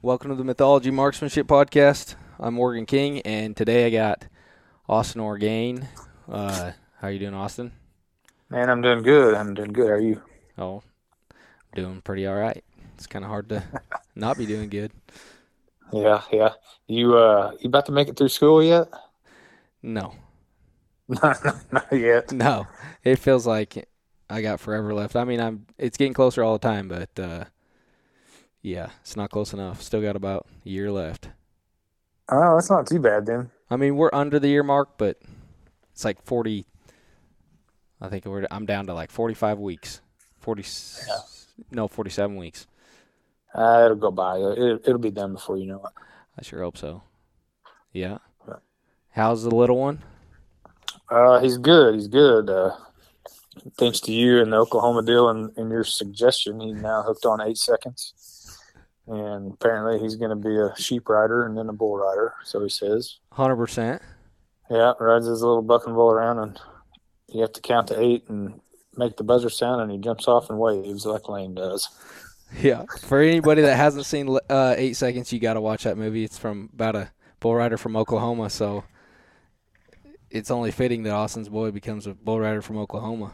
Welcome 0.00 0.30
to 0.30 0.36
the 0.36 0.44
Mythology 0.44 0.90
Marksmanship 0.90 1.46
Podcast. 1.48 2.14
I'm 2.38 2.54
Morgan 2.54 2.86
King, 2.86 3.20
and 3.22 3.56
today 3.56 3.86
I 3.86 3.90
got 3.90 4.26
Austin 4.88 5.20
Orgain. 5.20 5.88
Uh, 6.30 6.72
how 7.00 7.08
you 7.08 7.18
doing, 7.18 7.34
Austin? 7.34 7.72
Man, 8.48 8.70
I'm 8.70 8.80
doing 8.80 9.02
good. 9.02 9.34
I'm 9.34 9.54
doing 9.54 9.72
good. 9.72 9.88
How 9.88 9.94
are 9.94 10.00
you? 10.00 10.22
Oh, 10.56 10.82
doing 11.74 12.00
pretty 12.00 12.26
all 12.26 12.36
right. 12.36 12.62
It's 12.94 13.08
kind 13.08 13.24
of 13.24 13.30
hard 13.30 13.48
to 13.48 13.64
not 14.14 14.38
be 14.38 14.46
doing 14.46 14.68
good. 14.68 14.92
Yeah, 15.92 16.22
yeah. 16.32 16.50
You 16.86 17.16
uh, 17.16 17.52
you 17.60 17.68
about 17.68 17.86
to 17.86 17.92
make 17.92 18.08
it 18.08 18.16
through 18.16 18.28
school 18.28 18.62
yet? 18.62 18.88
No, 19.82 20.14
not, 21.08 21.42
not 21.72 21.92
yet. 21.92 22.30
no. 22.30 22.68
It 23.02 23.16
feels 23.18 23.46
like 23.46 23.88
I 24.30 24.42
got 24.42 24.60
forever 24.60 24.94
left. 24.94 25.16
I 25.16 25.24
mean, 25.24 25.40
I'm. 25.40 25.66
It's 25.76 25.96
getting 25.96 26.14
closer 26.14 26.44
all 26.44 26.52
the 26.52 26.66
time, 26.66 26.86
but 26.86 27.18
uh, 27.18 27.44
yeah, 28.62 28.90
it's 29.00 29.16
not 29.16 29.30
close 29.30 29.52
enough. 29.52 29.82
Still 29.82 30.02
got 30.02 30.16
about 30.16 30.46
a 30.64 30.68
year 30.68 30.90
left. 30.90 31.30
Oh, 32.30 32.56
that's 32.56 32.70
not 32.70 32.86
too 32.86 33.00
bad 33.00 33.26
then. 33.26 33.50
I 33.70 33.76
mean, 33.76 33.96
we're 33.96 34.10
under 34.12 34.38
the 34.38 34.48
year 34.48 34.62
mark, 34.62 34.98
but 34.98 35.20
it's 35.92 36.04
like 36.04 36.22
40. 36.22 36.66
I 38.00 38.08
think 38.08 38.24
we're. 38.24 38.46
I'm 38.50 38.66
down 38.66 38.86
to 38.86 38.94
like 38.94 39.10
45 39.10 39.58
weeks. 39.58 40.00
40. 40.40 40.64
Yeah. 41.08 41.16
No, 41.72 41.88
47 41.88 42.36
weeks. 42.36 42.66
Uh, 43.54 43.82
it'll 43.84 43.96
go 43.96 44.10
by. 44.10 44.36
It, 44.36 44.82
it'll 44.86 44.98
be 44.98 45.10
done 45.10 45.32
before 45.32 45.56
you 45.56 45.66
know 45.66 45.84
it. 45.84 45.92
I 46.38 46.42
sure 46.42 46.62
hope 46.62 46.76
so. 46.76 47.02
Yeah. 47.92 48.18
How's 49.10 49.42
the 49.42 49.50
little 49.50 49.78
one? 49.78 49.98
Uh, 51.10 51.40
he's 51.40 51.58
good. 51.58 51.94
He's 51.94 52.06
good. 52.06 52.48
Uh, 52.48 52.76
thanks 53.76 53.98
to 54.02 54.12
you 54.12 54.40
and 54.40 54.52
the 54.52 54.58
Oklahoma 54.58 55.02
deal 55.02 55.28
and, 55.28 55.50
and 55.56 55.70
your 55.70 55.82
suggestion, 55.82 56.60
he's 56.60 56.76
now 56.76 57.02
hooked 57.02 57.24
on 57.24 57.40
eight 57.40 57.58
seconds. 57.58 58.12
And 59.08 59.54
apparently, 59.54 59.98
he's 59.98 60.16
going 60.16 60.30
to 60.30 60.36
be 60.36 60.56
a 60.56 60.74
sheep 60.76 61.08
rider 61.08 61.46
and 61.46 61.56
then 61.56 61.68
a 61.68 61.72
bull 61.72 61.96
rider. 61.96 62.34
So 62.44 62.62
he 62.62 62.68
says. 62.68 63.18
100%. 63.32 64.00
Yeah, 64.70 64.92
rides 65.00 65.26
his 65.26 65.40
little 65.40 65.62
buck 65.62 65.86
and 65.86 65.94
bull 65.94 66.10
around, 66.10 66.38
and 66.40 66.60
you 67.28 67.40
have 67.40 67.52
to 67.54 67.60
count 67.62 67.88
to 67.88 68.00
eight 68.00 68.28
and 68.28 68.60
make 68.96 69.16
the 69.16 69.24
buzzer 69.24 69.48
sound, 69.48 69.80
and 69.80 69.90
he 69.90 69.98
jumps 69.98 70.28
off 70.28 70.50
and 70.50 70.58
waves 70.58 71.06
like 71.06 71.28
Lane 71.28 71.54
does. 71.54 71.88
Yeah. 72.60 72.84
For 73.00 73.20
anybody 73.20 73.62
that 73.62 73.76
hasn't 73.76 74.06
seen 74.06 74.38
uh, 74.48 74.74
Eight 74.76 74.94
Seconds, 74.94 75.32
you 75.32 75.38
got 75.38 75.54
to 75.54 75.60
watch 75.60 75.84
that 75.84 75.98
movie. 75.98 76.24
It's 76.24 76.38
from 76.38 76.70
about 76.72 76.96
a 76.96 77.10
bull 77.40 77.54
rider 77.54 77.76
from 77.76 77.96
Oklahoma, 77.96 78.50
so 78.50 78.84
it's 80.30 80.50
only 80.50 80.70
fitting 80.70 81.02
that 81.04 81.12
Austin's 81.12 81.48
boy 81.48 81.70
becomes 81.70 82.06
a 82.06 82.14
bull 82.14 82.40
rider 82.40 82.62
from 82.62 82.78
Oklahoma. 82.78 83.32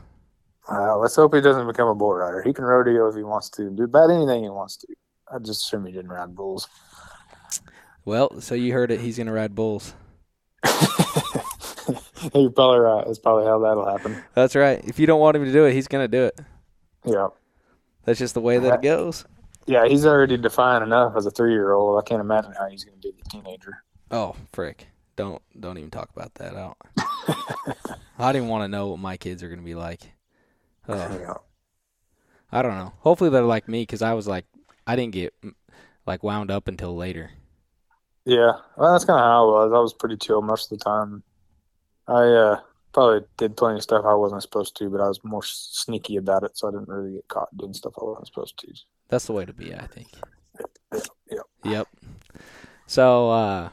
Uh, 0.71 0.97
let's 0.97 1.17
hope 1.17 1.35
he 1.35 1.41
doesn't 1.41 1.67
become 1.67 1.89
a 1.89 1.95
bull 1.95 2.15
rider. 2.15 2.43
He 2.43 2.53
can 2.53 2.65
rodeo 2.65 3.09
if 3.09 3.17
he 3.17 3.23
wants 3.23 3.51
to, 3.51 3.71
do 3.71 3.85
about 3.85 4.11
anything 4.11 4.45
he 4.45 4.49
wants 4.49 4.77
to. 4.79 4.87
I 5.33 5.39
just 5.39 5.63
assume 5.63 5.87
he 5.87 5.93
didn't 5.93 6.11
ride 6.11 6.35
bulls. 6.35 6.69
Well, 8.05 8.41
so 8.41 8.55
you 8.55 8.73
heard 8.73 8.91
it. 8.91 9.01
He's 9.01 9.17
going 9.17 9.27
to 9.27 9.33
ride 9.33 9.55
bulls. 9.55 9.95
You're 12.35 12.51
probably 12.51 12.79
right. 12.81 13.05
That's 13.07 13.19
probably 13.19 13.45
how 13.47 13.59
that'll 13.59 13.87
happen. 13.87 14.23
That's 14.35 14.55
right. 14.55 14.83
If 14.85 14.99
you 14.99 15.07
don't 15.07 15.21
want 15.21 15.37
him 15.37 15.45
to 15.45 15.53
do 15.53 15.65
it, 15.65 15.73
he's 15.73 15.89
going 15.89 16.05
to 16.05 16.09
do 16.09 16.25
it. 16.25 16.41
Yeah. 17.05 17.29
That's 18.05 18.19
just 18.19 18.35
the 18.35 18.41
way 18.41 18.59
that 18.59 18.75
it 18.75 18.83
goes. 18.83 19.25
Yeah, 19.67 19.87
he's 19.87 20.05
already 20.05 20.37
defiant 20.37 20.85
enough 20.85 21.17
as 21.17 21.25
a 21.25 21.31
three 21.31 21.53
year 21.53 21.73
old. 21.73 22.03
I 22.03 22.07
can't 22.07 22.21
imagine 22.21 22.53
how 22.59 22.69
he's 22.69 22.85
going 22.85 23.01
to 23.01 23.09
be 23.09 23.15
a 23.19 23.29
teenager. 23.31 23.83
Oh, 24.11 24.37
frick. 24.53 24.89
Don't 25.17 25.41
don't 25.59 25.79
even 25.79 25.91
talk 25.91 26.11
about 26.15 26.35
that. 26.35 26.55
I 26.55 26.61
don't. 26.61 27.89
I 28.19 28.31
even 28.31 28.49
want 28.49 28.65
to 28.65 28.69
know 28.69 28.89
what 28.89 28.99
my 28.99 29.17
kids 29.17 29.43
are 29.43 29.49
going 29.49 29.61
to 29.61 29.65
be 29.65 29.75
like. 29.75 30.01
Oh, 30.89 30.95
Yeah. 31.21 31.35
I 32.53 32.63
don't 32.63 32.77
know. 32.77 32.93
Hopefully 33.01 33.31
they're 33.31 33.43
like 33.43 33.69
me 33.69 33.83
because 33.83 34.03
I 34.03 34.13
was 34.13 34.29
like, 34.29 34.45
I 34.87 34.97
didn't 34.97 35.13
get 35.13 35.35
like 36.07 36.23
wound 36.23 36.51
up 36.51 36.69
until 36.69 36.95
later. 36.97 37.31
Yeah. 38.25 38.53
Well, 38.77 38.93
that's 38.93 39.05
kind 39.05 39.19
of 39.19 39.25
how 39.25 39.49
I 39.49 39.65
was. 39.65 39.73
I 39.75 39.79
was 39.81 39.95
pretty 39.95 40.17
chill 40.17 40.43
most 40.43 40.71
of 40.71 40.79
the 40.79 40.85
time. 40.85 41.23
I 42.09 42.23
uh, 42.23 42.61
probably 42.93 43.27
did 43.37 43.57
plenty 43.57 43.77
of 43.77 43.83
stuff 43.83 44.05
I 44.05 44.15
wasn't 44.15 44.43
supposed 44.43 44.77
to, 44.77 44.91
but 44.91 45.01
I 45.01 45.09
was 45.09 45.21
more 45.25 45.43
sneaky 45.43 46.17
about 46.17 46.43
it, 46.43 46.57
so 46.57 46.69
I 46.69 46.71
didn't 46.71 46.89
really 46.89 47.15
get 47.15 47.29
caught 47.29 47.57
doing 47.57 47.75
stuff 47.75 47.95
I 48.01 48.05
wasn't 48.05 48.27
supposed 48.27 48.59
to. 48.59 48.69
That's 49.09 49.27
the 49.27 49.33
way 49.33 49.45
to 49.45 49.53
be, 49.53 49.75
I 49.75 49.87
think. 49.87 50.09
Yep. 51.31 51.45
Yep. 51.65 51.89
So, 52.87 53.31
uh, 53.31 53.69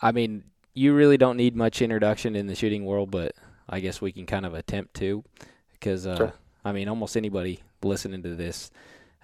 I 0.00 0.12
mean, 0.12 0.44
you 0.74 0.94
really 0.94 1.16
don't 1.16 1.36
need 1.36 1.56
much 1.56 1.82
introduction 1.82 2.36
in 2.36 2.46
the 2.46 2.54
shooting 2.54 2.84
world, 2.84 3.10
but 3.10 3.34
I 3.68 3.80
guess 3.80 4.00
we 4.00 4.12
can 4.12 4.26
kind 4.26 4.46
of 4.46 4.54
attempt 4.54 4.94
to, 4.94 5.24
because 5.72 6.06
uh, 6.06 6.16
Sure. 6.16 6.32
I 6.64 6.72
mean, 6.72 6.88
almost 6.88 7.16
anybody 7.16 7.60
listening 7.82 8.22
to 8.22 8.34
this, 8.34 8.70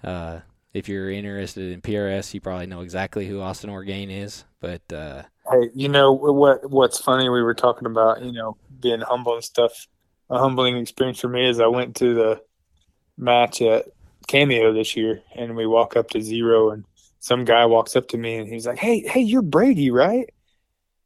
uh, 0.03 0.39
if 0.77 0.87
you're 0.87 1.09
interested 1.09 1.71
in 1.71 1.81
PRS, 1.81 2.33
you 2.33 2.41
probably 2.41 2.67
know 2.67 2.81
exactly 2.81 3.27
who 3.27 3.41
Austin 3.41 3.69
Orgain 3.69 4.11
is. 4.11 4.45
But 4.59 4.81
uh, 4.93 5.23
Hey, 5.49 5.69
you 5.73 5.89
know 5.89 6.11
what? 6.11 6.69
What's 6.69 6.99
funny? 6.99 7.29
We 7.29 7.41
were 7.41 7.53
talking 7.53 7.87
about 7.87 8.21
you 8.21 8.31
know 8.31 8.57
being 8.79 9.01
humble 9.01 9.35
and 9.35 9.43
stuff. 9.43 9.87
A 10.29 10.37
humbling 10.37 10.77
experience 10.77 11.19
for 11.19 11.29
me 11.29 11.49
is 11.49 11.59
I 11.59 11.67
went 11.67 11.95
to 11.97 12.13
the 12.13 12.41
match 13.17 13.61
at 13.61 13.85
Cameo 14.27 14.73
this 14.73 14.95
year, 14.95 15.21
and 15.35 15.55
we 15.55 15.65
walk 15.65 15.95
up 15.95 16.09
to 16.11 16.21
zero, 16.21 16.71
and 16.71 16.83
some 17.19 17.45
guy 17.45 17.65
walks 17.65 17.95
up 17.95 18.09
to 18.09 18.17
me, 18.17 18.37
and 18.37 18.47
he's 18.47 18.67
like, 18.67 18.77
"Hey, 18.77 18.99
hey, 19.07 19.21
you're 19.21 19.41
Brady, 19.41 19.89
right?" 19.89 20.29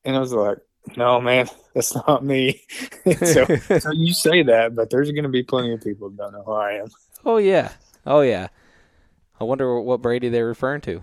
And 0.04 0.16
I 0.16 0.20
was 0.20 0.34
like, 0.34 0.58
"No, 0.98 1.22
man, 1.22 1.48
that's 1.76 1.96
not 1.96 2.26
me." 2.26 2.62
so, 3.24 3.46
so 3.80 3.92
you 3.94 4.14
say 4.14 4.44
that, 4.44 4.76
but 4.76 4.90
there's 4.90 5.12
going 5.12 5.24
to 5.24 5.30
be 5.30 5.44
plenty 5.44 5.74
of 5.74 5.82
people 5.82 6.10
who 6.10 6.18
don't 6.18 6.34
know 6.34 6.44
who 6.44 6.54
I 6.54 6.74
am. 6.74 6.88
oh 7.26 7.38
yeah, 7.38 7.72
oh 8.06 8.22
yeah. 8.22 8.48
I 9.42 9.44
wonder 9.44 9.80
what 9.82 10.04
Brady 10.04 10.30
they're 10.30 10.46
referring 10.46 10.82
to. 10.82 11.02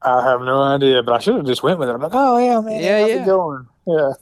I 0.00 0.22
have 0.22 0.40
no 0.40 0.62
idea, 0.62 1.02
but 1.02 1.14
I 1.14 1.18
should 1.18 1.34
have 1.34 1.46
just 1.46 1.62
went 1.64 1.80
with 1.80 1.88
it. 1.88 1.92
I'm 1.92 2.00
like, 2.00 2.12
"Oh 2.14 2.38
yeah, 2.38 2.60
man, 2.60 2.80
Yeah, 2.80 3.00
how's 3.00 3.10
yeah. 3.10 3.22
it 3.22 3.26
going?" 3.26 3.66
Yeah. 3.86 4.12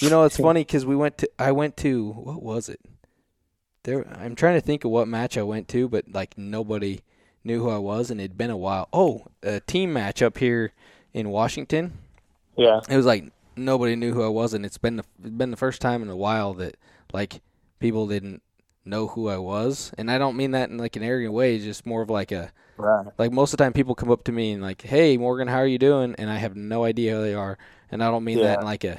You 0.00 0.10
know, 0.10 0.24
it's 0.24 0.36
funny 0.48 0.62
because 0.62 0.84
we 0.84 0.96
went 0.96 1.18
to. 1.18 1.30
I 1.38 1.52
went 1.52 1.76
to 1.78 2.10
what 2.10 2.42
was 2.42 2.68
it? 2.68 2.80
There, 3.84 4.06
I'm 4.08 4.34
trying 4.34 4.54
to 4.56 4.60
think 4.60 4.84
of 4.84 4.90
what 4.90 5.06
match 5.08 5.38
I 5.38 5.42
went 5.42 5.68
to, 5.68 5.88
but 5.88 6.04
like 6.12 6.36
nobody 6.36 7.00
knew 7.44 7.62
who 7.62 7.70
I 7.70 7.78
was, 7.78 8.10
and 8.10 8.20
it'd 8.20 8.36
been 8.36 8.50
a 8.50 8.56
while. 8.56 8.88
Oh, 8.92 9.26
a 9.42 9.60
team 9.60 9.92
match 9.92 10.20
up 10.20 10.38
here 10.38 10.72
in 11.14 11.28
Washington. 11.30 11.98
yeah. 12.56 12.80
It 12.88 12.96
was 12.96 13.06
like 13.06 13.32
nobody 13.56 13.94
knew 13.96 14.12
who 14.14 14.22
I 14.24 14.28
was, 14.28 14.52
and 14.52 14.66
it's 14.66 14.78
been 14.78 14.96
the, 14.96 15.04
it's 15.20 15.30
been 15.30 15.50
the 15.52 15.56
first 15.56 15.80
time 15.80 16.02
in 16.02 16.08
a 16.10 16.16
while 16.16 16.54
that 16.54 16.76
like 17.12 17.40
people 17.78 18.06
didn't 18.08 18.42
know 18.84 19.06
who 19.08 19.28
I 19.28 19.36
was, 19.38 19.92
and 19.98 20.10
I 20.10 20.18
don't 20.18 20.36
mean 20.36 20.52
that 20.52 20.70
in 20.70 20.78
like 20.78 20.96
an 20.96 21.02
arrogant 21.02 21.32
way. 21.34 21.54
It's 21.56 21.64
just 21.64 21.86
more 21.86 22.02
of 22.02 22.10
like 22.10 22.32
a 22.32 22.52
Right. 22.76 23.06
like 23.18 23.30
most 23.32 23.52
of 23.52 23.58
the 23.58 23.64
time 23.64 23.74
people 23.74 23.94
come 23.94 24.10
up 24.10 24.24
to 24.24 24.32
me 24.32 24.52
and 24.52 24.62
like, 24.62 24.80
"Hey, 24.82 25.16
Morgan, 25.18 25.48
how 25.48 25.58
are 25.58 25.66
you 25.66 25.78
doing?" 25.78 26.14
and 26.16 26.30
I 26.30 26.36
have 26.36 26.56
no 26.56 26.84
idea 26.84 27.14
who 27.16 27.22
they 27.22 27.34
are, 27.34 27.58
and 27.90 28.02
I 28.02 28.10
don't 28.10 28.24
mean 28.24 28.38
that 28.38 28.60
in 28.60 28.64
like 28.64 28.84
a 28.84 28.98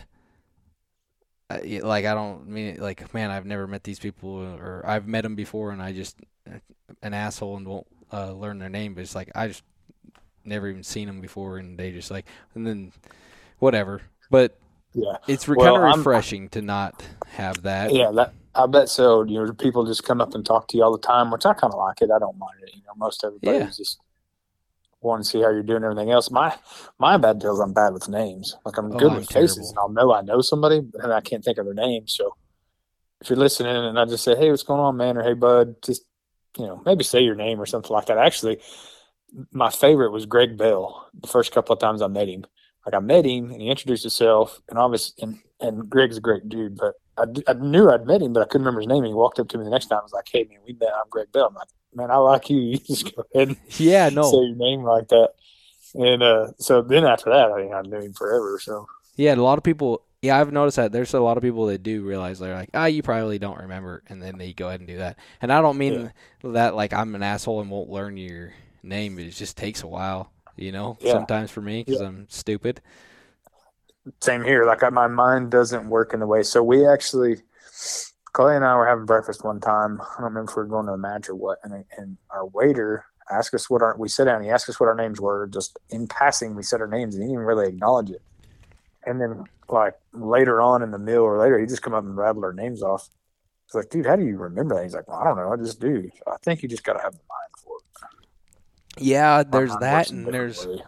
like 1.50 2.06
I 2.06 2.14
don't 2.14 2.48
mean 2.48 2.76
it 2.76 2.80
like, 2.80 3.14
man, 3.14 3.30
I've 3.30 3.46
never 3.46 3.68
met 3.68 3.84
these 3.84 4.00
people 4.00 4.30
or 4.30 4.84
I've 4.86 5.08
met 5.08 5.22
them 5.24 5.36
before 5.36 5.72
and 5.72 5.82
I 5.82 5.92
just 5.92 6.16
an 7.02 7.14
asshole 7.14 7.58
and 7.58 7.68
won't 7.68 7.88
uh, 8.14 8.32
learn 8.32 8.58
their 8.60 8.70
name, 8.70 8.94
but 8.94 9.02
it's 9.02 9.16
like 9.16 9.30
I 9.36 9.48
just 9.50 9.64
never 10.46 10.68
even 10.70 10.84
seen 10.84 11.08
them 11.08 11.20
before 11.22 11.58
and 11.58 11.78
they 11.78 11.92
just 11.92 12.10
like 12.10 12.26
and 12.56 12.66
then 12.66 12.94
whatever. 13.60 14.02
But 14.30 14.58
Yeah. 14.94 15.18
it's 15.28 15.48
re- 15.50 15.56
Well, 15.58 15.74
kind 15.74 15.84
of 15.84 15.90
I'm- 15.90 15.98
refreshing 16.00 16.48
to 16.50 16.62
not 16.62 17.04
have 17.34 17.64
that. 17.64 17.94
Yeah, 17.94 18.12
that 18.12 18.34
I 18.56 18.66
bet 18.68 18.90
so. 18.90 19.24
You 19.24 19.46
know, 19.46 19.54
people 19.54 19.86
just 19.86 20.04
come 20.04 20.20
up 20.22 20.34
and 20.36 20.46
talk 20.46 20.68
to 20.70 20.78
you 20.78 20.84
all 20.84 20.92
the 20.92 20.98
time, 21.08 21.32
which 21.32 21.46
I 21.46 21.54
kind 21.54 21.74
of 21.74 21.80
like 21.80 22.02
it. 22.02 22.10
I 22.14 22.20
don't 22.20 22.38
mind 22.38 22.60
it. 22.64 22.76
You 22.76 22.82
know, 22.88 22.94
most 22.98 23.24
everybody 23.24 23.58
Yeah. 23.60 23.66
just 23.66 24.00
want 25.02 25.24
to 25.24 25.30
see 25.30 25.42
how 25.42 25.50
you're 25.50 25.64
doing. 25.64 25.84
Everything 25.84 26.12
else, 26.12 26.30
my 26.30 26.56
my 27.00 27.18
bad 27.18 27.40
deal 27.40 27.54
is 27.54 27.60
I'm 27.60 27.74
bad 27.74 27.94
with 27.94 28.08
names. 28.10 28.56
Like 28.66 28.78
I'm 28.78 28.94
Oh, 28.94 28.98
good 29.00 29.12
I'm 29.12 29.18
with 29.18 29.30
faces, 29.32 29.56
terrible. 29.56 29.70
and 29.70 29.78
I'll 29.80 30.06
know 30.08 30.14
I 30.14 30.22
know 30.22 30.42
somebody, 30.42 30.82
but 30.82 31.12
I 31.12 31.22
can't 31.22 31.44
think 31.44 31.58
of 31.58 31.66
their 31.66 31.74
name. 31.74 32.08
So 32.08 32.36
if 33.22 33.30
you're 33.30 33.40
listening, 33.40 33.76
and 33.76 33.98
I 34.00 34.06
just 34.06 34.24
say, 34.24 34.36
"Hey, 34.36 34.50
what's 34.50 34.64
going 34.64 34.80
on, 34.80 34.98
man?" 34.98 35.18
or 35.18 35.24
"Hey, 35.24 35.34
bud," 35.34 35.76
just 35.84 36.04
you 36.58 36.66
know, 36.66 36.82
maybe 36.86 37.04
say 37.04 37.22
your 37.22 37.36
name 37.36 37.60
or 37.62 37.66
something 37.66 37.92
like 37.92 38.08
that. 38.08 38.18
Actually, 38.18 38.60
my 39.54 39.70
favorite 39.70 40.12
was 40.12 40.26
Greg 40.26 40.58
Bell. 40.58 41.08
The 41.14 41.28
first 41.28 41.54
couple 41.54 41.72
of 41.74 41.80
times 41.80 42.02
I 42.02 42.08
met 42.08 42.28
him, 42.28 42.46
like 42.86 42.94
I 42.94 43.00
met 43.00 43.26
him 43.26 43.52
and 43.52 43.62
he 43.62 43.70
introduced 43.70 44.04
himself, 44.04 44.62
and 44.70 44.78
obviously, 44.78 45.24
and, 45.24 45.40
and 45.62 45.90
Greg's 45.90 46.18
a 46.18 46.22
great 46.22 46.50
dude, 46.50 46.76
but 46.76 46.96
I, 47.22 47.26
d- 47.32 47.44
I 47.48 47.54
knew 47.54 47.90
I'd 47.90 48.06
met 48.06 48.22
him, 48.22 48.34
but 48.34 48.42
I 48.42 48.46
couldn't 48.46 48.66
remember 48.66 48.82
his 48.82 48.88
name. 48.88 49.04
And 49.04 49.08
he 49.08 49.14
walked 49.14 49.40
up 49.40 49.48
to 49.50 49.58
me 49.58 49.64
the 49.64 49.70
next 49.70 49.88
time. 49.88 50.00
I 50.00 50.04
was 50.04 50.14
like, 50.14 50.28
"Hey, 50.32 50.46
man, 50.50 50.60
we 50.66 50.74
met. 50.74 50.90
I'm 50.96 51.10
Greg 51.10 51.32
Bell." 51.32 51.48
I'm 51.48 51.56
like, 51.56 51.68
"Man, 51.94 52.12
I 52.12 52.18
like 52.18 52.50
you. 52.50 52.58
You 52.62 52.78
just 52.80 53.16
go 53.16 53.24
ahead 53.34 53.50
and 53.50 53.58
Yeah, 53.78 54.10
say 54.10 54.16
your 54.16 54.56
name 54.56 54.84
like 54.84 55.08
that." 55.10 55.30
And 55.94 56.24
uh, 56.24 56.48
so 56.58 56.82
then 56.82 57.06
after 57.06 57.30
that, 57.32 57.52
I 57.52 57.62
think 57.62 57.74
I 57.74 57.82
knew 57.82 58.00
him 58.00 58.14
forever. 58.14 58.60
So 58.62 58.88
Yeah, 59.16 59.36
a 59.36 59.38
lot 59.38 59.58
of 59.58 59.64
people. 59.64 60.04
Yeah, 60.22 60.40
I've 60.40 60.52
noticed 60.52 60.78
that 60.78 60.92
there's 60.92 61.16
a 61.16 61.20
lot 61.20 61.38
of 61.38 61.44
people 61.44 61.66
that 61.66 61.82
do 61.82 62.04
realize 62.04 62.38
they're 62.38 62.54
like, 62.54 62.70
ah, 62.76 62.86
you 62.86 63.02
probably 63.02 63.40
don't 63.40 63.58
remember, 63.58 64.04
and 64.08 64.22
then 64.22 64.38
they 64.38 64.54
go 64.54 64.68
ahead 64.68 64.80
and 64.80 64.88
do 64.88 64.98
that. 64.98 65.18
And 65.42 65.52
I 65.52 65.62
don't 65.62 65.80
mean 65.80 66.14
that 66.44 66.76
like 66.76 66.94
I'm 66.94 67.16
an 67.16 67.24
asshole 67.24 67.60
and 67.62 67.72
won't 67.72 67.90
learn 67.90 68.18
your 68.18 68.54
name. 68.84 69.18
It 69.18 69.32
just 69.32 69.58
takes 69.58 69.82
a 69.82 69.88
while, 69.88 70.32
you 70.56 70.72
know. 70.72 70.98
Yeah. 71.02 71.14
Sometimes 71.14 71.50
for 71.50 71.62
me 71.62 71.84
because 71.84 72.02
Yeah. 72.02 72.08
I'm 72.08 72.28
stupid. 72.30 72.82
Same 74.22 74.44
here. 74.44 74.66
Like 74.66 74.84
I, 74.84 74.90
my 74.90 75.08
mind 75.08 75.52
doesn't 75.52 75.90
work 75.90 76.14
in 76.14 76.20
the 76.20 76.28
way. 76.28 76.44
So 76.44 76.64
we 76.64 76.88
actually, 76.88 77.38
Clay 78.34 78.56
and 78.56 78.66
I 78.66 78.76
were 78.76 78.88
having 78.88 79.06
breakfast 79.06 79.44
one 79.44 79.60
time. 79.60 80.02
I 80.02 80.06
don't 80.16 80.26
remember 80.26 80.52
if 80.52 80.58
we 80.58 80.64
were 80.64 80.70
going 80.70 80.86
to 80.88 80.94
a 80.94 80.98
match 80.98 81.30
or 81.30 81.36
what. 81.36 81.60
And, 81.64 81.86
and 81.98 82.18
our 82.30 82.46
waiter 82.46 83.06
asked 83.32 83.54
us 83.54 83.70
what 83.70 83.82
our 83.82 83.96
we 83.98 84.10
sit 84.10 84.26
down. 84.26 84.44
He 84.44 84.50
asked 84.50 84.70
us 84.70 84.80
what 84.80 84.88
our 84.88 84.96
names 84.96 85.20
were. 85.20 85.48
Just 85.48 85.78
in 85.90 86.08
passing, 86.08 86.56
we 86.56 86.64
said 86.64 86.82
our 86.82 86.88
names, 86.88 87.16
and 87.16 87.24
he 87.24 87.28
didn't 87.28 87.36
even 87.36 87.46
really 87.46 87.68
acknowledge 87.68 88.10
it. 88.10 88.22
And 89.06 89.20
then 89.20 89.46
like 89.70 89.96
later 90.14 90.62
on 90.62 90.84
in 90.84 90.92
the 90.92 91.00
meal 91.00 91.22
or 91.22 91.40
later, 91.40 91.58
he 91.60 91.66
just 91.66 91.82
come 91.82 91.94
up 91.94 92.04
and 92.04 92.16
rattled 92.16 92.44
our 92.44 92.54
names 92.54 92.84
off. 92.84 93.10
It's 93.66 93.76
like, 93.76 93.90
dude, 93.90 94.06
how 94.06 94.18
do 94.18 94.26
you 94.26 94.38
remember 94.38 94.76
that? 94.76 94.84
He's 94.84 94.94
like, 94.94 95.08
well, 95.08 95.18
I 95.18 95.24
don't 95.24 95.38
know, 95.38 95.52
I 95.52 95.56
just 95.56 95.80
do. 95.80 96.10
So 96.14 96.32
I 96.32 96.36
think 96.44 96.62
you 96.62 96.68
just 96.68 96.84
got 96.84 96.94
to 96.94 97.00
have 97.00 97.14
the 97.14 97.20
mind 97.20 97.52
for 97.64 97.78
it. 97.78 99.04
Yeah, 99.04 99.44
there's 99.44 99.76
that, 99.78 100.12
and 100.12 100.28
there's 100.28 100.68
way. 100.68 100.84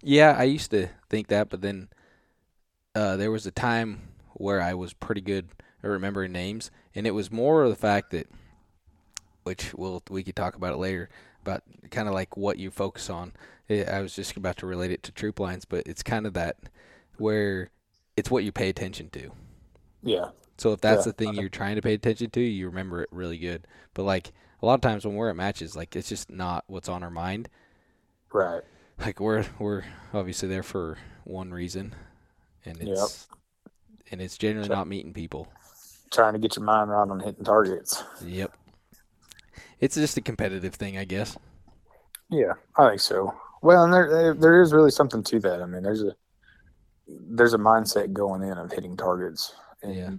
yeah. 0.00 0.34
I 0.38 0.44
used 0.44 0.70
to 0.70 0.88
think 1.10 1.28
that, 1.28 1.50
but 1.50 1.60
then 1.60 1.90
uh, 2.94 3.16
there 3.16 3.30
was 3.30 3.46
a 3.46 3.50
time 3.50 4.08
where 4.34 4.60
I 4.60 4.74
was 4.74 4.92
pretty 4.92 5.20
good 5.20 5.48
at 5.82 5.88
remembering 5.90 6.32
names, 6.32 6.70
and 6.94 7.06
it 7.06 7.12
was 7.12 7.30
more 7.30 7.64
of 7.64 7.70
the 7.70 7.76
fact 7.76 8.10
that, 8.10 8.28
which 9.44 9.74
we'll 9.74 10.02
we 10.10 10.22
could 10.22 10.36
talk 10.36 10.54
about 10.56 10.72
it 10.74 10.76
later, 10.78 11.08
about 11.42 11.62
kind 11.90 12.08
of 12.08 12.14
like 12.14 12.36
what 12.36 12.58
you 12.58 12.70
focus 12.70 13.10
on. 13.10 13.32
I 13.70 14.00
was 14.00 14.14
just 14.14 14.36
about 14.36 14.56
to 14.58 14.66
relate 14.66 14.90
it 14.90 15.02
to 15.04 15.12
troop 15.12 15.40
lines, 15.40 15.64
but 15.64 15.86
it's 15.86 16.02
kind 16.02 16.26
of 16.26 16.34
that 16.34 16.56
where 17.16 17.70
it's 18.16 18.30
what 18.30 18.44
you 18.44 18.52
pay 18.52 18.68
attention 18.68 19.08
to. 19.10 19.30
yeah, 20.02 20.30
So 20.58 20.72
if 20.72 20.80
that's 20.80 21.04
Yeah, 21.04 21.04
the 21.04 21.12
thing 21.12 21.34
you're 21.34 21.48
trying 21.50 21.76
to 21.76 21.82
pay 21.82 21.94
attention 21.94 22.30
to, 22.30 22.40
you 22.40 22.66
remember 22.68 23.02
it 23.02 23.08
really 23.12 23.38
good. 23.38 23.66
But 23.94 24.04
like 24.04 24.32
a 24.62 24.66
lot 24.66 24.74
of 24.74 24.80
times 24.80 25.04
when 25.04 25.14
we're 25.14 25.30
at 25.30 25.36
matches, 25.36 25.74
like 25.76 25.96
it's 25.96 26.08
just 26.08 26.30
not 26.30 26.64
what's 26.68 26.88
on 26.88 27.02
our 27.02 27.10
mind. 27.10 27.48
right. 28.32 28.62
Like 28.98 29.20
we're 29.20 29.44
we're 29.58 29.84
obviously 30.14 30.48
there 30.48 30.62
for 30.62 30.96
one 31.24 31.52
reason, 31.52 31.94
and 32.64 32.76
Yep. 32.78 32.88
it's 32.88 33.28
and 34.10 34.20
it's 34.20 34.36
generally 34.36 34.68
not 34.68 34.86
meeting 34.86 35.12
people. 35.12 35.48
Trying 36.10 36.34
to 36.34 36.38
get 36.38 36.56
your 36.56 36.64
mind 36.64 36.90
right 36.90 37.08
on 37.08 37.20
hitting 37.20 37.44
targets. 37.44 38.02
Yep. 38.22 38.54
It's 39.80 39.94
just 39.94 40.16
a 40.16 40.20
competitive 40.20 40.74
thing, 40.74 40.98
I 40.98 41.04
guess. 41.04 41.36
Yeah, 42.30 42.52
I 42.76 42.88
think 42.90 43.00
so. 43.00 43.34
Well, 43.62 43.84
and 43.84 43.92
there 43.92 44.10
there- 44.10 44.34
there 44.34 44.62
is 44.62 44.72
really 44.72 44.90
something 44.90 45.22
to 45.24 45.40
that. 45.40 45.62
I 45.62 45.66
mean, 45.66 45.82
there's 45.82 46.02
a 46.02 46.14
there's 47.08 47.52
a 47.54 47.58
mindset 47.58 48.12
going 48.12 48.42
in 48.42 48.56
of 48.58 48.70
hitting 48.72 48.96
targets 48.96 49.54
and 49.82 49.94
Yeah. 49.94 50.10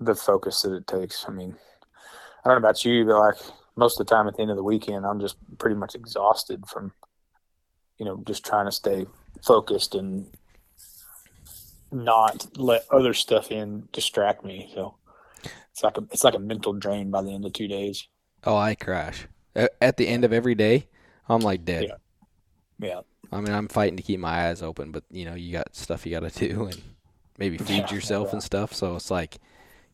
the 0.00 0.14
focus 0.14 0.62
that 0.62 0.72
it 0.72 0.86
takes. 0.86 1.24
I 1.28 1.32
mean, 1.32 1.56
I 2.44 2.48
don't 2.48 2.54
know 2.60 2.68
about 2.68 2.84
you, 2.84 3.04
but 3.06 3.18
like 3.18 3.36
most 3.76 3.98
of 4.00 4.06
the 4.06 4.10
time 4.14 4.26
at 4.26 4.34
the 4.36 4.42
end 4.42 4.50
of 4.50 4.56
the 4.56 4.62
weekend, 4.64 5.06
I'm 5.06 5.20
just 5.20 5.36
pretty 5.58 5.76
much 5.76 5.94
exhausted 5.94 6.66
from, 6.66 6.92
you 7.98 8.04
know, 8.04 8.22
just 8.26 8.44
trying 8.44 8.66
to 8.66 8.72
stay 8.72 9.06
focused 9.44 9.94
and 9.94 10.30
not 11.92 12.46
let 12.58 12.86
other 12.90 13.14
stuff 13.14 13.50
in 13.50 13.88
distract 13.92 14.44
me. 14.44 14.70
So 14.74 14.96
it's 15.72 15.82
like 15.84 15.98
a 15.98 16.02
it's 16.12 16.24
like 16.24 16.34
a 16.34 16.40
mental 16.40 16.74
drain 16.74 17.10
by 17.10 17.22
the 17.22 17.34
end 17.34 17.44
of 17.46 17.52
two 17.54 17.68
days. 17.68 18.08
Oh, 18.44 18.56
I 18.56 18.74
crash 18.74 19.26
at 19.54 19.96
the 19.96 20.06
end 20.08 20.24
of 20.24 20.32
every 20.32 20.54
day. 20.54 20.88
I'm 21.28 21.40
like 21.42 21.64
dead. 21.64 21.88
Yeah. 21.88 21.96
Yeah, 22.78 23.02
I 23.32 23.40
mean, 23.40 23.52
I'm 23.52 23.68
fighting 23.68 23.96
to 23.96 24.02
keep 24.02 24.18
my 24.20 24.48
eyes 24.48 24.62
open, 24.62 24.90
but 24.92 25.04
you 25.10 25.24
know, 25.24 25.34
you 25.34 25.52
got 25.52 25.74
stuff 25.76 26.04
you 26.06 26.18
got 26.18 26.30
to 26.30 26.48
do 26.48 26.66
and 26.66 26.82
maybe 27.38 27.58
feed 27.58 27.90
Yeah, 27.90 27.90
yourself 27.90 28.32
yeah. 28.32 28.32
and 28.32 28.42
stuff. 28.42 28.72
So 28.74 28.96
it's 28.96 29.10
like, 29.10 29.38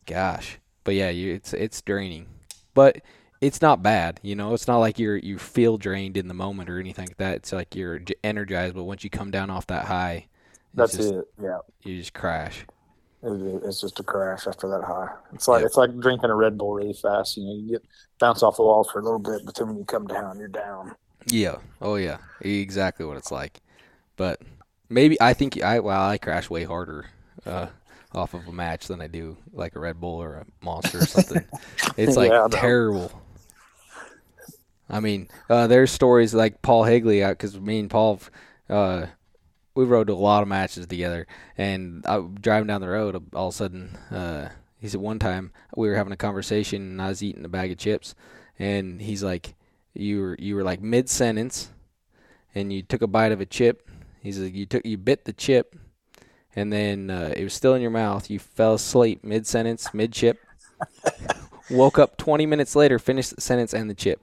gosh, 0.05 0.59
but 0.83 0.95
yeah, 0.95 1.09
you 1.09 1.33
it's 1.35 1.53
it's 1.53 1.81
draining, 1.81 2.27
but 2.73 3.01
it's 3.41 3.61
not 3.61 3.83
bad. 3.83 4.19
You 4.23 4.35
know, 4.35 4.53
it's 4.53 4.67
not 4.67 4.79
like 4.79 4.99
you're 4.99 5.17
you 5.17 5.37
feel 5.39 5.77
drained 5.77 6.17
in 6.17 6.27
the 6.29 6.33
moment 6.35 6.69
or 6.69 6.79
anything 6.79 7.07
like 7.07 7.17
that. 7.17 7.37
It's 7.37 7.53
like 7.53 7.75
you're 7.75 8.01
energized, 8.23 8.75
but 8.75 8.85
once 8.85 9.03
you 9.03 9.09
come 9.11 9.31
down 9.31 9.49
off 9.51 9.67
that 9.67 9.85
high, 9.85 10.27
that's 10.73 10.95
just, 10.97 11.13
it. 11.13 11.25
Yeah. 11.41 11.59
You 11.83 11.97
just 11.97 12.13
crash. 12.13 12.65
It, 13.23 13.31
it's 13.65 13.81
just 13.81 13.99
a 13.99 14.03
crash 14.03 14.45
after 14.47 14.67
that 14.69 14.83
high. 14.83 15.09
It's 15.33 15.47
like 15.47 15.61
Yep. 15.61 15.67
it's 15.67 15.77
like 15.77 15.99
drinking 15.99 16.29
a 16.29 16.35
Red 16.35 16.57
Bull 16.57 16.73
really 16.75 16.93
fast. 16.93 17.37
You 17.37 17.45
know, 17.45 17.53
you 17.53 17.71
get 17.73 17.83
bounce 18.19 18.43
off 18.43 18.57
the 18.57 18.63
walls 18.63 18.89
for 18.91 18.99
a 18.99 19.03
little 19.03 19.19
bit, 19.19 19.41
but 19.45 19.55
then 19.55 19.67
when 19.69 19.77
you 19.77 19.85
come 19.85 20.05
down, 20.07 20.37
you're 20.39 20.47
down. 20.47 20.95
Yeah. 21.25 21.55
Oh 21.81 21.95
yeah. 21.95 22.17
Exactly 22.41 23.05
what 23.05 23.17
it's 23.17 23.31
like. 23.31 23.59
But 24.15 24.41
maybe 24.89 25.19
I 25.19 25.33
think 25.33 25.61
I 25.61 25.79
well 25.79 25.99
I 26.09 26.17
crash 26.17 26.49
way 26.49 26.63
harder 26.63 27.05
uh, 27.45 27.67
off 28.13 28.33
of 28.33 28.47
a 28.47 28.51
match 28.51 28.87
than 28.87 29.01
I 29.01 29.07
do 29.07 29.35
like 29.51 29.75
a 29.75 29.79
Red 29.79 29.99
Bull 29.99 30.21
or 30.21 30.35
a 30.35 30.45
Monster 30.63 30.99
or 30.99 31.05
something. 31.05 31.43
it's 31.97 32.15
like 32.15 32.31
Yeah, 32.31 32.45
I 32.45 32.47
terrible. 32.49 33.11
I 34.89 34.99
mean, 35.01 35.27
uh, 35.49 35.67
there's 35.67 35.91
stories 35.91 36.33
like 36.33 36.61
Paul 36.61 36.85
Higley 36.85 37.21
out 37.23 37.31
because 37.31 37.59
me 37.59 37.79
and 37.79 37.89
Paul, 37.89 38.21
uh, 38.69 39.07
we 39.77 39.85
rode 39.85 40.09
a 40.09 40.15
lot 40.15 40.41
of 40.41 40.47
matches 40.47 40.87
together, 40.87 41.27
and 41.55 42.03
I 42.07 42.19
driving 42.41 42.65
down 42.65 42.81
the 42.81 42.89
road, 42.89 43.15
all 43.33 43.49
of 43.49 43.53
a 43.53 43.57
sudden, 43.57 43.95
uh, 44.09 44.49
he 44.79 44.87
said 44.87 44.99
one 44.99 45.19
time 45.19 45.51
we 45.75 45.87
were 45.87 45.95
having 45.95 46.11
a 46.11 46.17
conversation 46.17 46.81
and 46.81 47.01
I 47.01 47.09
was 47.09 47.21
eating 47.21 47.45
a 47.45 47.49
bag 47.49 47.71
of 47.71 47.77
chips, 47.77 48.15
and 48.57 48.99
he's 48.99 49.21
like, 49.21 49.53
you 49.93 50.19
were 50.19 50.35
you 50.39 50.55
were 50.55 50.63
like 50.63 50.81
mid 50.81 51.09
sentence, 51.09 51.69
and 52.55 52.73
you 52.73 52.81
took 52.81 53.03
a 53.03 53.07
bite 53.07 53.31
of 53.31 53.39
a 53.39 53.45
chip. 53.45 53.87
He's 54.19 54.39
like, 54.39 54.55
you 54.55 54.65
took 54.65 54.83
you 54.83 54.97
bit 54.97 55.25
the 55.25 55.33
chip, 55.33 55.75
and 56.55 56.73
then 56.73 57.11
uh, 57.11 57.33
it 57.37 57.43
was 57.43 57.53
still 57.53 57.75
in 57.75 57.81
your 57.83 57.91
mouth. 57.91 58.31
You 58.31 58.39
fell 58.39 58.73
asleep 58.73 59.23
mid 59.23 59.45
sentence, 59.45 59.93
mid 59.93 60.11
chip. 60.11 60.39
Woke 61.69 61.99
up 61.99 62.17
20 62.17 62.47
minutes 62.47 62.75
later, 62.75 62.97
finished 62.97 63.35
the 63.35 63.41
sentence 63.41 63.75
and 63.75 63.91
the 63.91 63.93
chip. 63.93 64.21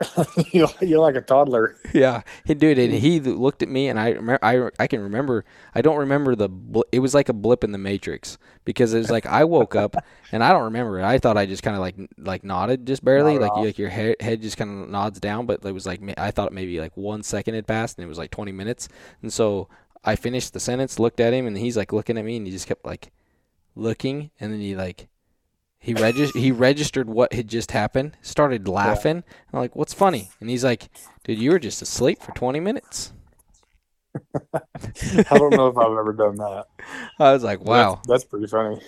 you're, 0.52 0.68
you're 0.82 1.00
like 1.00 1.14
a 1.14 1.22
toddler. 1.22 1.76
Yeah, 1.94 2.22
he 2.44 2.52
dude, 2.54 2.78
and 2.78 2.92
he 2.92 3.18
looked 3.20 3.62
at 3.62 3.68
me, 3.68 3.88
and 3.88 3.98
I 3.98 4.10
remember, 4.10 4.38
I 4.42 4.68
I 4.78 4.86
can 4.86 5.00
remember. 5.00 5.44
I 5.74 5.80
don't 5.80 5.96
remember 5.96 6.34
the. 6.34 6.50
Bl- 6.50 6.82
it 6.92 6.98
was 6.98 7.14
like 7.14 7.30
a 7.30 7.32
blip 7.32 7.64
in 7.64 7.72
the 7.72 7.78
matrix 7.78 8.36
because 8.66 8.92
it 8.92 8.98
was 8.98 9.10
like 9.10 9.24
I 9.24 9.44
woke 9.44 9.74
up 9.74 9.96
and 10.32 10.44
I 10.44 10.52
don't 10.52 10.64
remember 10.64 10.98
it. 11.00 11.04
I 11.04 11.18
thought 11.18 11.38
I 11.38 11.46
just 11.46 11.62
kind 11.62 11.74
of 11.76 11.80
like 11.80 11.96
like 12.18 12.44
nodded 12.44 12.86
just 12.86 13.02
barely, 13.04 13.34
Nodded 13.34 13.42
like 13.44 13.52
off. 13.52 13.64
like 13.64 13.78
your 13.78 13.88
head, 13.88 14.16
head 14.20 14.42
just 14.42 14.58
kind 14.58 14.82
of 14.82 14.90
nods 14.90 15.18
down, 15.18 15.46
but 15.46 15.64
it 15.64 15.72
was 15.72 15.86
like 15.86 16.02
I 16.18 16.30
thought 16.30 16.52
maybe 16.52 16.78
like 16.78 16.94
one 16.96 17.22
second 17.22 17.54
had 17.54 17.66
passed, 17.66 17.96
and 17.96 18.04
it 18.04 18.08
was 18.08 18.18
like 18.18 18.30
twenty 18.30 18.52
minutes, 18.52 18.88
and 19.22 19.32
so 19.32 19.68
I 20.04 20.14
finished 20.14 20.52
the 20.52 20.60
sentence, 20.60 20.98
looked 20.98 21.20
at 21.20 21.32
him, 21.32 21.46
and 21.46 21.56
he's 21.56 21.76
like 21.76 21.92
looking 21.94 22.18
at 22.18 22.24
me, 22.24 22.36
and 22.36 22.46
he 22.46 22.52
just 22.52 22.66
kept 22.68 22.84
like 22.84 23.12
looking, 23.74 24.30
and 24.38 24.52
then 24.52 24.60
he 24.60 24.76
like. 24.76 25.08
He 25.86 25.94
regis- 25.94 26.32
he 26.32 26.50
registered 26.50 27.08
what 27.08 27.32
had 27.32 27.46
just 27.46 27.70
happened, 27.70 28.16
started 28.20 28.66
laughing. 28.66 29.22
I'm 29.52 29.60
like, 29.60 29.76
"What's 29.76 29.94
funny?" 29.94 30.30
And 30.40 30.50
he's 30.50 30.64
like, 30.64 30.88
Dude, 31.26 31.40
you 31.40 31.50
were 31.50 31.58
just 31.58 31.82
asleep 31.82 32.22
for 32.22 32.30
20 32.32 32.60
minutes. 32.60 33.12
I 34.54 35.38
don't 35.38 35.52
know 35.54 35.66
if 35.66 35.76
I've 35.76 35.90
ever 35.90 36.12
done 36.12 36.36
that. 36.36 36.66
I 37.18 37.32
was 37.32 37.42
like, 37.42 37.64
wow. 37.64 37.96
that's, 37.96 38.06
that's 38.06 38.24
pretty 38.24 38.46
funny. 38.46 38.80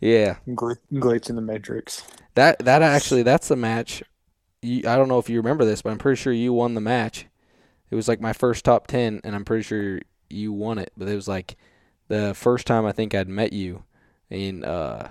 Yeah. 0.00 0.38
Gl- 0.48 0.78
glitch 0.92 1.30
in 1.30 1.36
the 1.36 1.42
matrix. 1.42 2.04
That 2.34 2.58
that 2.58 2.82
actually 2.82 3.22
that's 3.22 3.46
the 3.46 3.54
match. 3.54 4.02
You, 4.62 4.82
I 4.88 4.96
don't 4.96 5.08
know 5.08 5.20
if 5.20 5.30
you 5.30 5.36
remember 5.36 5.64
this, 5.64 5.82
but 5.82 5.90
I'm 5.90 5.98
pretty 5.98 6.20
sure 6.20 6.32
you 6.32 6.52
won 6.52 6.74
the 6.74 6.80
match. 6.80 7.26
It 7.88 7.94
was 7.94 8.08
like 8.08 8.20
my 8.20 8.32
first 8.32 8.64
top 8.64 8.88
10 8.88 9.20
and 9.22 9.36
I'm 9.36 9.44
pretty 9.44 9.62
sure 9.62 10.00
you 10.28 10.52
won 10.52 10.78
it, 10.78 10.92
but 10.96 11.06
it 11.06 11.14
was 11.14 11.28
like 11.28 11.56
the 12.08 12.34
first 12.34 12.66
time 12.66 12.84
I 12.84 12.90
think 12.90 13.14
I'd 13.14 13.28
met 13.28 13.52
you 13.52 13.84
in 14.28 14.64
uh 14.64 15.10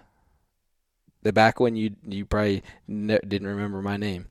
the 1.26 1.34
back 1.34 1.60
when 1.60 1.76
you 1.76 1.96
you 2.08 2.24
probably 2.24 2.62
ne- 2.88 3.20
didn't 3.28 3.48
remember 3.48 3.82
my 3.82 3.98
name. 3.98 4.28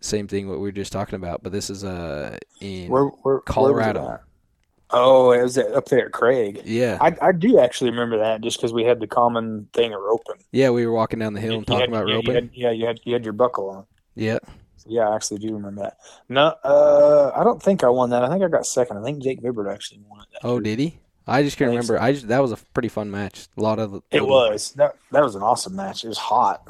Same 0.00 0.28
thing 0.28 0.46
what 0.48 0.58
we 0.58 0.68
were 0.68 0.72
just 0.72 0.92
talking 0.92 1.16
about, 1.16 1.42
but 1.42 1.50
this 1.50 1.70
is 1.70 1.82
uh 1.82 2.36
in 2.60 2.90
Where, 2.90 3.04
where, 3.06 3.36
where 3.36 3.40
Colorado. 3.40 4.10
at? 4.12 4.20
Oh, 4.90 5.32
it 5.32 5.42
was 5.42 5.56
up 5.58 5.86
there 5.86 6.06
at 6.06 6.12
Craig. 6.12 6.60
Yeah. 6.66 6.98
I, 7.00 7.16
I 7.20 7.32
do 7.32 7.58
actually 7.58 7.90
remember 7.90 8.18
that 8.18 8.42
just 8.42 8.58
because 8.58 8.72
we 8.74 8.84
had 8.84 9.00
the 9.00 9.06
common 9.08 9.66
thing 9.72 9.92
of 9.94 10.00
roping. 10.00 10.36
Yeah, 10.52 10.70
we 10.70 10.86
were 10.86 10.92
walking 10.92 11.18
down 11.18 11.32
the 11.32 11.40
hill 11.40 11.54
and 11.56 11.66
talking 11.66 11.80
had- 11.80 11.88
about 11.88 12.06
yeah, 12.08 12.14
roping. 12.16 12.28
You 12.30 12.34
had, 12.34 12.50
yeah, 12.54 12.70
you 12.70 12.86
had 12.86 13.00
you 13.04 13.12
had 13.14 13.24
your 13.24 13.32
buckle 13.32 13.70
on. 13.70 13.86
yeah. 14.14 14.38
Yeah, 14.86 15.08
I 15.08 15.14
actually 15.16 15.38
do 15.38 15.54
remember 15.54 15.80
that. 15.84 15.96
No, 16.28 16.54
uh, 16.62 17.32
I 17.34 17.42
don't 17.42 17.60
think 17.62 17.82
I 17.82 17.88
won 17.88 18.10
that. 18.10 18.22
I 18.22 18.28
think 18.28 18.44
I 18.44 18.48
got 18.48 18.66
second. 18.66 18.98
I 18.98 19.02
think 19.02 19.22
Jake 19.22 19.40
Vibbert 19.42 19.72
actually 19.72 20.00
won 20.06 20.20
it. 20.20 20.40
Oh, 20.44 20.56
year. 20.56 20.60
did 20.60 20.78
he? 20.78 20.98
I 21.26 21.42
just 21.42 21.56
can't 21.56 21.70
remember. 21.70 22.00
I 22.00 22.12
just 22.12 22.28
that 22.28 22.40
was 22.40 22.52
a 22.52 22.56
pretty 22.74 22.88
fun 22.88 23.10
match. 23.10 23.48
A 23.56 23.60
lot 23.62 23.78
of 23.78 24.02
It 24.10 24.26
was 24.26 24.72
that. 24.72 24.96
That 25.10 25.22
was 25.22 25.34
an 25.34 25.42
awesome 25.42 25.74
match. 25.74 26.04
It 26.04 26.08
was 26.08 26.18
hot. 26.18 26.66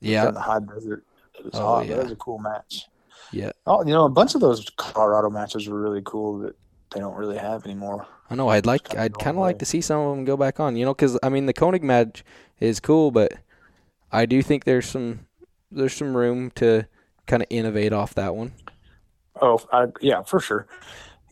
Yeah, 0.00 0.28
in 0.28 0.34
the 0.34 0.40
high 0.40 0.60
desert. 0.60 1.04
It 1.38 1.44
was 1.44 1.54
Oh, 1.54 1.66
hot. 1.76 1.86
yeah. 1.86 1.96
It 1.96 2.02
was 2.04 2.12
a 2.12 2.16
cool 2.16 2.38
match. 2.38 2.86
Yeah. 3.32 3.50
Oh, 3.66 3.84
you 3.84 3.92
know, 3.92 4.06
a 4.06 4.10
bunch 4.10 4.34
of 4.34 4.40
those 4.40 4.68
Colorado 4.76 5.30
matches 5.30 5.68
were 5.68 5.80
really 5.80 6.02
cool 6.04 6.38
that 6.40 6.56
they 6.92 7.00
don't 7.00 7.14
really 7.14 7.36
have 7.38 7.64
anymore. 7.64 8.06
I 8.30 8.34
know. 8.34 8.48
I'd 8.48 8.66
like. 8.66 8.96
I'd 8.96 9.18
kind 9.18 9.36
of 9.36 9.42
like 9.42 9.58
to 9.58 9.64
see 9.66 9.80
some 9.80 10.00
of 10.00 10.16
them 10.16 10.24
go 10.24 10.36
back 10.36 10.58
on. 10.60 10.76
You 10.76 10.84
know, 10.86 10.94
because 10.94 11.18
I 11.22 11.28
mean 11.28 11.46
the 11.46 11.52
Koenig 11.52 11.82
match 11.84 12.24
is 12.58 12.80
cool, 12.80 13.10
but 13.10 13.32
I 14.10 14.24
do 14.26 14.42
think 14.42 14.64
there's 14.64 14.86
some 14.88 15.26
there's 15.70 15.92
some 15.92 16.16
room 16.16 16.50
to 16.52 16.86
kind 17.26 17.42
of 17.42 17.46
innovate 17.50 17.92
off 17.92 18.14
that 18.14 18.34
one. 18.34 18.52
Oh, 19.40 19.60
I, 19.72 19.86
yeah, 20.00 20.22
for 20.22 20.40
sure. 20.40 20.66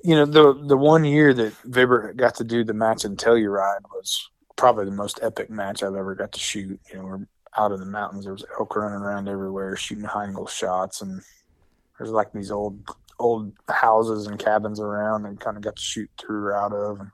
You 0.04 0.14
know, 0.14 0.26
the 0.26 0.54
the 0.66 0.76
one 0.76 1.04
year 1.04 1.34
that 1.34 1.52
Vibbert 1.68 2.16
got 2.16 2.36
to 2.36 2.44
do 2.44 2.64
the 2.64 2.74
match 2.74 3.04
and 3.04 3.18
Telluride 3.18 3.82
was 3.92 4.28
probably 4.56 4.84
the 4.84 4.90
most 4.90 5.18
epic 5.22 5.50
match 5.50 5.82
I've 5.82 5.94
ever 5.94 6.14
got 6.14 6.32
to 6.32 6.40
shoot. 6.40 6.80
You 6.90 6.98
know, 6.98 7.04
we're 7.04 7.26
out 7.56 7.72
in 7.72 7.80
the 7.80 7.86
mountains. 7.86 8.24
There 8.24 8.32
was 8.32 8.44
elk 8.58 8.76
running 8.76 9.00
around 9.00 9.28
everywhere, 9.28 9.76
shooting 9.76 10.04
high 10.04 10.26
angle 10.26 10.46
shots, 10.46 11.02
and 11.02 11.20
there's 11.98 12.10
like 12.10 12.32
these 12.32 12.50
old 12.50 12.80
old 13.18 13.52
houses 13.68 14.26
and 14.28 14.38
cabins 14.38 14.78
around, 14.80 15.26
and 15.26 15.40
kind 15.40 15.56
of 15.56 15.62
got 15.62 15.76
to 15.76 15.82
shoot 15.82 16.10
through 16.20 16.52
out 16.52 16.72
of. 16.72 17.00
And 17.00 17.10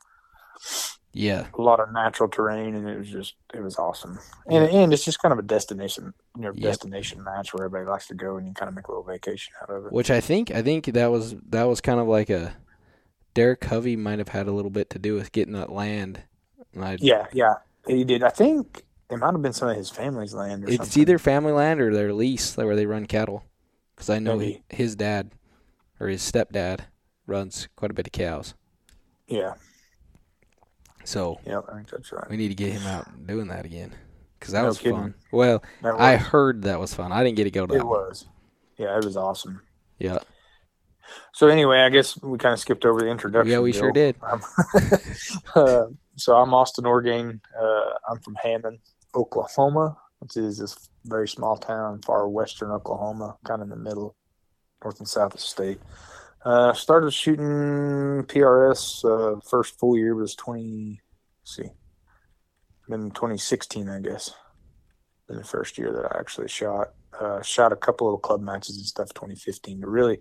Yeah. 1.14 1.46
a 1.56 1.62
lot 1.62 1.80
of 1.80 1.92
natural 1.92 2.28
terrain, 2.28 2.74
and 2.74 2.88
it 2.88 2.98
was 2.98 3.08
just 3.08 3.34
it 3.54 3.62
was 3.62 3.78
awesome. 3.78 4.18
And 4.46 4.68
and 4.68 4.92
it's 4.92 5.04
just 5.04 5.20
kind 5.20 5.32
of 5.32 5.38
a 5.38 5.42
destination, 5.42 6.12
you 6.36 6.42
know, 6.42 6.52
Yep. 6.54 6.62
destination 6.62 7.22
match 7.22 7.54
where 7.54 7.64
everybody 7.64 7.88
likes 7.90 8.08
to 8.08 8.14
go, 8.14 8.36
and 8.36 8.46
you 8.46 8.52
kind 8.52 8.68
of 8.68 8.74
make 8.74 8.88
a 8.88 8.90
little 8.90 9.04
vacation 9.04 9.54
out 9.62 9.70
of 9.70 9.86
it. 9.86 9.92
Which 9.92 10.10
I 10.10 10.20
think 10.20 10.50
I 10.50 10.60
think 10.60 10.86
that 10.86 11.10
was 11.10 11.34
that 11.48 11.64
was 11.64 11.80
kind 11.80 12.00
of 12.00 12.08
like 12.08 12.28
a 12.30 12.54
Derek 13.34 13.64
Hovey 13.64 13.96
might 13.96 14.18
have 14.18 14.28
had 14.28 14.46
a 14.46 14.52
little 14.52 14.70
bit 14.70 14.90
to 14.90 14.98
do 14.98 15.14
with 15.14 15.32
getting 15.32 15.54
that 15.54 15.70
land. 15.72 16.22
And 16.72 16.84
I, 16.84 16.96
Yeah, 17.00 17.26
yeah, 17.32 17.54
he 17.86 18.04
did. 18.04 18.22
I 18.22 18.30
think 18.30 18.82
it 19.10 19.16
might 19.18 19.32
have 19.32 19.42
been 19.42 19.52
some 19.52 19.68
of 19.68 19.76
his 19.76 19.90
family's 19.90 20.34
land 20.34 20.64
or 20.64 20.68
it's 20.68 20.76
something. 20.78 21.00
either 21.02 21.18
family 21.18 21.52
land 21.52 21.80
or 21.80 21.92
their 21.92 22.12
lease 22.12 22.56
where 22.56 22.76
they 22.76 22.86
run 22.86 23.06
cattle. 23.06 23.44
Because 23.94 24.10
I 24.10 24.18
know 24.18 24.38
he, 24.38 24.62
his 24.68 24.96
dad 24.96 25.30
or 26.00 26.08
his 26.08 26.22
stepdad 26.22 26.80
runs 27.26 27.68
quite 27.76 27.90
a 27.90 27.94
bit 27.94 28.06
of 28.08 28.12
cows. 28.12 28.54
Yeah, 29.28 29.54
So 31.04 31.38
yeah, 31.46 31.60
I 31.70 31.76
think 31.76 31.90
that's 31.90 32.12
right. 32.12 32.28
we 32.28 32.36
need 32.36 32.48
to 32.48 32.54
get 32.54 32.72
him 32.72 32.86
out 32.86 33.26
doing 33.26 33.48
that 33.48 33.64
again. 33.64 33.92
Because 34.38 34.52
that 34.52 34.62
No 34.62 34.68
was 34.68 34.78
kidding. 34.78 34.96
fun. 34.96 35.14
Well, 35.32 35.62
That 35.82 35.94
I 35.98 36.16
heard 36.16 36.62
that 36.62 36.78
was 36.80 36.92
fun. 36.94 37.12
I 37.12 37.22
didn't 37.24 37.36
get 37.36 37.44
to 37.44 37.50
go 37.50 37.66
to 37.66 37.72
that 37.72 37.80
it 37.80 37.86
one. 37.86 37.98
was. 38.08 38.26
Yeah, 38.76 38.98
it 38.98 39.04
was 39.04 39.16
awesome. 39.16 39.62
Yeah. 39.98 40.18
So 41.32 41.49
anyway, 41.49 41.80
I 41.80 41.88
guess 41.88 42.20
we 42.23 42.38
kind 42.38 42.52
of 42.52 42.61
skipped 42.61 42.84
over 42.84 43.00
the 43.00 43.08
introduction. 43.08 43.50
Yeah, 43.50 43.61
we 43.61 43.73
sure 43.73 43.92
did. 43.92 44.16
Um, 44.23 44.42
uh, 45.54 45.84
so 46.16 46.37
I'm 46.37 46.54
Austin 46.54 46.87
Orgain. 46.87 47.40
Uh, 47.61 47.90
I'm 48.08 48.20
from 48.20 48.37
Hammond, 48.37 48.78
Oklahoma, 49.14 49.96
which 50.20 50.37
is 50.37 50.58
this 50.58 50.88
very 51.04 51.28
small 51.28 51.56
town, 51.56 52.00
far 52.02 52.28
western 52.28 52.70
Oklahoma, 52.70 53.37
kind 53.44 53.62
of 53.62 53.66
in 53.66 53.70
the 53.70 53.76
middle, 53.76 54.16
north 54.82 54.99
and 54.99 55.08
south 55.08 55.34
of 55.34 55.40
the 55.40 55.46
state. 55.46 55.80
Uh, 56.44 56.73
started 56.75 57.11
shooting 57.12 58.25
PRS. 58.26 59.04
Uh, 59.04 59.40
first 59.40 59.78
full 59.78 59.96
year 59.96 60.14
was 60.14 60.34
20. 60.34 61.00
let's 61.42 61.56
see, 61.56 61.70
been 62.88 63.11
2016, 63.11 63.88
I 63.88 64.00
guess. 64.00 64.32
Been 65.26 65.38
the 65.38 65.44
first 65.44 65.78
year 65.78 65.92
that 65.92 66.14
I 66.14 66.20
actually 66.20 66.49
shot. 66.49 66.88
Uh, 67.18 67.40
shot 67.42 67.73
a 67.73 67.76
couple 67.76 68.12
of 68.12 68.23
club 68.23 68.40
matches 68.42 68.76
and 68.76 68.84
stuff 68.84 69.08
2015, 69.14 69.80
but 69.80 69.88
really 69.88 70.20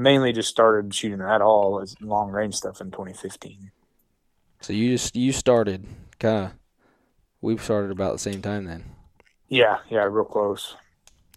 mainly 0.00 0.32
just 0.32 0.48
started 0.48 0.94
shooting 0.94 1.20
at 1.20 1.42
all 1.42 1.80
as 1.80 1.94
long 2.00 2.30
range 2.30 2.54
stuff 2.54 2.80
in 2.80 2.90
2015. 2.90 3.70
So 4.60 4.72
you 4.72 4.90
just 4.90 5.14
you 5.14 5.32
started 5.32 5.86
kind 6.18 6.46
of. 6.46 6.52
We 7.42 7.56
started 7.56 7.90
about 7.90 8.12
the 8.12 8.18
same 8.18 8.42
time 8.42 8.66
then. 8.66 8.84
Yeah, 9.48 9.78
yeah, 9.88 10.02
real 10.02 10.26
close. 10.26 10.76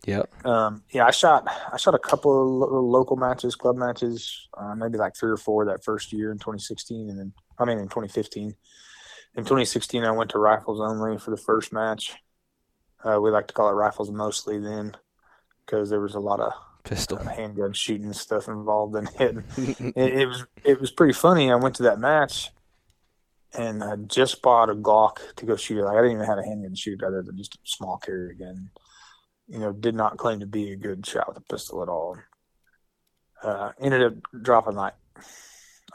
Yep. 0.05 0.45
Um, 0.45 0.83
yeah, 0.91 1.05
I 1.05 1.11
shot 1.11 1.47
I 1.47 1.77
shot 1.77 1.95
a 1.95 1.99
couple 1.99 2.41
of 2.41 2.71
lo- 2.71 2.81
local 2.81 3.15
matches, 3.15 3.55
club 3.55 3.77
matches, 3.77 4.49
uh, 4.57 4.75
maybe 4.75 4.97
like 4.97 5.15
three 5.15 5.31
or 5.31 5.37
four 5.37 5.65
that 5.65 5.83
first 5.83 6.11
year 6.11 6.31
in 6.31 6.39
2016, 6.39 7.09
and 7.09 7.19
then 7.19 7.33
I 7.57 7.65
mean 7.65 7.79
in 7.79 7.85
2015. 7.87 8.53
In 9.35 9.43
2016, 9.43 10.03
I 10.03 10.11
went 10.11 10.29
to 10.31 10.39
rifles 10.39 10.79
only 10.79 11.17
for 11.17 11.31
the 11.31 11.37
first 11.37 11.73
match. 11.73 12.13
Uh, 13.03 13.19
we 13.19 13.31
like 13.31 13.47
to 13.47 13.53
call 13.53 13.69
it 13.69 13.73
rifles 13.73 14.11
mostly 14.11 14.59
then, 14.59 14.95
because 15.65 15.89
there 15.89 16.01
was 16.01 16.15
a 16.15 16.19
lot 16.19 16.39
of 16.39 16.51
Pistol. 16.83 17.19
uh, 17.19 17.23
handgun 17.23 17.73
shooting 17.73 18.13
stuff 18.13 18.47
involved 18.47 18.95
in 18.95 19.07
it. 19.19 19.43
it, 19.95 20.13
it 20.21 20.25
was 20.27 20.45
it 20.63 20.79
was 20.79 20.91
pretty 20.91 21.13
funny. 21.13 21.51
I 21.51 21.55
went 21.55 21.75
to 21.75 21.83
that 21.83 21.99
match, 21.99 22.51
and 23.53 23.83
I 23.83 23.95
just 23.95 24.41
bought 24.41 24.69
a 24.69 24.75
Glock 24.75 25.17
to 25.37 25.45
go 25.45 25.55
shoot. 25.55 25.83
Like 25.83 25.97
I 25.97 26.01
didn't 26.01 26.17
even 26.17 26.25
have 26.25 26.39
a 26.39 26.43
handgun 26.43 26.75
shoot 26.75 27.03
other 27.03 27.21
than 27.21 27.37
just 27.37 27.55
a 27.55 27.59
small 27.63 27.97
carry 27.97 28.35
gun. 28.35 28.69
You 29.47 29.59
know, 29.59 29.71
did 29.71 29.95
not 29.95 30.17
claim 30.17 30.39
to 30.39 30.45
be 30.45 30.71
a 30.71 30.75
good 30.75 31.05
shot 31.05 31.27
with 31.27 31.37
a 31.37 31.41
pistol 31.41 31.83
at 31.83 31.89
all. 31.89 32.17
Uh, 33.41 33.71
ended 33.79 34.03
up 34.03 34.13
dropping 34.41 34.75
like 34.75 34.93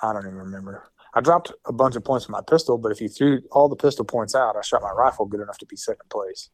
I 0.03 0.13
don't 0.13 0.27
even 0.27 0.37
remember. 0.37 0.85
I 1.15 1.21
dropped 1.21 1.53
a 1.65 1.73
bunch 1.73 1.97
of 1.97 2.05
points 2.05 2.27
with 2.27 2.33
my 2.33 2.43
pistol, 2.49 2.79
but 2.79 2.93
if 2.93 3.01
you 3.01 3.09
threw 3.09 3.41
all 3.51 3.69
the 3.69 3.77
pistol 3.77 4.05
points 4.05 4.35
out, 4.35 4.57
I 4.57 4.63
shot 4.63 4.83
my 4.83 4.91
rifle 4.91 5.27
good 5.27 5.41
enough 5.41 5.59
to 5.59 5.67
be 5.67 5.77
second 5.77 6.09
place. 6.11 6.51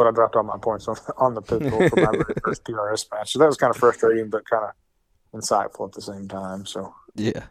But 0.00 0.08
I 0.08 0.12
dropped 0.12 0.34
all 0.34 0.44
my 0.44 0.56
points 0.56 0.88
on, 0.88 0.96
on 1.18 1.34
the 1.34 1.42
pistol 1.42 1.88
for 1.90 1.96
my 1.96 2.10
very 2.12 2.34
first 2.42 2.64
PRS 2.64 3.04
match. 3.12 3.32
So 3.32 3.38
that 3.38 3.44
was 3.44 3.58
kind 3.58 3.70
of 3.70 3.76
frustrating, 3.76 4.30
but 4.30 4.48
kind 4.48 4.64
of 4.64 5.38
insightful 5.38 5.86
at 5.86 5.92
the 5.92 6.00
same 6.00 6.26
time. 6.26 6.64
So 6.64 6.94
yeah. 7.14 7.44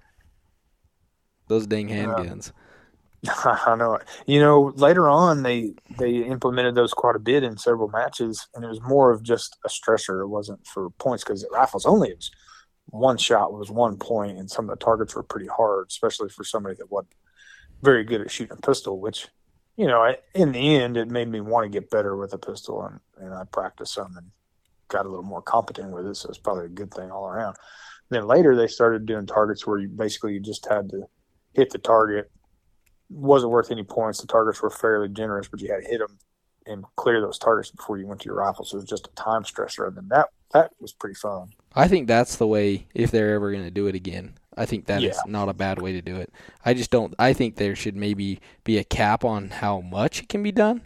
Those 1.47 1.67
dang 1.67 1.89
handguns. 1.89 2.51
I 3.45 3.75
know 3.75 3.93
it. 3.93 4.07
You 4.25 4.39
know, 4.39 4.73
later 4.77 5.07
on 5.07 5.43
they 5.43 5.73
they 5.99 6.23
implemented 6.23 6.73
those 6.73 6.91
quite 6.91 7.15
a 7.15 7.19
bit 7.19 7.43
in 7.43 7.55
several 7.55 7.89
matches, 7.89 8.47
and 8.55 8.65
it 8.65 8.67
was 8.67 8.81
more 8.81 9.11
of 9.11 9.21
just 9.21 9.55
a 9.63 9.69
stressor. 9.69 10.23
It 10.23 10.29
wasn't 10.29 10.65
for 10.65 10.89
points 10.97 11.23
because 11.23 11.43
it 11.43 11.51
rifles 11.51 11.85
only 11.85 12.09
it 12.09 12.15
was 12.15 12.31
one 12.87 13.17
shot 13.17 13.53
was 13.53 13.69
one 13.69 13.97
point, 13.97 14.39
and 14.39 14.49
some 14.49 14.67
of 14.67 14.79
the 14.79 14.83
targets 14.83 15.13
were 15.15 15.21
pretty 15.21 15.45
hard, 15.45 15.85
especially 15.89 16.29
for 16.29 16.43
somebody 16.43 16.75
that 16.77 16.91
wasn't 16.91 17.13
very 17.83 18.03
good 18.03 18.21
at 18.21 18.31
shooting 18.31 18.57
a 18.57 18.61
pistol. 18.61 18.99
Which, 18.99 19.27
you 19.79 19.87
know, 19.87 20.01
I, 20.03 20.17
in 20.35 20.51
the 20.51 20.75
end, 20.75 20.97
it 20.97 21.09
made 21.09 21.29
me 21.29 21.39
want 21.39 21.63
to 21.63 21.69
get 21.69 21.89
better 21.89 22.17
with 22.17 22.33
a 22.33 22.37
pistol, 22.37 22.83
and 22.83 22.99
and 23.17 23.33
I 23.33 23.45
practiced 23.45 23.93
some 23.93 24.13
and 24.17 24.29
got 24.89 25.05
a 25.05 25.09
little 25.09 25.23
more 25.23 25.41
competent 25.41 25.91
with 25.91 26.05
it. 26.05 26.15
So 26.15 26.27
it's 26.27 26.37
probably 26.37 26.65
a 26.65 26.69
good 26.69 26.93
thing 26.93 27.09
all 27.09 27.27
around. 27.27 27.55
Then 28.09 28.27
later 28.27 28.57
they 28.57 28.67
started 28.67 29.05
doing 29.05 29.25
targets 29.25 29.65
where 29.65 29.79
you 29.79 29.87
basically 29.87 30.33
you 30.33 30.41
just 30.41 30.67
had 30.67 30.89
to 30.89 31.03
hit 31.53 31.69
the 31.69 31.77
target 31.77 32.29
wasn't 33.09 33.51
worth 33.51 33.71
any 33.71 33.83
points. 33.83 34.19
The 34.21 34.27
targets 34.27 34.61
were 34.61 34.69
fairly 34.69 35.09
generous, 35.09 35.47
but 35.47 35.61
you 35.61 35.71
had 35.71 35.83
to 35.83 35.89
hit 35.89 35.99
them 35.99 36.17
and 36.65 36.85
clear 36.95 37.21
those 37.21 37.39
targets 37.39 37.71
before 37.71 37.97
you 37.97 38.05
went 38.05 38.21
to 38.21 38.25
your 38.25 38.35
rifle. 38.35 38.65
So 38.65 38.77
it 38.77 38.81
was 38.81 38.89
just 38.89 39.07
a 39.07 39.15
time 39.15 39.43
stressor. 39.43 39.87
And 39.87 39.97
then 39.97 40.07
that 40.09 40.27
that 40.51 40.71
was 40.79 40.93
pretty 40.93 41.15
fun. 41.15 41.49
I 41.75 41.87
think 41.87 42.07
that's 42.07 42.35
the 42.35 42.47
way 42.47 42.87
if 42.93 43.11
they're 43.11 43.33
ever 43.33 43.51
going 43.51 43.63
to 43.63 43.71
do 43.71 43.87
it 43.87 43.95
again. 43.95 44.33
I 44.59 44.65
think 44.65 44.85
that 44.85 45.01
is 45.01 45.15
Yeah. 45.25 45.31
not 45.31 45.47
a 45.49 45.53
bad 45.53 45.81
way 45.81 45.93
to 45.93 46.01
do 46.01 46.15
it. 46.17 46.31
I 46.65 46.73
just 46.73 46.91
don't. 46.91 47.13
I 47.17 47.33
think 47.33 47.55
there 47.55 47.75
should 47.75 47.95
maybe 47.95 48.39
be 48.63 48.77
a 48.77 48.83
cap 48.83 49.23
on 49.23 49.49
how 49.49 49.79
much 49.81 50.21
it 50.21 50.29
can 50.29 50.43
be 50.43 50.51
done, 50.51 50.81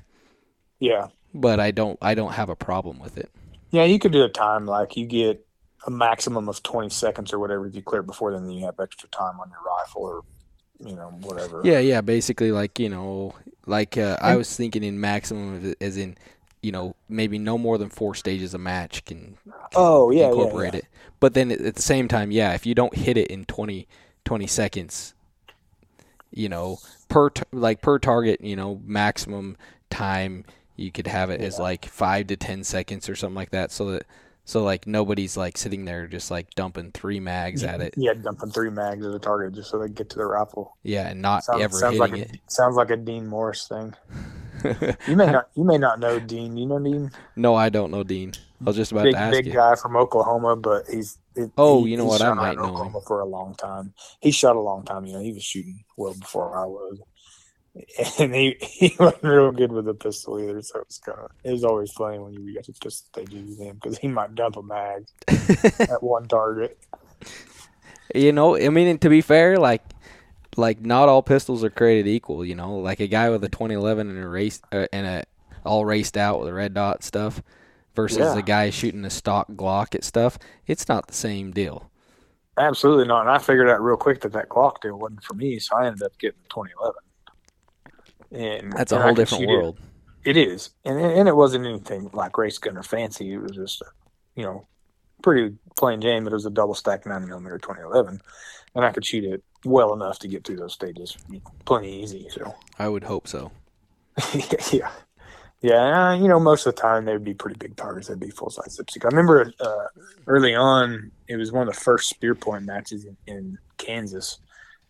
Yeah, 0.79 1.07
but 1.33 1.59
I 1.59 1.71
don't. 1.71 1.97
I 2.01 2.13
don't 2.15 2.33
have 2.33 2.49
a 2.49 2.55
problem 2.55 2.99
with 2.99 3.17
it. 3.17 3.29
yeah. 3.71 3.83
You 3.83 3.97
could 3.99 4.11
do 4.13 4.23
a 4.23 4.29
time 4.29 4.65
like 4.67 4.95
you 4.95 5.05
get 5.07 5.45
a 5.87 5.91
maximum 5.91 6.47
of 6.47 6.61
twenty 6.63 6.89
seconds 6.89 7.33
or 7.33 7.39
whatever 7.39 7.67
if 7.67 7.75
you 7.75 7.81
clear 7.81 8.01
it 8.01 8.07
before 8.07 8.31
then. 8.31 8.43
Then 8.45 8.53
you 8.53 8.65
have 8.65 8.79
extra 8.79 9.09
time 9.09 9.39
on 9.41 9.49
your 9.49 9.59
rifle 9.65 10.03
or 10.03 10.21
you 10.87 10.95
know 10.95 11.09
whatever. 11.21 11.61
Yeah, 11.63 11.79
yeah. 11.79 12.01
Basically, 12.01 12.51
like 12.51 12.79
you 12.79 12.89
know, 12.89 13.33
like 13.65 13.97
uh, 13.97 14.17
I 14.21 14.35
was 14.35 14.55
thinking 14.55 14.83
in 14.83 14.99
maximum 15.01 15.73
as 15.81 15.97
in, 15.97 16.15
you 16.63 16.72
know, 16.72 16.96
maybe 17.10 17.38
no 17.39 17.58
more 17.60 17.77
than 17.77 17.89
four 17.89 18.15
stages 18.15 18.53
a 18.53 18.60
match 18.60 19.05
can 19.05 19.38
Oh 19.75 20.12
yeah, 20.12 20.32
yeah, 20.32 20.32
incorporate 20.32 20.74
yeah. 20.74 20.79
it. 20.79 20.86
But 21.20 21.34
then 21.34 21.51
at 21.51 21.75
the 21.75 21.82
same 21.82 22.08
time, 22.08 22.32
yeah, 22.32 22.53
if 22.53 22.65
you 22.65 22.75
don't 22.75 22.96
hit 22.96 23.17
it 23.17 23.27
in 23.29 23.46
20, 23.46 23.88
20 24.25 24.48
seconds, 24.48 25.13
you 26.32 26.50
know, 26.50 26.79
per 27.10 27.29
t- 27.29 27.43
like 27.51 27.82
per 27.82 28.00
target, 28.00 28.41
you 28.41 28.55
know, 28.55 28.82
maximum 28.86 29.58
time 29.89 30.46
you 30.75 30.91
could 30.91 31.08
have 31.08 31.29
it 31.29 31.41
as 31.41 31.60
like 31.60 31.86
five 31.86 32.27
to 32.27 32.36
ten 32.36 32.63
seconds 32.63 33.08
or 33.10 33.15
something 33.15 33.36
like 33.36 33.51
that, 33.51 33.72
so 33.72 33.91
that 33.91 34.05
so 34.46 34.63
like 34.63 34.88
nobody's 34.88 35.38
like 35.38 35.58
sitting 35.58 35.86
there 35.86 36.08
just 36.08 36.32
like 36.32 36.50
dumping 36.55 36.91
three 36.91 37.20
mags 37.20 37.63
at 37.63 37.82
it, 37.82 37.96
Yeah, 37.96 38.13
dumping 38.13 38.51
three 38.51 38.70
mags 38.70 39.05
at 39.05 39.13
a 39.13 39.20
target 39.20 39.53
just 39.55 39.70
so 39.70 39.79
they 39.79 39.89
get 39.89 40.10
to 40.12 40.17
the 40.17 40.25
rifle. 40.25 40.77
yeah, 40.84 41.10
and 41.10 41.22
not 41.22 41.43
Sounds, 41.43 41.60
ever 41.60 41.82
sounds 41.82 42.00
like 42.00 42.17
hitting 42.17 42.17
a, 42.17 42.27
sounds 42.48 42.75
like 42.75 42.89
a 42.91 42.98
Dean 42.98 43.27
Morris 43.27 43.67
thing. 43.67 43.93
You 45.07 45.15
may 45.15 45.25
not 45.25 45.50
you 45.55 45.63
may 45.63 45.77
not 45.77 46.00
know 46.00 46.19
Dean. 46.19 46.55
You 46.57 46.65
know 46.65 46.79
Dean? 46.79 47.12
no, 47.36 47.55
I 47.55 47.69
don't 47.69 47.91
know 47.91 48.03
Dean. 48.03 48.33
I 48.62 48.65
was 48.65 48.75
just 48.75 48.91
about 48.91 49.03
big 49.03 49.13
to 49.15 49.19
ask 49.19 49.31
big 49.36 49.45
you. 49.48 49.53
guy 49.53 49.75
from 49.75 49.95
Oklahoma, 49.98 50.55
but 50.55 50.83
he's 50.89 51.17
it, 51.36 51.51
Oh, 51.57 51.83
he- 51.83 51.91
you 51.91 51.98
know 51.98 52.05
what, 52.05 52.22
I 52.22 52.33
might 52.33 52.55
know 52.55 52.63
him. 52.65 52.69
Oklahoma 52.72 53.00
for 53.07 53.19
a 53.19 53.25
long 53.25 53.55
time. 53.55 53.93
He 54.22 54.31
shot 54.31 54.55
a 54.55 54.62
long 54.62 54.83
time. 54.86 55.05
You 55.05 55.13
know, 55.13 55.19
he 55.19 55.33
was 55.33 55.43
shooting 55.43 55.83
well 55.98 56.13
before 56.13 56.55
I 56.57 56.65
was, 56.65 57.00
and 58.19 58.33
he 58.33 58.55
he 58.62 58.95
wasn't 59.00 59.24
real 59.24 59.51
good 59.51 59.72
with 59.72 59.88
a 59.89 59.93
pistol 59.93 60.39
either. 60.39 60.62
So 60.62 60.79
it 60.79 60.88
was 60.88 60.98
kind 61.00 61.19
of 61.19 61.31
it 61.43 61.51
was 61.51 61.63
always 61.63 61.91
funny 61.91 62.19
when 62.19 62.33
you 62.33 62.53
got 62.55 62.63
to 62.65 62.72
pistol 62.74 62.91
stages 63.24 63.43
with 63.57 63.60
him 63.67 63.75
because 63.81 63.98
he 63.98 64.07
might 64.07 64.36
dump 64.36 64.55
a 64.57 64.63
mag 64.63 65.05
at 65.89 66.01
one 66.03 66.27
target. 66.27 66.77
You 68.15 68.31
know, 68.31 68.55
I 68.55 68.69
mean, 68.69 68.98
to 69.00 69.10
be 69.10 69.22
fair, 69.22 69.57
like, 69.57 69.81
like 70.57 70.81
not 70.81 71.10
all 71.10 71.22
pistols 71.24 71.63
are 71.63 71.69
created 71.69 72.07
equal. 72.07 72.43
You 72.45 72.55
know, 72.55 72.77
like 72.77 73.00
a 73.00 73.07
guy 73.07 73.29
with 73.29 73.43
a 73.43 73.50
2011 73.50 74.10
and 74.10 74.24
a 74.24 74.27
race 74.27 74.62
uh, 74.72 74.88
and 74.93 75.05
a 75.05 75.24
all 75.65 75.86
raced 75.86 76.17
out 76.17 76.39
with 76.39 76.50
a 76.50 76.53
red 76.53 76.74
dot 76.74 77.03
stuff 77.03 77.41
versus 77.95 78.17
Yeah. 78.19 78.38
a 78.38 78.41
guy 78.41 78.69
shooting 78.69 79.05
a 79.05 79.10
stock 79.10 79.48
Glock 79.51 79.95
at 79.95 80.03
stuff. 80.03 80.38
It's 80.67 80.88
not 80.89 81.07
the 81.07 81.13
same 81.13 81.51
deal. 81.51 81.89
Absolutely 82.57 83.05
not. 83.05 83.22
And 83.22 83.29
I 83.31 83.38
figured 83.39 83.69
out 83.69 83.81
real 83.81 83.98
quick 83.98 84.22
that 84.22 84.33
that 84.33 84.50
Glock 84.50 84.81
deal 84.81 85.00
wasn't 85.00 85.24
for 85.24 85.33
me, 85.36 85.57
so 85.60 85.75
I 85.75 85.88
ended 85.88 86.03
up 86.03 86.17
getting 86.19 86.39
the 86.43 86.50
2011. 86.50 86.95
And 88.31 88.74
That's 88.74 88.91
a 88.91 88.95
and 88.95 89.03
whole 89.03 89.13
different 89.13 89.41
shoot 89.43 89.50
it- 89.50 89.53
world. 89.57 89.79
It 90.25 90.38
is, 90.38 90.69
and 90.86 90.98
and 90.98 91.27
it 91.27 91.36
wasn't 91.36 91.65
anything 91.65 92.10
like 92.13 92.38
race 92.38 92.57
gun 92.57 92.77
or 92.77 92.83
fancy. 92.83 93.33
It 93.33 93.39
was 93.39 93.51
just, 93.51 93.81
a, 93.81 93.86
you 94.36 94.43
know, 94.43 94.65
pretty 95.22 95.53
plain 95.77 96.00
Jane. 96.00 96.24
But 96.24 96.31
it 96.31 96.36
was 96.36 96.45
a 96.45 96.50
double 96.50 96.75
stack 96.75 97.05
nine 97.05 97.27
millimeter 97.27 97.57
twenty 97.57 97.81
eleven, 97.81 98.22
and 98.74 98.86
I 98.86 98.91
could 98.93 99.03
shoot 99.05 99.25
it 99.25 99.43
well 99.65 99.93
enough 99.93 100.20
to 100.20 100.27
get 100.27 100.43
through 100.43 100.58
those 100.58 100.74
stages 100.74 101.17
plenty 101.65 102.01
easy. 102.03 102.27
So 102.29 102.55
I 102.79 102.89
would 102.89 103.03
hope 103.03 103.27
so. 103.27 103.51
yeah, 104.72 104.91
yeah. 105.62 106.13
You 106.13 106.27
know, 106.27 106.39
most 106.39 106.65
of 106.65 106.75
the 106.75 106.82
time 106.82 107.05
they 107.05 107.13
would 107.13 107.24
be 107.24 107.34
pretty 107.34 107.58
big 107.58 107.75
targets. 107.75 108.08
They'd 108.08 108.20
be 108.20 108.29
full 108.29 108.50
size 108.50 108.77
IPSC. 108.79 109.05
I 109.05 109.08
remember 109.08 109.51
uh, 109.60 109.86
early 110.27 110.55
on, 110.55 111.12
it 111.27 111.38
was 111.38 111.51
one 111.51 111.67
of 111.67 111.74
the 111.74 111.79
first 111.79 112.10
spear 112.10 112.36
point 112.36 112.65
matches 112.65 113.05
in, 113.05 113.17
in 113.27 113.58
Kansas, 113.77 114.39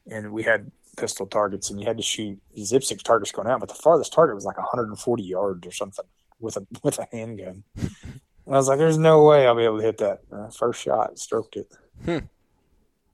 and 0.10 0.32
we 0.32 0.44
had 0.44 0.72
pistol 0.98 1.26
targets, 1.26 1.70
and 1.70 1.80
you 1.80 1.88
had 1.88 1.98
to 1.98 2.04
shoot 2.04 2.40
IPSC 2.58 3.02
targets 3.04 3.32
going 3.32 3.48
out, 3.48 3.60
but 3.60 3.70
the 3.70 3.76
farthest 3.76 4.14
target 4.14 4.36
was 4.36 4.46
like 4.46 4.58
140 4.58 5.24
yards 5.24 5.66
or 5.66 5.72
something 5.72 6.06
with 6.40 6.58
a 6.58 6.68
with 6.84 7.00
a 7.00 7.08
handgun. 7.12 7.64
and 7.78 7.92
I 8.48 8.52
was 8.58 8.68
like, 8.68 8.78
"There's 8.78 8.98
no 8.98 9.24
way 9.24 9.48
I'll 9.48 9.56
be 9.56 9.64
able 9.64 9.80
to 9.80 9.86
hit 9.86 9.98
that." 10.00 10.22
Uh, 10.32 10.50
first 10.50 10.82
shot, 10.82 11.18
stroked 11.18 11.56
it. 11.56 11.72
Hmm. 12.06 12.20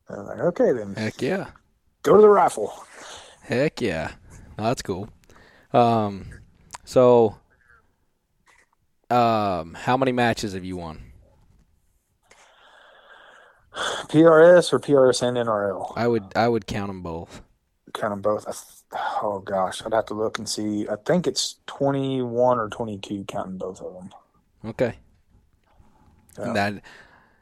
I 0.09 0.17
was 0.17 0.27
like, 0.27 0.39
"Okay, 0.39 0.71
then 0.71 0.95
Heck 0.95 1.21
yeah. 1.21 1.47
go 2.03 2.15
to 2.15 2.21
the 2.21 2.29
rifle." 2.29 2.73
Heck 3.43 3.81
yeah. 3.81 4.11
Well, 4.57 4.67
that's 4.67 4.81
cool. 4.81 5.09
Um, 5.73 6.25
so, 6.83 7.37
um, 9.09 9.75
how 9.75 9.97
many 9.97 10.11
matches 10.11 10.53
have 10.53 10.65
you 10.65 10.77
won? 10.77 11.03
PRS 13.73 14.73
or 14.73 14.79
PRS 14.79 15.21
and 15.21 15.37
NRL? 15.37 15.93
I 15.95 16.07
would 16.07 16.33
I 16.35 16.47
would 16.47 16.67
count 16.67 16.89
them 16.89 17.01
both. 17.01 17.41
Count 17.93 18.11
them 18.11 18.21
both. 18.21 18.47
I 18.47 18.51
th- 18.51 19.01
oh 19.21 19.39
gosh, 19.39 19.83
I'd 19.85 19.93
have 19.93 20.05
to 20.07 20.13
look 20.13 20.37
and 20.37 20.49
see. 20.49 20.87
I 20.89 20.95
think 21.05 21.27
it's 21.27 21.55
21 21.67 22.59
or 22.59 22.69
22, 22.69 23.25
counting 23.25 23.57
both 23.57 23.81
of 23.81 23.93
them. 23.93 24.09
Okay. 24.65 24.95
Yeah. 26.37 26.53
That, 26.53 26.81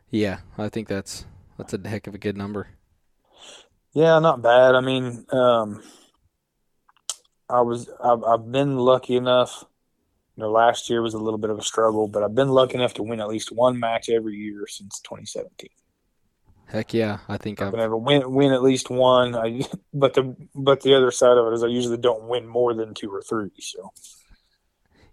yeah, 0.09 0.39
I 0.57 0.69
think 0.69 0.87
that's 0.87 1.25
that's 1.57 1.73
a 1.73 1.87
heck 1.87 2.07
of 2.07 2.15
a 2.15 2.17
good 2.19 2.37
number. 2.37 2.67
Yeah, 3.93 4.19
not 4.19 4.41
bad. 4.41 4.75
I 4.75 4.81
mean, 4.81 5.25
um, 5.31 5.81
I 7.49 7.61
was 7.61 7.89
I've, 8.03 8.23
I've 8.23 8.51
been 8.51 8.77
lucky 8.77 9.15
enough. 9.15 9.63
You 10.35 10.43
know, 10.43 10.51
last 10.51 10.89
year 10.89 11.01
was 11.01 11.15
a 11.15 11.19
little 11.19 11.39
bit 11.39 11.49
of 11.49 11.57
a 11.57 11.63
struggle, 11.63 12.07
but 12.07 12.21
I've 12.21 12.35
been 12.35 12.49
lucky 12.49 12.75
enough 12.75 12.93
to 12.95 13.03
win 13.03 13.19
at 13.19 13.27
least 13.27 13.51
one 13.51 13.79
match 13.79 14.09
every 14.09 14.35
year 14.35 14.67
since 14.67 14.99
2017. 14.99 15.69
Heck 16.67 16.93
yeah, 16.93 17.19
I 17.29 17.37
think 17.37 17.61
I've 17.61 17.73
I've 17.73 17.89
to 17.89 17.97
win 17.97 18.31
win 18.31 18.51
at 18.51 18.61
least 18.61 18.89
one. 18.89 19.35
I, 19.35 19.61
but 19.93 20.13
the 20.13 20.35
but 20.53 20.81
the 20.81 20.93
other 20.95 21.11
side 21.11 21.37
of 21.37 21.47
it 21.47 21.55
is 21.55 21.63
I 21.63 21.67
usually 21.67 21.97
don't 21.97 22.27
win 22.27 22.45
more 22.45 22.73
than 22.73 22.93
two 22.93 23.09
or 23.09 23.21
three. 23.21 23.51
So 23.59 23.91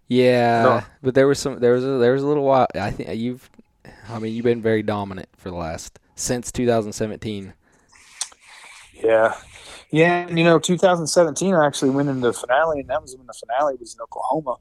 yeah, 0.07 0.63
No. 0.63 0.83
but 1.01 1.15
there 1.15 1.27
was 1.27 1.39
some 1.39 1.59
there 1.59 1.73
was 1.73 1.83
a, 1.83 1.97
there 1.97 2.13
was 2.13 2.21
a 2.21 2.27
little 2.27 2.43
while. 2.43 2.67
I 2.75 2.91
think 2.91 3.09
you've, 3.17 3.49
I 4.09 4.19
mean, 4.19 4.35
you've 4.35 4.43
been 4.43 4.61
very 4.61 4.83
dominant 4.83 5.29
for 5.37 5.49
the 5.49 5.55
last 5.55 5.97
since 6.15 6.51
2017. 6.51 7.53
yeah, 9.03 9.35
yeah. 9.91 10.27
and, 10.27 10.37
You 10.37 10.45
know, 10.45 10.59
2017 10.59 11.53
I 11.53 11.65
actually 11.65 11.91
went 11.91 12.09
into 12.09 12.27
the 12.27 12.33
finale, 12.33 12.79
and 12.79 12.89
that 12.89 13.01
was 13.01 13.15
when 13.15 13.27
the 13.27 13.33
finale 13.33 13.75
was 13.79 13.93
in 13.95 14.01
Oklahoma. 14.01 14.57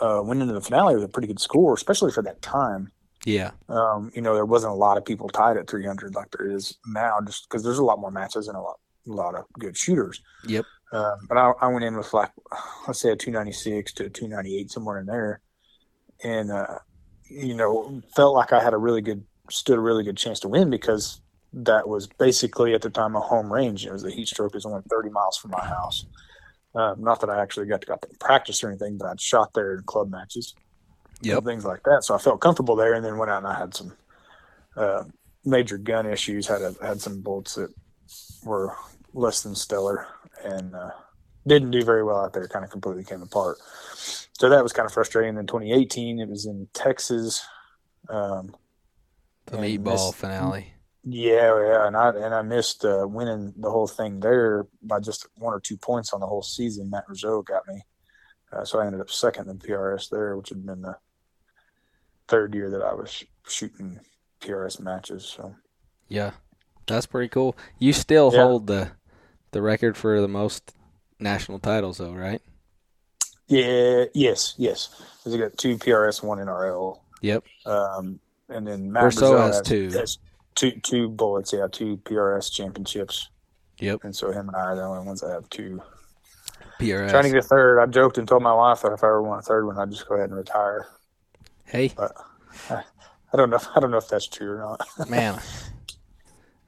Uh, 0.00 0.20
went 0.24 0.42
into 0.42 0.54
the 0.54 0.60
finale 0.60 0.94
with 0.94 1.04
a 1.04 1.08
pretty 1.08 1.28
good 1.28 1.40
score, 1.40 1.74
especially 1.74 2.10
for 2.10 2.22
that 2.22 2.42
time. 2.42 2.90
Yeah, 3.24 3.50
Um, 3.68 4.10
you 4.14 4.22
know, 4.22 4.34
there 4.34 4.46
wasn't 4.46 4.72
a 4.72 4.76
lot 4.76 4.96
of 4.96 5.04
people 5.04 5.28
tied 5.28 5.56
at 5.56 5.68
300 5.68 6.14
like 6.14 6.30
there 6.30 6.50
is 6.50 6.78
now, 6.86 7.18
just 7.26 7.48
because 7.48 7.62
there's 7.62 7.78
a 7.78 7.84
lot 7.84 7.98
more 7.98 8.10
matches 8.10 8.48
and 8.48 8.56
a 8.56 8.60
lot, 8.60 8.78
a 9.06 9.12
lot 9.12 9.34
of 9.34 9.44
good 9.58 9.76
shooters. 9.76 10.22
Yep. 10.46 10.64
Um, 10.92 11.18
but 11.28 11.36
I, 11.36 11.52
I 11.60 11.66
went 11.68 11.84
in 11.84 11.96
with 11.96 12.12
like, 12.14 12.30
let's 12.86 13.00
say 13.00 13.10
a 13.10 13.16
296 13.16 13.92
to 13.94 14.06
a 14.06 14.08
298 14.08 14.70
somewhere 14.70 14.98
in 14.98 15.06
there, 15.06 15.40
and 16.24 16.50
uh, 16.50 16.78
you 17.28 17.54
know, 17.54 18.00
felt 18.14 18.34
like 18.34 18.52
I 18.52 18.62
had 18.62 18.72
a 18.72 18.78
really 18.78 19.02
good, 19.02 19.24
stood 19.50 19.78
a 19.78 19.80
really 19.80 20.04
good 20.04 20.16
chance 20.16 20.40
to 20.40 20.48
win 20.48 20.70
because 20.70 21.20
that 21.52 21.88
was 21.88 22.06
basically 22.06 22.74
at 22.74 22.82
the 22.82 22.90
time 22.90 23.16
a 23.16 23.20
home 23.20 23.52
range. 23.52 23.86
It 23.86 23.92
was 23.92 24.02
the 24.02 24.10
heat 24.10 24.28
stroke 24.28 24.54
is 24.54 24.66
only 24.66 24.82
30 24.90 25.10
miles 25.10 25.36
from 25.36 25.50
my 25.52 25.64
house. 25.64 26.06
Um, 26.74 27.02
not 27.02 27.20
that 27.20 27.30
I 27.30 27.40
actually 27.40 27.66
got 27.66 27.80
to 27.80 27.86
go 27.86 27.94
out 27.94 28.02
there 28.02 28.10
and 28.10 28.20
practice 28.20 28.62
or 28.62 28.68
anything, 28.68 28.98
but 28.98 29.08
I'd 29.08 29.20
shot 29.20 29.54
there 29.54 29.74
in 29.74 29.82
club 29.84 30.10
matches 30.10 30.54
yeah, 31.20 31.40
things 31.40 31.64
like 31.64 31.82
that. 31.84 32.04
So 32.04 32.14
I 32.14 32.18
felt 32.18 32.40
comfortable 32.40 32.76
there, 32.76 32.94
and 32.94 33.04
then 33.04 33.18
went 33.18 33.30
out 33.30 33.38
and 33.38 33.46
I 33.46 33.58
had 33.58 33.74
some 33.74 33.92
uh, 34.76 35.04
major 35.44 35.78
gun 35.78 36.06
issues. 36.06 36.46
Had 36.46 36.62
a, 36.62 36.74
had 36.82 37.00
some 37.00 37.20
bullets 37.22 37.54
that 37.56 37.72
were 38.44 38.74
less 39.14 39.42
than 39.42 39.54
stellar, 39.54 40.06
and 40.44 40.74
uh, 40.74 40.90
didn't 41.46 41.70
do 41.70 41.84
very 41.84 42.04
well 42.04 42.18
out 42.18 42.32
there. 42.32 42.46
Kind 42.48 42.64
of 42.64 42.70
completely 42.70 43.04
came 43.04 43.22
apart. 43.22 43.58
So 43.94 44.48
that 44.48 44.62
was 44.62 44.72
kind 44.72 44.86
of 44.86 44.92
frustrating. 44.92 45.34
Then 45.34 45.46
2018, 45.46 46.20
it 46.20 46.28
was 46.28 46.46
in 46.46 46.68
Texas. 46.72 47.44
Um, 48.08 48.54
the 49.50 49.58
meatball 49.58 49.92
missed- 49.92 50.14
finale. 50.14 50.74
yeah, 51.04 51.58
yeah, 51.60 51.86
and 51.86 51.96
I 51.96 52.08
and 52.10 52.34
I 52.34 52.42
missed 52.42 52.84
uh, 52.84 53.06
winning 53.08 53.54
the 53.56 53.70
whole 53.70 53.86
thing 53.86 54.20
there 54.20 54.66
by 54.82 55.00
just 55.00 55.26
one 55.36 55.54
or 55.54 55.60
two 55.60 55.76
points 55.76 56.12
on 56.12 56.20
the 56.20 56.26
whole 56.26 56.42
season. 56.42 56.90
Matt 56.90 57.04
Rizzo 57.08 57.42
got 57.42 57.66
me, 57.66 57.82
uh, 58.52 58.64
so 58.64 58.78
I 58.80 58.86
ended 58.86 59.00
up 59.00 59.10
second 59.10 59.48
in 59.48 59.58
PRS 59.58 60.08
there, 60.10 60.36
which 60.36 60.50
had 60.50 60.64
been 60.66 60.82
the 60.82 60.96
third 62.28 62.54
year 62.54 62.70
that 62.70 62.82
I 62.82 62.92
was 62.94 63.24
shooting 63.46 64.00
PRS 64.40 64.80
matches. 64.80 65.24
So 65.24 65.54
Yeah, 66.08 66.32
that's 66.86 67.06
pretty 67.06 67.28
cool. 67.28 67.56
You 67.78 67.92
still 67.92 68.30
Yeah. 68.32 68.42
hold 68.44 68.66
the 68.66 68.90
the 69.52 69.62
record 69.62 69.96
for 69.96 70.20
the 70.20 70.28
most 70.28 70.74
national 71.18 71.58
titles, 71.58 71.96
though, 71.98 72.12
right? 72.12 72.42
yeah, 73.46 74.04
yes, 74.14 74.54
Yes. 74.58 74.90
Because 75.16 75.34
I 75.34 75.38
got 75.38 75.56
two 75.56 75.78
PRS, 75.78 76.22
one 76.22 76.38
NRL, 76.38 77.00
Yep. 77.22 77.44
um, 77.64 78.20
and 78.48 78.66
then 78.66 78.90
Matt 78.92 79.04
Rizzo 79.04 79.36
has 79.38 79.60
two. 79.62 79.90
has 79.90 80.18
two 80.54 80.72
two 80.82 81.08
bullets, 81.08 81.52
yeah, 81.52 81.66
two 81.70 81.98
PRS 81.98 82.52
championships, 82.52 83.28
Yep. 83.80 84.04
and 84.04 84.14
so 84.14 84.30
him 84.32 84.48
and 84.48 84.56
I 84.56 84.60
are 84.60 84.76
the 84.76 84.82
only 84.82 85.06
ones 85.06 85.20
that 85.20 85.30
have 85.30 85.48
two. 85.50 85.82
PRS. 86.80 87.10
Trying 87.10 87.24
to 87.24 87.30
get 87.30 87.38
a 87.44 87.48
third. 87.48 87.80
I 87.80 87.86
joked 87.86 88.18
and 88.18 88.28
told 88.28 88.42
my 88.42 88.54
wife 88.54 88.82
that 88.82 88.92
if 88.92 89.02
I 89.02 89.08
ever 89.08 89.22
want 89.22 89.40
a 89.40 89.42
third 89.42 89.66
one, 89.66 89.76
I'd 89.78 89.90
just 89.90 90.06
go 90.08 90.14
ahead 90.14 90.28
and 90.30 90.38
retire. 90.38 90.86
hey, 91.64 91.90
But 91.96 92.12
I, 92.70 92.82
I 93.32 93.36
don't 93.36 93.50
know. 93.50 93.58
I 93.74 93.80
don't 93.80 93.90
know 93.90 93.96
if 93.96 94.06
that's 94.08 94.28
true 94.28 94.52
or 94.52 94.58
not. 94.58 95.10
man, 95.10 95.40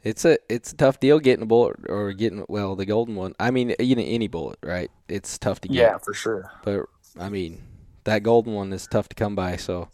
it's 0.02 0.24
a 0.24 0.38
it's 0.48 0.72
a 0.72 0.76
tough 0.76 0.98
deal 0.98 1.20
getting 1.20 1.42
a 1.42 1.46
bullet 1.46 1.76
or 1.88 2.12
getting 2.12 2.44
well 2.48 2.74
the 2.74 2.86
golden 2.86 3.14
one. 3.14 3.34
I 3.38 3.50
mean, 3.52 3.74
you 3.78 3.94
know, 3.94 4.02
any 4.04 4.26
bullet, 4.26 4.58
right? 4.62 4.90
It's 5.08 5.38
tough 5.38 5.60
to 5.60 5.68
get. 5.68 5.76
yeah, 5.76 5.98
for 5.98 6.12
sure. 6.14 6.50
But 6.64 6.86
I 7.18 7.28
mean, 7.28 7.62
that 8.04 8.22
golden 8.24 8.52
one 8.54 8.72
is 8.72 8.86
tough 8.88 9.08
to 9.10 9.14
come 9.14 9.36
by. 9.36 9.56
So 9.56 9.88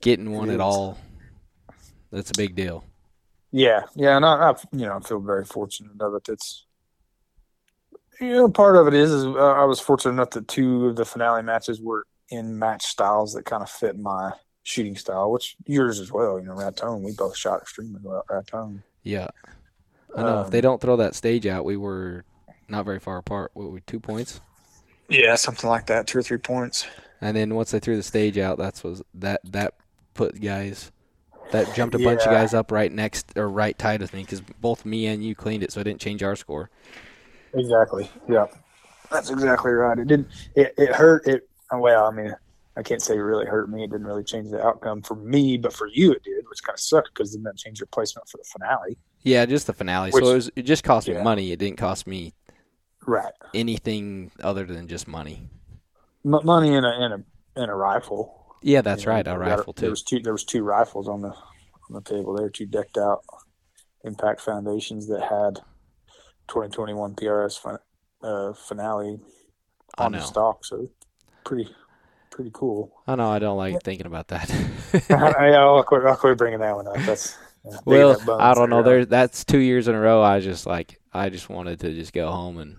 getting 0.00 0.32
one 0.32 0.50
at 0.50 0.60
all, 0.60 0.98
that's 2.10 2.30
a 2.30 2.34
big 2.36 2.54
deal. 2.54 2.84
Yeah, 3.52 3.82
yeah, 3.94 4.16
and 4.16 4.24
I, 4.24 4.50
I, 4.50 4.54
you 4.72 4.86
know, 4.86 4.96
I 4.96 5.00
feel 5.00 5.20
very 5.20 5.44
fortunate 5.44 6.00
of 6.00 6.14
it. 6.14 6.28
It's, 6.28 6.66
you 8.20 8.32
know, 8.32 8.48
part 8.48 8.76
of 8.76 8.86
it 8.88 8.94
is, 8.94 9.12
is 9.12 9.24
uh, 9.24 9.30
I 9.36 9.64
was 9.64 9.80
fortunate 9.80 10.12
enough 10.12 10.30
that 10.30 10.48
two 10.48 10.86
of 10.86 10.96
the 10.96 11.04
finale 11.04 11.42
matches 11.42 11.80
were 11.80 12.06
in 12.30 12.58
match 12.58 12.86
styles 12.86 13.34
that 13.34 13.44
kind 13.44 13.62
of 13.62 13.70
fit 13.70 13.98
my 13.98 14.32
shooting 14.62 14.96
style, 14.96 15.30
which 15.30 15.56
yours 15.66 16.00
as 16.00 16.10
well. 16.10 16.38
You 16.38 16.46
know, 16.46 16.54
Raton, 16.54 17.02
we 17.02 17.12
both 17.12 17.36
shot 17.36 17.62
extremely 17.62 18.00
well 18.02 18.24
at 18.28 18.34
Raton. 18.34 18.82
Yeah. 19.04 19.28
I 20.16 20.22
know 20.22 20.42
if 20.42 20.50
they 20.50 20.58
Um, 20.58 20.62
don't 20.62 20.80
throw 20.80 20.96
that 20.96 21.14
stage 21.14 21.46
out, 21.46 21.64
we 21.64 21.76
were 21.76 22.24
not 22.68 22.84
very 22.84 22.98
far 22.98 23.18
apart. 23.18 23.52
What 23.54 23.66
were 23.66 23.70
we, 23.70 23.80
two 23.82 24.00
points? 24.00 24.40
Yeah, 25.08 25.36
something 25.36 25.70
like 25.70 25.86
that, 25.86 26.08
two 26.08 26.18
or 26.18 26.22
three 26.22 26.38
points. 26.38 26.86
And 27.20 27.36
then 27.36 27.54
once 27.54 27.70
they 27.70 27.78
threw 27.78 27.96
the 27.96 28.02
stage 28.02 28.38
out, 28.38 28.58
that's 28.58 28.82
was 28.82 29.02
that 29.14 29.40
that 29.52 29.74
put 30.14 30.40
guys 30.40 30.90
that 31.52 31.74
jumped 31.74 31.94
a 31.94 31.98
bunch 31.98 32.20
of 32.22 32.26
guys 32.26 32.54
up 32.54 32.70
right 32.70 32.92
next 32.92 33.32
or 33.36 33.48
right 33.48 33.76
tied 33.78 34.00
with 34.00 34.12
me 34.12 34.22
because 34.22 34.40
both 34.60 34.84
me 34.84 35.06
and 35.06 35.24
you 35.24 35.34
cleaned 35.34 35.62
it, 35.62 35.72
so 35.72 35.80
it 35.80 35.84
didn't 35.84 36.00
change 36.00 36.22
our 36.22 36.36
score. 36.36 36.70
Exactly. 37.54 38.10
Yeah, 38.28 38.46
that's 39.10 39.30
exactly 39.30 39.72
right. 39.72 39.98
It 39.98 40.08
didn't. 40.08 40.28
It, 40.54 40.74
it 40.76 40.94
hurt. 40.94 41.26
It 41.26 41.48
oh, 41.72 41.78
well. 41.78 42.06
I 42.06 42.10
mean, 42.10 42.34
I 42.76 42.82
can't 42.82 43.00
say 43.00 43.14
it 43.14 43.20
really 43.20 43.46
hurt 43.46 43.70
me. 43.70 43.84
It 43.84 43.90
didn't 43.90 44.06
really 44.06 44.24
change 44.24 44.50
the 44.50 44.62
outcome 44.64 45.02
for 45.02 45.14
me, 45.14 45.56
but 45.56 45.72
for 45.72 45.86
you, 45.86 46.12
it 46.12 46.22
did, 46.22 46.44
which 46.48 46.62
kind 46.62 46.74
of 46.74 46.80
sucked 46.80 47.10
because 47.14 47.32
then 47.32 47.42
that 47.44 47.56
changed 47.56 47.80
your 47.80 47.86
placement 47.86 48.28
for 48.28 48.36
the 48.36 48.44
finale. 48.44 48.98
Yeah, 49.22 49.46
just 49.46 49.66
the 49.66 49.72
finale. 49.72 50.10
Which- 50.10 50.24
so 50.24 50.30
it, 50.30 50.34
was, 50.34 50.50
it 50.56 50.62
just 50.62 50.84
cost 50.84 51.08
me 51.08 51.14
money. 51.20 51.52
It 51.52 51.58
didn't 51.58 51.78
cost 51.78 52.06
me 52.06 52.34
Right. 53.06 53.32
anything 53.54 54.30
other 54.42 54.66
than 54.66 54.88
just 54.88 55.08
money. 55.08 55.48
M- 56.24 56.40
money 56.44 56.74
in 56.74 56.84
a 56.84 57.04
in 57.04 57.12
a 57.12 57.62
in 57.62 57.70
a 57.70 57.74
rifle. 57.74 58.45
Yeah, 58.62 58.80
that's 58.82 59.02
You 59.02 59.08
know, 59.08 59.12
right. 59.14 59.20
A 59.26 59.30
got- 59.30 59.38
rifle 59.38 59.72
There 59.76 59.90
was 59.90 60.02
two. 60.02 60.20
There 60.20 60.32
was 60.32 60.44
two 60.44 60.62
rifles 60.62 61.08
on 61.08 61.20
the 61.22 61.28
on 61.30 61.90
the 61.92 62.00
table 62.00 62.34
there. 62.34 62.48
Two 62.50 62.66
decked 62.66 62.98
out 62.98 63.22
impact 64.04 64.40
foundations 64.40 65.08
that 65.08 65.20
had 65.22 65.60
2021 66.48 67.14
PRS 67.14 67.58
fin- 67.60 67.78
uh, 68.22 68.52
finale 68.52 69.20
on 69.98 70.12
the 70.12 70.20
stock. 70.20 70.64
So 70.64 70.88
pretty 71.44 71.68
pretty 72.30 72.50
cool. 72.52 72.92
I 73.06 73.14
know. 73.14 73.30
I 73.30 73.38
don't 73.38 73.56
like 73.56 73.82
thinking 73.82 74.06
about 74.06 74.28
that. 74.28 74.50
I, 75.10 75.52
I'll 75.54 75.82
quit. 75.84 76.02
I'll 76.04 76.16
quit 76.16 76.38
bringing 76.38 76.60
that 76.60 76.74
one 76.74 76.86
up. 76.88 76.96
That's 76.96 77.36
yeah, 77.64 77.78
well, 77.84 78.40
I 78.40 78.54
don't 78.54 78.70
know. 78.70 78.82
there. 78.82 78.98
There, 78.98 79.06
that's 79.06 79.44
two 79.44 79.58
years 79.58 79.88
in 79.88 79.94
a 79.94 80.00
row. 80.00 80.22
I 80.22 80.40
just 80.40 80.66
like. 80.66 81.00
I 81.12 81.30
just 81.30 81.48
wanted 81.48 81.80
to 81.80 81.94
just 81.94 82.12
go 82.12 82.30
home 82.30 82.58
and 82.58 82.76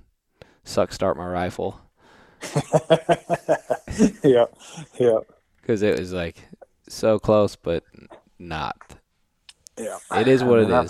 suck 0.64 0.92
start 0.92 1.18
my 1.18 1.26
rifle 1.26 1.80
yeah, 4.24 4.46
yeah, 5.00 5.18
because 5.68 5.84
it 5.84 6.00
was 6.00 6.14
like 6.14 6.38
so 6.88 7.20
close, 7.20 7.58
but 7.58 7.84
not. 8.40 8.78
yeah. 9.78 9.98
It 10.16 10.30
is 10.30 10.42
what 10.42 10.60
I 10.60 10.62
it 10.62 10.68
mean, 10.70 10.76
I- 10.76 10.88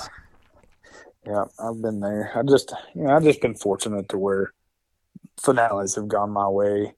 Yeah, 1.26 1.46
I've 1.60 1.82
been 1.82 2.00
there. 2.00 2.32
I 2.36 2.44
just, 2.44 2.72
you 2.94 3.04
know, 3.04 3.16
I've 3.16 3.24
just 3.24 3.42
been 3.42 3.56
fortunate 3.56 4.08
to 4.10 4.20
where 4.20 4.54
finales 5.42 5.96
have 5.96 6.08
gone 6.08 6.30
my 6.30 6.48
way. 6.48 6.94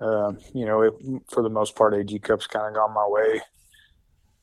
Um, 0.00 0.38
you 0.54 0.64
know, 0.64 0.82
it, 0.82 0.94
for 1.28 1.42
the 1.42 1.50
most 1.50 1.74
part, 1.74 1.94
AG 1.94 2.16
Cup's 2.20 2.46
kind 2.46 2.68
of 2.68 2.74
gone 2.74 2.94
my 2.94 3.06
way, 3.06 3.42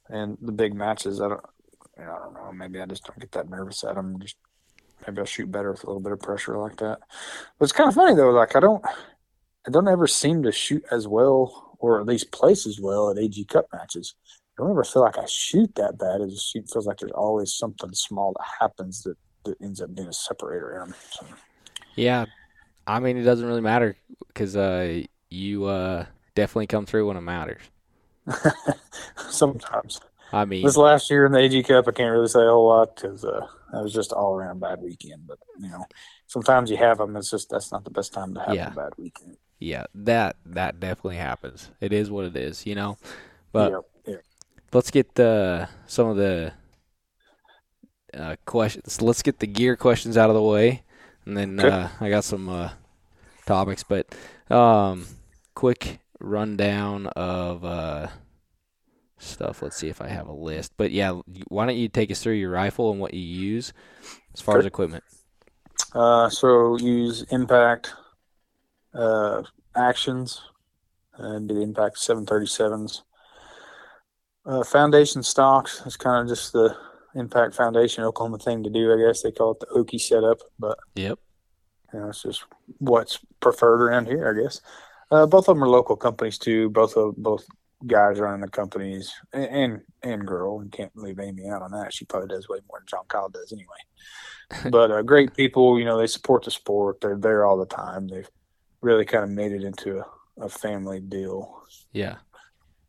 and 0.09 0.37
the 0.41 0.51
big 0.51 0.75
matches, 0.75 1.19
I 1.21 1.29
don't, 1.29 1.41
I 1.97 2.03
don't 2.05 2.33
know. 2.33 2.51
Maybe 2.53 2.79
I 2.79 2.85
just 2.85 3.05
don't 3.05 3.19
get 3.19 3.31
that 3.31 3.49
nervous 3.49 3.83
at 3.83 3.95
them. 3.95 4.19
Just 4.19 4.35
maybe 5.07 5.19
I'll 5.19 5.25
shoot 5.25 5.49
better 5.49 5.71
with 5.71 5.83
a 5.83 5.87
little 5.87 6.01
bit 6.01 6.11
of 6.11 6.19
pressure 6.19 6.57
like 6.59 6.75
that. 6.77 6.99
But 7.57 7.63
it's 7.63 7.71
kind 7.71 7.87
of 7.87 7.95
funny 7.95 8.13
though. 8.13 8.29
Like 8.29 8.55
I 8.55 8.59
don't, 8.59 8.85
I 9.65 9.71
don't 9.71 9.87
ever 9.87 10.05
seem 10.05 10.43
to 10.43 10.51
shoot 10.51 10.83
as 10.91 11.07
well, 11.07 11.66
or 11.79 11.99
at 11.99 12.05
least 12.05 12.31
place 12.31 12.65
as 12.65 12.79
well 12.79 13.09
at 13.11 13.17
AG 13.17 13.43
Cup 13.45 13.67
matches. 13.73 14.15
I 14.57 14.63
don't 14.63 14.71
ever 14.71 14.83
feel 14.83 15.03
like 15.03 15.17
I 15.17 15.25
shoot 15.27 15.73
that 15.75 15.97
bad. 15.99 16.21
It 16.21 16.29
just 16.29 16.51
feels 16.51 16.87
like 16.87 16.97
there's 16.97 17.11
always 17.11 17.53
something 17.53 17.93
small 17.93 18.33
that 18.33 18.45
happens 18.59 19.03
that, 19.03 19.15
that 19.45 19.55
ends 19.61 19.81
up 19.81 19.93
being 19.93 20.07
a 20.07 20.13
separator 20.13 20.71
error. 20.73 20.95
So. 21.11 21.25
Yeah, 21.95 22.25
I 22.85 22.99
mean 22.99 23.17
it 23.17 23.23
doesn't 23.23 23.45
really 23.45 23.61
matter 23.61 23.95
because 24.27 24.55
uh, 24.55 25.03
you 25.29 25.65
uh, 25.65 26.05
definitely 26.35 26.67
come 26.67 26.85
through 26.85 27.07
when 27.07 27.17
it 27.17 27.21
matters. 27.21 27.61
Sometimes. 29.29 29.99
I 30.33 30.43
mean, 30.45 30.65
this 30.65 30.75
last 30.75 31.09
year 31.09 31.25
in 31.25 31.31
the 31.31 31.39
AG 31.39 31.63
Cup, 31.63 31.87
I 31.87 31.91
can't 31.91 32.11
really 32.11 32.27
say 32.27 32.41
a 32.41 32.49
whole 32.49 32.67
lot 32.67 32.95
because 32.95 33.23
uh, 33.23 33.47
that 33.71 33.81
was 33.81 33.93
just 33.93 34.11
all 34.11 34.33
around 34.35 34.59
bad 34.59 34.81
weekend. 34.81 35.25
But 35.25 35.39
you 35.59 35.69
know, 35.69 35.85
sometimes 36.27 36.69
you 36.69 36.77
have 36.77 36.97
them. 36.97 37.15
It's 37.15 37.31
just 37.31 37.49
that's 37.49 37.71
not 37.71 37.83
the 37.85 37.91
best 37.91 38.13
time 38.13 38.33
to 38.33 38.41
have 38.41 38.55
Yeah. 38.55 38.71
a 38.71 38.75
bad 38.75 38.93
weekend. 38.97 39.37
Yeah, 39.59 39.85
that 39.95 40.37
that 40.45 40.79
definitely 40.79 41.17
happens. 41.17 41.71
It 41.81 41.93
is 41.93 42.11
what 42.11 42.25
it 42.25 42.35
is, 42.35 42.65
you 42.65 42.75
know. 42.75 42.97
But 43.51 43.73
Yep, 43.73 43.83
yep. 44.05 44.23
let's 44.73 44.91
get 44.91 45.15
the 45.15 45.69
some 45.87 46.07
of 46.07 46.17
the 46.17 46.53
uh, 48.13 48.35
questions. 48.45 49.01
Let's 49.01 49.21
get 49.21 49.39
the 49.39 49.47
gear 49.47 49.75
questions 49.75 50.17
out 50.17 50.29
of 50.29 50.35
the 50.35 50.41
way, 50.41 50.83
and 51.25 51.37
then 51.37 51.59
Okay. 51.59 51.71
uh, 51.71 51.89
I 51.99 52.09
got 52.09 52.23
some 52.23 52.49
uh, 52.49 52.71
topics. 53.45 53.83
But 53.83 54.13
um, 54.49 55.05
quick 55.55 55.99
rundown 56.19 57.07
of 57.07 57.65
uh, 57.65 58.07
stuff. 59.17 59.61
Let's 59.61 59.75
see 59.77 59.89
if 59.89 60.01
I 60.01 60.07
have 60.07 60.27
a 60.27 60.33
list. 60.33 60.73
But 60.77 60.91
yeah, 60.91 61.19
why 61.47 61.65
don't 61.65 61.77
you 61.77 61.89
take 61.89 62.11
us 62.11 62.21
through 62.21 62.33
your 62.35 62.51
rifle 62.51 62.91
and 62.91 62.99
what 62.99 63.13
you 63.13 63.21
use 63.21 63.73
as 64.33 64.41
far 64.41 64.57
as 64.57 64.65
equipment? 64.65 65.03
Uh, 65.93 66.29
so 66.29 66.77
use 66.77 67.23
impact 67.31 67.93
uh, 68.93 69.43
actions 69.75 70.41
and 71.17 71.47
do 71.47 71.55
the 71.55 71.61
impact 71.61 71.97
737s. 71.97 73.01
Uh, 74.45 74.63
foundation 74.63 75.23
stocks 75.23 75.81
is 75.85 75.97
kind 75.97 76.21
of 76.21 76.35
just 76.35 76.53
the 76.53 76.75
impact 77.15 77.55
foundation 77.55 78.03
Oklahoma 78.03 78.37
thing 78.37 78.63
to 78.63 78.69
do. 78.69 78.93
I 78.93 79.07
guess 79.07 79.21
they 79.21 79.31
call 79.31 79.51
it 79.51 79.59
the 79.59 79.65
Okie 79.67 79.99
setup, 79.99 80.39
but 80.57 80.77
Yep. 80.95 81.19
you 81.93 81.99
know, 81.99 82.09
it's 82.09 82.23
just 82.23 82.43
what's 82.77 83.19
preferred 83.39 83.81
around 83.81 84.07
here, 84.07 84.29
I 84.29 84.41
guess. 84.41 84.61
Uh, 85.11 85.25
both 85.25 85.47
of 85.47 85.55
them 85.55 85.63
are 85.63 85.69
local 85.69 85.95
companies 85.95 86.37
too. 86.37 86.69
Both 86.69 86.95
of 86.95 87.15
both 87.17 87.45
guys 87.85 88.19
running 88.19 88.41
the 88.41 88.49
companies, 88.49 89.13
and 89.33 89.45
and, 89.45 89.81
and 90.03 90.27
girl. 90.27 90.57
We 90.57 90.69
can't 90.69 90.95
leave 90.95 91.19
Amy 91.19 91.49
out 91.49 91.61
on 91.61 91.71
that. 91.71 91.93
She 91.93 92.05
probably 92.05 92.27
does 92.29 92.49
way 92.49 92.59
more 92.69 92.79
than 92.79 92.87
John 92.87 93.05
Kyle 93.07 93.29
does 93.29 93.53
anyway. 93.53 94.69
but 94.71 94.91
uh, 94.91 95.01
great 95.01 95.33
people. 95.33 95.79
You 95.79 95.85
know, 95.85 95.97
they 95.97 96.07
support 96.07 96.43
the 96.43 96.51
sport. 96.51 96.99
They're 97.01 97.17
there 97.17 97.45
all 97.45 97.57
the 97.57 97.65
time. 97.65 98.07
They've 98.07 98.29
really 98.81 99.05
kind 99.05 99.23
of 99.23 99.29
made 99.29 99.51
it 99.51 99.63
into 99.63 99.99
a, 99.99 100.05
a 100.45 100.49
family 100.49 100.99
deal. 100.99 101.63
Yeah. 101.93 102.17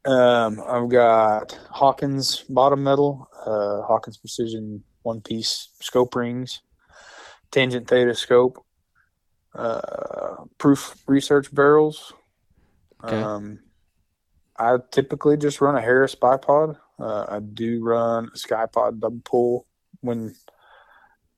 Um, 0.05 0.63
I've 0.67 0.89
got 0.89 1.59
Hawkins 1.71 2.45
bottom 2.49 2.83
metal, 2.83 3.29
uh, 3.45 3.83
Hawkins 3.83 4.17
Precision 4.17 4.83
one 5.03 5.21
piece 5.21 5.71
scope 5.81 6.15
rings, 6.15 6.61
tangent 7.51 7.89
theta 7.89 8.15
scope, 8.15 8.65
uh, 9.55 10.45
proof 10.59 10.97
research 11.07 11.53
barrels. 11.55 12.13
Okay. 13.05 13.17
Um, 13.17 13.61
I 14.59 14.77
typically 14.91 15.37
just 15.37 15.61
run 15.61 15.77
a 15.77 15.81
Harris 15.81 16.15
bipod. 16.15 16.77
Uh, 16.99 17.27
I 17.29 17.41
do 17.41 17.83
run 17.83 18.27
a 18.35 18.37
Skypod 18.37 19.01
double 19.01 19.21
pull 19.25 19.67
when 20.01 20.35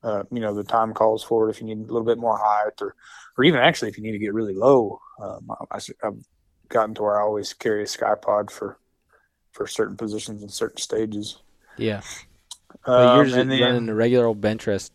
uh, 0.03 0.23
you 0.31 0.41
know 0.41 0.55
the 0.55 0.65
time 0.65 0.95
calls 0.95 1.23
for 1.23 1.49
it. 1.49 1.51
If 1.51 1.61
you 1.61 1.67
need 1.67 1.79
a 1.79 1.93
little 1.93 2.05
bit 2.05 2.19
more 2.19 2.39
height, 2.39 2.81
or 2.81 2.95
or 3.37 3.45
even 3.45 3.61
actually 3.61 3.89
if 3.89 3.97
you 3.97 4.03
need 4.03 4.13
to 4.13 4.19
get 4.19 4.35
really 4.35 4.55
low, 4.55 5.01
um, 5.21 5.51
I, 5.71 5.79
have 6.03 6.17
gotten 6.69 6.95
to 6.95 7.03
where 7.03 7.21
I 7.21 7.23
always 7.23 7.53
carry 7.53 7.83
a 7.83 7.87
Skypod 7.87 8.51
for 8.51 8.79
for 9.53 9.67
certain 9.67 9.97
positions 9.97 10.43
and 10.43 10.51
certain 10.51 10.79
stages. 10.79 11.43
Yeah. 11.77 12.01
Um, 12.85 13.17
you're 13.17 13.25
just 13.25 13.37
then- 13.37 13.49
running 13.49 13.87
the 13.87 13.95
regular 13.95 14.27
old 14.27 14.41
bench 14.41 14.67
rest 14.67 14.93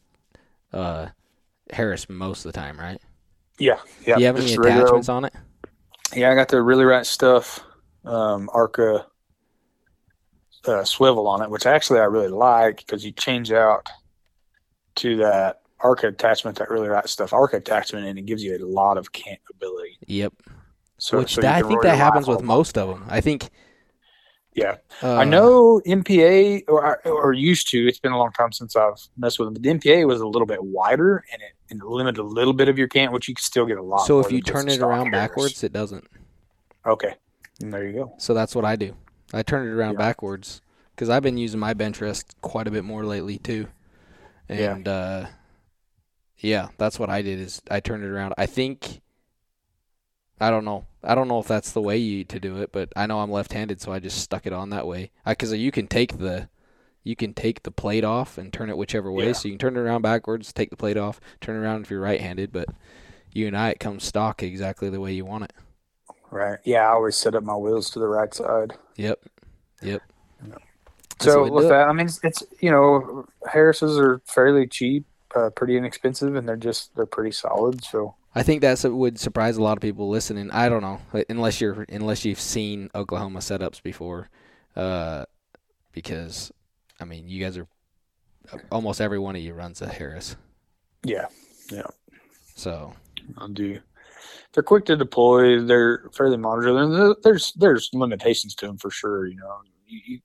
uh, 0.73 1.07
Harris 1.71 2.07
most 2.09 2.45
of 2.45 2.53
the 2.53 2.59
time, 2.59 2.79
right? 2.79 3.01
yeah, 3.59 3.79
yeah. 4.05 4.15
Do 4.15 4.21
you 4.21 4.27
have 4.27 4.35
any 4.35 4.45
just 4.47 4.57
regular 4.57 4.81
old- 4.81 4.87
attachments 4.87 5.09
on 5.09 5.25
it? 5.25 5.33
Yeah, 6.13 6.31
I 6.31 6.35
got 6.35 6.49
the 6.49 6.61
really 6.61 6.85
right 6.85 7.05
stuff, 7.05 7.61
um, 8.05 8.49
Arca 8.53 9.05
uh, 10.67 10.83
swivel 10.83 11.27
on 11.27 11.41
it, 11.41 11.49
which 11.49 11.65
actually 11.65 11.99
I 11.99 12.05
really 12.05 12.29
like 12.29 12.77
because 12.77 13.03
you 13.05 13.11
change 13.11 13.51
out 13.51 13.87
to 14.95 15.17
that 15.17 15.61
Arca 15.79 16.07
attachment, 16.07 16.57
that 16.57 16.69
really 16.69 16.87
right 16.87 17.07
stuff 17.07 17.33
Arca 17.33 17.57
attachment, 17.57 18.05
and 18.07 18.17
it 18.17 18.25
gives 18.25 18.43
you 18.43 18.55
a 18.57 18.65
lot 18.65 18.97
of 18.97 19.11
cant 19.11 19.39
ability. 19.51 19.97
Yep. 20.07 20.33
So, 20.97 21.19
Which 21.19 21.35
so 21.35 21.41
that, 21.41 21.63
I 21.63 21.67
think 21.67 21.81
that 21.83 21.97
happens 21.97 22.27
with 22.27 22.41
most 22.41 22.77
of 22.77 22.87
them. 22.87 23.05
I 23.09 23.21
think. 23.21 23.49
Yeah. 24.53 24.77
Uh, 25.03 25.15
I 25.15 25.25
know 25.25 25.81
MPA 25.85 26.63
or 26.69 27.05
or 27.05 27.33
used 27.33 27.69
to. 27.71 27.87
It's 27.87 27.99
been 27.99 28.13
a 28.13 28.17
long 28.17 28.31
time 28.31 28.53
since 28.53 28.75
I've 28.77 28.93
messed 29.17 29.37
with 29.37 29.47
them. 29.47 29.53
But 29.53 29.63
the 29.63 29.69
MPA 29.69 30.07
was 30.07 30.21
a 30.21 30.27
little 30.27 30.45
bit 30.45 30.63
wider 30.63 31.25
and 31.33 31.41
it, 31.41 31.51
and 31.69 31.81
it 31.81 31.85
limited 31.85 32.21
a 32.21 32.23
little 32.23 32.53
bit 32.53 32.69
of 32.69 32.77
your 32.77 32.87
cant, 32.87 33.11
which 33.11 33.27
you 33.27 33.35
could 33.35 33.43
still 33.43 33.65
get 33.65 33.77
a 33.77 33.83
lot. 33.83 34.05
So 34.07 34.21
if 34.21 34.31
you 34.31 34.41
turn 34.41 34.69
it 34.69 34.79
around 34.79 35.11
backwards, 35.11 35.61
it 35.65 35.73
doesn't. 35.73 36.07
okay, 36.85 37.15
and 37.61 37.73
there 37.73 37.85
you 37.85 37.91
go. 37.93 38.13
So 38.17 38.33
that's 38.33 38.55
what 38.55 38.63
I 38.63 38.77
do. 38.77 38.95
I 39.33 39.43
turn 39.43 39.67
it 39.67 39.71
around 39.71 39.93
Yeah. 39.93 39.97
backwards 40.05 40.61
because 40.91 41.09
I've 41.09 41.23
been 41.23 41.37
using 41.37 41.59
my 41.59 41.73
bench 41.73 41.99
rest 41.99 42.33
quite 42.41 42.67
a 42.67 42.71
bit 42.71 42.85
more 42.85 43.03
lately 43.03 43.37
too. 43.37 43.67
Yeah. 44.49 44.75
And 44.75 44.87
uh, 44.87 45.25
yeah, 46.37 46.69
that's 46.77 46.99
what 46.99 47.09
I 47.09 47.21
did. 47.21 47.39
Is 47.39 47.61
I 47.69 47.79
turned 47.79 48.03
it 48.03 48.09
around. 48.09 48.33
I 48.37 48.45
think. 48.45 49.01
I 50.37 50.49
don't 50.49 50.65
know. 50.65 50.85
I 51.01 51.15
don't 51.15 51.29
know 51.29 51.39
if 51.39 51.47
that's 51.47 51.71
the 51.71 51.81
way 51.81 51.97
you 51.97 52.25
to 52.25 52.41
do 52.41 52.57
it, 52.57 52.73
but 52.73 52.91
I 52.93 53.05
know 53.05 53.21
I'm 53.21 53.31
left-handed, 53.31 53.79
so 53.79 53.93
I 53.93 53.99
just 53.99 54.19
stuck 54.19 54.45
it 54.45 54.51
on 54.51 54.69
that 54.71 54.85
way. 54.85 55.11
Because 55.25 55.53
you 55.53 55.71
can 55.71 55.87
take 55.87 56.17
the, 56.17 56.49
you 57.05 57.15
can 57.15 57.33
take 57.33 57.63
the 57.63 57.71
plate 57.71 58.03
off 58.03 58.37
and 58.37 58.51
turn 58.51 58.69
it 58.69 58.75
whichever 58.75 59.09
way. 59.09 59.27
Yeah. 59.27 59.31
So 59.31 59.47
you 59.47 59.53
can 59.53 59.59
turn 59.59 59.77
it 59.77 59.79
around 59.79 60.01
backwards, 60.01 60.51
take 60.51 60.71
the 60.71 60.75
plate 60.75 60.97
off, 60.97 61.21
turn 61.39 61.55
it 61.55 61.59
around 61.59 61.83
if 61.83 61.89
you're 61.89 62.01
right-handed. 62.01 62.51
But 62.51 62.67
you 63.31 63.47
and 63.47 63.55
I, 63.55 63.69
it 63.69 63.79
comes 63.79 64.03
stock 64.03 64.43
exactly 64.43 64.89
the 64.89 64.99
way 64.99 65.13
you 65.13 65.23
want 65.23 65.45
it. 65.45 65.53
Right. 66.31 66.59
Yeah, 66.65 66.81
I 66.81 66.91
always 66.91 67.15
set 67.15 67.33
up 67.33 67.43
my 67.43 67.55
wheels 67.55 67.89
to 67.91 67.99
the 67.99 68.07
right 68.09 68.33
side. 68.33 68.73
Yep. 68.97 69.23
Yep. 69.83 70.01
Yeah. 70.45 70.55
That's 71.19 71.25
the 71.25 71.31
So 71.31 71.43
with 71.51 71.63
do 71.63 71.67
it. 71.67 71.69
that, 71.69 71.87
I 71.87 71.93
mean, 71.93 72.07
it's, 72.07 72.19
it's 72.23 72.43
you 72.59 72.71
know, 72.71 73.25
Harris's 73.51 73.97
are 73.97 74.21
fairly 74.25 74.67
cheap, 74.67 75.05
uh, 75.35 75.49
pretty 75.49 75.77
inexpensive, 75.77 76.35
and 76.35 76.47
they're 76.47 76.55
just 76.55 76.95
they're 76.95 77.05
pretty 77.05 77.31
solid. 77.31 77.83
So 77.83 78.15
I 78.33 78.43
think 78.43 78.61
that 78.61 78.83
would 78.83 79.19
surprise 79.19 79.57
a 79.57 79.63
lot 79.63 79.77
of 79.77 79.81
people 79.81 80.09
listening. 80.09 80.51
I 80.51 80.69
don't 80.69 80.81
know, 80.81 80.99
unless 81.29 81.61
you're 81.61 81.85
unless 81.89 82.25
you've 82.25 82.39
seen 82.39 82.89
Oklahoma 82.93 83.39
setups 83.39 83.81
before, 83.81 84.29
uh, 84.75 85.25
because 85.93 86.51
I 86.99 87.05
mean, 87.05 87.27
you 87.27 87.43
guys 87.43 87.57
are 87.57 87.67
almost 88.71 89.01
every 89.01 89.19
one 89.19 89.35
of 89.35 89.41
you 89.41 89.53
runs 89.53 89.81
a 89.81 89.87
Harris, 89.87 90.35
yeah, 91.03 91.27
yeah. 91.71 91.87
so 92.55 92.93
I'll 93.37 93.47
do. 93.47 93.79
They're 94.53 94.63
quick 94.63 94.85
to 94.85 94.95
deploy. 94.95 95.61
They're 95.61 96.09
fairly 96.13 96.37
modular. 96.37 97.15
There's 97.23 97.53
there's 97.53 97.89
limitations 97.93 98.55
to 98.55 98.67
them 98.67 98.77
for 98.77 98.89
sure. 98.89 99.27
You 99.27 99.37
know, 99.37 99.61
you, 99.87 100.01
you 100.05 100.19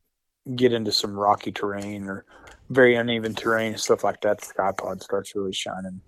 get 0.57 0.73
into 0.73 0.93
some 0.93 1.19
rocky 1.19 1.53
terrain 1.53 2.05
or 2.05 2.25
very 2.71 2.95
uneven 2.95 3.35
terrain 3.35 3.73
and 3.73 3.81
stuff 3.81 4.05
like 4.05 4.21
that. 4.23 4.41
The 4.41 4.47
Skypod 4.47 5.03
starts 5.03 5.35
really 5.35 5.53
shining 5.53 6.01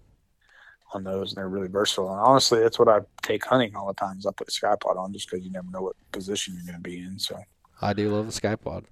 on 0.95 1.05
those, 1.05 1.31
and 1.31 1.39
they're 1.39 1.49
really 1.49 1.69
versatile. 1.69 2.11
And 2.11 2.21
honestly, 2.21 2.61
that's 2.61 2.79
what 2.79 2.89
I 2.89 3.01
take 3.23 3.45
hunting 3.45 3.75
all 3.75 3.87
the 3.87 3.95
time. 3.95 4.19
Is 4.19 4.27
I 4.27 4.31
put 4.37 4.49
a 4.49 4.51
Skypod 4.51 4.97
on 4.97 5.13
just 5.13 5.31
because 5.31 5.45
you 5.45 5.51
never 5.51 5.69
know 5.71 5.83
what 5.83 5.97
position 6.13 6.55
you're 6.55 6.65
going 6.65 6.83
to 6.83 6.89
be 6.89 6.99
in. 6.99 7.19
So 7.19 7.39
I 7.81 7.93
do 7.93 8.15
love 8.15 8.27
the 8.33 8.41
Skypod. 8.41 8.85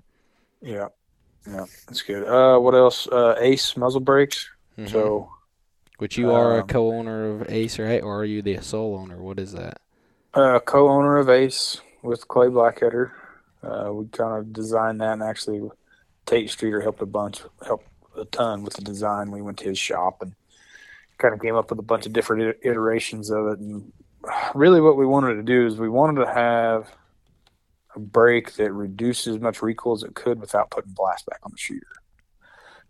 yeah, 0.62 0.88
yeah, 1.46 1.64
that's 1.86 2.02
good. 2.02 2.26
Uh, 2.26 2.58
what 2.58 2.74
else? 2.74 3.06
Uh, 3.06 3.34
Ace 3.38 3.76
muzzle 3.76 4.00
brakes. 4.00 4.48
Mhm. 4.78 4.90
So 4.90 5.30
which 5.98 6.16
you 6.16 6.32
are 6.32 6.56
a 6.56 6.60
um, 6.62 6.66
co-owner 6.66 7.30
of 7.30 7.50
Ace, 7.50 7.78
right? 7.78 8.02
Or 8.02 8.20
are 8.20 8.24
you 8.24 8.40
the 8.42 8.58
sole 8.62 8.96
owner? 8.96 9.20
What 9.22 9.38
is 9.38 9.52
that? 9.52 9.80
uh, 10.32 10.60
co-owner 10.60 11.18
of 11.18 11.28
Ace 11.28 11.80
with 12.02 12.26
Clay 12.28 12.48
Blackheader. 12.48 13.12
Uh, 13.62 13.92
we 13.92 14.06
kind 14.08 14.38
of 14.38 14.52
designed 14.52 15.00
that, 15.00 15.12
and 15.12 15.22
actually 15.22 15.60
Tate 16.26 16.50
Streeter 16.50 16.80
helped 16.80 17.02
a 17.02 17.06
bunch, 17.06 17.42
helped 17.64 17.86
a 18.16 18.24
ton 18.26 18.62
with 18.62 18.74
the 18.74 18.82
design. 18.82 19.30
We 19.30 19.42
went 19.42 19.58
to 19.58 19.68
his 19.68 19.78
shop 19.78 20.22
and 20.22 20.34
kind 21.18 21.34
of 21.34 21.40
came 21.40 21.54
up 21.54 21.70
with 21.70 21.78
a 21.78 21.82
bunch 21.82 22.06
of 22.06 22.12
different 22.12 22.56
iterations 22.62 23.30
of 23.30 23.46
it. 23.48 23.58
And 23.58 23.92
really, 24.54 24.80
what 24.80 24.96
we 24.96 25.06
wanted 25.06 25.34
to 25.34 25.42
do 25.42 25.66
is 25.66 25.76
we 25.76 25.88
wanted 25.88 26.24
to 26.24 26.32
have 26.32 26.90
a 27.94 27.98
brake 27.98 28.54
that 28.54 28.72
reduced 28.72 29.26
as 29.26 29.38
much 29.40 29.62
recoil 29.62 29.94
as 29.94 30.02
it 30.02 30.14
could 30.14 30.40
without 30.40 30.70
putting 30.70 30.92
blast 30.92 31.26
back 31.26 31.40
on 31.42 31.52
the 31.52 31.58
shooter. 31.58 31.86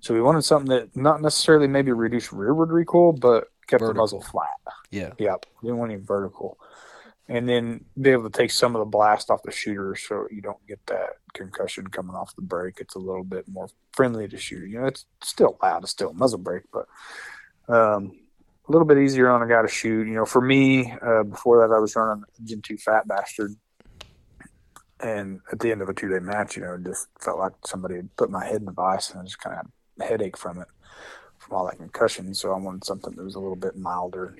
So 0.00 0.14
we 0.14 0.22
wanted 0.22 0.42
something 0.42 0.70
that 0.70 0.96
not 0.96 1.20
necessarily 1.20 1.66
maybe 1.66 1.92
reduced 1.92 2.32
rearward 2.32 2.70
recoil, 2.70 3.12
but 3.12 3.48
kept 3.66 3.82
the 3.82 3.94
muzzle 3.94 4.22
flat. 4.22 4.48
Yeah. 4.90 5.12
Yep. 5.18 5.46
We 5.60 5.68
didn't 5.68 5.78
want 5.78 5.92
any 5.92 6.00
vertical. 6.00 6.58
And 7.30 7.48
then 7.48 7.84
be 8.00 8.10
able 8.10 8.28
to 8.28 8.36
take 8.36 8.50
some 8.50 8.74
of 8.74 8.80
the 8.80 8.86
blast 8.86 9.30
off 9.30 9.44
the 9.44 9.52
shooter 9.52 9.94
so 9.94 10.26
you 10.32 10.42
don't 10.42 10.66
get 10.66 10.84
that 10.86 11.10
concussion 11.32 11.86
coming 11.86 12.16
off 12.16 12.34
the 12.34 12.42
brake. 12.42 12.78
It's 12.80 12.96
a 12.96 12.98
little 12.98 13.22
bit 13.22 13.46
more 13.46 13.68
friendly 13.92 14.26
to 14.26 14.36
shoot. 14.36 14.68
You 14.68 14.80
know, 14.80 14.86
it's 14.86 15.06
still 15.22 15.56
loud, 15.62 15.84
it's 15.84 15.92
still 15.92 16.10
a 16.10 16.14
muzzle 16.14 16.40
brake, 16.40 16.64
but 16.72 16.86
Um, 17.68 18.18
a 18.68 18.72
little 18.72 18.86
bit 18.86 18.98
easier 18.98 19.28
on 19.30 19.42
a 19.42 19.48
guy 19.48 19.62
to 19.62 19.68
shoot. 19.68 20.06
You 20.06 20.14
know, 20.14 20.24
for 20.24 20.40
me, 20.40 20.92
uh, 21.02 21.24
before 21.24 21.60
that, 21.60 21.74
I 21.74 21.78
was 21.78 21.94
running 21.94 22.24
Gen 22.44 22.62
2 22.62 22.78
Fat 22.78 23.06
Bastard. 23.06 23.54
And 25.00 25.40
at 25.50 25.60
the 25.60 25.70
end 25.72 25.82
of 25.82 25.88
a 25.88 25.94
two 25.94 26.08
day 26.08 26.18
match, 26.18 26.56
you 26.56 26.62
know, 26.62 26.74
it 26.74 26.84
just 26.84 27.08
felt 27.20 27.38
like 27.38 27.52
somebody 27.64 27.96
had 27.96 28.14
put 28.16 28.30
my 28.30 28.44
head 28.44 28.56
in 28.56 28.66
the 28.66 28.72
vise 28.72 29.10
and 29.10 29.20
I 29.20 29.24
just 29.24 29.40
kind 29.40 29.56
of 29.56 29.66
had 29.98 30.06
a 30.06 30.08
headache 30.08 30.36
from 30.36 30.60
it, 30.60 30.68
from 31.38 31.56
all 31.56 31.66
that 31.66 31.78
concussion. 31.78 32.34
So 32.34 32.52
I 32.52 32.58
wanted 32.58 32.84
something 32.84 33.14
that 33.14 33.24
was 33.24 33.34
a 33.34 33.40
little 33.40 33.56
bit 33.56 33.76
milder. 33.76 34.36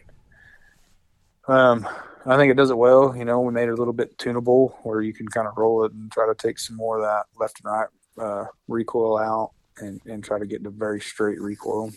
Um, 1.49 1.89
I 2.27 2.37
think 2.37 2.51
it 2.51 2.57
does 2.57 2.71
it 2.71 2.77
well. 2.79 3.17
You 3.17 3.25
know, 3.25 3.41
we 3.41 3.53
made 3.53 3.69
it 3.69 3.73
a 3.73 3.77
little 3.77 3.93
bit 3.95 4.17
tunable 4.19 4.79
where 4.83 5.01
you 5.01 5.13
can 5.13 5.27
kind 5.29 5.49
of 5.49 5.57
roll 5.57 5.85
it 5.85 5.93
and 5.93 6.11
try 6.13 6.27
to 6.27 6.35
take 6.35 6.59
some 6.59 6.77
more 6.77 6.99
of 6.99 7.03
that 7.03 7.25
left 7.39 7.61
and 7.65 7.73
right 7.73 7.89
uh, 8.19 8.45
recoil 8.69 9.19
out 9.19 9.53
and, 9.79 10.01
and 10.07 10.23
try 10.23 10.39
to 10.39 10.47
get 10.47 10.63
the 10.63 10.71
very 10.71 11.01
straight 11.01 11.41
recoil. 11.41 11.91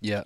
Yeah. 0.00 0.24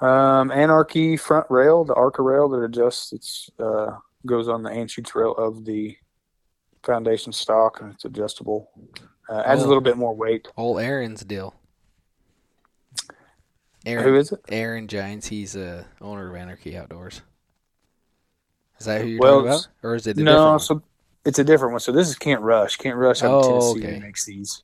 Um, 0.00 0.50
Anarchy 0.50 1.16
front 1.16 1.46
rail, 1.50 1.84
the 1.84 1.94
Arca 1.94 2.22
rail 2.22 2.48
that 2.48 2.58
adjusts, 2.62 3.12
it's 3.12 3.50
uh, 3.58 3.92
goes 4.26 4.48
on 4.48 4.62
the 4.62 4.70
Anschutz 4.70 5.14
rail 5.14 5.32
of 5.32 5.64
the 5.64 5.96
foundation 6.82 7.32
stock, 7.32 7.80
and 7.80 7.92
it's 7.92 8.04
adjustable. 8.04 8.70
Uh, 9.28 9.42
adds 9.46 9.62
Oh. 9.62 9.66
a 9.66 9.68
little 9.68 9.82
bit 9.82 9.96
more 9.96 10.14
weight. 10.14 10.48
Old 10.56 10.80
Aaron's 10.80 11.22
deal. 11.24 11.54
Aaron, 13.86 14.04
Who 14.04 14.16
is 14.16 14.32
it? 14.32 14.40
Aaron 14.48 14.88
Giants. 14.88 15.26
He's 15.28 15.56
a 15.56 15.86
owner 16.00 16.30
of 16.30 16.36
Anarchy 16.36 16.76
Outdoors. 16.76 17.20
Is 18.78 18.86
that 18.86 19.00
who 19.02 19.08
you're 19.08 19.20
Well, 19.20 19.34
talking 19.42 19.48
about, 19.48 19.68
or 19.82 19.94
is 19.94 20.06
it 20.06 20.16
no, 20.16 20.58
so 20.58 20.82
it's 21.24 21.38
a 21.38 21.44
different 21.44 21.72
one. 21.72 21.80
So 21.80 21.92
this 21.92 22.08
is 22.08 22.16
Kent 22.16 22.40
Rush. 22.42 22.76
Kent 22.76 22.96
Rush 22.96 23.22
out 23.22 23.30
of 23.30 23.44
Oh, 23.44 23.74
Tennessee 23.74 23.88
okay. 23.88 24.00
makes 24.00 24.24
these 24.26 24.62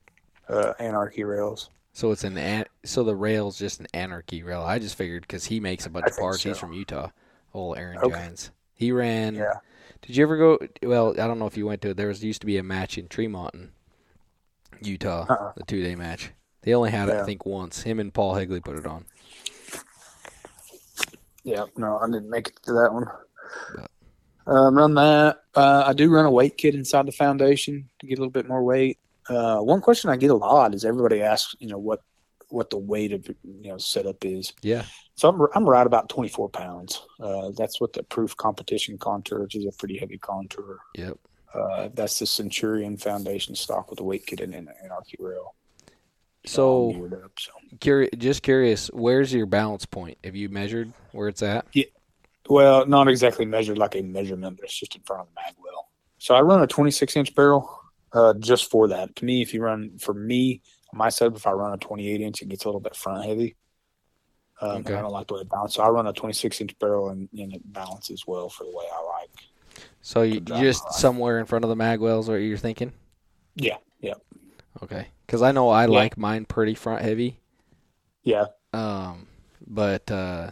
uh, 0.48 0.72
Anarchy 0.78 1.24
rails. 1.24 1.70
So 1.92 2.10
it's 2.12 2.24
an, 2.24 2.36
an 2.38 2.64
so 2.84 3.02
the 3.04 3.14
rail's 3.16 3.58
just 3.58 3.80
an 3.80 3.86
Anarchy 3.94 4.42
rail. 4.42 4.62
I 4.62 4.78
just 4.78 4.96
figured 4.96 5.22
because 5.22 5.44
he 5.44 5.60
makes 5.60 5.86
a 5.86 5.90
bunch 5.90 6.06
I 6.06 6.10
of 6.10 6.16
parts. 6.18 6.42
He's 6.42 6.58
from 6.58 6.72
Utah. 6.72 7.08
Old 7.54 7.78
Aaron 7.78 7.98
Okay. 7.98 8.10
Giants. 8.14 8.50
He 8.74 8.92
ran. 8.92 9.34
Yeah. 9.34 9.54
Did 10.02 10.16
you 10.16 10.22
ever 10.24 10.36
go? 10.36 10.58
Well, 10.82 11.10
I 11.12 11.26
don't 11.26 11.38
know 11.38 11.46
if 11.46 11.56
you 11.56 11.66
went 11.66 11.82
to 11.82 11.90
it. 11.90 11.96
There 11.96 12.08
was 12.08 12.24
used 12.24 12.40
to 12.40 12.46
be 12.46 12.56
a 12.58 12.62
match 12.62 12.96
in 12.96 13.08
Tremont, 13.08 13.70
Utah, 14.80 15.26
Uh-uh. 15.28 15.52
the 15.56 15.64
two 15.64 15.82
day 15.82 15.94
match. 15.94 16.30
They 16.62 16.74
only 16.74 16.90
had 16.90 17.08
it, 17.08 17.16
I 17.16 17.24
think, 17.24 17.44
once. 17.46 17.82
Him 17.82 17.98
and 18.00 18.12
Paul 18.12 18.34
Higley 18.34 18.60
put 18.60 18.78
it 18.78 18.86
on. 18.86 19.04
Yeah, 21.42 21.64
no, 21.76 21.98
I 21.98 22.06
didn't 22.06 22.28
make 22.30 22.48
it 22.48 22.62
to 22.64 22.72
that 22.74 22.92
one. 22.92 23.06
But- 23.74 23.90
Um, 24.46 24.76
run 24.76 24.94
that. 24.94 25.42
Uh, 25.54 25.84
I 25.86 25.92
do 25.92 26.10
run 26.10 26.24
a 26.24 26.30
weight 26.30 26.56
kit 26.56 26.74
inside 26.74 27.06
the 27.06 27.12
foundation 27.12 27.88
to 27.98 28.06
get 28.06 28.18
a 28.18 28.20
little 28.20 28.30
bit 28.30 28.48
more 28.48 28.62
weight. 28.62 28.98
Uh, 29.28 29.58
one 29.58 29.80
question 29.80 30.10
I 30.10 30.16
get 30.16 30.30
a 30.30 30.34
lot 30.34 30.74
is 30.74 30.84
everybody 30.84 31.22
asks, 31.22 31.54
you 31.60 31.68
know, 31.68 31.78
what 31.78 32.02
what 32.48 32.70
the 32.70 32.78
weight 32.78 33.12
of 33.12 33.26
you 33.28 33.70
know 33.70 33.78
setup 33.78 34.24
is. 34.24 34.52
Yeah. 34.62 34.84
So 35.14 35.28
I'm 35.28 35.40
I'm 35.54 35.68
right 35.68 35.86
about 35.86 36.08
24 36.08 36.48
pounds. 36.48 37.06
Uh, 37.20 37.50
that's 37.56 37.80
what 37.80 37.92
the 37.92 38.02
Proof 38.02 38.36
Competition 38.36 38.98
contour, 38.98 39.40
which 39.40 39.54
is 39.54 39.66
a 39.66 39.72
pretty 39.72 39.98
heavy 39.98 40.18
contour. 40.18 40.80
Yep. 40.96 41.18
Uh, 41.52 41.88
that's 41.94 42.18
the 42.18 42.26
Centurion 42.26 42.96
Foundation 42.96 43.54
stock 43.54 43.90
with 43.90 43.98
the 43.98 44.04
weight 44.04 44.26
kit 44.26 44.40
and 44.40 44.54
an 44.54 44.68
rail. 45.18 45.54
So, 46.46 46.92
geared 46.92 47.24
up, 47.24 47.32
so. 47.38 47.50
curi- 47.78 48.18
just 48.18 48.42
curious, 48.42 48.88
where's 48.88 49.34
your 49.34 49.46
balance 49.46 49.84
point? 49.84 50.16
Have 50.24 50.36
you 50.36 50.48
measured 50.48 50.92
where 51.12 51.28
it's 51.28 51.42
at? 51.42 51.66
Well, 52.48 52.86
not 52.86 53.08
exactly 53.08 53.44
measured 53.44 53.78
like 53.78 53.94
a 53.96 54.02
measurement, 54.02 54.56
but 54.56 54.64
it's 54.64 54.78
just 54.78 54.96
in 54.96 55.02
front 55.02 55.22
of 55.22 55.28
the 55.28 55.32
mag 55.34 55.54
well. 55.62 55.88
So 56.18 56.34
I 56.34 56.40
run 56.40 56.62
a 56.62 56.66
26 56.66 57.16
inch 57.16 57.34
barrel 57.34 57.70
uh, 58.12 58.34
just 58.38 58.70
for 58.70 58.88
that. 58.88 59.14
To 59.16 59.24
me, 59.24 59.42
if 59.42 59.54
you 59.54 59.62
run 59.62 59.98
for 59.98 60.14
me, 60.14 60.62
my 60.92 61.08
setup, 61.08 61.36
if 61.36 61.46
I 61.46 61.52
run 61.52 61.72
a 61.72 61.76
28 61.78 62.20
inch, 62.20 62.42
it 62.42 62.48
gets 62.48 62.64
a 62.64 62.68
little 62.68 62.80
bit 62.80 62.96
front 62.96 63.24
heavy. 63.24 63.56
Um, 64.60 64.78
Okay. 64.78 64.94
I 64.94 65.00
don't 65.00 65.12
like 65.12 65.28
the 65.28 65.34
way 65.34 65.40
it 65.40 65.48
balances. 65.48 65.76
So 65.76 65.82
I 65.82 65.88
run 65.88 66.06
a 66.06 66.12
26 66.12 66.60
inch 66.60 66.78
barrel 66.78 67.10
and, 67.10 67.28
and 67.38 67.54
it 67.54 67.62
balances 67.72 68.24
well 68.26 68.48
for 68.48 68.64
the 68.64 68.70
way 68.70 68.84
I 68.92 69.02
like. 69.20 69.30
So 70.02 70.22
you, 70.22 70.40
just 70.40 70.84
off. 70.84 70.96
somewhere 70.96 71.38
in 71.38 71.46
front 71.46 71.64
of 71.64 71.68
the 71.68 71.76
mag 71.76 72.00
wells, 72.00 72.28
what 72.28 72.36
you're 72.36 72.58
thinking? 72.58 72.92
Yeah, 73.54 73.76
yeah, 74.00 74.14
Okay. 74.82 75.08
Because 75.26 75.42
I 75.42 75.52
know 75.52 75.68
I 75.70 75.84
Yeah. 75.84 75.90
like 75.90 76.16
mine 76.18 76.44
pretty 76.44 76.74
front 76.74 77.02
heavy. 77.02 77.38
yeah. 78.22 78.46
Um, 78.72 79.26
but 79.66 80.10
uh, 80.10 80.50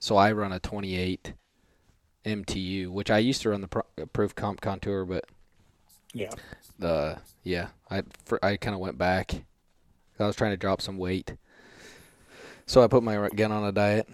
so 0.00 0.16
I 0.16 0.32
run 0.32 0.52
a 0.52 0.58
28 0.58 1.34
MTU, 2.26 2.88
which 2.90 3.10
I 3.10 3.18
used 3.18 3.42
to 3.42 3.50
run 3.50 3.60
the 3.60 3.68
pro- 3.68 4.06
proof 4.12 4.34
comp 4.34 4.60
contour, 4.60 5.04
but 5.04 5.24
Yeah. 6.12 6.30
the 6.78 7.18
yeah, 7.44 7.68
I 7.90 8.02
fr- 8.24 8.42
I 8.42 8.56
kind 8.56 8.74
of 8.74 8.80
went 8.80 8.98
back. 8.98 9.34
I 10.18 10.26
was 10.26 10.36
trying 10.36 10.50
to 10.50 10.56
drop 10.58 10.82
some 10.82 10.98
weight, 10.98 11.34
so 12.66 12.82
I 12.82 12.88
put 12.88 13.02
my 13.02 13.28
gun 13.30 13.52
on 13.52 13.64
a 13.64 13.72
diet. 13.72 14.06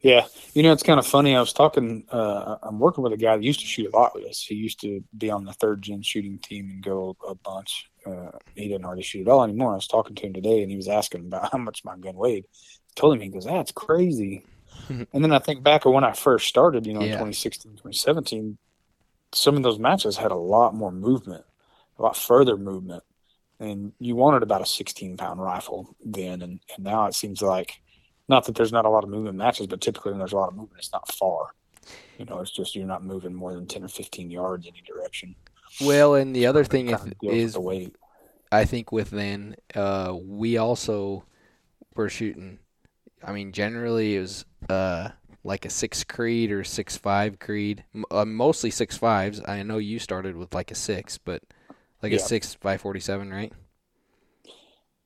Yeah, 0.00 0.26
you 0.54 0.62
know 0.62 0.72
it's 0.72 0.84
kind 0.84 1.00
of 1.00 1.06
funny. 1.06 1.34
I 1.34 1.40
was 1.40 1.52
talking. 1.52 2.04
Uh, 2.08 2.56
I'm 2.62 2.78
working 2.78 3.02
with 3.02 3.12
a 3.12 3.16
guy 3.16 3.36
that 3.36 3.42
used 3.42 3.58
to 3.60 3.66
shoot 3.66 3.92
a 3.92 3.96
lot 3.96 4.14
with 4.14 4.26
us. 4.26 4.40
He 4.44 4.54
used 4.54 4.80
to 4.82 5.02
be 5.16 5.28
on 5.28 5.44
the 5.44 5.52
third 5.54 5.82
gen 5.82 6.02
shooting 6.02 6.38
team 6.38 6.70
and 6.70 6.84
go 6.84 7.16
a 7.26 7.34
bunch. 7.34 7.90
Uh, 8.06 8.30
he 8.54 8.68
didn't 8.68 8.84
hardly 8.84 9.02
shoot 9.02 9.22
at 9.26 9.28
all 9.28 9.42
anymore. 9.42 9.72
I 9.72 9.74
was 9.74 9.88
talking 9.88 10.14
to 10.14 10.26
him 10.26 10.34
today, 10.34 10.62
and 10.62 10.70
he 10.70 10.76
was 10.76 10.86
asking 10.86 11.22
about 11.26 11.48
how 11.52 11.58
much 11.58 11.84
my 11.84 11.96
gun 11.96 12.14
weighed. 12.14 12.44
I 12.46 12.92
told 12.94 13.14
him 13.14 13.20
he 13.22 13.28
goes, 13.28 13.44
"That's 13.44 13.72
crazy." 13.72 14.44
and 14.88 15.24
then 15.24 15.32
I 15.32 15.38
think 15.38 15.62
back 15.62 15.84
of 15.84 15.92
when 15.92 16.04
I 16.04 16.12
first 16.12 16.48
started, 16.48 16.86
you 16.86 16.94
know, 16.94 17.00
in 17.00 17.06
Yeah. 17.06 17.12
2016, 17.14 17.72
2017, 17.72 18.58
some 19.32 19.56
of 19.56 19.62
those 19.62 19.78
matches 19.78 20.16
had 20.16 20.32
a 20.32 20.36
lot 20.36 20.74
more 20.74 20.92
movement, 20.92 21.44
a 21.98 22.02
lot 22.02 22.16
further 22.16 22.56
movement, 22.56 23.02
and 23.60 23.92
you 23.98 24.16
wanted 24.16 24.42
about 24.42 24.62
a 24.62 24.66
16 24.66 25.16
pound 25.16 25.42
rifle 25.42 25.94
then, 26.04 26.42
and, 26.42 26.60
and 26.74 26.84
now 26.84 27.06
it 27.06 27.14
seems 27.14 27.42
like 27.42 27.80
not 28.28 28.44
that 28.44 28.54
there's 28.54 28.72
not 28.72 28.84
a 28.84 28.90
lot 28.90 29.04
of 29.04 29.10
movement 29.10 29.36
matches, 29.36 29.66
but 29.66 29.80
typically 29.80 30.12
when 30.12 30.18
there's 30.18 30.32
a 30.32 30.36
lot 30.36 30.48
of 30.48 30.54
movement, 30.54 30.78
it's 30.78 30.92
not 30.92 31.12
far. 31.12 31.54
You 32.18 32.24
know, 32.26 32.40
it's 32.40 32.50
just 32.50 32.74
you're 32.74 32.86
not 32.86 33.04
moving 33.04 33.34
more 33.34 33.54
than 33.54 33.66
10 33.66 33.84
or 33.84 33.88
15 33.88 34.30
yards 34.30 34.66
any 34.66 34.82
direction. 34.82 35.34
Well, 35.80 36.14
and 36.14 36.34
the 36.34 36.46
other 36.46 36.64
thing 36.64 36.88
if, 36.88 37.02
of 37.02 37.18
deals 37.20 37.32
with 37.32 37.34
is 37.34 37.52
the 37.54 37.60
weight. 37.60 37.96
I 38.50 38.64
think 38.64 38.92
with 38.92 39.10
then 39.10 39.56
uh, 39.74 40.16
we 40.20 40.56
also 40.56 41.24
were 41.94 42.08
shooting. 42.08 42.58
I 43.22 43.32
mean, 43.32 43.52
generally 43.52 44.16
it 44.16 44.20
was 44.20 44.44
uh, 44.68 45.10
like 45.44 45.64
a 45.64 45.70
six 45.70 46.04
creed 46.04 46.52
or 46.52 46.64
six 46.64 46.96
five 46.96 47.38
creed. 47.38 47.84
M- 47.94 48.04
Uh, 48.10 48.24
mostly 48.24 48.70
six 48.70 48.96
fives. 48.96 49.40
I 49.46 49.62
know 49.62 49.78
you 49.78 49.98
started 49.98 50.36
with 50.36 50.54
like 50.54 50.70
a 50.70 50.74
six, 50.74 51.18
but 51.18 51.42
like 52.02 52.12
a 52.12 52.18
six 52.18 52.54
by 52.56 52.76
forty 52.78 53.00
seven, 53.00 53.30
right? 53.30 53.52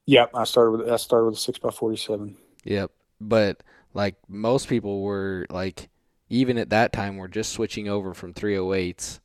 Yep, 0.07 0.31
I 0.35 0.45
started 0.45 0.71
with 0.73 0.89
I 0.91 0.97
started 0.97 1.27
with 1.27 1.35
a 1.35 1.41
six 1.41 1.59
by 1.59 1.71
47. 1.71 2.37
Yep. 2.65 2.91
But 3.21 3.63
like 3.95 4.17
most 4.29 4.69
people 4.69 5.03
were 5.03 5.47
like, 5.51 5.89
even 6.29 6.59
at 6.59 6.71
that 6.71 6.93
time, 6.93 7.17
were 7.17 7.29
just 7.29 7.53
switching 7.53 7.89
over 7.89 8.15
from 8.15 8.33
three 8.33 8.57
oh 8.57 8.73
eights, 8.73 9.21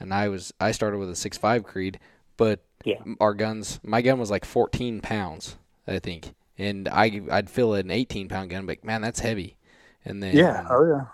and 0.00 0.14
I 0.14 0.28
was 0.28 0.54
I 0.60 0.72
started 0.72 0.98
with 0.98 1.10
a 1.10 1.16
six 1.16 1.38
five 1.38 1.64
creed, 1.64 2.00
but 2.36 2.60
Yeah. 2.84 3.02
our 3.20 3.34
guns, 3.34 3.80
my 3.84 4.02
gun 4.02 4.18
was 4.20 4.30
like 4.30 4.44
fourteen 4.46 5.00
pounds, 5.00 5.58
I 5.86 5.98
think, 6.00 6.34
and 6.58 6.88
I 6.88 7.22
I'd 7.30 7.50
fill 7.50 7.74
an 7.74 7.90
eighteen 7.90 8.28
pound 8.28 8.50
gun, 8.50 8.66
but 8.66 8.84
man, 8.84 9.02
that's 9.02 9.20
heavy. 9.20 9.56
And 10.04 10.22
then 10.22 10.50
Yeah, 10.50 10.66
oh 10.70 10.84
yeah. 10.86 11.06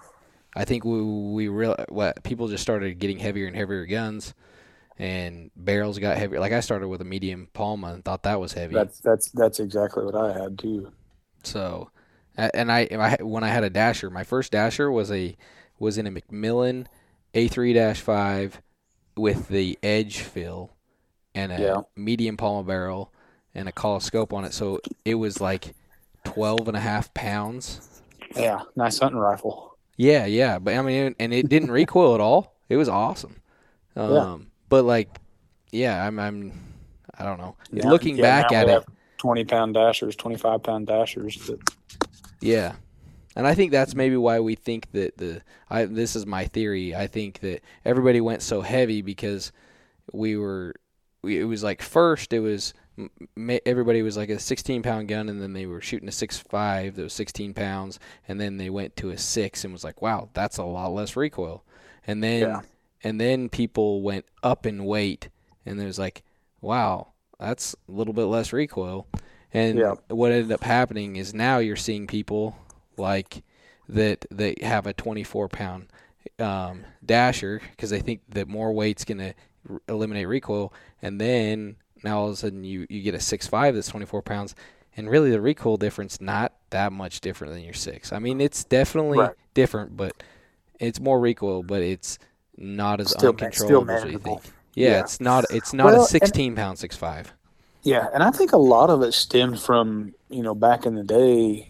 I 0.54 0.64
think 0.64 0.84
we 0.84 1.02
we 1.02 1.48
real 1.48 1.76
what 1.88 2.22
people 2.24 2.48
just 2.48 2.62
started 2.62 2.98
getting 2.98 3.18
heavier 3.18 3.46
and 3.46 3.56
heavier 3.56 3.86
guns, 3.86 4.34
and 4.98 5.50
barrels 5.56 5.98
got 5.98 6.18
heavier. 6.18 6.40
Like 6.40 6.52
I 6.52 6.60
started 6.60 6.88
with 6.88 7.00
a 7.02 7.04
medium 7.06 7.48
Palma 7.54 7.88
and 7.94 8.04
thought 8.04 8.24
that 8.24 8.40
was 8.40 8.54
heavy. 8.54 8.88
That's 8.88 9.00
that's 9.00 9.30
that's 9.30 9.60
exactly 9.60 10.04
what 10.04 10.16
I 10.16 10.32
had 10.32 10.58
too. 10.58 10.92
So, 11.42 11.90
and 12.36 12.70
I, 12.70 12.88
I 12.92 13.22
when 13.22 13.44
I 13.44 13.48
had 13.48 13.64
a 13.64 13.70
dasher, 13.70 14.10
my 14.10 14.24
first 14.24 14.52
dasher 14.52 14.90
was 14.90 15.10
a 15.10 15.36
was 15.78 15.98
in 15.98 16.06
a 16.06 16.10
McMillan 16.10 16.86
A3-5 17.34 18.60
with 19.16 19.48
the 19.48 19.78
edge 19.82 20.20
fill 20.20 20.72
and 21.34 21.52
a 21.52 21.72
Yeah. 21.72 21.82
medium 21.96 22.36
Palma 22.36 22.64
barrel 22.66 23.12
and 23.54 23.68
a 23.68 23.72
Kahles 23.72 24.02
scope 24.02 24.32
on 24.32 24.44
it. 24.44 24.52
So 24.52 24.80
it 25.04 25.14
was 25.14 25.40
like 25.40 25.74
12 26.24 26.68
and 26.68 26.76
a 26.76 26.80
half 26.80 27.12
pounds. 27.14 28.02
Yeah, 28.36 28.62
nice 28.76 28.98
hunting 28.98 29.18
rifle. 29.18 29.76
Yeah, 29.96 30.26
yeah, 30.26 30.58
but 30.58 30.74
I 30.74 30.82
mean, 30.82 31.14
and 31.18 31.32
it 31.34 31.48
didn't 31.48 31.70
recoil 31.70 32.14
at 32.14 32.20
all. 32.20 32.54
It 32.68 32.76
was 32.76 32.88
awesome. 32.88 33.36
Um, 33.94 34.12
Yeah. 34.12 34.36
but 34.68 34.84
like, 34.84 35.18
yeah, 35.70 36.06
I'm, 36.06 36.18
I'm, 36.18 36.52
I 37.18 37.24
don't 37.24 37.38
know. 37.38 37.56
Yeah, 37.70 37.88
Looking 37.88 38.16
yeah, 38.16 38.22
back 38.22 38.52
at 38.52 38.68
it, 38.68 38.84
20 39.18 39.44
pound 39.44 39.74
dashers, 39.74 40.16
25 40.16 40.62
pound 40.62 40.86
dashers. 40.86 41.46
That, 41.46 41.60
Yeah. 42.40 42.74
And 43.34 43.46
I 43.46 43.54
think 43.54 43.72
that's 43.72 43.94
maybe 43.94 44.16
why 44.16 44.40
we 44.40 44.54
think 44.54 44.90
that 44.92 45.16
the 45.16 45.40
I 45.70 45.86
this 45.86 46.16
is 46.16 46.26
my 46.26 46.44
theory. 46.44 46.94
I 46.94 47.06
think 47.06 47.40
that 47.40 47.62
everybody 47.82 48.20
went 48.20 48.42
so 48.42 48.60
heavy 48.60 49.00
because 49.00 49.52
we 50.12 50.36
were 50.36 50.74
we, 51.22 51.40
it 51.40 51.44
was 51.44 51.62
like 51.62 51.80
first 51.80 52.34
it 52.34 52.40
was 52.40 52.74
everybody 53.66 54.02
was 54.02 54.16
like 54.16 54.28
a 54.28 54.38
16 54.38 54.82
pound 54.82 55.08
gun 55.08 55.28
and 55.28 55.40
then 55.40 55.52
they 55.52 55.66
were 55.66 55.80
shooting 55.80 56.08
a 56.08 56.12
6.5 56.12 56.94
that 56.94 57.02
was 57.02 57.12
16 57.12 57.54
pounds 57.54 57.98
and 58.28 58.40
then 58.40 58.58
they 58.58 58.70
went 58.70 58.96
to 58.96 59.10
a 59.10 59.18
6 59.18 59.64
and 59.64 59.72
was 59.72 59.84
like 59.84 60.02
wow 60.02 60.28
that's 60.34 60.58
a 60.58 60.64
lot 60.64 60.88
less 60.92 61.16
recoil 61.16 61.64
and 62.06 62.22
then 62.22 62.42
Yeah. 62.42 62.60
and 63.02 63.20
then 63.20 63.48
people 63.48 64.02
went 64.02 64.26
up 64.42 64.66
in 64.66 64.84
weight 64.84 65.28
and 65.64 65.80
it 65.80 65.84
was 65.86 65.98
like 65.98 66.22
wow 66.60 67.08
that's 67.40 67.74
a 67.88 67.92
little 67.92 68.14
bit 68.14 68.24
less 68.24 68.52
recoil 68.52 69.06
And 69.52 69.78
Yeah. 69.78 69.94
what 70.08 70.32
ended 70.32 70.52
up 70.52 70.62
happening 70.64 71.16
is 71.16 71.34
now 71.34 71.58
you're 71.58 71.76
seeing 71.76 72.06
people 72.06 72.56
like 72.96 73.42
that 73.88 74.24
that 74.30 74.62
have 74.62 74.86
a 74.86 74.92
24 74.92 75.48
pound 75.48 75.88
um, 76.38 76.84
dasher 77.04 77.60
because 77.70 77.90
they 77.90 78.00
think 78.00 78.20
that 78.28 78.48
more 78.48 78.72
weight's 78.72 79.04
gonna 79.04 79.34
r- 79.68 79.82
eliminate 79.88 80.26
recoil, 80.28 80.72
and 81.02 81.20
then 81.20 81.76
now 82.04 82.18
all 82.20 82.26
of 82.28 82.32
a 82.34 82.36
sudden 82.36 82.64
you 82.64 82.86
you 82.90 83.02
get 83.02 83.14
a 83.14 83.20
six 83.20 83.46
five 83.46 83.74
that's 83.74 83.88
24 83.88 84.22
pounds, 84.22 84.54
and 84.96 85.08
really 85.10 85.30
the 85.30 85.40
recoil 85.40 85.76
difference 85.76 86.20
not 86.20 86.52
that 86.70 86.92
much 86.92 87.20
different 87.20 87.52
than 87.54 87.62
your 87.62 87.74
six. 87.74 88.12
I 88.12 88.18
mean 88.18 88.40
it's 88.40 88.64
definitely 88.64 89.18
Right. 89.18 89.34
different, 89.54 89.96
but 89.96 90.22
it's 90.80 91.00
more 91.00 91.20
recoil, 91.20 91.62
but 91.62 91.82
it's 91.82 92.18
not 92.56 93.00
as 93.00 93.10
Still 93.10 93.30
uncontrollable 93.30 93.90
as 93.90 94.04
you 94.10 94.18
think. 94.18 94.42
Yeah, 94.74 94.90
Yeah. 94.90 95.00
it's 95.00 95.20
not 95.20 95.44
it's 95.50 95.72
not 95.72 95.86
Well, 95.86 95.94
a 95.96 95.98
and- 96.00 96.08
16 96.08 96.54
pound 96.56 96.78
six 96.78 96.96
five. 96.96 97.32
Yeah, 97.84 98.06
and 98.14 98.22
I 98.22 98.30
think 98.30 98.52
a 98.52 98.56
lot 98.58 98.90
of 98.90 99.02
it 99.02 99.12
stemmed 99.12 99.60
from 99.60 100.14
you 100.28 100.42
know 100.42 100.54
back 100.54 100.86
in 100.86 100.94
the 100.94 101.02
day. 101.04 101.68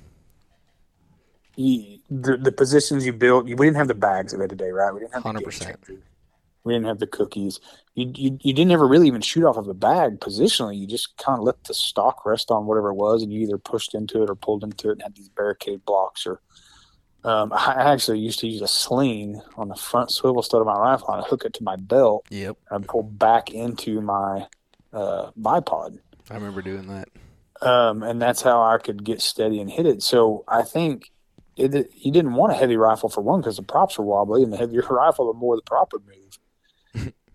You, 1.57 1.99
the 2.11 2.37
the 2.39 2.53
positions 2.53 3.05
you 3.05 3.13
built, 3.13 3.45
we 3.45 3.55
didn't 3.55 3.77
have 3.77 3.89
the 3.89 3.95
bags 3.95 4.33
of 4.33 4.41
it 4.41 4.49
today, 4.49 4.71
right? 4.71 4.93
We 4.93 5.01
didn't 5.01 5.13
have 5.15 5.23
100%. 5.25 5.61
changers. 5.87 6.03
We 6.65 6.75
didn't 6.75 6.87
have 6.87 6.99
the 7.01 7.07
cookies. 7.07 7.59
You, 7.95 8.13
you 8.15 8.39
you 8.41 8.53
didn't 8.53 8.71
ever 8.73 8.87
really 8.87 9.07
even 9.09 9.21
shoot 9.21 9.45
off 9.45 9.57
of 9.57 9.69
a 9.69 9.75
bag 9.75 10.21
positionally. 10.21 10.79
You 10.79 10.87
just 10.87 11.17
kind 11.17 11.39
of 11.39 11.45
let 11.45 11.65
the 11.65 11.75
stock 11.75 12.25
rest 12.25 12.51
on 12.51 12.67
whatever 12.67 12.91
it 12.91 12.95
was, 12.95 13.23
and 13.23 13.33
you 13.33 13.41
either 13.41 13.59
pushed 13.59 13.95
into 13.95 14.23
it 14.23 14.31
or 14.31 14.35
pulled 14.35 14.63
into 14.65 14.89
it, 14.89 14.93
and 14.93 15.03
had 15.03 15.15
these 15.15 15.29
barricade 15.29 15.85
blocks. 15.85 16.27
Or 16.27 16.41
um, 17.25 17.53
I 17.53 17.93
actually 17.93 18.21
used 18.21 18.39
to 18.41 18.49
use 18.49 18.63
a 18.63 18.69
sling 18.69 19.41
on 19.57 19.69
the 19.69 19.75
front 19.77 20.11
swivel 20.11 20.43
stud 20.43 20.61
of 20.61 20.67
my 20.67 20.79
rifle 20.79 21.11
and 21.11 21.25
hook 21.25 21.45
it 21.45 21.53
to 21.55 21.65
my 21.65 21.77
belt 21.77 22.27
Yep, 22.31 22.57
and 22.71 22.87
pull 22.87 23.03
back 23.03 23.51
into 23.51 24.01
my 24.01 24.47
uh, 24.93 25.31
bipod 25.41 25.99
I 26.31 26.35
remember 26.35 26.63
doing 26.63 26.87
that. 26.89 27.09
um, 27.67 28.03
and 28.03 28.21
that's 28.21 28.43
how 28.43 28.63
I 28.63 28.79
could 28.79 29.05
get 29.05 29.21
steady 29.21 29.61
and 29.61 29.71
hit 29.71 29.87
it. 29.87 30.03
So 30.03 30.45
I 30.49 30.63
think 30.63 31.11
it, 31.57 31.91
you 31.95 32.11
didn't 32.13 32.35
want 32.35 32.53
a 32.53 32.57
heavy 32.57 32.77
rifle 32.77 33.09
for 33.09 33.21
one 33.21 33.41
because 33.41 33.57
the 33.57 33.63
props 33.63 33.99
were 33.99 34.05
wobbly, 34.05 34.43
and 34.43 34.53
the 34.53 34.57
heavier 34.57 34.83
rifle, 34.91 35.33
the 35.33 35.39
more 35.39 35.57
the 35.57 35.63
prop 35.63 35.93
would 35.93 36.07
move. 36.07 36.17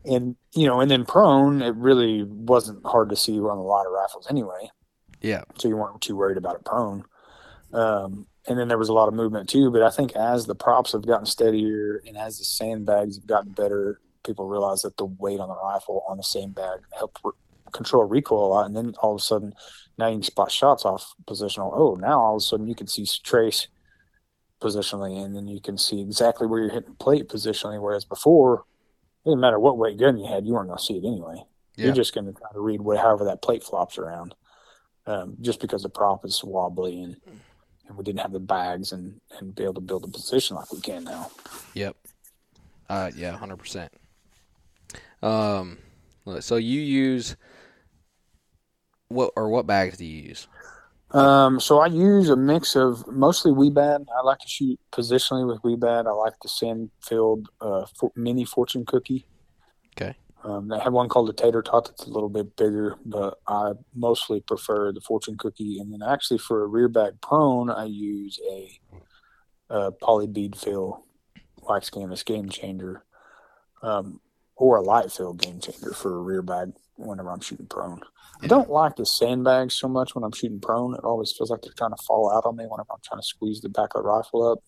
And 0.08 0.36
you 0.54 0.68
know, 0.68 0.80
and 0.80 0.90
then 0.90 1.06
prone, 1.06 1.62
it 1.62 1.76
really 1.76 2.24
wasn't 2.24 2.86
hard 2.86 3.10
to 3.10 3.16
see 3.16 3.40
on 3.40 3.58
a 3.58 3.62
lot 3.62 3.86
of 3.86 3.92
rifles 3.92 4.28
anyway. 4.30 4.70
Yeah. 5.22 5.44
So 5.58 5.68
you 5.68 5.78
weren't 5.78 6.02
too 6.02 6.16
worried 6.16 6.38
about 6.38 6.56
it 6.56 6.66
prone. 6.66 7.04
Um, 7.74 8.28
and 8.48 8.58
then 8.58 8.68
there 8.68 8.78
was 8.78 8.90
a 8.90 8.94
lot 8.94 9.08
of 9.08 9.14
movement 9.14 9.50
too. 9.50 9.72
But 9.72 9.84
I 9.84 9.90
think 9.90 10.16
as 10.16 10.46
the 10.46 10.56
props 10.56 10.94
have 10.94 11.06
gotten 11.06 11.26
steadier 11.26 12.02
and 12.08 12.18
as 12.18 12.38
the 12.40 12.46
sandbags 12.46 13.18
have 13.18 13.28
gotten 13.28 13.52
better, 13.52 14.00
people 14.26 14.48
realize 14.48 14.82
that 14.82 14.98
the 14.98 15.06
weight 15.06 15.40
on 15.40 15.50
the 15.50 15.56
rifle 15.56 16.04
on 16.08 16.18
the 16.18 16.24
sandbag 16.24 16.80
helped 16.98 17.20
re- 17.24 17.32
control 17.72 18.04
recoil 18.04 18.48
a 18.48 18.50
lot. 18.50 18.66
And 18.66 18.76
then 18.76 18.94
all 19.02 19.16
of 19.16 19.22
a 19.22 19.24
sudden, 19.24 19.54
now 19.98 20.08
you 20.08 20.16
can 20.16 20.24
spot 20.24 20.52
shots 20.52 20.86
off 20.86 21.14
positional. 21.26 21.72
Oh, 21.74 21.96
now 21.96 22.20
all 22.20 22.36
of 22.36 22.42
a 22.42 22.42
sudden 22.42 22.68
you 22.68 22.76
can 22.76 22.88
see 22.88 23.06
trace 23.24 23.68
positionally, 24.62 25.24
and 25.24 25.36
then 25.36 25.48
you 25.48 25.62
can 25.62 25.78
see 25.78 26.02
exactly 26.02 26.48
where 26.48 26.62
you're 26.62 26.72
hitting 26.72 26.96
plate 26.96 27.28
positionally. 27.28 27.82
Whereas 27.82 28.06
before, 28.06 28.66
it 29.28 29.32
didn't 29.32 29.42
matter 29.42 29.60
what 29.60 29.78
weight 29.78 29.98
gun 29.98 30.18
you 30.18 30.26
had, 30.26 30.46
you 30.46 30.54
weren't 30.54 30.68
going 30.68 30.78
to 30.78 30.84
see 30.84 30.96
it 30.96 31.06
anyway. 31.06 31.44
Yeah. 31.76 31.86
You're 31.86 31.96
just 31.96 32.16
going 32.16 32.26
to 32.26 32.34
try 32.34 32.52
to 32.54 32.60
read 32.60 32.82
what, 32.82 32.98
however 32.98 33.26
that 33.26 33.42
plate 33.42 33.64
flops 33.64 33.98
around, 33.98 34.34
um, 35.06 35.38
just 35.42 35.60
because 35.60 35.84
the 35.84 35.90
prop 35.90 36.26
is 36.26 36.44
wobbly 36.44 37.04
and 37.04 37.18
and 37.88 37.98
we 37.98 38.04
didn't 38.04 38.20
have 38.20 38.34
the 38.34 38.40
bags 38.40 38.92
and 38.92 39.20
and 39.40 39.56
be 39.56 39.64
able 39.64 39.76
to 39.76 39.82
build 39.82 40.04
a 40.04 40.08
position 40.08 40.56
like 40.56 40.72
we 40.72 40.82
can 40.82 41.04
now. 41.04 41.32
Yep. 41.74 41.96
Uh, 42.90 43.12
yeah, 43.16 43.38
hundred 43.38 43.58
percent. 43.58 43.92
Um, 45.22 45.78
so 46.40 46.56
you 46.56 46.82
use 46.82 47.36
what 49.10 49.32
or 49.36 49.50
what 49.50 49.68
bags 49.68 49.98
do 49.98 50.06
you 50.06 50.30
use? 50.30 50.48
Um, 51.12 51.60
so 51.60 51.80
I 51.80 51.88
use 51.88 52.30
a 52.30 52.36
mix 52.36 52.76
of 52.76 53.08
mostly 53.08 53.52
Wiebad. 53.52 54.06
I 54.16 54.22
like 54.24 54.40
to 54.40 54.48
shoot 54.48 54.80
positionally 54.92 55.48
with 55.48 55.62
Wiebad. 55.62 56.06
I 56.06 56.12
like 56.12 56.34
the 56.42 56.50
Sandfield 56.50 57.46
uh, 57.62 57.86
for, 57.98 58.12
mini 58.16 58.44
fortune 58.44 58.86
cookie. 58.86 59.26
Okay. 59.96 60.16
Um, 60.44 60.68
they 60.68 60.80
have 60.80 60.94
one 60.94 61.08
called 61.08 61.30
the 61.30 61.34
Tater 61.34 61.62
Tot 61.62 61.86
that's 61.86 62.06
a 62.06 62.10
little 62.10 62.30
bit 62.30 62.56
bigger, 62.58 62.96
but 63.06 63.40
I 63.48 63.72
mostly 63.96 64.42
prefer 64.42 64.92
the 64.92 65.02
fortune 65.02 65.38
cookie. 65.38 65.80
And 65.80 65.94
then 65.94 66.02
actually 66.08 66.40
for 66.40 66.64
a 66.64 66.68
rear 66.68 66.90
bag 66.90 67.20
prone, 67.22 67.70
I 67.70 67.86
use 67.86 68.40
a, 68.50 68.80
a 69.70 69.92
poly 69.92 70.28
bead 70.28 70.58
fill 70.58 71.06
wax 71.62 71.90
canvas 71.90 72.24
game 72.24 72.50
changer, 72.50 73.04
um, 73.82 74.20
or 74.56 74.78
a 74.78 74.82
light 74.82 75.12
fill 75.12 75.34
game 75.34 75.60
changer 75.60 75.94
for 75.94 76.18
a 76.18 76.22
rear 76.22 76.42
bag 76.42 76.74
whenever 76.96 77.32
I'm 77.32 77.42
shooting 77.42 77.68
prone. 77.68 78.02
I 78.40 78.44
Yeah. 78.44 78.50
don't 78.50 78.70
like 78.70 78.96
the 78.96 79.06
sandbags 79.06 79.76
so 79.76 79.88
much 79.88 80.14
when 80.16 80.24
I'm 80.24 80.32
shooting 80.32 80.60
prone. 80.60 80.94
It 80.94 81.04
always 81.04 81.32
feels 81.36 81.50
like 81.50 81.62
they're 81.62 81.74
trying 81.74 81.96
to 81.96 82.04
fall 82.04 82.32
out 82.32 82.46
on 82.46 82.56
me 82.56 82.66
whenever 82.66 82.88
I'm 82.92 83.00
trying 83.04 83.20
to 83.22 83.26
squeeze 83.26 83.62
the 83.62 83.70
back 83.70 83.96
of 83.96 84.04
the 84.04 84.08
rifle 84.10 84.48
up. 84.52 84.60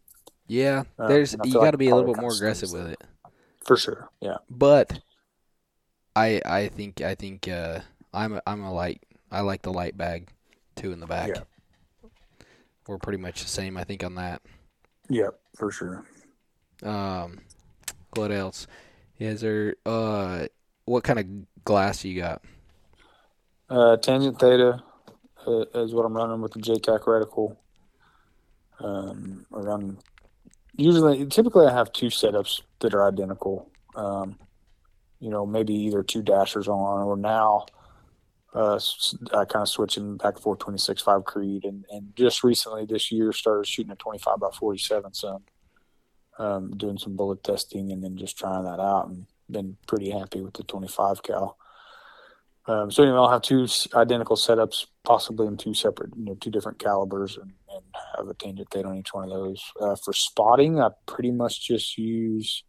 Yeah, 0.47 0.83
Uh, 0.97 1.07
there's 1.07 1.33
you 1.43 1.53
got 1.53 1.61
like 1.61 1.71
to 1.73 1.77
be 1.77 1.89
a 1.89 1.95
little 1.95 2.13
bit 2.13 2.19
more 2.21 2.33
aggressive 2.33 2.71
with 2.71 2.87
it. 2.87 3.01
For 3.63 3.77
sure. 3.77 4.09
Yeah. 4.19 4.37
But 4.49 4.99
I 6.15 6.41
I 6.43 6.69
think 6.69 7.01
I 7.01 7.13
think 7.13 7.47
uh, 7.47 7.81
I'm 8.13 8.33
a, 8.33 8.41
I'm 8.47 8.63
a 8.63 8.73
light. 8.73 9.03
I 9.31 9.41
like 9.41 9.61
the 9.61 9.71
light 9.71 9.95
bag 9.95 10.29
too 10.75 10.91
in 10.91 10.99
the 10.99 11.05
back. 11.05 11.27
Yeah. 11.29 11.41
We're 12.87 12.97
pretty 12.97 13.19
much 13.19 13.43
the 13.43 13.47
same, 13.49 13.77
I 13.77 13.83
think, 13.83 14.03
on 14.03 14.15
that. 14.15 14.41
Yeah, 15.07 15.29
for 15.55 15.69
sure. 15.71 16.05
Um, 16.81 17.41
what 18.15 18.31
else? 18.31 18.65
Is 19.19 19.41
there 19.41 19.75
uh, 19.85 20.47
what 20.85 21.03
kind 21.03 21.19
of 21.19 21.63
glass 21.63 22.03
you 22.03 22.19
got? 22.19 22.41
Uh, 23.69 23.97
tangent 23.97 24.39
theta 24.39 24.81
uh, 25.45 25.65
is 25.75 25.93
what 25.93 26.05
I'm 26.05 26.17
running 26.17 26.41
with 26.41 26.53
the 26.53 26.59
JTAC 26.59 27.01
reticle. 27.01 27.55
Um, 28.79 29.45
I 29.53 29.59
run 29.59 29.97
usually, 30.75 31.25
typically, 31.27 31.67
I 31.67 31.73
have 31.73 31.91
two 31.91 32.07
setups 32.07 32.61
that 32.79 32.93
are 32.93 33.07
identical. 33.07 33.69
Um, 33.95 34.39
you 35.19 35.29
know, 35.29 35.45
maybe 35.45 35.73
either 35.73 36.01
two 36.01 36.21
dashers 36.21 36.67
on, 36.67 37.03
or 37.03 37.17
now 37.17 37.65
uh, 38.53 38.79
I 39.33 39.45
kind 39.45 39.63
of 39.63 39.69
switching 39.69 40.17
back 40.17 40.35
and 40.35 40.43
forth 40.43 40.59
26 40.59 41.01
5 41.01 41.23
Creed, 41.25 41.65
and, 41.65 41.85
and 41.91 42.15
just 42.15 42.43
recently 42.43 42.85
this 42.85 43.11
year 43.11 43.33
started 43.33 43.67
shooting 43.67 43.91
a 43.91 43.95
25 43.95 44.39
by 44.39 44.49
47 44.57 45.13
some. 45.13 45.43
Um, 46.37 46.71
doing 46.77 46.97
some 46.97 47.17
bullet 47.17 47.43
testing 47.43 47.91
and 47.91 48.01
then 48.01 48.15
just 48.15 48.37
trying 48.37 48.63
that 48.63 48.79
out, 48.79 49.09
and 49.09 49.25
been 49.51 49.75
pretty 49.87 50.09
happy 50.09 50.39
with 50.39 50.53
the 50.53 50.63
25 50.63 51.21
cal. 51.21 51.57
Um, 52.69 52.91
so 52.91 53.01
anyway, 53.01 53.17
I'll 53.17 53.31
have 53.31 53.41
two 53.41 53.65
identical 53.95 54.35
setups, 54.35 54.85
possibly 55.03 55.47
in 55.47 55.57
two 55.57 55.73
separate, 55.73 56.11
you 56.15 56.23
know, 56.23 56.35
two 56.35 56.51
different 56.51 56.77
calibers, 56.77 57.35
and, 57.35 57.51
and 57.73 57.83
have 58.15 58.27
a 58.27 58.35
tangent 58.35 58.69
theta 58.69 58.87
on 58.87 58.95
each 58.95 59.11
one 59.11 59.23
of 59.23 59.31
those. 59.31 59.63
Uh, 59.81 59.95
for 59.95 60.13
spotting, 60.13 60.79
I 60.79 60.89
pretty 61.07 61.31
much 61.31 61.67
just 61.67 61.97
use 61.97 62.63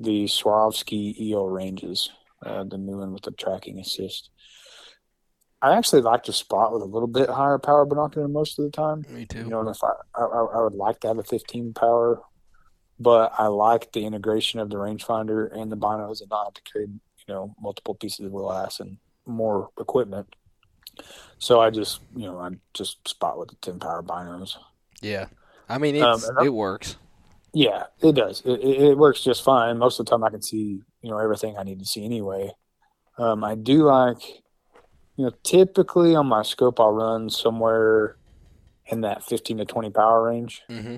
the 0.00 0.24
Swarovski 0.24 1.30
EL 1.30 1.46
Ranges, 1.46 2.10
uh, 2.44 2.64
the 2.64 2.76
new 2.76 2.98
one 2.98 3.12
with 3.12 3.22
the 3.22 3.30
tracking 3.30 3.78
assist. 3.78 4.30
I 5.62 5.76
actually 5.76 6.02
like 6.02 6.24
to 6.24 6.32
spot 6.32 6.72
with 6.72 6.82
a 6.82 6.86
little 6.86 7.06
bit 7.06 7.30
higher 7.30 7.58
power 7.58 7.86
binocular 7.86 8.26
most 8.26 8.58
of 8.58 8.64
the 8.64 8.72
time. 8.72 9.04
Me 9.10 9.26
too. 9.26 9.44
You 9.44 9.50
know, 9.50 9.68
if 9.68 9.78
I, 9.84 9.92
I 10.16 10.24
I 10.24 10.62
would 10.62 10.74
like 10.74 10.98
to 11.00 11.08
have 11.08 11.18
a 11.18 11.22
15 11.22 11.72
power, 11.74 12.20
but 12.98 13.32
I 13.38 13.46
like 13.46 13.92
the 13.92 14.06
integration 14.06 14.58
of 14.58 14.70
the 14.70 14.76
rangefinder 14.76 15.56
and 15.56 15.70
the 15.70 15.76
binos 15.76 16.20
and 16.20 16.30
not 16.30 16.46
have 16.46 16.54
to 16.54 16.62
carry 16.72 16.86
you 16.86 17.34
know 17.34 17.54
multiple 17.60 17.94
pieces 17.94 18.26
of 18.26 18.32
glass 18.32 18.80
and 18.80 18.96
more 19.30 19.70
equipment. 19.78 20.26
So 21.38 21.60
I 21.60 21.70
just 21.70 22.00
you 22.14 22.26
know 22.26 22.38
I 22.38 22.50
just 22.74 23.06
spot 23.08 23.38
with 23.38 23.48
the 23.50 23.56
10 23.56 23.78
power 23.78 24.02
binos. 24.02 24.56
yeah. 25.00 25.26
I 25.68 25.78
mean, 25.78 26.02
Um, 26.02 26.14
it's 26.16 26.28
and 26.28 26.38
I'm- 26.38 26.46
it 26.46 26.50
works. 26.50 26.96
Yeah, 27.52 27.84
it 28.00 28.14
does. 28.14 28.42
It, 28.44 28.60
it, 28.60 28.98
works 28.98 29.22
just 29.22 29.42
fine. 29.42 29.76
Most 29.78 29.98
of 29.98 30.06
the 30.06 30.10
time, 30.10 30.22
I 30.24 30.30
can 30.30 30.42
see 30.42 30.80
you 31.02 31.10
know 31.10 31.18
everything 31.18 31.56
I 31.56 31.62
need 31.64 31.78
to 31.80 31.84
see 31.84 32.04
anyway. 32.04 32.52
Um, 33.18 33.42
I 33.44 33.54
do 33.56 33.82
like, 33.84 34.22
you 35.16 35.24
know, 35.24 35.32
typically 35.42 36.14
on 36.14 36.26
my 36.26 36.42
scope, 36.42 36.78
I'll 36.80 36.92
run 36.92 37.28
somewhere 37.28 38.16
in 38.86 39.00
that 39.02 39.22
15 39.24 39.58
to 39.58 39.64
20 39.64 39.90
power 39.90 40.22
range, 40.24 40.62
hmm 40.68 40.96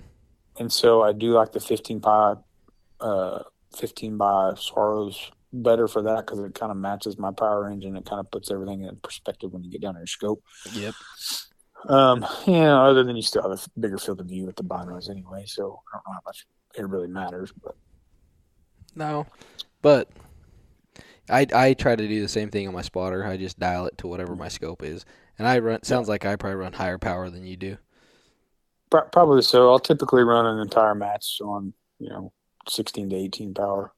and 0.59 0.71
so 0.73 1.03
I 1.03 1.13
do 1.13 1.33
like 1.33 1.53
the 1.53 1.61
15 1.61 1.99
by, 1.99 2.35
uh, 3.01 3.43
15 3.77 4.17
by 4.19 4.53
Swaros 4.57 5.31
better 5.53 5.87
for 5.89 6.03
that 6.03 6.27
because 6.27 6.41
it 6.41 6.55
kind 6.55 6.71
of 6.71 6.79
matches 6.79 7.19
my 7.19 7.31
power 7.31 7.69
and 7.69 7.83
it 7.83 8.05
kind 8.05 8.21
of 8.21 8.31
puts 8.31 8.51
everything 8.51 8.83
in 8.85 8.97
perspective 8.97 9.53
when 9.53 9.63
you 9.63 9.71
get 9.71 9.83
down 9.83 9.95
to 9.95 10.01
your 10.01 10.07
scope. 10.07 10.43
Yep. 10.73 10.95
Um, 11.89 12.25
you 12.47 12.53
know, 12.53 12.85
other 12.85 13.05
than 13.05 13.17
you 13.17 13.23
still 13.23 13.43
have 13.43 13.53
a 13.53 13.81
bigger 13.81 13.99
field 13.99 14.21
of 14.21 14.27
view 14.27 14.47
with 14.47 14.57
the 14.57 14.65
binos 14.65 15.11
anyway, 15.11 15.45
so 15.47 15.81
I 15.93 15.97
don't 15.97 16.05
know 16.07 16.13
how 16.13 16.21
much 16.25 16.47
it 16.77 16.89
really 16.89 17.09
matters, 17.09 17.53
but. 17.63 17.77
No, 18.95 19.27
but 19.81 20.09
I 21.29 21.47
I 21.55 21.75
try 21.75 21.97
to 21.97 22.09
do 22.09 22.21
the 22.21 22.29
same 22.29 22.51
thing 22.51 22.69
on 22.69 22.75
my 22.75 22.83
spotter. 22.83 23.25
I 23.25 23.37
just 23.37 23.59
dial 23.59 23.87
it 23.87 23.99
to 23.99 24.07
whatever 24.07 24.37
my 24.37 24.49
scope 24.49 24.83
is, 24.83 25.05
and 25.39 25.49
I 25.49 25.59
run. 25.59 25.83
Sounds 25.83 26.09
like 26.09 26.25
I 26.25 26.37
probably 26.37 26.57
run 26.57 26.75
higher 26.75 26.99
power 26.99 27.31
than 27.31 27.47
you 27.47 27.57
do. 27.57 27.79
Probably 28.91 29.41
so. 29.43 29.71
I'll 29.71 29.79
typically 29.79 30.23
run 30.23 30.45
an 30.45 30.59
entire 30.59 30.95
match 30.95 31.39
on, 31.43 31.73
you 31.99 32.11
know, 32.11 32.31
16 32.69 33.09
to 33.09 33.17
18 33.17 33.55
power, 33.55 33.95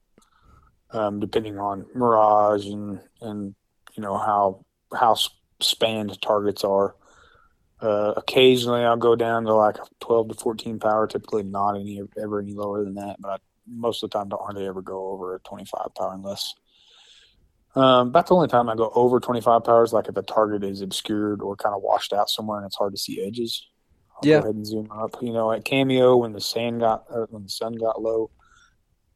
um, 0.95 1.19
depending 1.19 1.59
on 1.59 1.85
mirage 1.93 2.65
and 2.65 3.01
and 3.21 3.53
you 3.95 4.01
know 4.01 4.17
how 4.17 4.63
how 4.97 5.15
spanned 5.61 6.19
targets 6.21 6.63
are. 6.63 6.95
Uh, 7.81 8.13
occasionally, 8.15 8.83
I'll 8.83 8.97
go 8.97 9.15
down 9.15 9.43
to 9.43 9.53
like 9.53 9.77
a 9.77 9.85
12 9.99 10.29
to 10.29 10.33
14 10.35 10.79
power. 10.79 11.07
Typically, 11.07 11.43
not 11.43 11.75
any 11.75 12.01
ever 12.21 12.39
any 12.39 12.53
lower 12.53 12.83
than 12.83 12.95
that. 12.95 13.17
But 13.19 13.29
I, 13.29 13.37
most 13.67 14.01
of 14.03 14.09
the 14.09 14.17
time, 14.17 14.29
don't 14.29 14.41
hardly 14.41 14.65
ever 14.65 14.81
go 14.81 15.09
over 15.09 15.35
a 15.35 15.39
25 15.39 15.93
power 15.95 16.13
unless. 16.13 16.53
Um, 17.75 18.07
about 18.07 18.27
the 18.27 18.35
only 18.35 18.47
time 18.47 18.69
I 18.69 18.75
go 18.75 18.89
over 18.95 19.19
25 19.19 19.65
powers, 19.65 19.91
like 19.91 20.07
if 20.07 20.15
the 20.15 20.21
target 20.21 20.63
is 20.63 20.79
obscured 20.79 21.41
or 21.41 21.57
kind 21.57 21.75
of 21.75 21.81
washed 21.81 22.13
out 22.13 22.29
somewhere 22.29 22.57
and 22.57 22.65
it's 22.65 22.77
hard 22.77 22.93
to 22.93 22.97
see 22.97 23.21
edges. 23.21 23.67
I'll 24.15 24.29
Yeah. 24.29 24.37
Go 24.37 24.43
ahead 24.43 24.55
and 24.55 24.65
zoom 24.65 24.89
up. 24.91 25.17
You 25.21 25.33
know, 25.33 25.51
at 25.51 25.65
Cameo 25.65 26.15
when 26.15 26.31
the 26.31 26.39
sand 26.39 26.79
got 26.79 27.03
or 27.09 27.27
when 27.31 27.43
the 27.43 27.49
sun 27.49 27.73
got 27.73 28.01
low, 28.01 28.31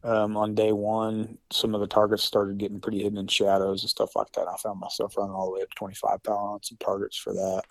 um, 0.03 0.37
on 0.37 0.55
day 0.55 0.71
one, 0.71 1.37
some 1.51 1.75
of 1.75 1.81
the 1.81 1.87
targets 1.87 2.23
started 2.23 2.57
getting 2.57 2.79
pretty 2.79 3.03
hidden 3.03 3.17
in 3.17 3.27
shadows 3.27 3.83
and 3.83 3.89
stuff 3.89 4.15
like 4.15 4.31
that. 4.33 4.47
I 4.47 4.55
found 4.57 4.79
myself 4.79 5.17
running 5.17 5.33
all 5.33 5.47
the 5.47 5.51
way 5.53 5.61
up 5.61 5.69
to 5.69 5.75
25 5.75 6.23
power 6.23 6.35
on 6.37 6.63
some 6.63 6.77
targets 6.77 7.17
for 7.17 7.33
that. 7.33 7.63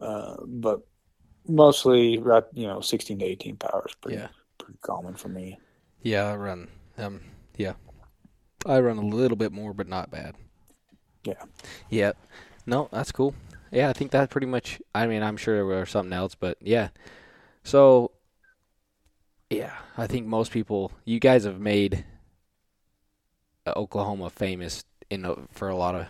Uh, 0.00 0.36
but 0.46 0.80
mostly, 1.46 2.18
right, 2.18 2.44
you 2.52 2.66
know, 2.66 2.80
16 2.80 3.18
to 3.18 3.24
18 3.24 3.56
power 3.56 3.84
is 3.88 3.94
pretty, 3.96 4.18
Yeah. 4.18 4.28
pretty 4.58 4.78
common 4.80 5.14
for 5.14 5.28
me. 5.28 5.58
Yeah, 6.02 6.24
I 6.24 6.36
run. 6.36 6.68
Um, 6.98 7.20
yeah, 7.56 7.74
I 8.66 8.80
run 8.80 8.98
a 8.98 9.06
little 9.06 9.36
bit 9.36 9.52
more, 9.52 9.72
but 9.74 9.88
not 9.88 10.10
bad. 10.10 10.34
Yeah. 11.24 11.42
Yeah. 11.88 12.12
No, 12.66 12.88
that's 12.92 13.12
cool. 13.12 13.34
Yeah, 13.70 13.88
I 13.88 13.92
think 13.92 14.10
that 14.12 14.30
pretty 14.30 14.46
much. 14.46 14.80
I 14.94 15.06
mean, 15.06 15.22
I'm 15.22 15.36
sure 15.36 15.54
there 15.56 15.64
was 15.66 15.90
something 15.90 16.12
else, 16.12 16.34
but 16.34 16.56
yeah. 16.60 16.88
So, 17.62 18.12
yeah, 19.54 19.72
I 19.96 20.06
think 20.06 20.26
most 20.26 20.50
people. 20.52 20.92
You 21.04 21.20
guys 21.20 21.44
have 21.44 21.58
made 21.60 22.04
uh, 23.66 23.72
Oklahoma 23.76 24.30
famous 24.30 24.84
in 25.10 25.24
a- 25.24 25.36
for 25.52 25.68
a 25.68 25.76
lot 25.76 25.94
of 25.94 26.06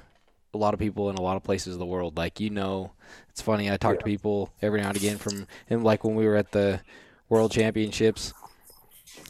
a 0.52 0.58
lot 0.58 0.72
of 0.74 0.78
people 0.80 1.10
in 1.10 1.16
a 1.16 1.22
lot 1.22 1.36
of 1.36 1.42
places 1.42 1.74
of 1.74 1.78
the 1.80 1.86
world. 1.86 2.16
Like 2.16 2.40
you 2.40 2.50
know, 2.50 2.92
it's 3.30 3.42
funny. 3.42 3.70
I 3.70 3.76
talk 3.76 3.98
to 3.98 4.04
people 4.04 4.50
every 4.62 4.80
now 4.80 4.88
and 4.88 4.96
again 4.96 5.18
from 5.18 5.46
and 5.68 5.82
like 5.84 6.04
when 6.04 6.14
we 6.14 6.26
were 6.26 6.36
at 6.36 6.52
the 6.52 6.80
World 7.28 7.52
Championships. 7.52 8.32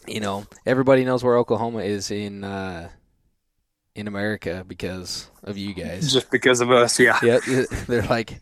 You 0.07 0.21
know, 0.21 0.47
everybody 0.67 1.05
knows 1.05 1.23
where 1.25 1.37
Oklahoma 1.39 1.81
is 1.81 2.11
in 2.11 2.45
uh, 2.45 2.91
in 3.95 4.07
America 4.09 4.65
because 4.67 5.31
of 5.43 5.57
you 5.57 5.75
guys. 5.75 6.12
Just 6.12 6.31
because 6.31 6.61
of 6.61 6.71
us, 6.71 6.99
yeah. 6.99 7.19
yeah, 7.23 7.39
they're 7.87 8.03
like, 8.03 8.41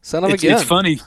son 0.00 0.24
of 0.24 0.30
It's, 0.30 0.42
a 0.42 0.46
gun. 0.46 0.56
it's 0.56 0.64
funny. 0.64 1.00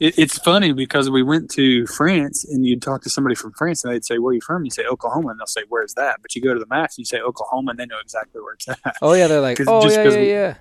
It, 0.00 0.18
it's 0.18 0.38
funny 0.38 0.72
because 0.72 1.10
we 1.10 1.22
went 1.22 1.50
to 1.52 1.86
France 1.86 2.44
and 2.44 2.66
you'd 2.66 2.82
talk 2.82 3.02
to 3.02 3.10
somebody 3.10 3.34
from 3.34 3.52
France 3.52 3.84
and 3.84 3.92
they'd 3.92 4.04
say, 4.04 4.18
Where 4.18 4.30
are 4.30 4.34
you 4.34 4.40
from? 4.40 4.64
You 4.64 4.70
say 4.70 4.84
Oklahoma 4.84 5.28
and 5.30 5.40
they'll 5.40 5.46
say, 5.46 5.62
Where's 5.68 5.94
that? 5.94 6.18
But 6.22 6.34
you 6.34 6.42
go 6.42 6.54
to 6.54 6.60
the 6.60 6.66
maps 6.66 6.96
and 6.96 7.02
you 7.02 7.06
say 7.06 7.20
Oklahoma 7.20 7.70
and 7.70 7.80
they 7.80 7.86
know 7.86 7.98
exactly 8.00 8.40
where 8.40 8.54
it's 8.54 8.68
at. 8.68 8.96
Oh 9.02 9.12
yeah, 9.12 9.26
they're 9.26 9.40
like, 9.40 9.58
oh 9.66 9.82
just 9.82 9.96
yeah, 9.96 10.08
yeah, 10.08 10.18
yeah. 10.20 10.54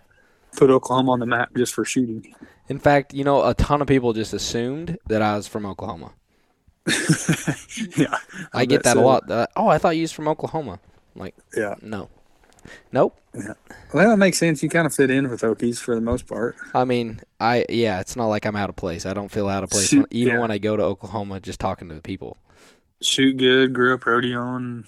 Put 0.55 0.69
Oklahoma 0.71 1.11
on 1.11 1.19
the 1.19 1.25
map 1.25 1.49
just 1.55 1.73
for 1.73 1.85
shooting. 1.85 2.33
In 2.69 2.79
fact, 2.79 3.13
you 3.13 3.23
know, 3.23 3.45
a 3.45 3.53
ton 3.53 3.81
of 3.81 3.88
people 3.88 4.13
just 4.13 4.33
assumed 4.33 4.97
that 5.07 5.21
I 5.21 5.35
was 5.35 5.47
from 5.47 5.65
Oklahoma. 5.65 6.13
yeah. 7.97 8.17
I 8.53 8.65
get 8.65 8.83
bet 8.83 8.95
that 8.95 8.97
a 8.97 9.01
lot. 9.01 9.27
They're 9.27 9.47
oh, 9.55 9.67
I 9.67 9.77
thought 9.77 9.95
you 9.95 10.01
was 10.03 10.11
from 10.11 10.27
Oklahoma. 10.27 10.79
I'm 11.15 11.21
like, 11.21 11.35
Yeah. 11.55 11.75
no, 11.81 12.09
nope. 12.91 13.20
Well, 13.93 14.09
that 14.09 14.18
makes 14.18 14.38
sense. 14.39 14.63
You 14.63 14.70
kind 14.70 14.88
of 14.88 14.93
fit 14.95 15.11
in 15.11 15.30
with 15.30 15.41
Okies 15.41 15.78
for 15.80 15.93
the 15.95 16.01
most 16.01 16.26
part. 16.28 16.55
I 16.74 16.86
mean, 16.86 17.22
I 17.39 17.65
yeah, 17.70 17.99
it's 17.99 18.15
not 18.15 18.28
like 18.28 18.45
I'm 18.45 18.55
out 18.55 18.70
of 18.70 18.76
place. 18.76 19.05
I 19.05 19.13
don't 19.13 19.30
feel 19.32 19.47
out 19.47 19.63
of 19.63 19.70
place 19.70 19.88
Shoot, 19.89 19.99
when, 19.99 20.07
even 20.11 20.34
yeah. 20.36 20.39
when 20.39 20.51
I 20.51 20.57
go 20.57 20.76
to 20.76 20.84
Oklahoma, 20.84 21.39
just 21.39 21.59
talking 21.59 21.88
to 21.89 21.95
the 21.95 22.01
people. 22.01 22.38
Shoot 23.01 23.38
good, 23.38 23.74
grew 23.74 23.93
up 23.93 24.01
rodeoing, 24.01 24.86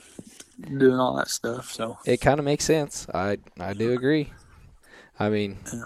doing 0.77 0.99
all 0.99 1.15
that 1.17 1.29
stuff. 1.29 1.71
So 1.71 1.97
It 2.05 2.21
kind 2.21 2.39
of 2.39 2.45
makes 2.45 2.65
sense. 2.65 3.07
I 3.13 3.37
I 3.59 3.73
do 3.73 3.91
agree. 3.93 4.33
I 5.19 5.29
mean, 5.29 5.57
Yeah. 5.71 5.83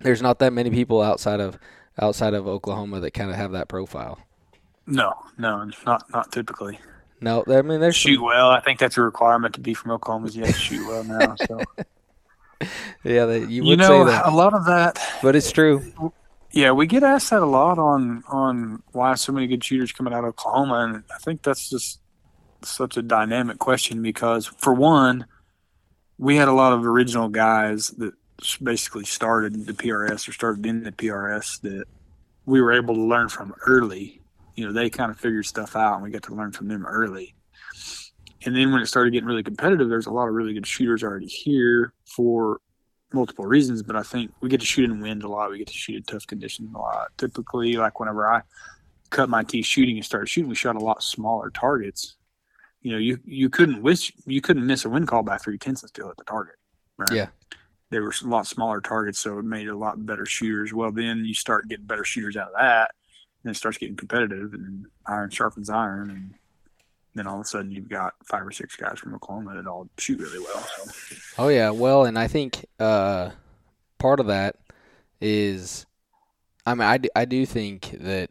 there's 0.00 0.22
not 0.22 0.38
that 0.40 0.52
many 0.52 0.70
people 0.70 1.00
outside 1.02 1.40
of 1.40 1.58
outside 2.00 2.34
of 2.34 2.48
Oklahoma 2.48 3.00
that 3.00 3.12
kind 3.12 3.30
of 3.30 3.36
have 3.36 3.52
that 3.52 3.68
profile. 3.68 4.18
no, 4.86 5.12
no, 5.38 5.70
not 5.86 6.02
not 6.10 6.32
typically. 6.32 6.80
No, 7.20 7.44
I 7.46 7.62
mean, 7.62 7.80
there's 7.80 7.96
some- 8.00 8.12
Shoot 8.12 8.22
well. 8.22 8.50
I 8.50 8.60
think 8.60 8.78
that's 8.78 8.96
a 8.96 9.02
requirement 9.02 9.54
to 9.54 9.60
be 9.60 9.74
from 9.74 9.90
Oklahoma. 9.90 10.26
Is 10.26 10.36
you 10.36 10.44
have 10.44 10.54
to 10.54 10.60
shoot 10.60 10.86
well 10.86 11.04
now. 11.04 11.36
So 11.46 11.60
yeah, 13.04 13.26
they, 13.26 13.40
you 13.40 13.64
you 13.64 13.76
know, 13.76 14.04
say 14.04 14.12
that, 14.12 14.26
a 14.26 14.30
lot 14.30 14.54
of 14.54 14.66
that 14.66 14.98
but 15.22 15.36
it's 15.36 15.50
true. 15.52 16.12
Yeah, 16.52 16.72
we 16.72 16.86
get 16.86 17.02
asked 17.02 17.30
that 17.30 17.42
a 17.42 17.46
lot 17.46 17.78
on 17.78 18.24
on 18.28 18.82
why 18.92 19.14
so 19.14 19.32
many 19.32 19.46
good 19.46 19.62
shooters 19.62 19.92
coming 19.92 20.12
out 20.12 20.24
of 20.24 20.30
Oklahoma, 20.30 20.84
and 20.84 21.04
I 21.14 21.18
think 21.18 21.42
that's 21.42 21.70
just 21.70 22.00
such 22.62 22.96
a 22.96 23.02
dynamic 23.02 23.58
question 23.58 24.02
because 24.02 24.46
for 24.46 24.74
one, 24.74 25.26
we 26.18 26.36
had 26.36 26.48
a 26.48 26.52
lot 26.52 26.72
of 26.72 26.84
original 26.84 27.28
guys 27.28 27.88
that 27.98 28.14
basically 28.62 29.04
started 29.04 29.66
the 29.66 29.72
PRS 29.72 30.28
or 30.28 30.32
started 30.32 30.66
in 30.66 30.82
the 30.82 30.92
PRS 30.92 31.60
that 31.62 31.84
we 32.46 32.60
were 32.60 32.72
able 32.72 32.94
to 32.94 33.00
learn 33.02 33.28
from 33.28 33.54
early. 33.66 34.19
You 34.60 34.66
know, 34.66 34.72
they 34.74 34.90
kind 34.90 35.10
of 35.10 35.18
figured 35.18 35.46
stuff 35.46 35.74
out, 35.74 35.94
and 35.94 36.02
we 36.02 36.10
got 36.10 36.22
to 36.24 36.34
learn 36.34 36.52
from 36.52 36.68
them 36.68 36.84
early. 36.84 37.34
And 38.44 38.54
then 38.54 38.70
when 38.70 38.82
it 38.82 38.86
started 38.88 39.14
getting 39.14 39.26
really 39.26 39.42
competitive, 39.42 39.88
there's 39.88 40.04
a 40.04 40.10
lot 40.10 40.28
of 40.28 40.34
really 40.34 40.52
good 40.52 40.66
shooters 40.66 41.02
already 41.02 41.28
here 41.28 41.94
for 42.04 42.60
multiple 43.10 43.46
reasons, 43.46 43.82
but 43.82 43.96
I 43.96 44.02
think 44.02 44.32
we 44.42 44.50
get 44.50 44.60
to 44.60 44.66
shoot 44.66 44.84
in 44.84 45.00
wind 45.00 45.22
a 45.22 45.28
lot. 45.28 45.50
We 45.50 45.56
get 45.56 45.68
to 45.68 45.72
shoot 45.72 45.96
in 45.96 46.02
tough 46.02 46.26
conditions 46.26 46.74
a 46.74 46.78
lot. 46.78 47.08
Typically, 47.16 47.72
like 47.72 48.00
whenever 48.00 48.30
I 48.30 48.42
cut 49.08 49.30
my 49.30 49.42
teeth 49.44 49.64
shooting 49.64 49.96
and 49.96 50.04
started 50.04 50.28
shooting, 50.28 50.50
we 50.50 50.54
shot 50.54 50.76
a 50.76 50.78
lot 50.78 51.02
smaller 51.02 51.48
targets. 51.48 52.16
You 52.82 52.92
know, 52.92 52.98
you 52.98 53.18
you 53.24 53.48
couldn't 53.48 53.80
wish 53.80 54.12
you 54.26 54.42
couldn't 54.42 54.66
miss 54.66 54.84
a 54.84 54.90
wind 54.90 55.08
call 55.08 55.22
by 55.22 55.38
three 55.38 55.56
tenths 55.56 55.82
and 55.82 55.88
still 55.88 56.08
hit 56.08 56.18
the 56.18 56.24
target. 56.24 56.56
Right? 56.98 57.12
Yeah. 57.12 57.28
They 57.88 57.98
were 57.98 58.12
a 58.22 58.28
lot 58.28 58.46
smaller 58.46 58.82
targets, 58.82 59.20
so 59.20 59.38
it 59.38 59.44
made 59.46 59.68
it 59.68 59.70
a 59.70 59.78
lot 59.78 60.04
better 60.04 60.26
shooters. 60.26 60.74
Well, 60.74 60.92
then 60.92 61.24
you 61.24 61.32
start 61.32 61.66
getting 61.68 61.86
better 61.86 62.04
shooters 62.04 62.36
out 62.36 62.48
of 62.48 62.54
that, 62.58 62.90
and 63.44 63.50
it 63.50 63.56
starts 63.56 63.78
getting 63.78 63.96
competitive, 63.96 64.52
and 64.54 64.86
iron 65.06 65.30
sharpens 65.30 65.70
iron, 65.70 66.10
and 66.10 66.34
then 67.14 67.26
all 67.26 67.36
of 67.36 67.42
a 67.42 67.44
sudden 67.44 67.70
you've 67.70 67.88
got 67.88 68.14
five 68.24 68.46
or 68.46 68.52
six 68.52 68.76
guys 68.76 68.98
from 68.98 69.14
Oklahoma 69.14 69.54
that 69.54 69.66
all 69.66 69.88
shoot 69.98 70.20
really 70.20 70.38
well. 70.38 70.62
So. 70.76 71.16
Oh 71.38 71.48
yeah, 71.48 71.70
well, 71.70 72.04
and 72.04 72.18
I 72.18 72.26
think 72.28 72.66
uh, 72.78 73.30
part 73.98 74.20
of 74.20 74.26
that 74.26 74.56
is, 75.20 75.86
I 76.66 76.74
mean, 76.74 76.82
I 76.82 76.98
do, 76.98 77.08
I 77.16 77.24
do 77.24 77.46
think 77.46 77.96
that 78.00 78.30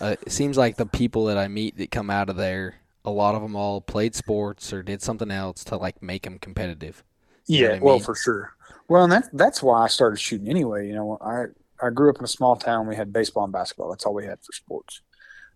uh, 0.00 0.16
it 0.24 0.32
seems 0.32 0.56
like 0.56 0.76
the 0.76 0.86
people 0.86 1.26
that 1.26 1.38
I 1.38 1.48
meet 1.48 1.76
that 1.78 1.90
come 1.90 2.10
out 2.10 2.28
of 2.30 2.36
there, 2.36 2.76
a 3.04 3.10
lot 3.10 3.34
of 3.34 3.42
them 3.42 3.56
all 3.56 3.80
played 3.80 4.14
sports 4.14 4.72
or 4.72 4.82
did 4.82 5.02
something 5.02 5.30
else 5.30 5.64
to 5.64 5.76
like 5.76 6.02
make 6.02 6.22
them 6.22 6.38
competitive. 6.38 7.04
You 7.46 7.68
Yeah, 7.68 7.78
well, 7.80 7.96
mean? 7.96 8.04
for 8.04 8.14
sure. 8.14 8.54
Well, 8.88 9.04
and 9.04 9.12
that 9.12 9.28
that's 9.32 9.62
why 9.62 9.84
I 9.84 9.88
started 9.88 10.18
shooting 10.18 10.48
anyway. 10.48 10.88
You 10.88 10.94
know, 10.94 11.18
I 11.20 11.46
I 11.80 11.90
grew 11.90 12.10
up 12.10 12.18
in 12.18 12.24
a 12.24 12.28
small 12.28 12.56
town. 12.56 12.88
We 12.88 12.96
had 12.96 13.12
baseball 13.12 13.44
and 13.44 13.52
basketball. 13.52 13.90
That's 13.90 14.04
all 14.04 14.14
we 14.14 14.24
had 14.24 14.38
for 14.40 14.52
sports. 14.52 15.02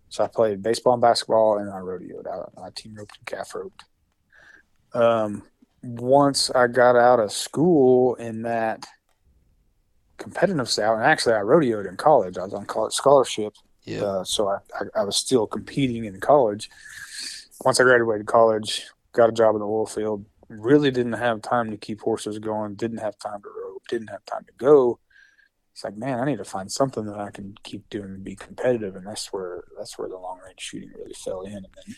So 0.09 0.23
I 0.23 0.27
played 0.27 0.61
baseball 0.61 0.93
and 0.93 1.01
basketball, 1.01 1.57
and 1.57 1.69
I 1.69 1.77
rodeoed 1.77 2.27
out. 2.27 2.53
I 2.61 2.69
team 2.75 2.93
roped 2.95 3.17
and 3.17 3.25
calf 3.25 3.55
roped. 3.55 3.83
Um, 4.93 5.43
once 5.81 6.49
I 6.51 6.67
got 6.67 6.95
out 6.95 7.19
of 7.19 7.31
school 7.31 8.15
in 8.15 8.43
that 8.43 8.85
competitive 10.17 10.69
style, 10.69 10.93
and 10.93 11.03
actually 11.03 11.33
I 11.33 11.39
rodeoed 11.39 11.87
in 11.87 11.97
college. 11.97 12.37
I 12.37 12.43
was 12.43 12.53
on 12.53 12.65
college 12.65 12.93
scholarship, 12.93 13.53
Yeah, 13.85 14.03
uh, 14.03 14.23
so 14.23 14.47
I, 14.49 14.57
I, 14.79 15.01
I 15.01 15.03
was 15.03 15.17
still 15.17 15.47
competing 15.47 16.05
in 16.05 16.19
college. 16.19 16.69
Once 17.65 17.79
I 17.79 17.83
graduated 17.83 18.27
college, 18.27 18.85
got 19.13 19.29
a 19.29 19.33
job 19.33 19.55
in 19.55 19.59
the 19.59 19.67
oil 19.67 19.85
field. 19.85 20.25
Really 20.49 20.91
didn't 20.91 21.13
have 21.13 21.41
time 21.41 21.71
to 21.71 21.77
keep 21.77 22.01
horses 22.01 22.37
going. 22.39 22.75
Didn't 22.75 22.99
have 22.99 23.17
time 23.17 23.41
to 23.41 23.49
rope. 23.49 23.81
Didn't 23.89 24.09
have 24.09 24.23
time 24.25 24.45
to 24.45 24.53
go. 24.57 24.99
It's 25.73 25.83
like, 25.83 25.97
man, 25.97 26.19
I 26.19 26.25
need 26.25 26.37
to 26.37 26.45
find 26.45 26.71
something 26.71 27.05
that 27.05 27.19
I 27.19 27.31
can 27.31 27.55
keep 27.63 27.89
doing 27.89 28.05
and 28.05 28.23
be 28.23 28.35
competitive. 28.35 28.95
And 28.95 29.07
that's 29.07 29.33
where 29.33 29.63
that's 29.77 29.97
where 29.97 30.07
the 30.07 30.17
long 30.17 30.39
range 30.45 30.59
shooting 30.59 30.91
really 30.95 31.13
fell 31.13 31.41
in. 31.41 31.55
And 31.55 31.67
then, 31.75 31.95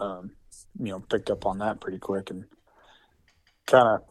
um, 0.00 0.30
you 0.78 0.90
know, 0.90 1.00
picked 1.00 1.30
up 1.30 1.46
on 1.46 1.58
that 1.58 1.80
pretty 1.80 1.98
quick 1.98 2.30
and 2.30 2.44
kind 3.66 3.88
of 3.88 4.02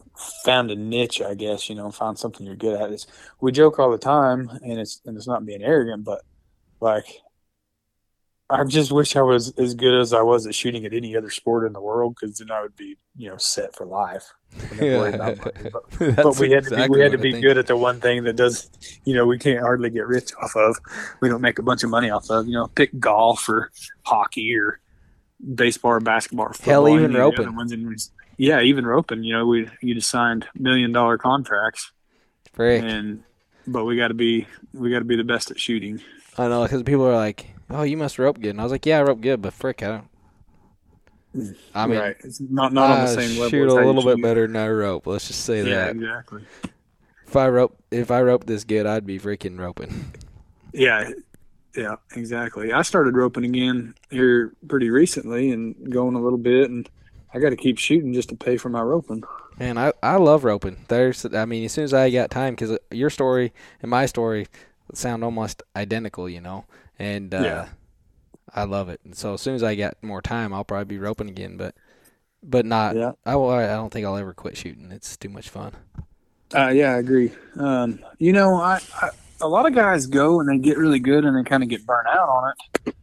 found 0.44 0.70
a 0.70 0.76
niche, 0.76 1.22
I 1.22 1.34
guess. 1.34 1.70
You 1.70 1.74
know, 1.74 1.90
found 1.90 2.18
something 2.18 2.44
you're 2.44 2.54
good 2.54 2.80
at. 2.80 2.92
It's, 2.92 3.06
we 3.40 3.50
joke 3.50 3.78
all 3.78 3.90
the 3.90 3.98
time, 3.98 4.50
and 4.62 4.78
it's 4.78 5.00
and 5.06 5.16
it's 5.16 5.26
not 5.26 5.46
being 5.46 5.62
arrogant, 5.62 6.04
but 6.04 6.22
like 6.80 7.22
I 8.50 8.62
just 8.64 8.92
wish 8.92 9.16
I 9.16 9.22
was 9.22 9.52
as 9.58 9.74
good 9.74 9.98
as 9.98 10.12
I 10.12 10.20
was 10.20 10.46
at 10.46 10.54
shooting 10.54 10.84
at 10.84 10.92
any 10.92 11.16
other 11.16 11.30
sport 11.30 11.66
in 11.66 11.72
the 11.72 11.80
world 11.80 12.14
because 12.20 12.38
then 12.38 12.50
I 12.50 12.60
would 12.60 12.76
be, 12.76 12.96
you 13.16 13.30
know, 13.30 13.38
set 13.38 13.74
for 13.74 13.86
life. 13.86 14.32
Wouldn't 14.52 14.70
have 14.70 14.78
to 14.80 14.98
worry 14.98 15.14
about 15.14 15.38
money. 15.38 15.70
But, 15.72 16.16
but 16.16 16.38
we 16.38 16.50
had 16.50 16.64
to 16.64 16.76
be, 16.76 16.88
we 16.88 17.00
had 17.00 17.12
to 17.12 17.18
be 17.18 17.40
good 17.40 17.56
at 17.56 17.66
the 17.66 17.76
one 17.76 18.00
thing 18.00 18.24
that 18.24 18.36
does, 18.36 18.70
you 19.04 19.14
know, 19.14 19.24
we 19.24 19.38
can't 19.38 19.60
hardly 19.60 19.88
get 19.88 20.06
rich 20.06 20.30
off 20.42 20.54
of. 20.56 20.76
We 21.22 21.30
don't 21.30 21.40
make 21.40 21.58
a 21.58 21.62
bunch 21.62 21.84
of 21.84 21.90
money 21.90 22.10
off 22.10 22.28
of. 22.30 22.46
You 22.46 22.52
know, 22.52 22.66
pick 22.66 22.98
golf 23.00 23.48
or 23.48 23.70
hockey 24.04 24.54
or 24.56 24.78
baseball 25.54 25.92
or 25.92 26.00
basketball. 26.00 26.46
Or 26.46 26.52
Hell, 26.62 26.86
even 26.88 26.96
any 26.98 27.04
of 27.06 27.12
the 27.12 27.18
other 27.26 27.36
roping. 27.44 27.56
ones. 27.56 27.72
And 27.72 27.88
we- 27.88 27.96
yeah, 28.36 28.60
even 28.60 28.84
roping. 28.86 29.22
You 29.24 29.38
know, 29.38 29.46
we 29.46 29.70
you 29.80 29.94
just 29.94 30.10
signed 30.10 30.46
million 30.54 30.92
dollar 30.92 31.16
contracts, 31.16 31.92
Frick. 32.52 32.82
and 32.82 33.22
but 33.66 33.84
we 33.84 33.96
got 33.96 34.08
to 34.08 34.14
be 34.14 34.46
we 34.72 34.90
got 34.90 34.98
to 34.98 35.04
be 35.04 35.16
the 35.16 35.24
best 35.24 35.50
at 35.50 35.58
shooting. 35.58 36.02
I 36.36 36.48
know 36.48 36.64
because 36.64 36.82
people 36.82 37.06
are 37.06 37.14
like, 37.14 37.53
"Oh, 37.70 37.82
you 37.82 37.96
must 37.96 38.18
rope 38.18 38.40
good," 38.40 38.50
and 38.50 38.60
I 38.60 38.64
was 38.64 38.72
like, 38.72 38.86
"Yeah, 38.86 39.00
I 39.00 39.02
rope 39.02 39.20
good, 39.20 39.42
but 39.42 39.52
frick, 39.52 39.82
I 39.82 39.86
don't." 39.88 40.08
Mm. 41.36 41.56
I 41.74 41.86
mean, 41.86 41.98
right, 41.98 42.16
it's 42.22 42.40
not 42.40 42.72
not 42.72 42.90
on 42.90 43.00
the 43.00 43.06
I 43.06 43.06
same 43.06 43.36
level. 43.38 43.50
shoot 43.50 43.68
a 43.68 43.74
little 43.74 44.02
bit 44.04 44.20
better 44.20 44.46
than 44.46 44.56
I 44.56 44.68
rope. 44.68 45.06
Let's 45.06 45.26
just 45.28 45.44
say 45.44 45.62
Yeah, 45.62 45.86
that. 45.86 45.96
Yeah, 45.98 46.18
exactly. 46.18 46.42
if 47.26 47.36
I 47.36 47.48
rope 47.48 47.76
if 47.90 48.10
I 48.10 48.22
rope 48.22 48.44
this 48.46 48.64
good, 48.64 48.86
I'd 48.86 49.06
be 49.06 49.18
freaking 49.18 49.58
roping. 49.58 50.12
Yeah, 50.72 51.10
yeah, 51.76 51.96
exactly. 52.16 52.72
I 52.72 52.82
started 52.82 53.16
roping 53.16 53.44
again 53.44 53.94
here 54.10 54.54
pretty 54.68 54.90
recently 54.90 55.50
and 55.52 55.90
going 55.92 56.16
a 56.16 56.20
little 56.22 56.38
bit, 56.38 56.70
and 56.70 56.88
I 57.34 57.38
got 57.40 57.50
to 57.50 57.56
keep 57.56 57.78
shooting 57.78 58.12
just 58.14 58.30
to 58.30 58.36
pay 58.36 58.56
for 58.56 58.68
my 58.70 58.82
roping. 58.82 59.24
Man, 59.58 59.78
I, 59.78 59.92
I 60.02 60.16
love 60.16 60.44
roping. 60.44 60.84
There's, 60.88 61.24
I 61.26 61.44
mean, 61.44 61.64
as 61.64 61.72
soon 61.72 61.84
as 61.84 61.94
I 61.94 62.10
got 62.10 62.30
time, 62.30 62.54
because 62.54 62.72
uh, 62.72 62.78
your 62.90 63.10
story 63.10 63.52
and 63.82 63.90
my 63.90 64.06
story 64.06 64.48
sound 64.92 65.22
almost 65.24 65.62
identical, 65.76 66.28
you 66.28 66.40
know, 66.40 66.64
and 66.98 67.34
uh, 67.34 67.40
Yeah. 67.42 67.68
I 68.54 68.64
love 68.64 68.88
it. 68.88 69.00
And 69.04 69.16
so 69.16 69.34
as 69.34 69.40
soon 69.40 69.54
as 69.54 69.62
I 69.62 69.74
get 69.74 70.00
more 70.02 70.22
time, 70.22 70.52
I'll 70.52 70.64
probably 70.64 70.84
be 70.84 70.98
roping 70.98 71.28
again, 71.28 71.56
but 71.56 71.74
but 72.42 72.66
not. 72.66 72.94
Yeah. 72.94 73.12
I 73.24 73.36
will, 73.36 73.50
I 73.50 73.66
don't 73.68 73.92
think 73.92 74.06
I'll 74.06 74.16
ever 74.16 74.34
quit 74.34 74.56
shooting. 74.56 74.92
It's 74.92 75.16
too 75.16 75.30
much 75.30 75.48
fun. 75.48 75.72
Uh, 76.54 76.68
yeah, 76.68 76.92
I 76.92 76.98
agree. 76.98 77.32
Um, 77.58 78.04
you 78.18 78.32
know, 78.32 78.54
I, 78.56 78.80
I 79.00 79.10
a 79.40 79.48
lot 79.48 79.66
of 79.66 79.74
guys 79.74 80.06
go 80.06 80.40
and 80.40 80.48
they 80.48 80.58
get 80.58 80.78
really 80.78 81.00
good 81.00 81.24
and 81.24 81.36
they 81.36 81.48
kind 81.48 81.62
of 81.62 81.68
get 81.68 81.84
burnt 81.86 82.06
out 82.06 82.28
on 82.28 82.52
it. 82.86 82.94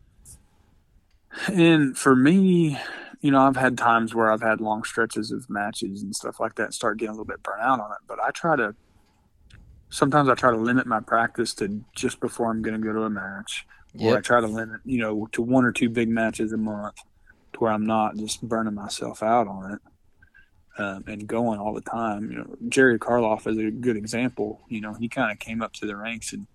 And 1.47 1.97
for 1.97 2.15
me, 2.15 2.79
you 3.21 3.31
know, 3.31 3.41
I've 3.41 3.55
had 3.55 3.77
times 3.77 4.13
where 4.13 4.31
I've 4.31 4.41
had 4.41 4.61
long 4.61 4.83
stretches 4.83 5.31
of 5.31 5.49
matches 5.49 6.01
and 6.03 6.15
stuff 6.15 6.39
like 6.39 6.55
that, 6.55 6.65
and 6.65 6.73
start 6.73 6.97
getting 6.97 7.09
a 7.09 7.13
little 7.13 7.25
bit 7.25 7.43
burnt 7.43 7.61
out 7.61 7.79
on 7.79 7.91
it. 7.91 7.97
But 8.07 8.19
I 8.21 8.31
try 8.31 8.55
to. 8.55 8.75
Sometimes 9.89 10.29
I 10.29 10.35
try 10.35 10.51
to 10.51 10.57
limit 10.57 10.87
my 10.87 11.01
practice 11.01 11.53
to 11.55 11.83
just 11.95 12.19
before 12.21 12.49
I'm 12.49 12.61
going 12.61 12.79
to 12.79 12.85
go 12.85 12.93
to 12.93 13.01
a 13.03 13.09
match, 13.09 13.67
or 13.99 14.17
I 14.17 14.21
try 14.21 14.41
to 14.41 14.47
limit, 14.47 14.81
you 14.85 14.99
know, 14.99 15.27
to 15.33 15.41
one 15.41 15.65
or 15.65 15.71
two 15.71 15.89
big 15.89 16.09
matches 16.09 16.53
a 16.53 16.57
month, 16.57 16.95
to 17.53 17.59
where 17.59 17.71
I'm 17.71 17.85
not 17.85 18.15
just 18.15 18.41
burning 18.41 18.73
myself 18.73 19.21
out 19.21 19.47
on 19.47 19.73
it 19.73 19.79
um, 20.77 21.03
and 21.07 21.27
going 21.27 21.59
all 21.59 21.73
the 21.73 21.81
time. 21.81 22.31
You 22.31 22.37
know, 22.39 22.55
Jerry 22.69 22.97
Karloff 22.97 23.47
is 23.47 23.57
a 23.57 23.71
good 23.71 23.97
example. 23.97 24.61
You 24.69 24.81
know, 24.81 24.93
he 24.93 25.09
kind 25.09 25.31
of 25.31 25.39
came 25.39 25.61
up 25.61 25.73
to 25.73 25.85
the 25.85 25.95
ranks 25.95 26.33
and 26.33 26.47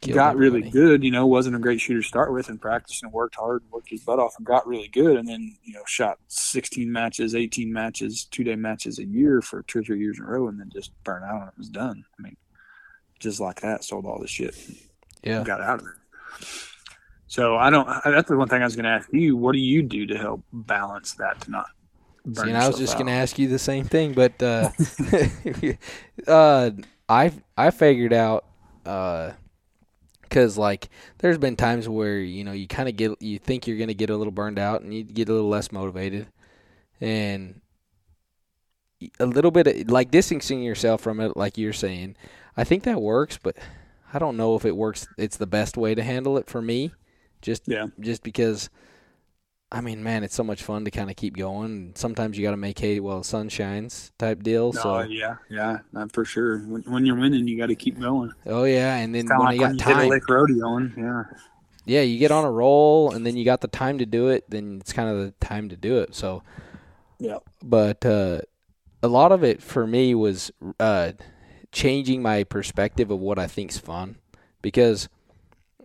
Just 0.00 0.14
got 0.14 0.36
really 0.36 0.62
good. 0.62 1.04
You 1.04 1.10
know, 1.10 1.26
wasn't 1.26 1.56
a 1.56 1.58
great 1.58 1.80
shooter 1.80 2.00
to 2.00 2.06
start 2.06 2.32
with, 2.32 2.48
and 2.48 2.58
practiced 2.58 3.02
and 3.02 3.12
worked 3.12 3.34
hard, 3.34 3.62
and 3.62 3.70
worked 3.70 3.90
his 3.90 4.00
butt 4.00 4.18
off, 4.18 4.34
and 4.38 4.46
got 4.46 4.66
really 4.66 4.88
good. 4.88 5.18
And 5.18 5.28
then 5.28 5.54
you 5.62 5.74
know, 5.74 5.82
shot 5.86 6.18
16 6.28 6.90
matches, 6.90 7.34
18 7.34 7.70
matches, 7.70 8.24
two 8.24 8.44
day 8.44 8.56
matches 8.56 8.98
a 8.98 9.04
year 9.04 9.42
for 9.42 9.62
two 9.62 9.80
or 9.80 9.82
three 9.82 10.00
years 10.00 10.18
in 10.18 10.24
a 10.24 10.28
row, 10.28 10.48
and 10.48 10.58
then 10.58 10.70
just 10.72 10.92
burned 11.04 11.24
out 11.24 11.42
and 11.42 11.48
it 11.48 11.58
was 11.58 11.68
done. 11.68 12.04
I 12.18 12.22
mean, 12.22 12.36
just 13.18 13.40
like 13.40 13.60
that, 13.60 13.84
sold 13.84 14.06
all 14.06 14.18
the 14.18 14.26
shit 14.26 14.56
Yeah. 15.22 15.42
got 15.44 15.60
out 15.60 15.80
of 15.80 15.86
it. 15.86 16.46
So 17.26 17.56
I 17.56 17.70
don't. 17.70 17.86
That's 18.04 18.28
the 18.28 18.36
one 18.36 18.48
thing 18.48 18.62
I 18.62 18.64
was 18.64 18.74
going 18.74 18.84
to 18.84 18.90
ask 18.90 19.08
you. 19.12 19.36
What 19.36 19.52
do 19.52 19.58
you 19.58 19.82
do 19.82 20.06
to 20.06 20.18
help 20.18 20.42
balance 20.52 21.14
that 21.14 21.40
to 21.42 21.50
not? 21.50 21.66
Burn 22.24 22.44
See, 22.44 22.50
and 22.50 22.58
I 22.58 22.66
was 22.66 22.76
just 22.76 22.98
gonna 22.98 23.12
ask 23.12 23.38
you 23.38 23.48
the 23.48 23.58
same 23.58 23.86
thing, 23.86 24.12
but 24.12 24.42
uh, 24.42 24.70
uh, 26.26 26.70
I 27.08 27.32
I 27.56 27.70
figured 27.70 28.12
out 28.12 28.44
because 28.84 30.58
like 30.58 30.90
there's 31.18 31.38
been 31.38 31.56
times 31.56 31.88
where 31.88 32.18
you 32.18 32.44
know 32.44 32.52
you 32.52 32.66
kind 32.66 32.88
of 32.90 32.96
get 32.96 33.20
you 33.22 33.38
think 33.38 33.66
you're 33.66 33.78
gonna 33.78 33.94
get 33.94 34.10
a 34.10 34.16
little 34.16 34.32
burned 34.32 34.58
out 34.58 34.82
and 34.82 34.92
you 34.92 35.02
get 35.02 35.30
a 35.30 35.32
little 35.32 35.48
less 35.48 35.72
motivated, 35.72 36.26
and 37.00 37.60
a 39.18 39.26
little 39.26 39.50
bit 39.50 39.66
of, 39.66 39.90
like 39.90 40.10
distancing 40.10 40.62
yourself 40.62 41.00
from 41.00 41.20
it, 41.20 41.36
like 41.36 41.56
you're 41.56 41.72
saying. 41.72 42.16
I 42.56 42.64
think 42.64 42.82
that 42.82 43.00
works, 43.00 43.38
but 43.42 43.56
I 44.12 44.18
don't 44.18 44.36
know 44.36 44.56
if 44.56 44.64
it 44.64 44.76
works. 44.76 45.06
It's 45.16 45.36
the 45.36 45.46
best 45.46 45.76
way 45.76 45.94
to 45.94 46.02
handle 46.02 46.36
it 46.38 46.48
for 46.48 46.60
me, 46.62 46.92
just 47.42 47.68
Yeah. 47.68 47.88
just 47.98 48.22
because. 48.22 48.70
I 49.72 49.80
mean, 49.80 50.02
man, 50.02 50.24
it's 50.24 50.34
so 50.34 50.42
much 50.42 50.64
fun 50.64 50.84
to 50.84 50.90
kind 50.90 51.10
of 51.10 51.16
keep 51.16 51.36
going. 51.36 51.92
Sometimes 51.94 52.36
you 52.36 52.42
got 52.42 52.50
to 52.50 52.56
make 52.56 52.76
hay 52.76 52.98
while 52.98 53.18
the 53.18 53.24
sun 53.24 53.48
shines, 53.48 54.10
type 54.18 54.42
deal. 54.42 54.72
No, 54.72 54.80
so, 54.80 55.00
yeah, 55.02 55.36
yeah, 55.48 55.78
not 55.92 56.10
for 56.10 56.24
sure. 56.24 56.58
When, 56.58 56.82
when 56.82 57.06
you're 57.06 57.14
winning, 57.14 57.46
you 57.46 57.56
got 57.56 57.66
to 57.66 57.76
keep 57.76 58.00
going. 58.00 58.32
oh 58.46 58.64
yeah, 58.64 58.96
and 58.96 59.14
then 59.14 59.28
when 59.28 59.46
of 59.46 59.54
you 59.54 59.60
got 59.60 59.66
when 59.68 59.74
you 59.74 59.84
time, 59.84 60.08
lick 60.08 60.24
rodeoing. 60.24 60.96
Yeah, 60.96 61.22
yeah, 61.84 62.00
you 62.00 62.18
get 62.18 62.32
on 62.32 62.44
a 62.44 62.50
roll, 62.50 63.12
and 63.12 63.24
then 63.24 63.36
you 63.36 63.44
got 63.44 63.60
the 63.60 63.68
time 63.68 63.98
to 63.98 64.06
do 64.06 64.26
it. 64.26 64.44
Then 64.50 64.78
it's 64.80 64.92
kind 64.92 65.08
of 65.08 65.18
the 65.18 65.30
time 65.46 65.68
to 65.68 65.76
do 65.76 65.98
it. 65.98 66.16
So, 66.16 66.42
yeah, 67.20 67.38
but 67.62 68.04
uh, 68.04 68.40
a 69.04 69.08
lot 69.08 69.30
of 69.30 69.44
it 69.44 69.62
for 69.62 69.86
me 69.86 70.16
was 70.16 70.50
uh, 70.80 71.12
changing 71.72 72.22
my 72.22 72.44
perspective 72.44 73.10
of 73.10 73.20
what 73.20 73.38
I 73.38 73.46
think's 73.46 73.78
fun, 73.78 74.16
because 74.62 75.08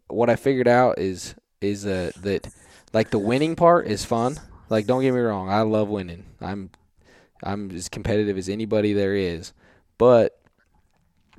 what 0.08 0.30
I 0.30 0.36
figured 0.36 0.68
out 0.68 1.00
is 1.00 1.36
is 1.62 1.86
uh, 1.86 2.12
that 2.22 2.48
like 2.94 3.10
the 3.10 3.20
winning 3.20 3.56
part 3.56 3.88
is 3.88 4.06
fun. 4.06 4.38
Like 4.70 4.86
don't 4.86 5.02
get 5.02 5.14
me 5.14 5.20
wrong, 5.20 5.50
I 5.50 5.62
love 5.62 5.90
winning. 5.90 6.26
I'm 6.42 6.70
I'm 7.44 7.72
as 7.72 7.90
competitive 7.90 8.38
as 8.38 8.50
anybody 8.50 8.94
there 8.94 9.16
is, 9.16 9.54
but 9.98 10.40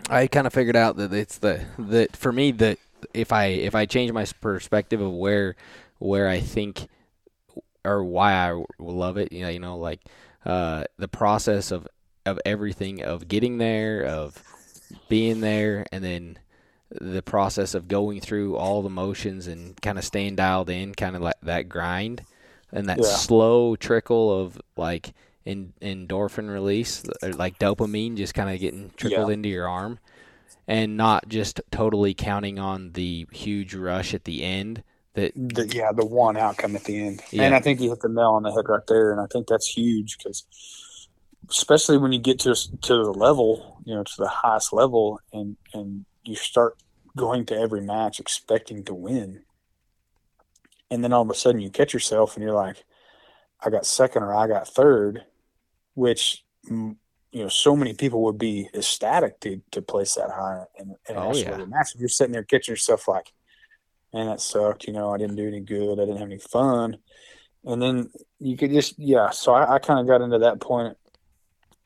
I 0.08 0.26
kind 0.26 0.46
of 0.46 0.52
figured 0.52 0.76
out 0.76 0.96
that 0.96 1.12
it's 1.12 1.38
the 1.38 1.64
that 1.78 2.16
for 2.16 2.32
me 2.32 2.52
that 2.52 2.78
if 3.14 3.32
I 3.32 3.46
if 3.46 3.74
I 3.74 3.86
change 3.86 4.12
my 4.12 4.26
perspective 4.40 5.00
of 5.00 5.12
where 5.12 5.56
where 5.98 6.28
I 6.28 6.40
think 6.40 6.88
or 7.84 8.04
why 8.04 8.32
I 8.32 8.62
love 8.78 9.16
it, 9.16 9.32
you 9.32 9.42
know, 9.42 9.48
you 9.48 9.60
know, 9.60 9.78
like 9.78 10.00
uh, 10.44 10.84
the 10.98 11.08
process 11.08 11.70
of 11.70 11.86
of 12.26 12.38
everything 12.44 13.02
of 13.02 13.28
getting 13.28 13.58
there, 13.58 14.04
of 14.04 14.42
being 15.08 15.40
there, 15.40 15.86
and 15.92 16.04
then 16.04 16.38
the 16.90 17.22
process 17.22 17.74
of 17.74 17.88
going 17.88 18.20
through 18.20 18.56
all 18.56 18.82
the 18.82 18.90
motions 18.90 19.46
and 19.46 19.80
kind 19.82 19.98
of 19.98 20.04
staying 20.04 20.36
dialed 20.36 20.70
in, 20.70 20.94
kind 20.94 21.16
of 21.16 21.22
like 21.22 21.34
that 21.42 21.68
grind 21.68 22.22
and 22.72 22.88
that 22.88 22.98
Yeah. 22.98 23.04
slow 23.04 23.76
trickle 23.76 24.40
of 24.40 24.60
like 24.76 25.12
in, 25.44 25.72
endorphin 25.80 26.48
release, 26.52 27.04
like 27.22 27.58
dopamine 27.58 28.16
just 28.16 28.34
kind 28.34 28.50
of 28.52 28.60
getting 28.60 28.90
trickled 28.96 29.28
Yeah. 29.28 29.34
into 29.34 29.48
your 29.48 29.68
arm, 29.68 29.98
and 30.68 30.96
not 30.96 31.28
just 31.28 31.60
totally 31.70 32.14
counting 32.14 32.58
on 32.58 32.92
the 32.92 33.26
huge 33.32 33.74
rush 33.74 34.14
at 34.14 34.24
the 34.24 34.42
end. 34.42 34.82
That 35.14 35.32
the, 35.34 35.66
yeah, 35.68 35.92
the 35.92 36.04
one 36.04 36.36
outcome 36.36 36.76
at 36.76 36.84
the 36.84 37.00
end. 37.00 37.22
Yeah. 37.30 37.44
And 37.44 37.54
I 37.54 37.60
think 37.60 37.80
you 37.80 37.90
hit 37.90 38.00
the 38.00 38.08
nail 38.08 38.32
on 38.32 38.42
the 38.42 38.52
head 38.52 38.68
right 38.68 38.86
there. 38.86 39.12
And 39.12 39.20
I 39.20 39.26
think 39.26 39.46
that's 39.46 39.66
huge 39.66 40.18
because, 40.18 40.44
especially 41.50 41.98
when 41.98 42.12
you 42.12 42.18
get 42.18 42.38
to 42.40 42.54
to 42.54 42.94
the 43.04 43.12
level, 43.12 43.80
you 43.84 43.94
know, 43.94 44.02
to 44.02 44.14
the 44.18 44.28
highest 44.28 44.72
level, 44.72 45.20
and 45.32 45.56
and 45.74 46.04
you 46.24 46.34
start 46.34 46.76
going 47.16 47.46
to 47.46 47.56
every 47.56 47.80
match 47.80 48.20
expecting 48.20 48.84
to 48.84 48.94
win, 48.94 49.42
and 50.90 51.02
then 51.02 51.12
all 51.12 51.22
of 51.22 51.30
a 51.30 51.34
sudden 51.34 51.60
you 51.60 51.70
catch 51.70 51.92
yourself 51.94 52.36
and 52.36 52.44
you're 52.44 52.54
like, 52.54 52.84
I 53.64 53.70
got 53.70 53.86
second 53.86 54.22
or 54.22 54.34
I 54.34 54.46
got 54.48 54.68
third, 54.68 55.24
which. 55.94 56.44
mm, 56.70 56.96
You 57.32 57.42
know, 57.42 57.48
so 57.50 57.76
many 57.76 57.92
people 57.92 58.22
would 58.24 58.38
be 58.38 58.68
ecstatic 58.72 59.40
to, 59.40 59.60
to 59.72 59.82
place 59.82 60.14
that 60.14 60.30
high 60.30 60.64
in, 60.78 60.94
in 61.08 61.16
an 61.16 61.22
Oh, 61.22 61.34
yeah. 61.36 61.64
match. 61.66 61.92
If 61.94 62.00
you're 62.00 62.08
sitting 62.08 62.32
there 62.32 62.44
catching 62.44 62.72
yourself 62.72 63.08
like, 63.08 63.30
man, 64.14 64.26
that 64.26 64.40
sucked. 64.40 64.86
You 64.86 64.94
know, 64.94 65.12
I 65.12 65.18
didn't 65.18 65.36
do 65.36 65.46
any 65.46 65.60
good. 65.60 65.98
I 66.00 66.06
didn't 66.06 66.16
have 66.22 66.30
any 66.32 66.38
fun. 66.38 66.96
And 67.64 67.82
then 67.82 68.08
you 68.38 68.56
could 68.56 68.72
just, 68.72 68.94
yeah. 68.98 69.30
So 69.30 69.52
I, 69.52 69.74
I 69.74 69.78
kind 69.80 70.00
of 70.00 70.06
got 70.06 70.22
into 70.22 70.38
that 70.38 70.60
point 70.60 70.96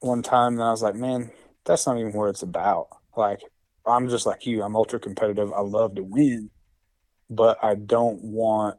one 0.00 0.22
time, 0.22 0.54
and 0.54 0.62
I 0.62 0.70
was 0.70 0.82
like, 0.82 0.94
man, 0.94 1.30
that's 1.64 1.86
not 1.86 1.98
even 1.98 2.12
what 2.12 2.28
it's 2.30 2.42
about. 2.42 2.88
Like, 3.16 3.40
I'm 3.86 4.08
just 4.08 4.26
like 4.26 4.46
you. 4.46 4.62
I'm 4.62 4.76
ultra 4.76 4.98
competitive. 4.98 5.52
I 5.52 5.60
love 5.60 5.94
to 5.94 6.02
win, 6.02 6.50
but 7.28 7.58
I 7.62 7.74
don't 7.74 8.22
want 8.22 8.78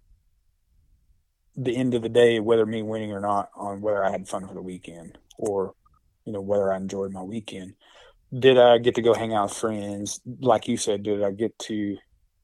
the 1.55 1.75
end 1.75 1.93
of 1.93 2.01
the 2.01 2.09
day, 2.09 2.39
whether 2.39 2.65
me 2.65 2.81
winning 2.81 3.11
or 3.11 3.19
not, 3.19 3.49
on 3.55 3.81
whether 3.81 4.03
I 4.03 4.11
had 4.11 4.27
fun 4.27 4.47
for 4.47 4.53
the 4.53 4.61
weekend 4.61 5.17
or, 5.37 5.73
you 6.25 6.33
know, 6.33 6.41
whether 6.41 6.71
I 6.71 6.77
enjoyed 6.77 7.11
my 7.11 7.23
weekend. 7.23 7.73
Did 8.37 8.57
I 8.57 8.77
get 8.77 8.95
to 8.95 9.01
go 9.01 9.13
hang 9.13 9.33
out 9.33 9.49
with 9.49 9.57
friends? 9.57 10.21
Like 10.39 10.67
you 10.67 10.77
said, 10.77 11.03
did 11.03 11.23
I 11.23 11.31
get 11.31 11.57
to 11.59 11.97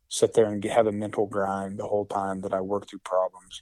sit 0.10 0.34
there 0.34 0.46
and 0.48 0.64
have 0.66 0.88
a 0.88 0.92
mental 0.92 1.26
grind 1.26 1.80
the 1.80 1.88
whole 1.88 2.06
time 2.06 2.42
that 2.42 2.54
I 2.54 2.62
work 2.62 2.90
through 2.90 3.00
problems? 3.00 3.62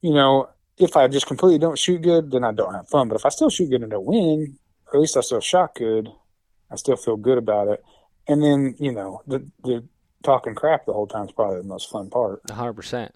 You 0.00 0.14
know, 0.14 0.48
if 0.78 0.96
I 0.96 1.08
just 1.08 1.26
completely 1.26 1.58
don't 1.58 1.78
shoot 1.78 2.02
good, 2.02 2.30
then 2.30 2.44
I 2.44 2.52
don't 2.52 2.74
have 2.74 2.88
fun. 2.88 3.08
But 3.08 3.16
if 3.16 3.26
I 3.26 3.28
still 3.28 3.50
shoot 3.50 3.70
good 3.70 3.82
and 3.82 3.92
I 3.92 3.98
win, 3.98 4.58
or 4.86 4.96
at 4.96 5.00
least 5.00 5.16
I 5.16 5.20
still 5.20 5.40
shot 5.40 5.74
good, 5.74 6.08
I 6.70 6.76
still 6.76 6.96
feel 6.96 7.16
good 7.16 7.38
about 7.38 7.68
it. 7.68 7.84
And 8.28 8.42
then, 8.42 8.74
you 8.78 8.92
know, 8.92 9.22
the 9.26 9.46
the 9.62 9.84
talking 10.22 10.54
crap 10.54 10.86
the 10.86 10.92
whole 10.92 11.06
time 11.06 11.26
is 11.26 11.32
probably 11.32 11.58
the 11.58 11.64
most 11.64 11.90
fun 11.90 12.08
part. 12.08 12.42
hundred 12.50 12.74
percent. 12.74 13.14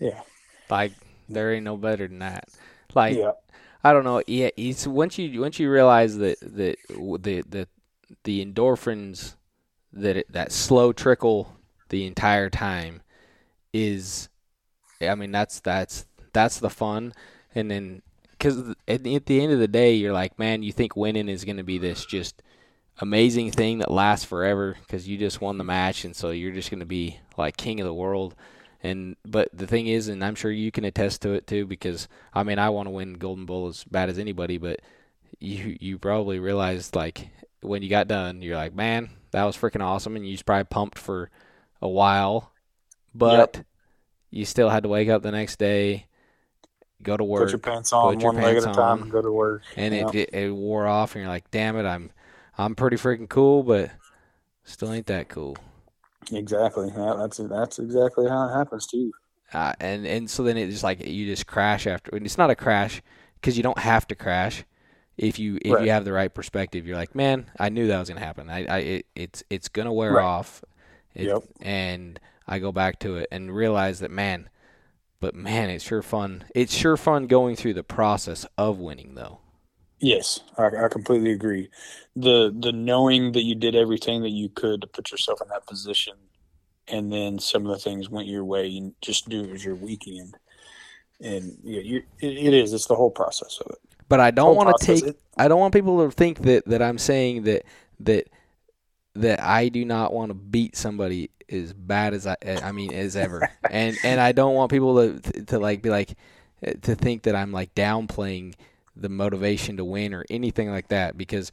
Yeah. 0.00 0.20
Like 0.70 0.92
there 1.28 1.52
ain't 1.52 1.64
no 1.64 1.76
better 1.76 2.08
than 2.08 2.20
that. 2.20 2.48
Like 2.94 3.16
yeah. 3.16 3.32
I 3.84 3.92
don't 3.92 4.04
know. 4.04 4.22
Yeah, 4.26 4.50
it's 4.56 4.86
once 4.86 5.18
you 5.18 5.40
once 5.40 5.58
you 5.58 5.70
realize 5.70 6.16
that 6.18 6.40
that 6.40 6.76
the 6.88 7.42
the 7.48 7.68
the 8.24 8.44
endorphins 8.44 9.34
that 9.92 10.16
it, 10.16 10.32
that 10.32 10.52
slow 10.52 10.92
trickle 10.92 11.56
the 11.88 12.06
entire 12.06 12.50
time 12.50 13.02
is, 13.72 14.28
I 15.00 15.14
mean 15.14 15.30
that's 15.30 15.60
that's 15.60 16.06
that's 16.38 16.60
the 16.60 16.70
fun, 16.70 17.12
and 17.52 17.68
then 17.68 18.02
because 18.30 18.74
at 18.86 19.02
the, 19.02 19.16
at 19.16 19.26
the 19.26 19.40
end 19.40 19.52
of 19.52 19.58
the 19.58 19.66
day 19.66 19.94
you're 19.94 20.12
like, 20.12 20.38
man, 20.38 20.62
you 20.62 20.70
think 20.70 20.94
winning 20.94 21.28
is 21.28 21.44
going 21.44 21.56
to 21.56 21.64
be 21.64 21.78
this 21.78 22.06
just 22.06 22.42
amazing 23.00 23.50
thing 23.50 23.78
that 23.78 23.90
lasts 23.90 24.24
forever 24.24 24.76
because 24.80 25.08
you 25.08 25.18
just 25.18 25.40
won 25.40 25.58
the 25.58 25.64
match, 25.64 26.04
and 26.04 26.14
so 26.14 26.30
you're 26.30 26.52
just 26.52 26.70
going 26.70 26.80
to 26.80 26.86
be 26.86 27.18
like 27.36 27.56
king 27.56 27.80
of 27.80 27.86
the 27.86 27.94
world. 27.94 28.36
And 28.80 29.16
but 29.24 29.48
the 29.52 29.66
thing 29.66 29.88
is, 29.88 30.06
and 30.06 30.24
I'm 30.24 30.36
sure 30.36 30.52
you 30.52 30.70
can 30.70 30.84
attest 30.84 31.22
to 31.22 31.32
it 31.32 31.48
too, 31.48 31.66
because 31.66 32.06
I 32.32 32.44
mean 32.44 32.60
I 32.60 32.70
want 32.70 32.86
to 32.86 32.90
win 32.90 33.14
Golden 33.14 33.44
Bull 33.44 33.66
as 33.66 33.82
bad 33.82 34.08
as 34.08 34.18
anybody, 34.18 34.58
but 34.58 34.80
you 35.40 35.76
you 35.80 35.98
probably 35.98 36.38
realized 36.38 36.94
like 36.94 37.30
when 37.62 37.82
you 37.82 37.88
got 37.88 38.06
done, 38.06 38.42
you're 38.42 38.56
like, 38.56 38.74
man, 38.74 39.10
that 39.32 39.44
was 39.44 39.56
freaking 39.56 39.82
awesome, 39.82 40.14
and 40.14 40.24
you 40.24 40.32
was 40.32 40.42
probably 40.42 40.64
pumped 40.64 40.98
for 40.98 41.30
a 41.82 41.88
while, 41.88 42.52
but 43.12 43.64
you 44.30 44.44
still 44.44 44.68
had 44.68 44.82
to 44.82 44.88
wake 44.88 45.08
up 45.08 45.22
the 45.22 45.32
next 45.32 45.58
day, 45.58 46.06
go 47.02 47.16
to 47.16 47.24
work, 47.24 47.42
Put 47.44 47.52
your 47.52 47.58
pants 47.60 47.92
on 47.92 48.14
put 48.14 48.22
your 48.22 48.32
one 48.32 48.36
leg 48.42 48.56
at 48.56 48.64
a 48.64 48.68
time 48.68 49.02
and 49.02 49.10
go 49.10 49.22
to 49.22 49.30
work. 49.32 49.62
and 49.76 49.94
Yeah. 49.94 50.10
it 50.12 50.30
it 50.34 50.50
wore 50.54 50.86
off, 50.86 51.14
and 51.14 51.22
you're 51.22 51.30
like, 51.30 51.50
damn 51.50 51.76
it, 51.76 51.86
I'm 51.86 52.10
I'm 52.56 52.74
pretty 52.74 52.96
freaking 52.96 53.28
cool, 53.28 53.62
but 53.62 53.90
still 54.64 54.92
ain't 54.92 55.06
that 55.06 55.28
cool. 55.28 55.58
Exactly. 56.32 56.88
Yeah, 56.96 57.14
that's 57.18 57.36
that's 57.36 57.78
exactly 57.78 58.28
how 58.28 58.48
it 58.48 58.52
happens 58.54 58.86
too. 58.86 59.12
Uh, 59.52 59.72
and 59.80 60.06
and 60.06 60.28
so 60.30 60.42
then 60.42 60.56
it 60.58 60.68
just 60.70 60.82
like 60.82 61.04
you 61.06 61.26
just 61.26 61.46
crash 61.46 61.86
after. 61.86 62.14
And 62.14 62.26
it's 62.26 62.36
not 62.38 62.50
a 62.50 62.54
crash 62.54 63.00
because 63.34 63.56
you 63.56 63.62
don't 63.62 63.78
have 63.78 64.06
to 64.08 64.14
crash 64.14 64.64
if 65.16 65.38
you 65.38 65.58
if 65.62 65.70
Right. 65.74 65.80
you 65.80 65.90
have 65.90 66.04
the 66.04 66.12
right 66.12 66.32
perspective. 66.32 66.86
You're 66.86 66.96
like, 66.96 67.14
man, 67.14 67.50
I 67.58 67.70
knew 67.70 67.86
that 67.88 67.98
was 67.98 68.08
gonna 68.08 68.20
happen. 68.20 68.50
I, 68.50 68.66
I 68.66 68.78
it, 68.78 69.06
it's 69.14 69.42
it's 69.48 69.68
gonna 69.68 69.92
wear 69.92 70.14
Right. 70.14 70.22
off. 70.22 70.62
It, 71.14 71.26
Yep. 71.26 71.42
And 71.60 72.20
I 72.46 72.58
go 72.58 72.72
back 72.72 72.98
to 73.00 73.16
it 73.16 73.28
and 73.32 73.54
realize 73.54 74.00
that 74.00 74.10
man, 74.10 74.48
but 75.20 75.34
man, 75.34 75.70
it's 75.70 75.84
sure 75.84 76.02
fun. 76.02 76.44
It's 76.54 76.74
sure 76.74 76.96
fun 76.96 77.26
going 77.26 77.56
through 77.56 77.74
the 77.74 77.82
process 77.82 78.46
of 78.56 78.78
winning 78.78 79.14
though. 79.14 79.40
Yes, 80.00 80.40
I, 80.56 80.66
I 80.84 80.88
completely 80.88 81.32
agree. 81.32 81.70
The 82.14 82.54
the 82.56 82.72
knowing 82.72 83.32
that 83.32 83.42
you 83.42 83.54
did 83.54 83.74
everything 83.74 84.22
that 84.22 84.30
you 84.30 84.48
could 84.48 84.80
to 84.82 84.86
put 84.86 85.10
yourself 85.10 85.40
in 85.42 85.48
that 85.48 85.66
position, 85.66 86.14
and 86.86 87.12
then 87.12 87.38
some 87.38 87.66
of 87.66 87.72
the 87.72 87.78
things 87.78 88.08
went 88.08 88.28
your 88.28 88.44
way, 88.44 88.76
and 88.76 88.94
just 89.00 89.28
do 89.28 89.44
it 89.44 89.50
as 89.50 89.64
your 89.64 89.74
weekend. 89.74 90.36
And 91.20 91.58
yeah, 91.64 91.80
you, 91.80 91.96
it, 92.20 92.32
it 92.32 92.54
is. 92.54 92.72
It's 92.72 92.86
the 92.86 92.94
whole 92.94 93.10
process 93.10 93.58
of 93.64 93.72
it. 93.72 93.78
But 94.08 94.20
I 94.20 94.30
don't 94.30 94.54
want 94.56 94.78
to 94.78 94.86
take 94.86 95.04
It- 95.04 95.20
I 95.36 95.48
don't 95.48 95.60
want 95.60 95.74
people 95.74 96.04
to 96.04 96.10
think 96.10 96.42
that, 96.42 96.64
that 96.66 96.82
I'm 96.82 96.98
saying 96.98 97.42
that 97.44 97.64
that 98.00 98.28
that 99.14 99.40
I 99.42 99.68
do 99.68 99.84
not 99.84 100.12
want 100.12 100.30
to 100.30 100.34
beat 100.34 100.76
somebody 100.76 101.30
as 101.50 101.72
bad 101.72 102.14
as 102.14 102.26
I 102.26 102.36
I 102.62 102.72
mean 102.72 102.92
as 102.92 103.16
ever. 103.16 103.50
and 103.70 103.96
and 104.04 104.20
I 104.20 104.32
don't 104.32 104.54
want 104.54 104.70
people 104.70 105.18
to 105.20 105.44
to 105.46 105.58
like 105.58 105.82
be 105.82 105.90
like 105.90 106.14
eh, 106.62 106.74
to 106.82 106.94
think 106.94 107.22
that 107.22 107.34
I'm 107.34 107.52
like 107.52 107.74
downplaying 107.74 108.54
the 108.96 109.08
motivation 109.08 109.76
to 109.76 109.84
win 109.84 110.12
or 110.12 110.24
anything 110.28 110.70
like 110.70 110.88
that 110.88 111.16
because 111.16 111.52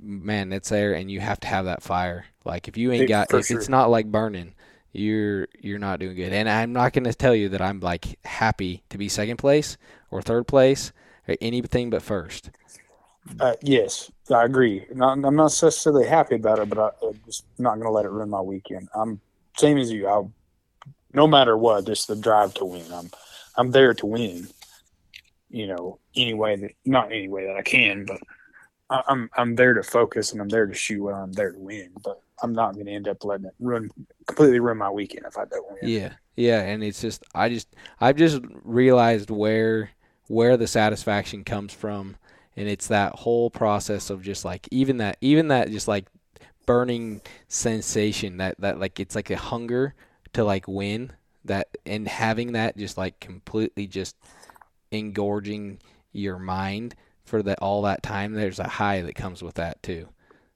man, 0.00 0.52
it's 0.52 0.68
there 0.68 0.94
and 0.94 1.10
you 1.10 1.20
have 1.20 1.40
to 1.40 1.46
have 1.46 1.66
that 1.66 1.82
fire. 1.82 2.26
Like 2.44 2.68
if 2.68 2.76
you 2.76 2.92
ain't 2.92 3.08
got 3.08 3.30
for 3.30 3.38
if 3.38 3.50
it's 3.50 3.68
not 3.68 3.90
like 3.90 4.06
burning, 4.06 4.54
you're 4.92 5.48
you're 5.60 5.78
not 5.78 6.00
doing 6.00 6.16
good. 6.16 6.32
And 6.32 6.48
I'm 6.48 6.72
not 6.72 6.92
going 6.92 7.04
to 7.04 7.14
tell 7.14 7.34
you 7.34 7.48
that 7.50 7.62
I'm 7.62 7.80
like 7.80 8.18
happy 8.24 8.82
to 8.90 8.98
be 8.98 9.08
second 9.08 9.36
place 9.36 9.76
or 10.10 10.22
third 10.22 10.46
place 10.46 10.92
or 11.28 11.36
anything 11.40 11.90
but 11.90 12.02
first. 12.02 12.50
Uh, 13.40 13.54
yes, 13.62 14.10
I 14.30 14.44
agree. 14.44 14.86
Not, 14.92 15.12
I'm 15.12 15.36
not 15.36 15.52
necessarily 15.62 16.06
happy 16.06 16.36
about 16.36 16.58
it, 16.58 16.68
but 16.68 16.78
I, 16.78 17.06
I'm 17.06 17.20
just 17.24 17.44
not 17.58 17.74
going 17.74 17.86
to 17.86 17.90
let 17.90 18.04
it 18.04 18.10
ruin 18.10 18.30
my 18.30 18.40
weekend. 18.40 18.88
I'm 18.94 19.20
same 19.56 19.78
as 19.78 19.90
you. 19.90 20.08
I, 20.08 20.22
no 21.12 21.26
matter 21.26 21.56
what, 21.56 21.86
just 21.86 22.08
the 22.08 22.16
drive 22.16 22.54
to 22.54 22.64
win. 22.64 22.84
I'm, 22.92 23.10
I'm 23.56 23.70
there 23.70 23.94
to 23.94 24.06
win. 24.06 24.48
You 25.48 25.68
know, 25.68 25.98
any 26.14 26.34
way 26.34 26.56
that 26.56 26.72
not 26.84 27.12
any 27.12 27.28
way 27.28 27.46
that 27.46 27.56
I 27.56 27.62
can, 27.62 28.04
but 28.04 28.20
I, 28.90 29.02
I'm 29.08 29.30
I'm 29.36 29.54
there 29.54 29.74
to 29.74 29.82
focus 29.82 30.32
and 30.32 30.40
I'm 30.40 30.48
there 30.48 30.66
to 30.66 30.74
shoot 30.74 31.02
well. 31.02 31.14
I'm 31.16 31.32
there 31.32 31.52
to 31.52 31.58
win, 31.58 31.92
but 32.02 32.20
I'm 32.42 32.52
not 32.52 32.74
going 32.74 32.86
to 32.86 32.92
end 32.92 33.08
up 33.08 33.24
letting 33.24 33.46
it 33.46 33.54
ruin 33.60 33.90
completely 34.26 34.60
ruin 34.60 34.78
my 34.78 34.90
weekend 34.90 35.24
if 35.26 35.38
I 35.38 35.44
don't 35.44 35.70
win. 35.70 35.78
Yeah, 35.82 36.12
yeah, 36.34 36.60
and 36.62 36.82
it's 36.82 37.00
just 37.00 37.24
I 37.34 37.48
just 37.48 37.68
I've 38.00 38.16
just 38.16 38.42
realized 38.64 39.30
where 39.30 39.90
where 40.26 40.56
the 40.56 40.66
satisfaction 40.66 41.44
comes 41.44 41.72
from, 41.72 42.16
and 42.56 42.68
it's 42.68 42.88
that 42.88 43.14
whole 43.14 43.50
process 43.50 44.10
of 44.10 44.22
just 44.22 44.44
like 44.44 44.68
even 44.70 44.98
that 44.98 45.16
even 45.20 45.48
that 45.48 45.70
just 45.70 45.88
like 45.88 46.06
burning 46.66 47.20
sensation 47.48 48.38
that 48.38 48.60
that 48.60 48.78
like 48.80 48.98
it's 49.00 49.14
like 49.14 49.30
a 49.30 49.36
hunger 49.36 49.94
to 50.32 50.44
like 50.44 50.66
win 50.68 51.12
that 51.44 51.68
and 51.86 52.08
having 52.08 52.52
that 52.52 52.76
just 52.76 52.98
like 52.98 53.20
completely 53.20 53.86
just 53.86 54.16
engorging 54.92 55.78
your 56.12 56.38
mind 56.38 56.94
for 57.24 57.42
that 57.42 57.58
all 57.60 57.82
that 57.82 58.02
time 58.02 58.32
there's 58.32 58.58
a 58.58 58.64
high 58.68 59.02
that 59.02 59.14
comes 59.14 59.42
with 59.42 59.54
that 59.54 59.82
too. 59.82 60.08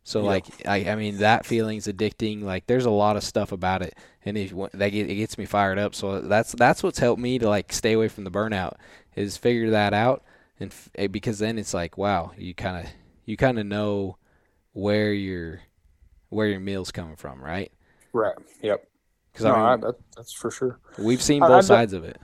So 0.03 0.23
Yeah. 0.23 0.25
like 0.25 0.47
I, 0.67 0.91
I 0.91 0.95
mean 0.95 1.19
that 1.19 1.45
feeling's 1.45 1.87
addicting 1.87 2.43
like 2.43 2.67
there's 2.67 2.87
a 2.87 2.91
lot 2.91 3.17
of 3.17 3.23
stuff 3.25 3.53
about 3.53 3.83
it 3.83 3.95
and 4.25 4.37
if 4.39 4.53
that 4.73 4.91
get, 4.91 5.11
it 5.11 5.17
gets 5.17 5.37
me 5.39 5.45
fired 5.47 5.79
up. 5.79 5.95
So 5.95 6.21
that's 6.21 6.53
that's 6.53 6.83
what's 6.83 6.99
helped 6.99 7.21
me 7.21 7.39
to 7.39 7.49
like 7.49 7.73
stay 7.73 7.93
away 7.93 8.09
from 8.09 8.25
the 8.25 8.31
burnout 8.31 8.75
is 9.17 9.37
figure 9.37 9.71
that 9.71 9.93
out 9.93 10.23
and 10.61 10.71
f- 10.71 10.91
eh, 10.95 11.07
because 11.07 11.39
then 11.39 11.59
it's 11.59 11.75
like 11.75 11.97
wow 11.99 12.33
you 12.37 12.55
kind 12.55 12.85
of 12.87 12.93
you 13.25 13.37
kind 13.37 13.59
of 13.59 13.67
know 13.67 14.17
where 14.73 15.13
your 15.13 15.61
where 16.29 16.47
your 16.47 16.61
meal's 16.61 16.93
coming 16.93 17.17
from 17.17 17.43
right 17.43 17.73
Right. 18.13 18.35
Yep. 18.63 18.89
because 19.33 19.45
No, 19.47 19.53
I 19.55 19.59
I, 19.59 19.71
mean 19.77 19.81
that, 19.83 19.95
that's 20.17 20.33
for 20.33 20.51
sure. 20.51 20.81
we've 20.99 21.23
seen 21.23 21.41
both 21.41 21.51
done- 21.51 21.63
sides 21.63 21.93
of 21.93 22.05
it 22.05 22.19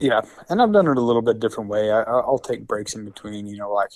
Yeah, 0.00 0.20
and 0.48 0.60
I've 0.62 0.72
done 0.72 0.86
it 0.88 0.96
a 0.96 1.00
little 1.02 1.22
bit 1.22 1.40
different 1.40 1.68
way. 1.70 1.90
I, 1.90 2.02
I- 2.02 2.20
I'll 2.20 2.38
take 2.38 2.66
breaks 2.66 2.94
in 2.94 3.04
between. 3.04 3.46
You 3.46 3.56
know, 3.58 3.72
like 3.72 3.90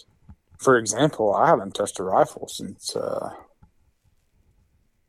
for 0.59 0.76
example, 0.76 1.33
I 1.35 1.47
haven't 1.49 1.74
touched 1.74 1.99
a 2.01 2.03
rifle 2.03 2.49
since 2.49 2.95
uh, 2.97 3.30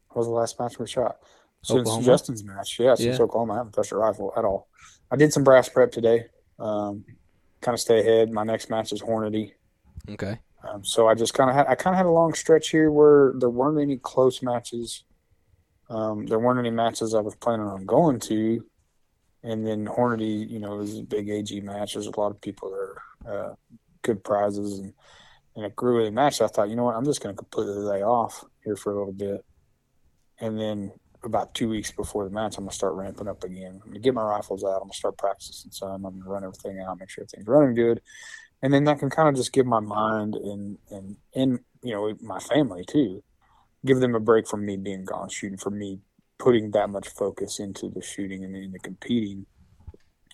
what 0.09 0.17
was 0.17 0.27
the 0.27 0.31
last 0.33 0.59
match 0.59 0.79
we 0.79 0.87
shot? 0.87 1.17
Since 1.63 1.79
Oklahoma? 1.81 2.05
Justin's 2.05 2.43
match, 2.43 2.77
yeah, 2.79 2.95
since 2.95 3.17
Yeah. 3.17 3.23
Oklahoma, 3.23 3.53
I 3.53 3.57
haven't 3.57 3.71
touched 3.73 3.91
a 3.91 3.97
rifle 3.97 4.33
at 4.37 4.45
all. 4.45 4.67
I 5.11 5.15
did 5.15 5.31
some 5.33 5.43
brass 5.43 5.69
prep 5.69 5.91
today. 5.91 6.25
Um, 6.59 7.05
kind 7.63 7.73
of 7.73 7.79
stay 7.79 7.99
ahead. 7.99 8.31
My 8.31 8.43
next 8.43 8.69
match 8.69 8.91
is 8.91 9.01
Hornady. 9.01 9.53
okay 10.09 10.39
Um, 10.67 10.83
so 10.83 11.07
I 11.07 11.15
just 11.15 11.33
kind 11.33 11.49
of 11.49 11.55
had 11.55 11.67
I 11.67 11.75
kind 11.75 11.93
of 11.93 11.97
had 11.97 12.05
a 12.05 12.11
long 12.11 12.33
stretch 12.33 12.69
here 12.69 12.91
where 12.91 13.33
there 13.37 13.49
weren't 13.49 13.81
any 13.81 13.97
close 13.97 14.41
matches. 14.41 15.03
Um, 15.89 16.25
there 16.25 16.39
weren't 16.39 16.59
any 16.59 16.71
matches 16.71 17.13
I 17.13 17.19
was 17.19 17.35
planning 17.35 17.67
on 17.67 17.85
going 17.85 18.19
to, 18.21 18.65
and 19.43 19.65
then 19.67 19.85
Hornady, 19.85 20.49
you 20.49 20.59
know, 20.59 20.79
is 20.79 20.99
a 20.99 21.03
big 21.03 21.29
AG 21.29 21.59
match. 21.61 21.93
There's 21.93 22.07
a 22.07 22.19
lot 22.19 22.31
of 22.31 22.39
people 22.39 22.71
there, 22.71 23.33
uh, 23.33 23.55
good 24.01 24.23
prizes, 24.23 24.79
and 24.79 24.93
and 25.55 25.65
it 25.65 25.75
grew 25.75 26.05
a 26.05 26.11
match. 26.11 26.41
I 26.41 26.47
thought, 26.47 26.69
you 26.69 26.75
know 26.75 26.85
what, 26.85 26.95
I'm 26.95 27.05
just 27.05 27.21
going 27.21 27.35
to 27.35 27.37
completely 27.37 27.75
lay 27.75 28.01
off 28.01 28.43
here 28.63 28.75
for 28.75 28.91
a 28.93 28.97
little 28.97 29.13
bit, 29.13 29.45
and 30.39 30.59
then 30.59 30.91
about 31.25 31.53
two 31.53 31.69
weeks 31.69 31.91
before 31.91 32.25
the 32.25 32.31
match, 32.31 32.57
I'm 32.57 32.63
gonna 32.63 32.71
start 32.73 32.93
ramping 32.93 33.27
up 33.27 33.43
again. 33.43 33.79
I'm 33.83 33.89
gonna 33.89 33.99
get 33.99 34.13
my 34.13 34.23
rifles 34.23 34.63
out. 34.63 34.75
I'm 34.75 34.83
gonna 34.83 34.93
start 34.93 35.17
practicing 35.17 35.71
some. 35.71 36.05
I'm 36.05 36.19
gonna 36.19 36.29
run 36.29 36.43
everything 36.43 36.79
out, 36.79 36.99
make 36.99 37.09
sure 37.09 37.23
everything's 37.23 37.47
running 37.47 37.75
good 37.75 38.01
and 38.63 38.73
then 38.73 38.85
that 38.85 38.97
can 38.97 39.09
kind 39.09 39.29
of 39.29 39.35
just 39.35 39.53
give 39.53 39.67
my 39.67 39.79
mind 39.79 40.35
and 40.35 40.79
and 40.89 41.17
and 41.35 41.59
you 41.83 41.93
know 41.93 42.15
my 42.21 42.39
family 42.39 42.83
too 42.87 43.21
give 43.85 43.99
them 43.99 44.15
a 44.15 44.19
break 44.19 44.47
from 44.47 44.65
me 44.65 44.77
being 44.77 45.05
gone 45.05 45.29
shooting 45.29 45.57
for 45.57 45.69
me 45.69 45.99
putting 46.39 46.71
that 46.71 46.89
much 46.89 47.09
focus 47.09 47.59
into 47.59 47.89
the 47.89 48.01
shooting 48.01 48.43
and 48.43 48.55
into 48.55 48.79
competing 48.79 49.45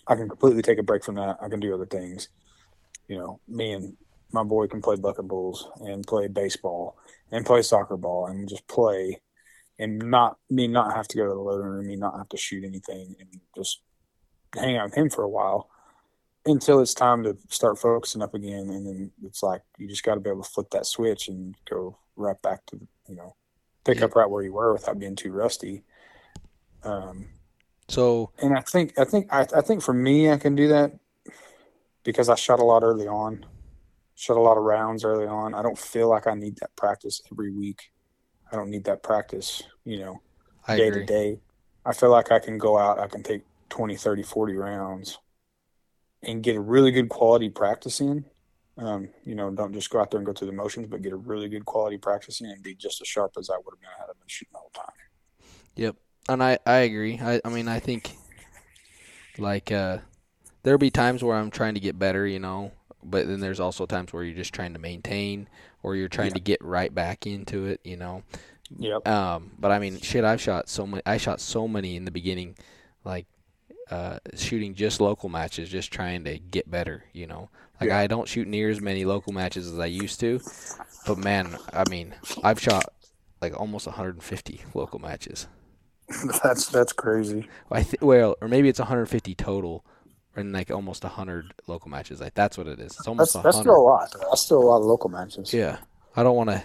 i 0.06 0.14
can 0.14 0.28
completely 0.28 0.62
take 0.62 0.78
a 0.78 0.82
break 0.82 1.04
from 1.04 1.16
that 1.16 1.36
i 1.42 1.48
can 1.48 1.60
do 1.60 1.74
other 1.74 1.86
things 1.86 2.28
you 3.08 3.18
know 3.18 3.38
me 3.46 3.72
and 3.72 3.96
my 4.32 4.44
boy 4.44 4.66
can 4.66 4.80
play 4.80 4.94
bucket 4.96 5.26
bulls 5.26 5.68
and 5.80 6.06
play 6.06 6.28
baseball 6.28 6.96
and 7.32 7.44
play 7.44 7.60
soccer 7.60 7.96
ball 7.96 8.26
and 8.26 8.48
just 8.48 8.66
play 8.68 9.20
and 9.80 9.98
not 9.98 10.36
me 10.50 10.68
not 10.68 10.94
have 10.94 11.08
to 11.08 11.16
go 11.16 11.24
to 11.24 11.34
the 11.34 11.40
loading 11.40 11.66
room 11.66 11.86
me 11.86 11.96
not 11.96 12.16
have 12.16 12.28
to 12.28 12.36
shoot 12.36 12.64
anything 12.64 13.16
and 13.18 13.40
just 13.56 13.80
hang 14.54 14.76
out 14.76 14.86
with 14.86 14.94
him 14.94 15.10
for 15.10 15.22
a 15.22 15.28
while 15.28 15.68
until 16.46 16.80
it's 16.80 16.94
time 16.94 17.22
to 17.22 17.36
start 17.48 17.78
focusing 17.78 18.22
up 18.22 18.34
again. 18.34 18.70
And 18.70 18.86
then 18.86 19.10
it's 19.24 19.42
like 19.42 19.62
you 19.78 19.88
just 19.88 20.04
got 20.04 20.14
to 20.14 20.20
be 20.20 20.30
able 20.30 20.42
to 20.42 20.50
flip 20.50 20.70
that 20.70 20.86
switch 20.86 21.28
and 21.28 21.54
go 21.68 21.98
right 22.16 22.40
back 22.42 22.64
to 22.66 22.78
you 23.08 23.16
know 23.16 23.34
pick 23.84 24.02
up 24.02 24.14
right 24.14 24.28
where 24.28 24.42
you 24.42 24.52
were 24.52 24.72
without 24.72 24.98
being 24.98 25.16
too 25.16 25.32
rusty. 25.32 25.82
Um 26.82 27.28
so 27.88 28.30
and 28.40 28.56
i 28.56 28.60
think 28.60 28.96
i 29.00 29.04
think 29.04 29.26
I, 29.32 29.40
I 29.40 29.60
think 29.62 29.82
for 29.82 29.92
me 29.92 30.30
i 30.30 30.36
can 30.36 30.54
do 30.54 30.68
that 30.68 30.92
because 32.04 32.28
i 32.28 32.36
shot 32.36 32.60
a 32.60 32.64
lot 32.64 32.84
early 32.84 33.08
on 33.08 33.44
shot 34.14 34.36
a 34.36 34.40
lot 34.40 34.56
of 34.56 34.62
rounds 34.62 35.04
early 35.04 35.26
on. 35.26 35.54
I 35.54 35.62
don't 35.62 35.76
feel 35.76 36.08
like 36.08 36.28
i 36.28 36.34
need 36.34 36.56
that 36.60 36.76
practice 36.76 37.20
every 37.32 37.50
week 37.50 37.90
i 38.52 38.56
don't 38.56 38.70
need 38.70 38.84
that 38.84 39.02
practice 39.02 39.62
you 39.84 39.98
know 39.98 40.20
i 40.68 40.76
day 40.76 40.88
agree 40.88 41.00
to 41.00 41.06
day. 41.06 41.38
I 41.84 41.92
feel 41.94 42.10
like 42.10 42.30
I 42.30 42.38
can 42.38 42.58
go 42.58 42.78
out, 42.78 42.98
I 42.98 43.06
can 43.06 43.22
take 43.22 43.42
20, 43.70 43.96
30, 43.96 44.22
40 44.22 44.54
rounds 44.54 45.18
and 46.22 46.42
get 46.42 46.56
a 46.56 46.60
really 46.60 46.90
good 46.90 47.08
quality 47.08 47.48
practice 47.48 48.00
in. 48.00 48.24
Um, 48.76 49.08
you 49.24 49.34
know, 49.34 49.50
don't 49.50 49.72
just 49.72 49.90
go 49.90 50.00
out 50.00 50.10
there 50.10 50.18
and 50.18 50.26
go 50.26 50.32
through 50.32 50.48
the 50.48 50.54
motions, 50.54 50.86
but 50.86 51.02
get 51.02 51.12
a 51.12 51.16
really 51.16 51.48
good 51.48 51.64
quality 51.64 51.98
practice 51.98 52.40
in 52.40 52.46
and 52.46 52.62
be 52.62 52.74
just 52.74 53.00
as 53.00 53.08
sharp 53.08 53.32
as 53.38 53.50
I 53.50 53.56
would 53.56 53.72
have 53.72 53.80
been 53.80 53.90
had 53.98 54.04
I 54.04 54.12
been 54.12 54.26
shooting 54.26 54.52
the 54.52 54.58
whole 54.58 54.70
time. 54.74 54.94
Yep, 55.76 55.96
and 56.28 56.42
I 56.42 56.58
I 56.66 56.76
agree. 56.78 57.18
I 57.22 57.40
I 57.44 57.48
mean 57.48 57.68
I 57.68 57.78
think 57.78 58.16
like 59.38 59.72
uh 59.72 59.98
there'll 60.62 60.78
be 60.78 60.90
times 60.90 61.22
where 61.22 61.36
I'm 61.36 61.50
trying 61.50 61.74
to 61.74 61.80
get 61.80 61.98
better, 61.98 62.26
you 62.26 62.38
know, 62.38 62.72
but 63.02 63.26
then 63.26 63.40
there's 63.40 63.60
also 63.60 63.86
times 63.86 64.12
where 64.12 64.22
you're 64.22 64.36
just 64.36 64.54
trying 64.54 64.74
to 64.74 64.78
maintain 64.78 65.48
or 65.82 65.96
you're 65.96 66.08
trying 66.08 66.28
Yeah. 66.28 66.34
to 66.34 66.40
get 66.40 66.62
right 66.64 66.94
back 66.94 67.26
into 67.26 67.66
it, 67.66 67.80
you 67.84 67.96
know. 67.96 68.22
Yep. 68.78 69.06
Um, 69.08 69.50
but 69.58 69.70
I 69.72 69.78
mean, 69.78 69.98
shit, 70.00 70.24
I've 70.24 70.40
shot 70.40 70.68
so 70.68 70.86
many. 70.86 71.02
I 71.04 71.16
shot 71.16 71.40
so 71.40 71.66
many 71.66 71.96
in 71.96 72.04
the 72.04 72.10
beginning, 72.10 72.56
like 73.04 73.26
uh, 73.90 74.18
shooting 74.36 74.74
just 74.74 75.00
local 75.00 75.28
matches, 75.28 75.68
just 75.68 75.90
trying 75.92 76.22
to 76.24 76.38
get 76.38 76.70
better. 76.70 77.04
You 77.12 77.26
know, 77.26 77.50
like 77.80 77.88
Yeah. 77.88 77.98
I 77.98 78.06
don't 78.06 78.28
shoot 78.28 78.46
near 78.46 78.70
as 78.70 78.80
many 78.80 79.04
local 79.04 79.32
matches 79.32 79.66
as 79.72 79.78
I 79.78 79.86
used 79.86 80.20
to, 80.20 80.40
but 81.06 81.18
man, 81.18 81.58
I 81.72 81.88
mean, 81.90 82.14
I've 82.44 82.60
shot 82.60 82.84
like 83.42 83.58
almost 83.58 83.86
150 83.86 84.60
local 84.74 84.98
matches. 85.00 85.48
that's 86.42 86.68
that's 86.68 86.92
crazy. 86.92 87.48
I 87.70 87.82
th- 87.82 88.00
well, 88.02 88.36
or 88.40 88.48
maybe 88.48 88.68
it's 88.68 88.78
150 88.80 89.34
total, 89.34 89.84
and 90.36 90.52
like 90.52 90.70
almost 90.70 91.02
100 91.04 91.54
local 91.66 91.90
matches. 91.90 92.20
Like 92.20 92.34
that's 92.34 92.56
what 92.56 92.66
it 92.66 92.78
is. 92.78 92.96
It's 92.98 93.06
almost 93.06 93.34
That's 93.34 93.44
100. 93.44 93.52
that's 93.52 93.60
still 93.60 93.76
a 93.76 93.82
lot. 93.82 94.14
That's 94.30 94.40
still 94.42 94.62
a 94.62 94.64
lot 94.64 94.76
of 94.78 94.84
local 94.84 95.10
matches. 95.10 95.52
Yeah, 95.52 95.78
I 96.16 96.22
don't 96.22 96.36
want 96.36 96.50
to. 96.50 96.62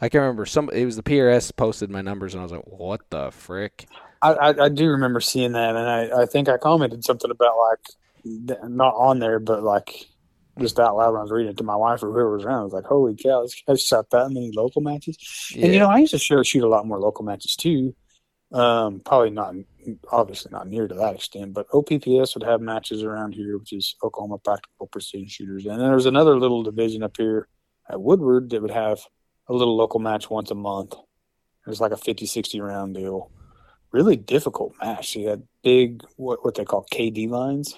I 0.00 0.08
can 0.08 0.20
remember 0.20 0.44
some. 0.46 0.68
It 0.72 0.84
was 0.84 0.96
the 0.96 1.02
PRS 1.02 1.54
posted 1.56 1.90
my 1.90 2.02
numbers, 2.02 2.34
and 2.34 2.40
I 2.40 2.42
was 2.42 2.52
like, 2.52 2.66
"What 2.66 3.00
the 3.10 3.30
frick?" 3.30 3.86
I, 4.22 4.32
I, 4.32 4.64
I 4.64 4.68
do 4.68 4.88
remember 4.88 5.20
seeing 5.20 5.52
that, 5.52 5.76
and 5.76 5.78
I, 6.12 6.22
I 6.22 6.26
think 6.26 6.48
I 6.48 6.56
commented 6.58 7.04
something 7.04 7.30
about 7.30 7.54
like 7.70 8.60
not 8.64 8.94
on 8.94 9.18
there, 9.20 9.38
but 9.38 9.62
like 9.62 10.06
just 10.58 10.80
out 10.80 10.96
loud 10.96 11.12
when 11.12 11.20
I 11.20 11.22
was 11.22 11.30
reading 11.30 11.52
it 11.52 11.56
to 11.58 11.64
my 11.64 11.76
wife 11.76 12.02
or 12.02 12.12
whoever 12.12 12.34
was 12.36 12.44
around. 12.44 12.60
I 12.60 12.64
was 12.64 12.72
like, 12.72 12.84
"Holy 12.84 13.14
cow, 13.14 13.42
this 13.42 13.62
guy's 13.66 13.82
shot 13.82 14.10
that 14.10 14.30
many 14.30 14.52
local 14.52 14.82
matches!" 14.82 15.16
And 15.54 15.72
you 15.72 15.78
know, 15.78 15.88
I 15.88 15.98
used 15.98 16.12
to 16.12 16.18
shoot, 16.18 16.46
shoot 16.46 16.64
a 16.64 16.68
lot 16.68 16.86
more 16.86 16.98
local 16.98 17.24
matches 17.24 17.56
too. 17.56 17.94
Um, 18.52 19.00
probably 19.00 19.30
not, 19.30 19.54
obviously 20.10 20.50
not 20.50 20.68
near 20.68 20.88
to 20.88 20.94
that 20.94 21.14
extent, 21.14 21.52
but 21.52 21.66
OPPS 21.72 22.34
would 22.34 22.44
have 22.44 22.60
matches 22.60 23.02
around 23.02 23.32
here, 23.32 23.58
which 23.58 23.72
is 23.72 23.94
Oklahoma 24.02 24.38
Practical 24.38 24.86
Precision 24.86 25.28
Shooters, 25.28 25.66
and 25.66 25.80
then 25.80 25.88
there's 25.88 26.06
another 26.06 26.38
little 26.38 26.62
division 26.62 27.02
up 27.02 27.16
here 27.16 27.48
at 27.88 28.00
Woodward 28.00 28.50
that 28.50 28.62
would 28.62 28.70
have 28.70 29.00
a 29.48 29.52
little 29.52 29.76
local 29.76 30.00
match 30.00 30.28
once 30.30 30.50
a 30.50 30.54
month. 30.54 30.92
It 30.92 31.70
was 31.70 31.80
like 31.80 31.92
a 31.92 31.96
50, 31.96 32.26
60 32.26 32.60
round 32.60 32.94
deal. 32.94 33.30
Really 33.92 34.16
difficult 34.16 34.74
match. 34.80 35.14
You 35.16 35.28
had 35.28 35.42
big, 35.62 36.02
what, 36.16 36.44
what 36.44 36.54
they 36.54 36.64
call 36.64 36.86
KD 36.92 37.28
lines. 37.28 37.76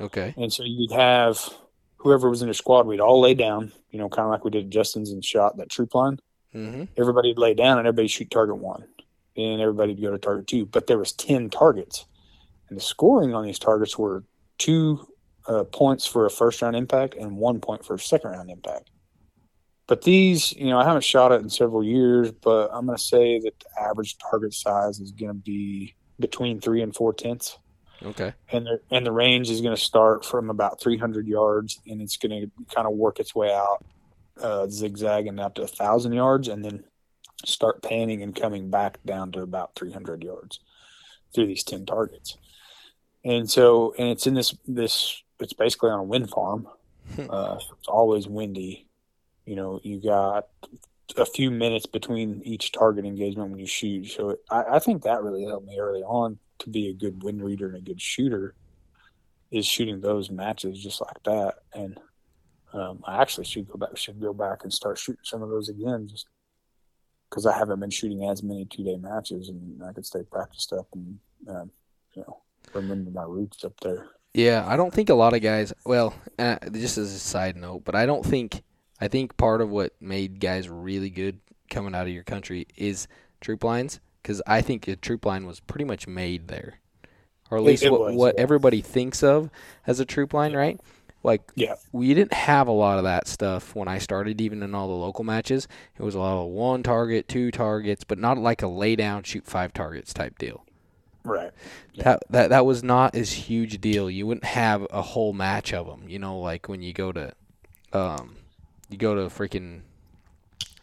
okay. 0.00 0.34
And 0.36 0.52
so 0.52 0.62
you'd 0.64 0.92
have 0.92 1.38
whoever 2.00 2.30
was 2.30 2.42
in 2.42 2.48
your 2.48 2.54
squad, 2.54 2.86
we'd 2.86 3.00
all 3.00 3.20
lay 3.20 3.34
down, 3.34 3.72
you 3.90 3.98
know, 3.98 4.08
kind 4.08 4.24
of 4.24 4.30
like 4.30 4.44
we 4.44 4.50
did 4.50 4.64
at 4.64 4.70
Justin's 4.70 5.10
and 5.10 5.24
shot 5.24 5.56
that 5.58 5.68
troop 5.68 5.94
line. 5.94 6.18
Mm-hmm. 6.54 6.84
Everybody'd 6.96 7.38
lay 7.38 7.54
down 7.54 7.78
and 7.78 7.86
everybody 7.86 8.08
shoot 8.08 8.30
target 8.30 8.56
one. 8.56 8.84
And 9.40 9.60
everybody'd 9.60 10.00
go 10.00 10.10
to 10.10 10.18
target 10.18 10.46
two. 10.46 10.66
But 10.66 10.86
there 10.86 10.98
was 10.98 11.12
10 11.12 11.50
targets. 11.50 12.06
And 12.68 12.76
the 12.76 12.82
scoring 12.82 13.34
on 13.34 13.44
these 13.44 13.58
targets 13.58 13.98
were 13.98 14.24
two 14.58 15.06
uh, 15.46 15.64
points 15.64 16.06
for 16.06 16.26
a 16.26 16.30
first 16.30 16.62
round 16.62 16.76
impact 16.76 17.14
and 17.14 17.36
one 17.36 17.60
point 17.60 17.84
for 17.84 17.94
a 17.94 17.98
second 17.98 18.30
round 18.30 18.50
impact. 18.50 18.90
But 19.86 20.02
these, 20.02 20.52
you 20.52 20.66
know, 20.66 20.78
I 20.78 20.84
haven't 20.84 21.02
shot 21.02 21.32
it 21.32 21.40
in 21.40 21.50
several 21.50 21.82
years, 21.82 22.30
but 22.30 22.70
I'm 22.72 22.86
going 22.86 22.96
to 22.96 23.02
say 23.02 23.40
that 23.40 23.58
the 23.58 23.82
average 23.82 24.16
target 24.18 24.54
size 24.54 25.00
is 25.00 25.10
going 25.10 25.32
to 25.32 25.38
be 25.38 25.94
between 26.20 26.60
three 26.60 26.82
and 26.82 26.94
four 26.94 27.12
tenths 27.12 27.58
Okay. 28.04 28.32
and 28.50 28.66
the 28.66 28.80
and 28.90 29.04
the 29.04 29.12
range 29.12 29.50
is 29.50 29.60
going 29.60 29.74
to 29.74 29.80
start 29.80 30.24
from 30.24 30.48
about 30.48 30.80
300 30.80 31.26
yards, 31.26 31.80
and 31.86 32.00
it's 32.00 32.16
going 32.16 32.40
to 32.40 32.74
kind 32.74 32.86
of 32.86 32.94
work 32.94 33.20
its 33.20 33.34
way 33.34 33.52
out, 33.52 33.84
uh, 34.40 34.66
zigzagging 34.68 35.38
up 35.38 35.54
to 35.56 35.62
a 35.62 35.66
thousand 35.66 36.12
yards, 36.12 36.48
and 36.48 36.64
then 36.64 36.84
start 37.44 37.82
panning 37.82 38.22
and 38.22 38.34
coming 38.34 38.70
back 38.70 38.98
down 39.04 39.32
to 39.32 39.42
about 39.42 39.74
300 39.74 40.22
yards 40.22 40.60
through 41.34 41.46
these 41.46 41.64
10 41.64 41.86
targets. 41.86 42.36
And 43.24 43.50
so, 43.50 43.94
and 43.98 44.08
it's 44.08 44.26
in 44.26 44.34
this 44.34 44.54
this 44.66 45.22
it's 45.38 45.52
basically 45.52 45.90
on 45.90 46.00
a 46.00 46.04
wind 46.04 46.30
farm. 46.30 46.68
Uh, 47.28 47.58
it's 47.78 47.88
always 47.88 48.28
windy. 48.28 48.86
You 49.44 49.56
know, 49.56 49.80
you 49.82 50.00
got 50.00 50.46
a 51.16 51.26
few 51.26 51.50
minutes 51.50 51.86
between 51.86 52.40
each 52.44 52.72
target 52.72 53.04
engagement 53.04 53.50
when 53.50 53.58
you 53.58 53.66
shoot. 53.66 54.06
So 54.06 54.36
I, 54.50 54.76
I 54.76 54.78
think 54.78 55.02
that 55.02 55.22
really 55.22 55.44
helped 55.44 55.66
me 55.66 55.78
early 55.78 56.02
on 56.02 56.38
to 56.60 56.70
be 56.70 56.88
a 56.88 56.94
good 56.94 57.22
wind 57.22 57.42
reader 57.42 57.66
and 57.66 57.76
a 57.76 57.80
good 57.80 58.00
shooter 58.00 58.54
is 59.50 59.66
shooting 59.66 60.00
those 60.00 60.30
matches 60.30 60.82
just 60.82 61.00
like 61.00 61.22
that. 61.24 61.56
And 61.74 61.98
um, 62.72 63.02
I 63.04 63.20
actually 63.20 63.44
should 63.44 63.68
go 63.68 63.76
back 63.76 63.96
should 63.96 64.20
go 64.20 64.32
back 64.32 64.62
and 64.62 64.72
start 64.72 64.98
shooting 64.98 65.24
some 65.24 65.42
of 65.42 65.48
those 65.48 65.68
again 65.68 66.06
just 66.08 66.26
because 67.30 67.46
I 67.46 67.56
haven't 67.56 67.80
been 67.80 67.90
shooting 67.90 68.28
as 68.28 68.42
many 68.42 68.64
two 68.64 68.84
day 68.84 68.96
matches 68.96 69.48
and 69.48 69.82
I 69.82 69.92
could 69.92 70.04
stay 70.04 70.22
practiced 70.22 70.72
up 70.72 70.88
and 70.94 71.18
um, 71.48 71.70
you 72.14 72.22
know 72.22 72.42
remember 72.74 73.10
my 73.10 73.24
roots 73.24 73.64
up 73.64 73.78
there. 73.80 74.06
Yeah, 74.34 74.64
I 74.66 74.76
don't 74.76 74.92
think 74.92 75.08
a 75.10 75.14
lot 75.14 75.34
of 75.34 75.42
guys. 75.42 75.72
Well, 75.84 76.14
uh, 76.38 76.56
just 76.72 76.98
as 76.98 77.12
a 77.12 77.18
side 77.18 77.56
note, 77.56 77.82
but 77.84 77.94
I 77.94 78.06
don't 78.06 78.24
think. 78.24 78.62
I 79.02 79.08
think 79.08 79.38
part 79.38 79.62
of 79.62 79.70
what 79.70 79.94
made 79.98 80.40
guys 80.40 80.68
really 80.68 81.08
good 81.08 81.40
coming 81.70 81.94
out 81.94 82.06
of 82.06 82.12
your 82.12 82.22
country 82.22 82.66
is 82.76 83.08
troop 83.40 83.64
lines, 83.64 83.98
because 84.22 84.42
I 84.46 84.60
think 84.60 84.86
a 84.88 84.94
troop 84.94 85.24
line 85.24 85.46
was 85.46 85.58
pretty 85.58 85.86
much 85.86 86.06
made 86.06 86.48
there, 86.48 86.74
or 87.50 87.56
at 87.56 87.64
least 87.64 87.82
it 87.82 87.90
what, 87.90 88.00
was, 88.00 88.14
what 88.14 88.34
yeah. 88.36 88.42
everybody 88.42 88.82
thinks 88.82 89.22
of 89.22 89.48
as 89.86 90.00
a 90.00 90.04
troop 90.04 90.34
line, 90.34 90.54
right? 90.54 90.78
Like, 91.22 91.42
Yeah. 91.54 91.74
we 91.92 92.14
didn't 92.14 92.32
have 92.32 92.66
a 92.66 92.72
lot 92.72 92.96
of 92.98 93.04
that 93.04 93.28
stuff 93.28 93.74
when 93.74 93.88
I 93.88 93.98
started, 93.98 94.40
even 94.40 94.62
in 94.62 94.74
all 94.74 94.88
the 94.88 94.94
local 94.94 95.22
matches. 95.24 95.68
It 95.98 96.02
was 96.02 96.14
a 96.14 96.18
lot 96.18 96.42
of 96.42 96.48
one 96.48 96.82
target, 96.82 97.28
two 97.28 97.50
targets, 97.50 98.04
but 98.04 98.18
not 98.18 98.38
like 98.38 98.62
a 98.62 98.66
lay 98.66 98.96
down, 98.96 99.22
shoot 99.24 99.44
five 99.46 99.74
targets 99.74 100.14
type 100.14 100.38
deal. 100.38 100.64
Right. 101.22 101.50
Yeah. 101.92 102.04
That 102.04 102.22
that 102.30 102.48
that 102.50 102.64
was 102.66 102.82
not 102.82 103.14
as 103.14 103.32
huge 103.32 103.74
a 103.74 103.78
deal. 103.78 104.08
You 104.10 104.26
wouldn't 104.26 104.46
have 104.46 104.86
a 104.90 105.02
whole 105.02 105.34
match 105.34 105.74
of 105.74 105.86
them. 105.86 106.08
You 106.08 106.18
know, 106.18 106.38
like 106.40 106.66
when 106.70 106.80
you 106.80 106.94
go 106.94 107.12
to, 107.12 107.34
um, 107.92 108.36
you 108.88 108.96
go 108.96 109.14
to 109.14 109.22
freaking 109.28 109.82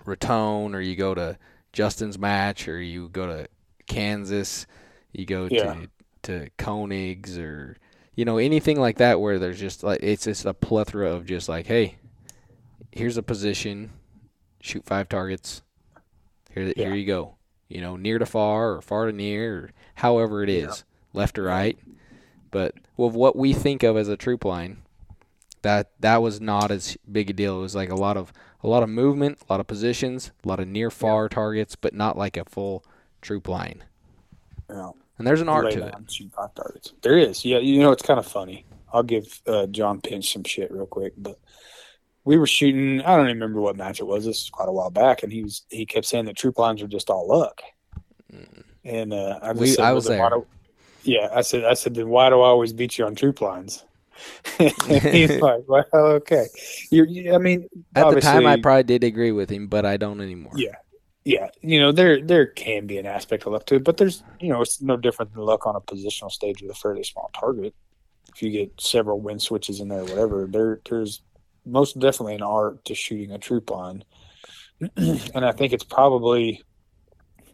Raton 0.05 0.75
or 0.75 0.81
you 0.81 0.95
go 0.95 1.15
to 1.15 1.37
Justin's 1.73 2.17
match 2.19 2.67
or 2.67 2.79
you 2.79 3.09
go 3.09 3.25
to 3.27 3.47
Kansas, 3.87 4.67
you 5.11 5.25
go 5.25 5.47
Yeah. 5.49 5.73
to 5.73 5.89
to 6.23 6.49
Koenig's 6.57 7.37
or 7.37 7.77
you 8.17 8.25
know 8.25 8.37
anything 8.37 8.77
like 8.79 8.97
that 8.97 9.21
where 9.21 9.39
there's 9.39 9.59
just 9.59 9.81
like 9.83 9.99
it's 10.03 10.25
just 10.25 10.43
a 10.45 10.53
plethora 10.53 11.09
of 11.13 11.25
just 11.25 11.47
like 11.47 11.67
hey, 11.67 11.95
here's 12.91 13.15
a 13.15 13.23
position, 13.23 13.91
shoot 14.59 14.83
five 14.85 15.07
targets. 15.07 15.61
Here 16.51 16.63
Yeah. 16.75 16.85
here 16.87 16.95
you 16.95 17.05
go. 17.05 17.35
You 17.69 17.79
know, 17.81 17.95
near 17.95 18.17
to 18.19 18.25
far 18.25 18.73
or 18.73 18.81
far 18.81 19.05
to 19.05 19.11
near 19.13 19.55
or 19.57 19.71
however 19.95 20.43
it 20.43 20.49
is, 20.49 20.83
Yeah. 21.13 21.19
left 21.19 21.37
or 21.39 21.43
right. 21.43 21.77
But 22.51 22.75
with 22.97 23.13
what 23.13 23.35
we 23.35 23.53
think 23.53 23.83
of 23.83 23.95
as 23.97 24.07
a 24.07 24.17
troop 24.17 24.43
line, 24.45 24.77
that 25.61 25.91
that 25.99 26.21
was 26.21 26.39
not 26.41 26.71
as 26.71 26.97
big 27.11 27.29
a 27.29 27.33
deal. 27.33 27.59
It 27.59 27.61
was 27.61 27.75
like 27.75 27.91
a 27.91 27.95
lot 27.95 28.17
of 28.17 28.31
a 28.63 28.67
lot 28.67 28.81
of 28.83 28.89
movement, 28.89 29.37
a 29.47 29.53
lot 29.53 29.59
of 29.59 29.67
positions, 29.67 30.31
a 30.43 30.47
lot 30.47 30.59
of 30.59 30.67
near 30.67 30.89
far 30.89 31.29
targets, 31.29 31.75
but 31.75 31.93
not 31.93 32.17
like 32.17 32.35
a 32.37 32.45
full 32.45 32.83
troop 33.21 33.47
line. 33.47 33.83
Yeah. 34.69 34.91
And 35.17 35.25
there's 35.25 35.41
an 35.41 35.49
art 35.49 35.71
to 35.71 35.87
it. 35.87 35.95
shoot 36.11 36.31
five 36.33 36.53
targets. 36.55 36.93
There 37.01 37.17
is. 37.17 37.43
Yeah, 37.43 37.57
you 37.59 37.79
know, 37.79 37.91
it's 37.91 38.03
kind 38.03 38.19
of 38.19 38.27
funny. 38.27 38.65
I'll 38.93 39.03
give 39.03 39.41
uh, 39.47 39.65
John 39.67 39.99
Pinch 40.01 40.31
some 40.31 40.43
shit 40.43 40.71
real 40.71 40.85
quick, 40.85 41.13
but 41.17 41.39
we 42.23 42.37
were 42.37 42.47
shooting. 42.47 43.01
I 43.01 43.15
don't 43.17 43.25
even 43.27 43.37
remember 43.39 43.61
what 43.61 43.75
match 43.77 43.99
it 43.99 44.05
was. 44.07 44.25
This 44.25 44.43
is 44.43 44.49
quite 44.49 44.69
a 44.69 44.71
while 44.71 44.89
back, 44.91 45.23
and 45.23 45.31
he 45.31 45.43
was 45.43 45.63
he 45.69 45.85
kept 45.85 46.05
saying 46.05 46.25
that 46.25 46.37
troop 46.37 46.57
lines 46.59 46.81
are 46.81 46.87
just 46.87 47.09
all 47.09 47.27
luck. 47.27 47.61
And 48.83 49.13
uh, 49.13 49.39
I 49.41 49.51
We- 49.53 49.67
said, 49.67 49.83
I 49.85 49.93
was 49.93 50.05
there. 50.05 50.29
do- 50.29 50.47
yeah, 51.03 51.29
I 51.33 51.41
said, 51.41 51.63
I 51.63 51.73
said, 51.73 51.95
then 51.95 52.09
why 52.09 52.29
do 52.29 52.35
I 52.41 52.47
always 52.47 52.73
beat 52.73 52.97
you 52.97 53.05
on 53.05 53.15
troop 53.15 53.39
lines? 53.41 53.85
he's 54.57 55.29
like, 55.41 55.63
well, 55.67 55.85
okay. 55.93 56.47
You, 56.91 57.05
you, 57.05 57.33
I 57.33 57.37
mean, 57.37 57.69
At 57.95 58.13
the 58.13 58.19
time, 58.19 58.45
I 58.45 58.59
probably 58.59 58.83
did 58.83 59.03
agree 59.05 59.31
with 59.31 59.49
him, 59.49 59.67
but 59.67 59.85
I 59.85 59.95
don't 59.97 60.19
anymore. 60.21 60.51
yeah. 60.55 60.75
Yeah, 61.27 61.49
you 61.61 61.77
know 61.81 61.91
there 61.91 62.21
there 62.21 62.45
can 62.45 62.87
be 62.87 62.97
an 62.99 63.05
aspect 63.05 63.45
of 63.45 63.51
luck 63.51 63.65
to 63.65 63.75
it, 63.75 63.83
but 63.83 63.97
there's 63.97 64.23
you 64.39 64.47
know 64.47 64.61
it's 64.61 64.81
no 64.81 64.95
different 64.95 65.33
than 65.33 65.43
luck 65.43 65.67
on 65.67 65.75
a 65.75 65.81
positional 65.81 66.31
stage 66.31 66.61
with 66.61 66.71
a 66.71 66.73
fairly 66.73 67.03
small 67.03 67.29
target. 67.37 67.75
If 68.33 68.41
you 68.41 68.49
get 68.49 68.79
several 68.79 69.19
wind 69.19 69.41
switches 69.41 69.81
in 69.81 69.89
there, 69.89 69.99
or 69.99 70.05
whatever, 70.05 70.47
there 70.49 70.79
there's 70.89 71.21
most 71.65 71.99
definitely 71.99 72.35
an 72.35 72.43
art 72.43 72.85
to 72.85 72.95
shooting 72.95 73.33
a 73.33 73.37
troop 73.37 73.69
line, 73.69 74.05
and 74.95 75.43
I 75.43 75.51
think 75.51 75.73
it's 75.73 75.83
probably 75.83 76.63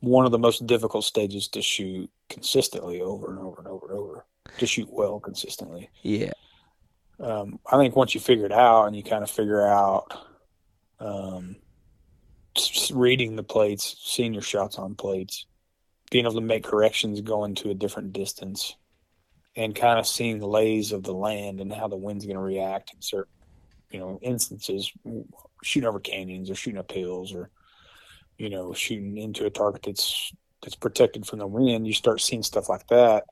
one 0.02 0.26
of 0.28 0.32
the 0.32 0.38
most 0.38 0.68
difficult 0.68 1.04
stages 1.04 1.48
to 1.48 1.62
shoot 1.64 2.12
consistently 2.30 3.02
over 3.02 3.32
and 3.32 3.40
over 3.40 3.58
and 3.58 3.68
over 3.68 3.88
and 3.90 3.98
over 3.98 4.26
to 4.60 4.68
shoot 4.68 4.88
well 4.92 5.20
consistently 5.20 5.90
Yeah. 6.04 6.34
um, 7.20 7.60
I 7.72 7.78
think 7.78 7.96
once 7.96 8.14
you 8.14 8.20
figure 8.22 8.46
it 8.46 8.52
out 8.52 8.86
and 8.86 8.96
you 8.96 9.02
kind 9.02 9.24
of 9.24 9.32
figure 9.32 9.66
out 9.66 10.14
um, 11.00 11.56
reading 12.94 13.36
the 13.36 13.44
plates, 13.44 13.96
seeing 14.04 14.34
your 14.34 14.42
shots 14.42 14.78
on 14.78 14.96
plates, 14.96 15.46
being 16.12 16.26
able 16.26 16.36
to 16.36 16.42
make 16.42 16.64
corrections 16.64 17.22
going 17.22 17.56
to 17.56 17.70
a 17.70 17.74
different 17.74 18.14
distance, 18.14 18.76
and 19.56 19.76
kind 19.76 20.00
of 20.00 20.08
seeing 20.08 20.40
the 20.40 20.48
lays 20.48 20.92
of 20.92 21.04
the 21.04 21.14
land 21.14 21.60
and 21.60 21.72
how 21.72 21.88
the 21.88 21.96
wind's 21.96 22.26
going 22.26 22.38
to 22.38 22.42
react 22.42 22.92
in 22.94 23.02
certain, 23.02 23.32
you 23.92 24.00
know, 24.00 24.20
instances, 24.22 24.92
shooting 25.64 25.88
over 25.88 26.00
canyons 26.00 26.50
or 26.50 26.56
shooting 26.56 26.80
up 26.80 26.92
hills 26.92 27.34
or, 27.34 27.50
you 28.38 28.50
know, 28.50 28.74
shooting 28.74 29.18
into 29.18 29.46
a 29.46 29.50
target 29.50 29.84
that's 29.84 30.32
that's 30.64 30.76
protected 30.76 31.26
from 31.26 31.40
the 31.40 31.48
wind. 31.48 31.86
You 31.86 31.94
start 31.94 32.22
seeing 32.22 32.42
stuff 32.42 32.70
like 32.70 32.88
that. 32.88 33.26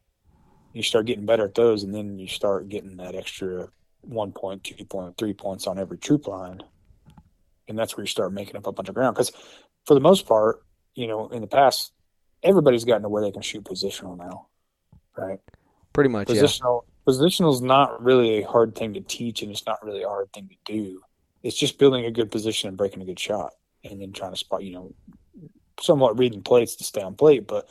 You 0.73 0.83
start 0.83 1.05
getting 1.05 1.25
better 1.25 1.45
at 1.45 1.55
those, 1.55 1.83
and 1.83 1.93
then 1.93 2.19
you 2.19 2.27
start 2.27 2.69
getting 2.69 2.97
that 2.97 3.15
extra 3.15 3.67
one 4.01 4.31
point, 4.31 4.63
two 4.63 4.85
point, 4.85 5.17
three 5.17 5.33
points 5.33 5.67
on 5.67 5.79
every 5.79 5.97
troop 5.97 6.27
line, 6.27 6.61
and 7.71 7.79
that's 7.79 7.97
where 7.97 8.03
you 8.03 8.07
start 8.07 8.33
making 8.33 8.55
up 8.55 8.67
a 8.67 8.71
bunch 8.71 8.89
of 8.89 8.95
ground. 8.95 9.15
Because 9.15 9.31
for 9.85 9.93
the 9.95 9.99
most 9.99 10.27
part, 10.27 10.63
you 10.93 11.07
know, 11.07 11.29
in 11.29 11.41
the 11.41 11.47
past, 11.47 11.93
everybody's 12.43 12.85
gotten 12.85 13.03
to 13.03 13.09
where 13.09 13.23
they 13.23 13.31
can 13.31 13.41
shoot 13.41 13.63
positional 13.63 14.17
now, 14.17 14.47
right? 15.17 15.39
Pretty 15.93 16.09
much, 16.09 16.29
yeah. 16.29 16.41
Positional 16.43 16.83
positional 17.07 17.53
is 17.53 17.61
not 17.61 18.03
really 18.03 18.43
a 18.43 18.47
hard 18.47 18.75
thing 18.75 18.93
to 18.93 19.01
teach, 19.01 19.41
and 19.41 19.51
it's 19.51 19.65
not 19.65 19.83
really 19.83 20.03
a 20.03 20.07
hard 20.07 20.31
thing 20.33 20.49
to 20.49 20.73
do. 20.73 21.01
It's 21.43 21.57
just 21.57 21.79
building 21.79 22.05
a 22.05 22.11
good 22.11 22.29
position 22.29 22.67
and 22.67 22.77
breaking 22.77 23.01
a 23.01 23.05
good 23.05 23.19
shot, 23.19 23.53
and 23.83 24.01
then 24.01 24.11
trying 24.11 24.31
to 24.31 24.37
spot. 24.37 24.63
You 24.63 24.73
know, 24.73 24.93
somewhat 25.79 26.19
reading 26.19 26.43
plates 26.43 26.75
to 26.75 26.83
stay 26.83 27.01
on 27.01 27.15
plate, 27.15 27.47
but 27.47 27.67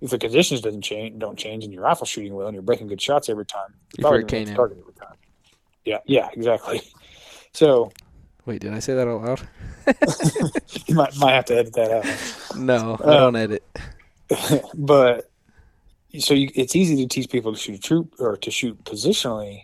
if 0.00 0.10
the 0.10 0.18
conditions 0.18 0.60
doesn't 0.60 0.82
change, 0.82 1.18
don't 1.18 1.38
change, 1.38 1.64
and 1.64 1.72
your 1.72 1.82
rifle 1.82 2.06
shooting 2.06 2.34
well, 2.34 2.46
and 2.46 2.54
you're 2.54 2.62
breaking 2.62 2.86
good 2.86 3.00
shots 3.00 3.28
every 3.28 3.46
time, 3.46 3.74
You're 3.96 4.02
probably 4.02 4.20
for 4.22 4.26
a 4.26 4.28
gonna 4.28 4.38
hit 4.38 4.44
the 4.46 4.50
K-9. 4.52 4.56
target 4.56 4.78
every 4.80 4.94
time. 4.94 5.16
Yeah, 5.84 5.98
yeah, 6.06 6.28
exactly. 6.32 6.82
So 7.54 7.92
Wait, 8.44 8.60
did 8.60 8.72
I 8.74 8.80
say 8.80 8.94
that 8.94 9.06
out 9.06 9.22
loud? 9.22 9.40
you 10.86 10.94
might 10.94 11.16
might 11.18 11.32
have 11.32 11.44
to 11.46 11.56
edit 11.58 11.74
that 11.74 11.90
out. 11.92 12.56
No, 12.58 12.96
I 13.00 13.04
Uh, 13.08 13.20
don't 13.20 13.36
edit. 13.36 13.64
but 14.74 15.30
so 16.18 16.34
you, 16.34 16.50
it's 16.54 16.74
easy 16.76 16.96
to 16.96 17.06
teach 17.06 17.30
people 17.30 17.52
to 17.52 17.58
shoot 17.58 17.76
a 17.76 17.80
troop 17.80 18.14
or 18.18 18.36
to 18.36 18.50
shoot 18.50 18.82
positionally 18.84 19.62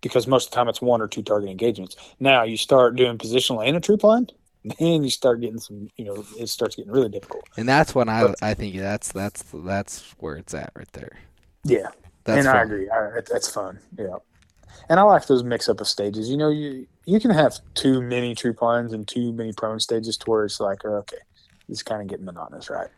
because 0.00 0.26
most 0.26 0.46
of 0.46 0.50
the 0.50 0.56
time 0.56 0.68
it's 0.68 0.80
one 0.80 1.00
or 1.02 1.08
two 1.08 1.22
target 1.22 1.50
engagements. 1.50 1.96
Now 2.20 2.44
you 2.44 2.56
start 2.56 2.96
doing 2.96 3.18
positional 3.18 3.66
and 3.66 3.76
a 3.76 3.80
troop 3.80 4.02
line, 4.04 4.28
then 4.78 5.04
you 5.04 5.10
start 5.10 5.40
getting 5.40 5.58
some. 5.60 5.88
You 5.96 6.04
know, 6.06 6.24
it 6.38 6.48
starts 6.48 6.76
getting 6.76 6.92
really 6.92 7.08
difficult. 7.10 7.44
And 7.56 7.68
that's 7.68 7.94
when 7.94 8.08
I 8.08 8.22
but- 8.28 8.42
I 8.42 8.54
think 8.54 8.76
that's 8.76 9.12
that's 9.12 9.44
that's 9.52 10.14
where 10.18 10.36
it's 10.36 10.54
at 10.54 10.72
right 10.74 10.90
there. 10.92 11.16
Yeah, 11.64 11.88
That's 12.24 12.46
and 12.46 12.48
I 12.56 12.62
agree. 12.62 12.88
I, 12.88 13.18
it- 13.18 13.28
that's 13.30 13.48
fun. 13.52 13.78
Yeah, 13.98 14.16
and 14.88 14.98
I 14.98 15.02
like 15.02 15.26
those 15.26 15.42
mix 15.44 15.68
up 15.68 15.80
of 15.80 15.88
stages. 15.88 16.30
You 16.30 16.36
know, 16.36 16.48
you 16.50 16.86
you 17.08 17.18
can 17.20 17.30
have 17.30 17.58
too 17.74 18.02
many 18.02 18.34
troop 18.34 18.60
lines 18.60 18.92
and 18.92 19.08
too 19.08 19.32
many 19.32 19.50
prone 19.54 19.80
stages 19.80 20.18
to 20.18 20.30
where 20.30 20.44
it's 20.44 20.60
like, 20.60 20.84
oh, 20.84 20.96
okay, 20.96 21.16
it's 21.66 21.82
kind 21.82 22.02
of 22.02 22.06
getting 22.08 22.26
monotonous, 22.26 22.68
right? 22.68 22.88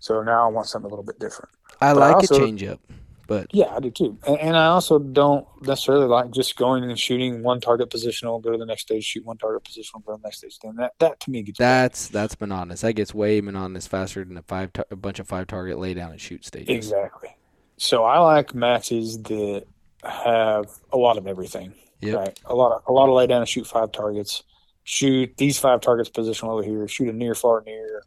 So 0.00 0.22
now 0.22 0.44
I 0.46 0.50
want 0.50 0.66
something 0.66 0.86
a 0.86 0.90
little 0.90 1.04
bit 1.04 1.20
different. 1.20 1.50
I 1.80 1.94
but 1.94 2.02
I 2.02 2.06
like 2.08 2.14
also- 2.16 2.34
a 2.34 2.38
change 2.40 2.64
up, 2.64 2.80
but 3.28 3.46
Yeah, 3.54 3.72
I 3.72 3.78
do 3.78 3.90
too. 3.92 4.18
And, 4.26 4.38
and 4.40 4.56
I 4.56 4.66
also 4.66 4.98
don't 4.98 5.46
necessarily 5.62 6.06
like 6.06 6.32
just 6.32 6.56
going 6.56 6.82
and 6.82 6.98
shooting 6.98 7.44
one 7.44 7.60
target 7.60 7.88
positional, 7.88 8.42
go 8.42 8.50
to 8.50 8.58
the 8.58 8.66
next 8.66 8.82
stage, 8.82 9.04
shoot 9.04 9.24
one 9.24 9.38
target 9.38 9.62
positional, 9.62 10.04
go 10.04 10.16
to 10.16 10.20
the 10.20 10.26
next 10.26 10.38
stage. 10.38 10.58
Then 10.58 10.74
that 10.76 10.94
that 10.98 11.20
to 11.20 11.30
me 11.30 11.42
gets 11.42 11.58
that's 11.58 12.08
that's 12.08 12.40
monotonous. 12.40 12.80
That 12.80 12.94
gets 12.94 13.14
way 13.14 13.40
monotonous 13.40 13.86
faster 13.86 14.24
than 14.24 14.36
a 14.38 14.42
five 14.42 14.72
tar- 14.72 14.86
a 14.90 14.96
bunch 14.96 15.20
of 15.20 15.28
five 15.28 15.46
target 15.46 15.78
lay 15.78 15.94
down 15.94 16.10
and 16.10 16.20
shoot 16.20 16.44
stages. 16.44 16.68
exactly. 16.68 17.28
So 17.76 18.02
I 18.02 18.18
like 18.18 18.54
matches 18.56 19.22
that 19.22 19.66
have 20.04 20.66
a 20.92 20.96
lot 20.96 21.18
of 21.18 21.26
everything. 21.26 21.74
Yep. 22.00 22.16
Right. 22.16 22.40
A 22.46 22.54
lot 22.54 22.72
of 22.72 22.82
a 22.86 22.92
lot 22.92 23.08
of 23.08 23.14
lay 23.14 23.26
down 23.26 23.40
and 23.40 23.48
shoot 23.48 23.66
five 23.66 23.92
targets. 23.92 24.42
Shoot 24.84 25.36
these 25.36 25.58
five 25.58 25.80
targets 25.80 26.08
positional 26.08 26.50
over 26.50 26.62
here. 26.62 26.88
Shoot 26.88 27.08
a 27.08 27.12
near 27.12 27.34
far 27.34 27.62
near 27.66 28.02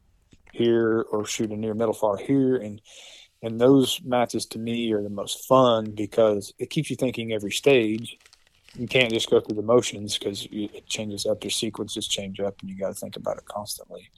here, 0.52 1.02
or 1.12 1.26
shoot 1.26 1.52
a 1.52 1.56
near 1.56 1.74
middle 1.74 1.94
far 1.94 2.18
here, 2.18 2.56
and 2.56 2.82
and 3.44 3.62
those 3.62 4.02
matches 4.04 4.46
to 4.48 4.60
me 4.60 4.92
are 4.94 5.04
the 5.04 5.10
most 5.10 5.46
fun 5.46 5.92
because 5.92 6.54
it 6.58 6.70
keeps 6.70 6.90
you 6.90 6.96
thinking 6.96 7.34
every 7.34 7.52
stage. 7.52 8.18
You 8.76 8.88
can't 8.88 9.14
just 9.14 9.30
go 9.30 9.40
through 9.40 9.58
the 9.58 9.62
motions 9.62 10.18
because 10.18 10.48
it 10.52 10.88
changes 10.88 11.28
up. 11.28 11.44
Your 11.44 11.52
sequences 11.52 12.08
change 12.08 12.40
up, 12.40 12.60
and 12.62 12.70
you 12.72 12.78
got 12.78 12.88
to 12.88 12.94
think 12.96 13.16
about 13.16 13.38
it 13.38 13.46
constantly. 13.46 14.10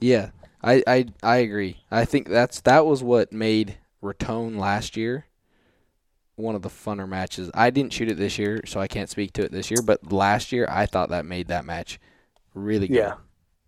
Yeah, 0.00 0.30
I, 0.64 0.82
I 0.86 1.06
I 1.22 1.36
agree. 1.36 1.84
I 1.90 2.04
think 2.04 2.28
that's 2.28 2.60
that 2.62 2.84
was 2.84 3.04
what 3.04 3.32
made 3.32 3.76
Raton 4.00 4.58
last 4.58 4.96
year 4.96 5.26
one 6.40 6.54
of 6.54 6.62
the 6.62 6.68
funner 6.68 7.08
matches. 7.08 7.50
I 7.54 7.70
didn't 7.70 7.92
shoot 7.92 8.08
it 8.08 8.16
this 8.16 8.38
year, 8.38 8.60
so 8.66 8.80
I 8.80 8.88
can't 8.88 9.08
speak 9.08 9.32
to 9.34 9.42
it 9.42 9.52
this 9.52 9.70
year. 9.70 9.82
But 9.82 10.12
last 10.12 10.52
year, 10.52 10.66
I 10.68 10.86
thought 10.86 11.10
that 11.10 11.24
made 11.24 11.48
that 11.48 11.64
match 11.64 11.98
really 12.54 12.88
good. 12.88 12.96
Yeah, 12.96 13.14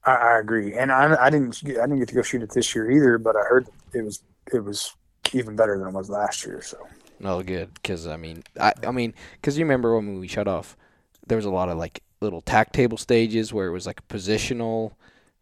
I, 0.05 0.15
I 0.15 0.39
agree, 0.39 0.75
and 0.75 0.91
I, 0.93 1.27
I 1.27 1.31
didn't 1.31 1.61
I 1.65 1.87
didn't 1.87 1.99
get 1.99 2.09
to 2.09 2.15
go 2.15 2.23
shoot 2.23 2.43
it 2.43 2.51
this 2.51 2.75
year 2.75 2.91
either, 2.91 3.19
but 3.19 3.37
I 3.37 3.41
heard 3.41 3.69
it 3.93 4.03
was 4.03 4.23
it 4.53 4.65
was 4.65 4.95
even 5.33 5.57
better 5.57 5.79
than 5.79 5.89
it 5.89 5.95
was 5.95 6.11
last 6.11 6.45
year. 6.45 6.61
So 6.63 6.79
No, 7.21 7.43
good 7.43 7.73
because 7.75 8.07
I 8.07 8.17
mean, 8.17 8.43
I 8.61 8.73
I 8.87 8.91
mean, 8.91 9.15
because 9.35 9.59
you 9.59 9.65
remember 9.65 9.95
when 9.95 10.19
we 10.19 10.29
shut 10.29 10.49
off, 10.49 10.77
there 11.27 11.37
was 11.37 11.45
a 11.45 11.51
lot 11.51 11.69
of 11.69 11.79
like 11.79 12.03
little 12.21 12.41
tack 12.41 12.73
table 12.73 12.99
stages 12.99 13.53
where 13.53 13.67
it 13.67 13.73
was 13.73 13.87
like 13.87 14.07
positional 14.09 14.93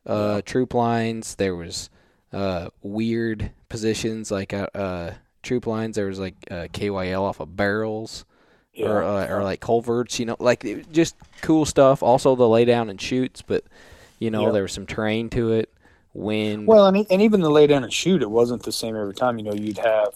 uh, 0.07 0.43
troop 0.43 0.74
lines. 0.74 1.35
There 1.37 1.55
was 1.55 1.91
uh, 2.33 2.70
weird 2.83 3.51
positions 3.68 4.31
like 4.31 4.53
uh, 4.53 4.68
uh, 4.74 5.12
troop 5.43 5.66
lines. 5.66 5.97
There 5.97 6.07
was 6.07 6.18
like 6.18 6.34
uh, 6.51 6.68
KYL 6.72 7.22
off 7.22 7.41
of 7.41 7.57
barrels 7.57 8.24
yeah, 8.72 8.88
or 8.88 9.03
uh, 9.03 9.26
or 9.28 9.43
like 9.43 9.61
culverts. 9.61 10.18
You 10.18 10.26
know, 10.26 10.36
like 10.38 10.91
just 10.93 11.16
cool 11.43 11.64
stuff. 11.64 12.03
Also 12.03 12.36
the 12.36 12.49
lay 12.49 12.64
down 12.64 12.88
and 12.91 13.01
shoots, 13.01 13.43
but 13.43 13.64
you 14.18 14.30
know 14.30 14.47
Yeah. 14.47 14.53
there 14.53 14.62
was 14.62 14.72
some 14.72 14.86
terrain 14.86 15.28
to 15.30 15.53
it. 15.53 15.72
Wind. 16.12 16.66
Well, 16.66 16.86
and, 16.86 17.07
and 17.09 17.22
even 17.22 17.41
the 17.41 17.51
lay 17.51 17.68
down 17.68 17.84
and 17.84 17.93
shoot, 17.93 18.20
it 18.20 18.30
wasn't 18.30 18.64
the 18.64 18.72
same 18.72 18.97
every 18.97 19.14
time. 19.14 19.38
You 19.38 19.45
know, 19.45 19.55
you'd 19.55 19.78
have, 19.78 20.09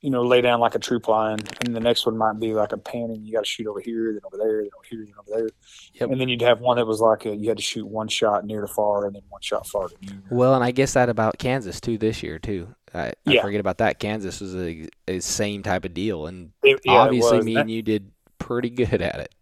you 0.00 0.08
know, 0.08 0.22
lay 0.22 0.40
down 0.40 0.60
like 0.60 0.76
a 0.76 0.78
troop 0.78 1.08
line, 1.08 1.40
and 1.64 1.74
the 1.74 1.80
next 1.80 2.06
one 2.06 2.16
might 2.16 2.38
be 2.38 2.54
like 2.54 2.70
a 2.70 2.78
panning. 2.78 3.24
You 3.24 3.32
got 3.32 3.40
to 3.40 3.48
shoot 3.48 3.66
over 3.66 3.80
here, 3.80 4.12
then 4.12 4.20
over 4.24 4.36
there, 4.36 4.62
then 4.62 4.70
over 4.76 4.86
here, 4.88 5.04
then 5.04 5.14
over 5.18 5.40
there. 5.40 5.50
Yep. 5.94 6.10
And 6.12 6.20
then 6.20 6.28
you'd 6.28 6.42
have 6.42 6.60
one 6.60 6.76
that 6.76 6.86
was 6.86 7.00
like 7.00 7.26
a, 7.26 7.34
you 7.34 7.48
had 7.48 7.56
to 7.56 7.62
shoot 7.62 7.86
one 7.86 8.06
shot 8.06 8.44
near 8.46 8.60
to 8.60 8.68
far, 8.68 9.06
and 9.06 9.16
then 9.16 9.22
one 9.28 9.42
shot 9.42 9.66
far 9.66 9.88
to 9.88 9.96
near. 10.02 10.22
Well, 10.30 10.54
and 10.54 10.62
I 10.62 10.70
guess 10.70 10.92
that 10.92 11.08
about 11.08 11.38
Kansas 11.38 11.80
too 11.80 11.98
this 11.98 12.22
year 12.22 12.38
too. 12.38 12.68
I, 12.96 13.12
I 13.26 13.40
forget 13.40 13.60
about 13.60 13.78
that. 13.78 13.98
Kansas 13.98 14.40
was 14.40 14.54
a, 14.56 14.88
a 15.08 15.20
same 15.20 15.62
type 15.62 15.84
of 15.84 15.94
deal, 15.94 16.26
and 16.26 16.52
It- 16.62 16.80
yeah, 16.84 16.92
obviously 16.92 17.42
me 17.42 17.56
and 17.56 17.70
you 17.70 17.82
did 17.82 18.10
pretty 18.38 18.70
good 18.70 19.02
at 19.02 19.20
it. 19.20 19.34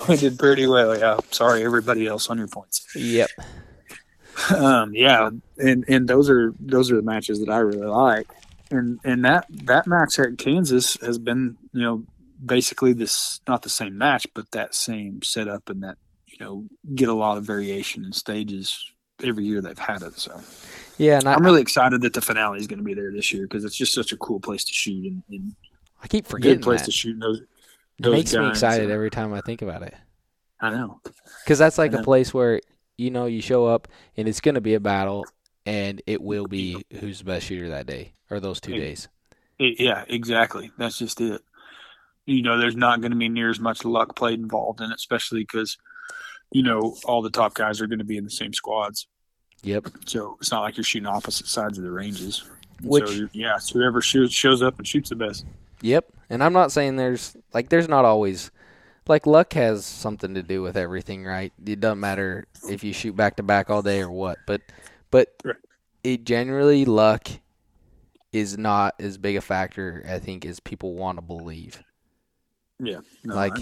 we 0.08 0.16
did 0.16 0.38
pretty 0.38 0.66
well. 0.66 0.98
Yeah. 0.98 1.18
Sorry, 1.30 1.64
everybody 1.64 2.06
else 2.06 2.28
on 2.28 2.38
your 2.38 2.48
points. 2.48 2.86
Yep. 2.94 3.30
um, 4.54 4.92
yeah, 4.94 5.30
and 5.58 5.84
and 5.88 6.08
those 6.08 6.28
are 6.28 6.52
those 6.60 6.90
are 6.90 6.96
the 6.96 7.02
matches 7.02 7.40
that 7.40 7.50
I 7.50 7.58
really 7.58 7.86
like, 7.86 8.28
and 8.70 8.98
and 9.04 9.24
that 9.24 9.46
that 9.64 9.86
match 9.86 10.18
at 10.18 10.38
Kansas 10.38 10.96
has 11.00 11.18
been 11.18 11.56
you 11.72 11.82
know 11.82 12.04
basically 12.44 12.92
this 12.92 13.40
not 13.46 13.62
the 13.62 13.68
same 13.68 13.96
match, 13.96 14.26
but 14.34 14.50
that 14.50 14.74
same 14.74 15.22
setup 15.22 15.70
and 15.70 15.82
that 15.82 15.96
you 16.26 16.36
know 16.40 16.64
get 16.94 17.08
a 17.08 17.14
lot 17.14 17.38
of 17.38 17.44
variation 17.44 18.04
in 18.04 18.12
stages 18.12 18.84
every 19.22 19.44
year 19.44 19.60
they've 19.62 19.78
had 19.78 20.02
it. 20.02 20.18
So 20.18 20.40
Yeah, 20.98 21.18
and 21.18 21.28
I, 21.28 21.34
I'm 21.34 21.44
really 21.44 21.62
excited 21.62 22.00
that 22.02 22.12
the 22.12 22.20
finale 22.20 22.58
is 22.58 22.66
going 22.66 22.78
to 22.78 22.84
be 22.84 22.94
there 22.94 23.10
this 23.10 23.32
year 23.32 23.42
because 23.44 23.64
it's 23.64 23.76
just 23.76 23.94
such 23.94 24.12
a 24.12 24.16
cool 24.16 24.40
place 24.40 24.64
to 24.64 24.72
shoot 24.72 25.04
and, 25.04 25.22
and 25.30 25.54
I 26.02 26.06
keep 26.06 26.26
forgetting 26.26 26.58
good 26.58 26.64
place 26.64 26.80
that. 26.80 26.86
to 26.86 26.92
shoot 26.92 27.18
those. 27.18 27.40
It 27.40 27.46
those 28.00 28.12
makes 28.12 28.34
me 28.34 28.48
excited 28.48 28.90
uh, 28.90 28.94
every 28.94 29.10
time 29.10 29.32
I 29.32 29.40
think 29.40 29.62
about 29.62 29.82
it. 29.82 29.94
I 30.60 30.70
know. 30.70 31.00
Because 31.44 31.58
that's 31.58 31.78
like 31.78 31.92
a 31.92 32.02
place 32.02 32.32
where 32.32 32.60
you 32.96 33.10
know 33.10 33.26
you 33.26 33.40
show 33.40 33.66
up 33.66 33.88
and 34.16 34.28
it's 34.28 34.40
going 34.40 34.54
to 34.54 34.60
be 34.60 34.74
a 34.74 34.80
battle, 34.80 35.24
and 35.66 36.02
it 36.06 36.20
will 36.20 36.46
be 36.46 36.84
who's 37.00 37.18
the 37.18 37.24
best 37.24 37.46
shooter 37.46 37.70
that 37.70 37.86
day 37.86 38.12
or 38.30 38.40
those 38.40 38.60
two 38.60 38.72
Yeah. 38.72 38.80
days. 38.80 39.08
It- 39.58 39.80
yeah, 39.80 40.04
exactly. 40.08 40.72
That's 40.78 40.98
just 40.98 41.20
it. 41.20 41.40
You 42.26 42.42
know, 42.42 42.58
there's 42.58 42.76
not 42.76 43.00
going 43.00 43.12
to 43.12 43.18
be 43.18 43.28
near 43.28 43.50
as 43.50 43.60
much 43.60 43.84
luck 43.84 44.16
played 44.16 44.38
involved 44.38 44.80
in 44.80 44.90
it, 44.90 44.96
especially 44.96 45.40
because, 45.40 45.76
you 46.50 46.62
know, 46.62 46.96
all 47.04 47.20
the 47.20 47.30
top 47.30 47.54
guys 47.54 47.80
are 47.80 47.86
going 47.86 47.98
to 47.98 48.04
be 48.04 48.16
in 48.16 48.24
the 48.24 48.30
same 48.30 48.54
squads. 48.54 49.06
Yep. 49.64 49.88
So 50.06 50.36
it's 50.40 50.50
not 50.50 50.62
like 50.62 50.76
you're 50.76 50.84
shooting 50.84 51.06
opposite 51.06 51.46
sides 51.46 51.78
of 51.78 51.84
the 51.84 51.90
ranges. 51.90 52.44
Which- 52.82 53.08
so, 53.08 53.28
yeah, 53.32 53.56
it's 53.56 53.70
whoever 53.70 54.00
shoots, 54.02 54.34
shows 54.34 54.62
up 54.62 54.78
and 54.78 54.86
shoots 54.86 55.08
the 55.08 55.16
best. 55.16 55.44
Yep. 55.80 56.06
And 56.30 56.42
I'm 56.42 56.52
not 56.52 56.72
saying 56.72 56.96
there's 56.96 57.36
like 57.52 57.68
there's 57.68 57.88
not 57.88 58.04
always 58.04 58.50
like 59.06 59.26
luck 59.26 59.52
has 59.54 59.84
something 59.84 60.34
to 60.34 60.42
do 60.42 60.62
with 60.62 60.76
everything, 60.76 61.24
right? 61.24 61.52
It 61.66 61.80
doesn't 61.80 62.00
matter 62.00 62.46
if 62.68 62.82
you 62.82 62.92
shoot 62.92 63.14
back 63.16 63.36
to 63.36 63.42
back 63.42 63.68
all 63.70 63.82
day 63.82 64.00
or 64.00 64.10
what, 64.10 64.38
but 64.46 64.62
but 65.10 65.28
Right. 65.44 65.56
it 66.02 66.24
generally 66.24 66.84
luck 66.84 67.28
is 68.32 68.56
not 68.58 68.94
as 68.98 69.16
big 69.18 69.36
a 69.36 69.40
factor 69.40 70.04
I 70.08 70.18
think 70.18 70.44
as 70.46 70.58
people 70.58 70.94
want 70.94 71.18
to 71.18 71.22
believe. 71.22 71.82
Yeah, 72.80 73.00
no, 73.24 73.34
Like-. 73.34 73.56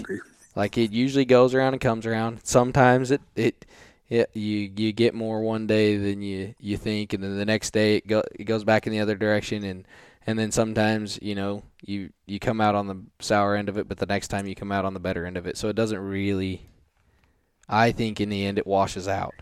Like 0.55 0.77
it 0.77 0.91
usually 0.91 1.25
goes 1.25 1.53
around 1.55 1.73
and 1.73 1.81
comes 1.81 2.05
around. 2.05 2.39
Sometimes 2.43 3.09
it 3.11 3.21
it, 3.35 3.65
it 4.09 4.29
you 4.33 4.71
you 4.75 4.91
get 4.91 5.13
more 5.13 5.41
one 5.41 5.67
day 5.67 5.97
than 5.97 6.21
you 6.21 6.55
you 6.59 6.77
think, 6.77 7.13
and 7.13 7.23
then 7.23 7.37
the 7.37 7.45
next 7.45 7.71
day 7.71 7.97
it 7.97 8.07
go 8.07 8.23
it 8.37 8.45
goes 8.45 8.63
back 8.63 8.85
in 8.85 8.93
the 8.93 8.99
other 8.99 9.15
direction, 9.15 9.63
and 9.63 9.87
and 10.25 10.37
then 10.37 10.51
sometimes 10.51 11.19
you 11.21 11.35
know 11.35 11.63
you 11.81 12.11
you 12.25 12.39
come 12.39 12.61
out 12.61 12.75
on 12.75 12.87
the 12.87 13.01
sour 13.19 13.55
end 13.55 13.69
of 13.69 13.77
it, 13.77 13.87
but 13.87 13.97
the 13.97 14.05
next 14.05 14.27
time 14.27 14.47
you 14.47 14.55
come 14.55 14.71
out 14.71 14.85
on 14.85 14.93
the 14.93 14.99
better 14.99 15.25
end 15.25 15.37
of 15.37 15.47
it. 15.47 15.57
So 15.57 15.69
it 15.69 15.75
doesn't 15.75 15.99
really. 15.99 16.69
I 17.69 17.91
think 17.91 18.19
in 18.19 18.29
the 18.29 18.45
end 18.45 18.57
it 18.57 18.67
washes 18.67 19.07
out. 19.07 19.35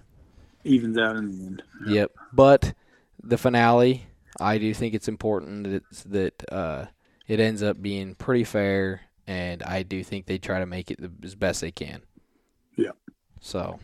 Evens 0.64 0.98
out 0.98 1.16
in 1.18 1.32
the 1.32 1.46
end. 1.46 1.64
Yep. 1.88 2.12
But 2.32 2.74
the 3.24 3.38
finale, 3.38 4.06
I 4.40 4.60
do 4.60 4.74
think 4.76 4.94
it's 4.94 5.08
important 5.08 5.64
that 5.64 5.84
it's, 5.90 6.04
that 6.04 6.44
uh, 6.52 6.86
it 7.28 7.40
ends 7.40 7.64
up 7.64 7.82
being 7.82 8.14
pretty 8.14 8.44
fair, 8.44 9.02
and 9.26 9.64
I 9.64 9.82
do 9.82 10.04
think 10.04 10.28
they 10.28 10.38
try 10.38 10.60
to 10.60 10.68
make 10.68 10.92
it 10.92 11.02
the, 11.02 11.12
as 11.24 11.34
best 11.34 11.62
they 11.62 11.72
can. 11.72 12.04
Yeah. 12.78 12.92
So 13.40 13.80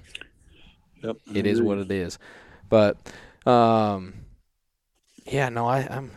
Yep. 1.02 1.18
it 1.34 1.46
is 1.46 1.62
what 1.62 1.78
it 1.78 1.92
is. 1.92 2.20
But 2.70 2.98
um, 3.46 4.14
yeah, 5.26 5.50
no, 5.50 5.68
I, 5.68 5.88
I'm. 5.90 6.12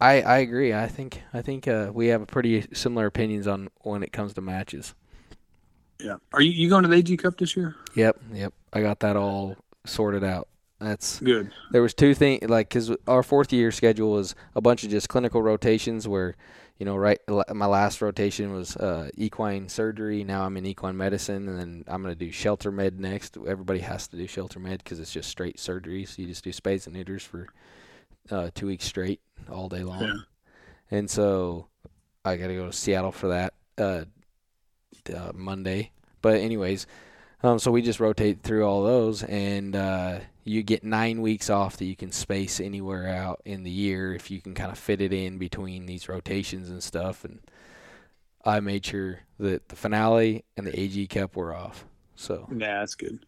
I, 0.00 0.22
I 0.22 0.38
agree. 0.38 0.72
I 0.72 0.86
think 0.86 1.22
I 1.34 1.42
think 1.42 1.68
uh, 1.68 1.90
we 1.92 2.08
have 2.08 2.26
pretty 2.26 2.66
similar 2.72 3.06
opinions 3.06 3.46
on 3.46 3.68
when 3.82 4.02
it 4.02 4.12
comes 4.12 4.34
to 4.34 4.40
matches. 4.40 4.94
Yeah. 5.98 6.16
Are 6.32 6.40
you, 6.40 6.50
you 6.50 6.68
going 6.68 6.82
to 6.82 6.88
the 6.88 6.96
AG 6.96 7.16
Cup 7.18 7.36
this 7.36 7.56
year? 7.56 7.76
Yep, 7.94 8.20
yep. 8.32 8.54
I 8.72 8.80
got 8.80 9.00
that 9.00 9.16
all 9.16 9.56
sorted 9.84 10.24
out. 10.24 10.48
That's 10.80 11.20
Good. 11.20 11.52
there 11.72 11.82
was 11.82 11.92
two 11.92 12.14
things 12.14 12.48
like 12.48 12.70
because 12.70 12.90
our 13.06 13.22
fourth 13.22 13.52
year 13.52 13.70
schedule 13.70 14.12
was 14.12 14.34
a 14.54 14.62
bunch 14.62 14.82
of 14.82 14.90
just 14.90 15.10
clinical 15.10 15.42
rotations 15.42 16.08
where 16.08 16.36
you 16.80 16.86
know, 16.86 16.96
right. 16.96 17.20
My 17.52 17.66
last 17.66 18.00
rotation 18.00 18.52
was 18.54 18.74
uh, 18.74 19.10
equine 19.14 19.68
surgery. 19.68 20.24
Now 20.24 20.46
I'm 20.46 20.56
in 20.56 20.64
equine 20.64 20.96
medicine, 20.96 21.46
and 21.46 21.58
then 21.58 21.84
I'm 21.86 22.02
going 22.02 22.14
to 22.14 22.18
do 22.18 22.32
shelter 22.32 22.72
med 22.72 22.98
next. 22.98 23.36
Everybody 23.36 23.80
has 23.80 24.08
to 24.08 24.16
do 24.16 24.26
shelter 24.26 24.58
med 24.58 24.78
because 24.82 24.98
it's 24.98 25.12
just 25.12 25.28
straight 25.28 25.60
surgery. 25.60 26.06
So 26.06 26.22
you 26.22 26.28
just 26.28 26.42
do 26.42 26.52
spays 26.52 26.86
and 26.86 26.96
neuters 26.96 27.22
for 27.22 27.48
uh, 28.30 28.48
two 28.54 28.66
weeks 28.66 28.86
straight, 28.86 29.20
all 29.52 29.68
day 29.68 29.82
long. 29.82 30.02
Yeah. 30.02 30.14
And 30.90 31.10
so 31.10 31.66
I 32.24 32.36
got 32.36 32.46
to 32.46 32.54
go 32.54 32.66
to 32.68 32.72
Seattle 32.72 33.12
for 33.12 33.28
that 33.28 33.52
uh, 33.76 34.04
uh, 35.14 35.32
Monday. 35.34 35.90
But 36.22 36.40
anyways, 36.40 36.86
um, 37.42 37.58
so 37.58 37.70
we 37.70 37.82
just 37.82 38.00
rotate 38.00 38.40
through 38.42 38.64
all 38.64 38.84
those, 38.84 39.22
and 39.22 39.76
uh, 39.76 40.20
you 40.50 40.64
get 40.64 40.82
nine 40.82 41.22
weeks 41.22 41.48
off 41.48 41.76
that 41.76 41.84
you 41.84 41.94
can 41.94 42.10
space 42.10 42.58
anywhere 42.58 43.06
out 43.06 43.40
in 43.44 43.62
the 43.62 43.70
year 43.70 44.12
if 44.12 44.32
you 44.32 44.40
can 44.40 44.52
kind 44.52 44.72
of 44.72 44.78
fit 44.78 45.00
it 45.00 45.12
in 45.12 45.38
between 45.38 45.86
these 45.86 46.08
rotations 46.08 46.70
and 46.70 46.82
stuff. 46.82 47.24
And 47.24 47.38
I 48.44 48.58
made 48.58 48.84
sure 48.84 49.20
that 49.38 49.68
the 49.68 49.76
finale 49.76 50.44
and 50.56 50.66
the 50.66 50.78
AG 50.78 51.06
Cup 51.06 51.36
were 51.36 51.54
off. 51.54 51.84
So 52.16 52.48
yeah, 52.50 52.80
that's 52.80 52.96
good. 52.96 53.24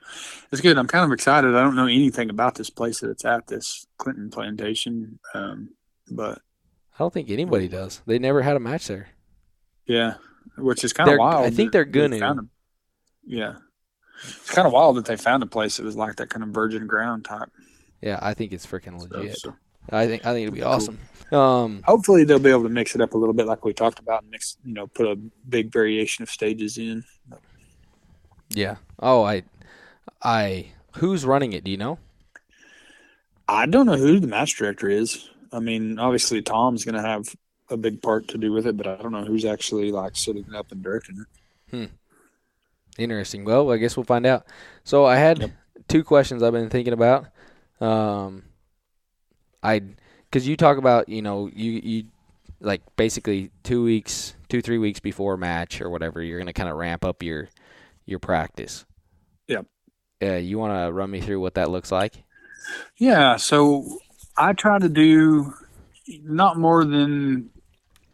That's 0.51 0.61
good. 0.61 0.77
I'm 0.77 0.89
kind 0.89 1.05
of 1.05 1.13
excited. 1.13 1.55
I 1.55 1.63
don't 1.63 1.77
know 1.77 1.87
anything 1.87 2.29
about 2.29 2.57
this 2.57 2.71
place 2.71 3.01
that 3.01 3.11
it's 3.11 3.25
at, 3.25 3.47
this 3.47 3.87
Clinton 3.99 4.29
Plantation, 4.29 5.21
um, 5.33 5.71
but 6.11 6.39
I 6.95 6.99
don't 6.99 7.13
think 7.13 7.31
anybody 7.31 7.69
does. 7.69 8.03
They 8.05 8.19
never 8.19 8.43
had 8.43 8.57
a 8.57 8.61
match 8.61 8.89
there. 8.89 9.09
Yeah, 9.87 10.15
which 10.59 10.83
is 10.83 10.93
kind 10.93 11.09
of 11.09 11.19
wild. 11.19 11.47
I 11.47 11.51
think 11.51 11.71
they're 11.71 11.85
gonna. 11.85 12.49
Yeah, 13.25 13.55
it's 14.23 14.51
kind 14.51 14.67
of 14.67 14.73
wild 14.73 14.97
that 14.97 15.05
they 15.05 15.17
found 15.17 15.43
a 15.43 15.47
place 15.47 15.77
that 15.77 15.85
was 15.85 15.97
like 15.97 16.17
that 16.17 16.31
kind 16.31 16.43
of 16.43 16.51
virgin 16.51 16.87
ground 16.87 17.25
type. 17.25 17.51
Yeah, 18.01 18.19
I 18.21 18.35
think 18.35 18.53
it's 18.53 18.67
freaking 18.67 19.01
legit. 19.01 19.39
So, 19.39 19.55
I 19.91 20.07
think 20.07 20.27
I 20.27 20.33
think 20.33 20.45
it'd 20.45 20.55
be 20.55 20.63
awesome. 20.63 20.99
Cool. 21.31 21.41
Um, 21.41 21.83
Hopefully 21.87 22.25
they'll 22.25 22.39
be 22.39 22.51
able 22.51 22.65
to 22.65 22.69
mix 22.69 22.95
it 22.95 23.01
up 23.01 23.15
a 23.15 23.19
little 23.19 23.33
bit, 23.33 23.47
like 23.47 23.65
we 23.65 23.73
talked 23.73 23.99
about, 23.99 24.23
and 24.23 24.31
mix 24.31 24.57
you 24.65 24.75
know 24.75 24.87
put 24.87 25.07
a 25.07 25.17
big 25.49 25.73
variation 25.73 26.23
of 26.23 26.31
stages 26.31 26.79
in. 26.79 27.05
Yeah. 28.51 28.77
Oh, 28.99 29.23
I, 29.23 29.45
I. 30.23 30.67
Who's 30.97 31.25
running 31.25 31.55
it? 31.55 31.65
Do 31.65 31.71
you 31.71 31.79
know? 31.79 31.99
I 33.49 33.67
don't 33.67 33.87
know 33.87 33.97
who 33.97 34.21
the 34.21 34.27
match 34.27 34.57
director 34.57 34.89
is. 34.89 35.29
I 35.53 35.61
mean, 35.61 35.99
obviously 35.99 36.43
Tom's 36.43 36.85
going 36.85 36.95
to 36.95 37.03
have 37.03 37.35
a 37.71 37.77
big 37.77 38.03
part 38.03 38.29
to 38.29 38.39
do 38.39 38.53
with 38.53 38.67
it, 38.67 38.77
but 38.77 38.87
I 38.87 38.97
don't 38.97 39.13
know 39.13 39.25
who's 39.25 39.45
actually 39.45 39.91
like 39.91 40.17
sitting 40.17 40.55
up 40.55 40.71
and 40.73 40.83
directing 40.83 41.19
it. 41.21 41.77
Hmm. 41.77 41.95
Interesting. 42.99 43.45
Well, 43.45 43.71
I 43.71 43.79
guess 43.79 43.97
we'll 43.97 44.05
find 44.05 44.27
out. 44.27 44.47
So 44.85 45.07
I 45.07 45.17
had 45.17 45.39
yep. 45.39 45.51
two 45.89 46.05
questions 46.05 46.43
I've 46.43 46.53
been 46.53 46.71
thinking 46.71 46.93
about. 46.93 47.27
Um, 47.81 48.45
I 49.63 49.83
because 50.25 50.47
you 50.47 50.57
talk 50.57 50.79
about 50.79 51.09
you 51.09 51.23
know 51.23 51.51
you 51.53 51.73
you 51.83 52.05
like 52.61 52.83
basically 52.97 53.51
two 53.63 53.83
weeks, 53.83 54.35
two 54.49 54.61
three 54.61 54.79
weeks 54.79 55.01
before 55.01 55.35
a 55.35 55.39
match 55.39 55.81
or 55.81 55.91
whatever, 55.91 56.23
you're 56.23 56.39
gonna 56.39 56.53
kind 56.53 56.69
of 56.69 56.77
ramp 56.77 57.05
up 57.05 57.23
your 57.23 57.49
your 58.07 58.19
practice. 58.19 58.85
Yep. 59.49 59.67
Yeah. 60.21 60.37
You 60.37 60.59
want 60.59 60.87
to 60.87 60.93
run 60.93 61.11
me 61.11 61.21
through 61.21 61.41
what 61.41 61.55
that 61.55 61.71
looks 61.71 61.91
like? 61.91 62.23
Yeah. 62.97 63.37
So 63.37 63.99
I 64.37 64.53
try 64.53 64.79
to 64.79 64.89
do 64.89 65.55
not 66.23 66.59
more 66.59 66.85
than 66.85 67.51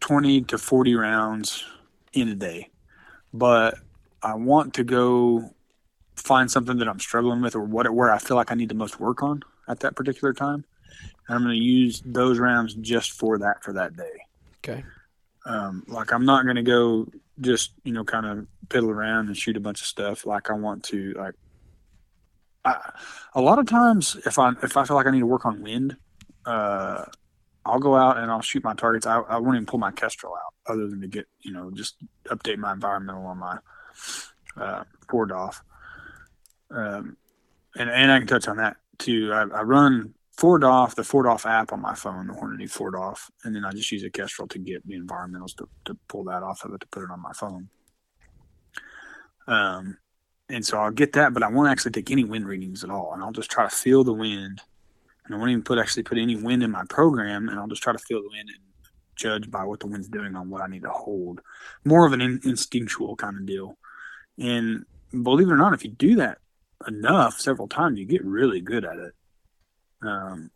twenty 0.00 0.42
to 0.42 0.58
forty 0.58 0.94
rounds 0.94 1.64
in 2.12 2.28
a 2.28 2.34
day, 2.34 2.70
but 3.32 3.74
I 4.22 4.34
want 4.34 4.74
to 4.74 4.84
go 4.84 5.54
find 6.16 6.50
something 6.50 6.78
that 6.78 6.88
I'm 6.88 7.00
struggling 7.00 7.40
with 7.40 7.54
or 7.54 7.62
what 7.62 7.88
where 7.92 8.10
I 8.10 8.18
feel 8.18 8.36
like 8.36 8.50
I 8.50 8.54
need 8.54 8.68
the 8.68 8.74
most 8.74 9.00
work 9.00 9.22
on 9.22 9.42
at 9.68 9.80
that 9.80 9.96
particular 9.96 10.32
time. 10.32 10.64
And 11.28 11.36
I'm 11.36 11.42
going 11.42 11.56
to 11.56 11.62
use 11.62 12.02
those 12.04 12.38
rounds 12.38 12.74
just 12.74 13.12
for 13.12 13.38
that 13.38 13.62
for 13.62 13.72
that 13.74 13.96
day. 13.96 14.24
Okay. 14.58 14.84
Um, 15.46 15.84
like 15.86 16.12
I'm 16.12 16.24
not 16.24 16.44
going 16.44 16.56
to 16.56 16.62
go 16.62 17.06
just 17.40 17.72
you 17.84 17.92
know 17.92 18.04
kind 18.04 18.26
of 18.26 18.46
piddle 18.68 18.90
around 18.90 19.28
and 19.28 19.36
shoot 19.36 19.56
a 19.56 19.60
bunch 19.60 19.80
of 19.80 19.86
stuff. 19.86 20.26
Like 20.26 20.50
I 20.50 20.54
want 20.54 20.84
to 20.84 21.14
like. 21.16 21.34
I, 22.64 22.92
a 23.34 23.40
lot 23.40 23.58
of 23.58 23.66
times, 23.66 24.16
if 24.26 24.38
I 24.38 24.52
if 24.62 24.76
I 24.76 24.84
feel 24.84 24.96
like 24.96 25.06
I 25.06 25.10
need 25.10 25.20
to 25.20 25.26
work 25.26 25.46
on 25.46 25.62
wind, 25.62 25.96
uh, 26.44 27.04
I'll 27.64 27.78
go 27.78 27.94
out 27.94 28.18
and 28.18 28.30
I'll 28.30 28.42
shoot 28.42 28.64
my 28.64 28.74
targets. 28.74 29.06
I, 29.06 29.20
I 29.20 29.38
won't 29.38 29.54
even 29.54 29.66
pull 29.66 29.78
my 29.78 29.92
Kestrel 29.92 30.34
out, 30.34 30.72
other 30.72 30.88
than 30.88 31.00
to 31.00 31.08
get 31.08 31.26
you 31.40 31.52
know 31.52 31.70
just 31.70 31.96
update 32.26 32.58
my 32.58 32.72
environmental 32.72 33.24
on 33.26 33.38
my 33.38 33.58
uh, 34.56 34.84
4DOF. 35.10 35.60
Um, 36.70 37.16
and, 37.76 37.90
and 37.90 38.12
I 38.12 38.18
can 38.18 38.26
touch 38.26 38.48
on 38.48 38.58
that 38.58 38.76
too. 38.98 39.32
I, 39.32 39.42
I 39.42 39.62
run 39.62 40.14
4DOF, 40.38 40.94
the 40.94 41.02
4DOF 41.02 41.46
app 41.46 41.72
on 41.72 41.80
my 41.80 41.94
phone, 41.94 42.28
the 42.28 42.32
Hornady 42.32 42.70
4DOF, 42.70 43.30
and 43.44 43.54
then 43.54 43.64
I 43.64 43.72
just 43.72 43.90
use 43.90 44.04
a 44.04 44.10
Kestrel 44.10 44.46
to 44.48 44.58
get 44.58 44.86
the 44.86 44.98
environmentals 44.98 45.56
to, 45.56 45.68
to 45.86 45.96
pull 46.08 46.24
that 46.24 46.42
off 46.42 46.64
of 46.64 46.74
it 46.74 46.80
to 46.80 46.86
put 46.88 47.02
it 47.02 47.10
on 47.10 47.20
my 47.20 47.32
phone. 47.32 47.68
Um, 49.48 49.98
and 50.48 50.64
so 50.64 50.78
I'll 50.78 50.90
get 50.90 51.14
that, 51.14 51.34
but 51.34 51.42
I 51.42 51.48
won't 51.48 51.68
actually 51.68 51.90
take 51.92 52.10
any 52.10 52.24
wind 52.24 52.46
readings 52.46 52.84
at 52.84 52.90
all, 52.90 53.12
and 53.14 53.22
I'll 53.22 53.32
just 53.32 53.50
try 53.50 53.64
to 53.64 53.74
feel 53.74 54.04
the 54.04 54.12
wind, 54.12 54.60
and 55.24 55.34
I 55.34 55.38
won't 55.38 55.50
even 55.50 55.62
put 55.62 55.78
actually 55.78 56.04
put 56.04 56.18
any 56.18 56.36
wind 56.36 56.62
in 56.62 56.70
my 56.70 56.84
program, 56.88 57.48
and 57.48 57.58
I'll 57.58 57.66
just 57.66 57.82
try 57.82 57.92
to 57.92 57.98
feel 57.98 58.22
the 58.22 58.30
wind 58.30 58.48
and 58.48 58.58
judge 59.16 59.50
by 59.50 59.64
what 59.64 59.80
the 59.80 59.86
wind's 59.86 60.08
doing 60.08 60.36
on 60.36 60.48
what 60.48 60.62
I 60.62 60.68
need 60.68 60.82
to 60.82 60.90
hold. 60.90 61.40
More 61.84 62.06
of 62.06 62.12
an 62.12 62.20
in, 62.20 62.40
instinctual 62.44 63.16
kind 63.16 63.36
of 63.36 63.46
deal. 63.46 63.76
And 64.38 64.84
believe 65.10 65.48
it 65.48 65.52
or 65.52 65.56
not, 65.56 65.74
if 65.74 65.84
you 65.84 65.90
do 65.90 66.16
that 66.16 66.38
enough 66.86 67.40
several 67.40 67.68
times, 67.68 67.98
you 67.98 68.04
get 68.04 68.24
really 68.24 68.60
good 68.60 68.84
at 68.84 68.96
it. 68.96 69.14
Um, 70.02 70.50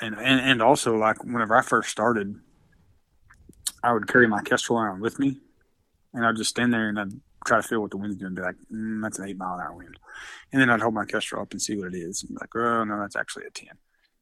and, 0.00 0.14
and, 0.14 0.40
and 0.40 0.62
also 0.62 0.96
like 0.96 1.22
whenever 1.24 1.56
I 1.56 1.62
first 1.62 1.90
started, 1.90 2.34
I 3.82 3.92
would 3.92 4.08
carry 4.08 4.26
my 4.26 4.42
Kestrel 4.42 4.78
around 4.78 5.00
with 5.00 5.18
me 5.18 5.40
and 6.12 6.26
I'd 6.26 6.36
just 6.36 6.50
stand 6.50 6.72
there 6.72 6.88
and 6.88 6.98
I'd 6.98 7.12
try 7.46 7.58
to 7.58 7.62
feel 7.62 7.80
what 7.80 7.90
the 7.90 7.96
wind's 7.96 8.16
doing, 8.16 8.34
be 8.34 8.42
like, 8.42 8.56
mm, 8.72 9.00
that's 9.02 9.18
an 9.18 9.28
eight 9.28 9.38
mile 9.38 9.54
an 9.54 9.60
hour 9.60 9.74
wind. 9.74 9.96
And 10.52 10.60
then 10.60 10.70
I'd 10.70 10.80
hold 10.80 10.94
my 10.94 11.04
Kestrel 11.04 11.42
up 11.42 11.52
and 11.52 11.62
see 11.62 11.76
what 11.76 11.94
it 11.94 11.96
is. 11.96 12.24
And 12.24 12.36
like, 12.40 12.54
oh 12.56 12.84
no, 12.84 12.98
that's 13.00 13.16
actually 13.16 13.46
a 13.46 13.50
10. 13.50 13.68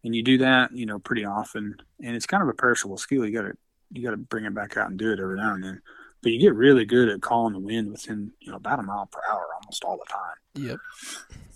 And 0.05 0.15
you 0.15 0.23
do 0.23 0.39
that, 0.39 0.73
you 0.73 0.87
know, 0.87 0.99
pretty 0.99 1.25
often. 1.25 1.77
And 2.03 2.15
it's 2.15 2.27
kind 2.27 2.43
of 2.43 2.49
a 2.49 2.55
perishable 2.55 2.99
skill. 2.99 3.25
You 3.25 3.33
gotta, 3.33 3.57
you 3.93 4.03
gotta 4.03 4.19
bring 4.19 4.45
it 4.45 4.55
back 4.55 4.77
out 4.77 4.91
and 4.91 4.99
do 4.99 5.13
it 5.13 5.21
every 5.21 5.37
now 5.37 5.55
and 5.55 5.65
then 5.65 5.83
but 6.27 6.33
you 6.33 6.41
get 6.41 6.57
really 6.57 6.85
good 6.85 7.09
at 7.09 7.21
calling 7.21 7.53
the 7.53 7.61
wind 7.61 7.93
within 7.93 8.33
you 8.41 8.51
know 8.51 8.57
about 8.57 8.81
a 8.81 8.83
mile 8.83 9.07
per 9.07 9.21
hour 9.31 9.47
almost 9.55 9.85
all 9.85 9.97
the 9.97 10.13
time. 10.13 10.67
Yep. 10.67 10.79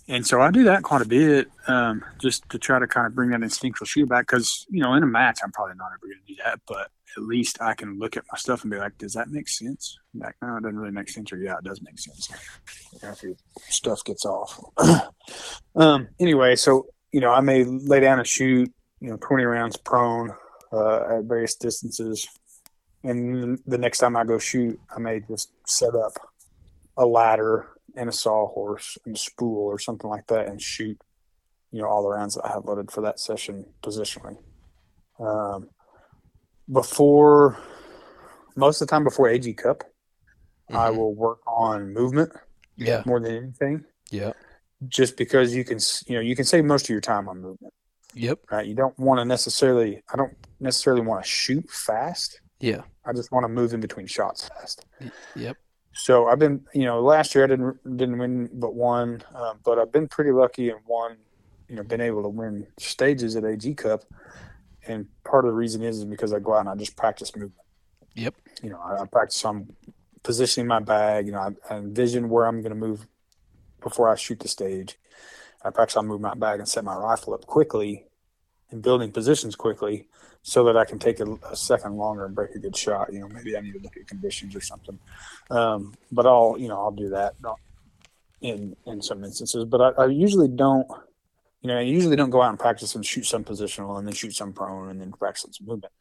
And 0.07 0.25
so 0.25 0.39
I 0.39 0.49
do 0.49 0.63
that 0.63 0.81
quite 0.83 1.01
a 1.01 1.05
bit, 1.05 1.49
um, 1.67 2.01
just 2.21 2.47
to 2.51 2.57
try 2.57 2.79
to 2.79 2.87
kind 2.87 3.05
of 3.05 3.13
bring 3.13 3.31
that 3.31 3.43
instinctual 3.43 3.85
shoot 3.85 4.07
back. 4.07 4.27
Because 4.27 4.65
you 4.69 4.81
know, 4.81 4.93
in 4.93 5.03
a 5.03 5.07
match, 5.07 5.39
I'm 5.43 5.51
probably 5.51 5.75
not 5.75 5.91
ever 5.91 6.07
going 6.07 6.21
to 6.25 6.33
do 6.33 6.41
that, 6.45 6.61
but 6.69 6.89
at 7.17 7.23
least 7.23 7.61
I 7.61 7.73
can 7.73 7.99
look 7.99 8.15
at 8.15 8.23
my 8.31 8.37
stuff 8.37 8.61
and 8.61 8.71
be 8.71 8.77
like, 8.77 8.97
"Does 8.97 9.11
that 9.11 9.27
make 9.27 9.49
sense?" 9.49 9.99
Like, 10.13 10.35
no, 10.41 10.55
it 10.55 10.63
doesn't 10.63 10.79
really 10.79 10.93
make 10.93 11.09
sense, 11.09 11.33
or 11.33 11.37
yeah, 11.37 11.57
it 11.57 11.65
does 11.65 11.81
make 11.81 11.99
sense. 11.99 12.31
After 13.03 13.33
stuff 13.67 14.05
gets 14.05 14.23
off. 14.23 14.57
um. 15.75 16.07
Anyway, 16.17 16.55
so 16.55 16.87
you 17.11 17.19
know, 17.19 17.31
I 17.31 17.41
may 17.41 17.65
lay 17.65 17.99
down 17.99 18.19
and 18.19 18.27
shoot, 18.27 18.71
you 19.01 19.09
know, 19.09 19.17
20 19.17 19.43
rounds 19.43 19.75
prone 19.75 20.33
uh, 20.71 21.17
at 21.17 21.25
various 21.25 21.55
distances 21.55 22.25
and 23.03 23.59
the 23.65 23.77
next 23.77 23.99
time 23.99 24.15
I 24.15 24.23
go 24.23 24.37
shoot, 24.37 24.79
I 24.95 24.99
may 24.99 25.21
just 25.21 25.51
set 25.65 25.95
up 25.95 26.13
a 26.97 27.05
ladder 27.05 27.69
and 27.95 28.09
a 28.09 28.11
sawhorse 28.11 28.97
and 29.05 29.15
a 29.15 29.19
spool 29.19 29.65
or 29.65 29.79
something 29.79 30.09
like 30.09 30.27
that 30.27 30.47
and 30.47 30.61
shoot, 30.61 30.97
you 31.71 31.81
know, 31.81 31.87
all 31.87 32.03
the 32.03 32.09
rounds 32.09 32.35
that 32.35 32.45
I 32.45 32.49
have 32.49 32.65
loaded 32.65 32.91
for 32.91 33.01
that 33.01 33.19
session 33.19 33.65
positionally. 33.81 34.37
Um, 35.19 35.69
before, 36.71 37.57
most 38.55 38.81
of 38.81 38.87
the 38.87 38.91
time 38.91 39.03
before 39.03 39.29
AG 39.29 39.51
Cup, 39.53 39.79
mm-hmm. 39.79 40.77
I 40.77 40.89
will 40.89 41.13
work 41.13 41.39
on 41.47 41.93
movement. 41.93 42.31
Yeah. 42.77 43.03
More 43.05 43.19
than 43.19 43.35
anything. 43.35 43.85
Yeah. 44.09 44.33
Just 44.87 45.17
because 45.17 45.53
you 45.53 45.63
can, 45.63 45.79
you 46.07 46.15
know, 46.15 46.21
you 46.21 46.35
can 46.35 46.45
save 46.45 46.65
most 46.65 46.85
of 46.85 46.89
your 46.89 47.01
time 47.01 47.27
on 47.29 47.41
movement. 47.41 47.73
Yep. 48.13 48.39
Right. 48.51 48.65
You 48.65 48.73
don't 48.75 48.97
want 48.97 49.19
to 49.19 49.25
necessarily, 49.25 50.01
I 50.11 50.17
don't 50.17 50.33
necessarily 50.59 51.01
want 51.01 51.23
to 51.23 51.29
shoot 51.29 51.69
fast. 51.69 52.41
Yeah. 52.59 52.81
I 53.05 53.13
just 53.13 53.31
want 53.31 53.43
to 53.43 53.49
move 53.49 53.73
in 53.73 53.79
between 53.79 54.05
shots 54.07 54.47
fast. 54.47 54.85
Yep. 55.35 55.57
So 55.93 56.27
I've 56.27 56.39
been, 56.39 56.65
you 56.73 56.85
know, 56.85 57.01
last 57.01 57.35
year 57.35 57.43
I 57.43 57.47
didn't 57.47 57.97
didn't 57.97 58.17
win 58.17 58.49
but 58.53 58.75
one, 58.75 59.23
um, 59.35 59.59
but 59.63 59.77
I've 59.77 59.91
been 59.91 60.07
pretty 60.07 60.31
lucky 60.31 60.69
and 60.69 60.79
won, 60.87 61.17
you 61.67 61.75
know, 61.75 61.83
been 61.83 62.01
able 62.01 62.23
to 62.23 62.29
win 62.29 62.67
stages 62.79 63.35
at 63.35 63.43
AG 63.43 63.73
Cup, 63.75 64.03
and 64.87 65.07
part 65.23 65.45
of 65.45 65.51
the 65.51 65.55
reason 65.55 65.83
is, 65.83 65.99
is 65.99 66.05
because 66.05 66.33
I 66.33 66.39
go 66.39 66.53
out 66.53 66.61
and 66.61 66.69
I 66.69 66.75
just 66.75 66.95
practice 66.95 67.35
movement. 67.35 67.55
Yep. 68.15 68.35
You 68.63 68.69
know, 68.69 68.79
I, 68.79 69.01
I 69.01 69.05
practice 69.05 69.43
on 69.43 69.73
positioning 70.23 70.67
my 70.67 70.79
bag. 70.79 71.25
You 71.25 71.33
know, 71.33 71.39
I, 71.39 71.73
I 71.73 71.77
envision 71.77 72.29
where 72.29 72.45
I'm 72.45 72.61
going 72.61 72.73
to 72.73 72.79
move 72.79 73.07
before 73.81 74.09
I 74.09 74.15
shoot 74.15 74.39
the 74.39 74.47
stage. 74.47 74.97
I 75.63 75.71
practice 75.71 75.97
on 75.97 76.07
move 76.07 76.21
my 76.21 76.33
bag 76.35 76.59
and 76.59 76.67
set 76.67 76.83
my 76.85 76.95
rifle 76.95 77.33
up 77.33 77.45
quickly, 77.47 78.05
and 78.69 78.81
building 78.81 79.11
positions 79.11 79.55
quickly 79.55 80.07
so 80.43 80.63
that 80.65 80.77
I 80.77 80.85
can 80.85 80.99
take 80.99 81.19
a, 81.19 81.37
a, 81.51 81.55
second 81.55 81.97
longer 81.97 82.25
and 82.25 82.33
break 82.33 82.55
a 82.55 82.59
good 82.59 82.75
shot. 82.75 83.13
You 83.13 83.19
know, 83.19 83.27
maybe 83.27 83.55
I 83.55 83.61
need 83.61 83.73
to 83.73 83.79
look 83.79 83.95
at 83.97 84.07
conditions 84.07 84.55
or 84.55 84.61
something. 84.61 84.97
Um, 85.51 85.93
but 86.11 86.25
I'll, 86.25 86.55
you 86.57 86.67
know, 86.67 86.77
I'll 86.77 86.91
do 86.91 87.09
that 87.09 87.35
in 88.41 88.75
in 88.85 89.01
some 89.01 89.23
instances. 89.23 89.65
But 89.65 89.81
I, 89.81 90.03
I 90.03 90.05
usually 90.07 90.47
don't 90.47 90.87
You 91.61 91.67
know, 91.67 91.77
I 91.77 91.81
usually 91.81 92.15
don't 92.15 92.31
go 92.31 92.41
out 92.41 92.49
and 92.49 92.59
practice 92.59 92.95
and 92.95 93.05
shoot 93.05 93.25
some 93.25 93.43
positional 93.43 93.97
and 93.99 94.07
then 94.07 94.15
shoot 94.15 94.33
some 94.33 94.51
prone 94.51 94.89
and 94.89 94.99
then 94.99 95.11
practice 95.11 95.57
some 95.57 95.67
movement. 95.67 95.93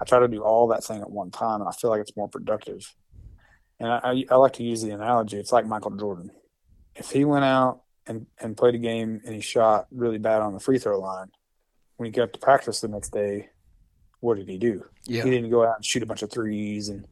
I 0.00 0.04
try 0.04 0.18
to 0.18 0.28
do 0.28 0.42
all 0.42 0.68
that 0.68 0.82
thing 0.82 1.00
at 1.00 1.10
one 1.10 1.30
time, 1.30 1.60
and 1.60 1.68
I 1.68 1.72
feel 1.72 1.90
like 1.90 2.00
it's 2.00 2.16
more 2.16 2.28
productive. 2.28 2.92
And 3.78 3.88
I, 3.88 4.00
I, 4.02 4.24
I 4.30 4.34
like 4.36 4.54
to 4.54 4.64
use 4.64 4.82
the 4.82 4.90
analogy. 4.90 5.36
It's 5.38 5.52
like 5.52 5.66
Michael 5.66 5.92
Jordan. 5.92 6.32
If 6.96 7.10
he 7.10 7.24
went 7.24 7.44
out 7.44 7.82
and, 8.06 8.26
and 8.40 8.56
played 8.56 8.74
a 8.74 8.78
game 8.78 9.20
and 9.24 9.34
he 9.34 9.40
shot 9.40 9.86
really 9.92 10.18
bad 10.18 10.42
on 10.42 10.52
the 10.52 10.60
free 10.60 10.78
throw 10.78 10.98
line, 10.98 11.28
when 11.96 12.06
he 12.06 12.10
got 12.10 12.32
to 12.32 12.38
practice 12.40 12.80
the 12.80 12.88
next 12.88 13.10
day, 13.12 13.50
what 14.24 14.38
did 14.38 14.48
he 14.48 14.56
do? 14.56 14.84
Yeah. 15.04 15.22
He 15.24 15.30
didn't 15.30 15.50
go 15.50 15.66
out 15.66 15.76
and 15.76 15.84
shoot 15.84 16.02
a 16.02 16.06
bunch 16.06 16.22
of 16.22 16.30
threes 16.30 16.88
and 16.88 17.06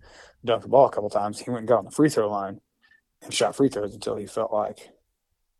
dunk 0.44 0.62
the 0.62 0.68
ball 0.68 0.86
a 0.86 0.90
couple 0.90 1.10
times. 1.10 1.38
He 1.38 1.50
went 1.50 1.60
and 1.60 1.68
got 1.68 1.78
on 1.78 1.84
the 1.84 1.90
free 1.90 2.08
throw 2.08 2.30
line 2.30 2.60
and 3.22 3.32
shot 3.34 3.54
free 3.54 3.68
throws 3.68 3.94
until 3.94 4.16
he 4.16 4.26
felt 4.26 4.52
like 4.52 4.90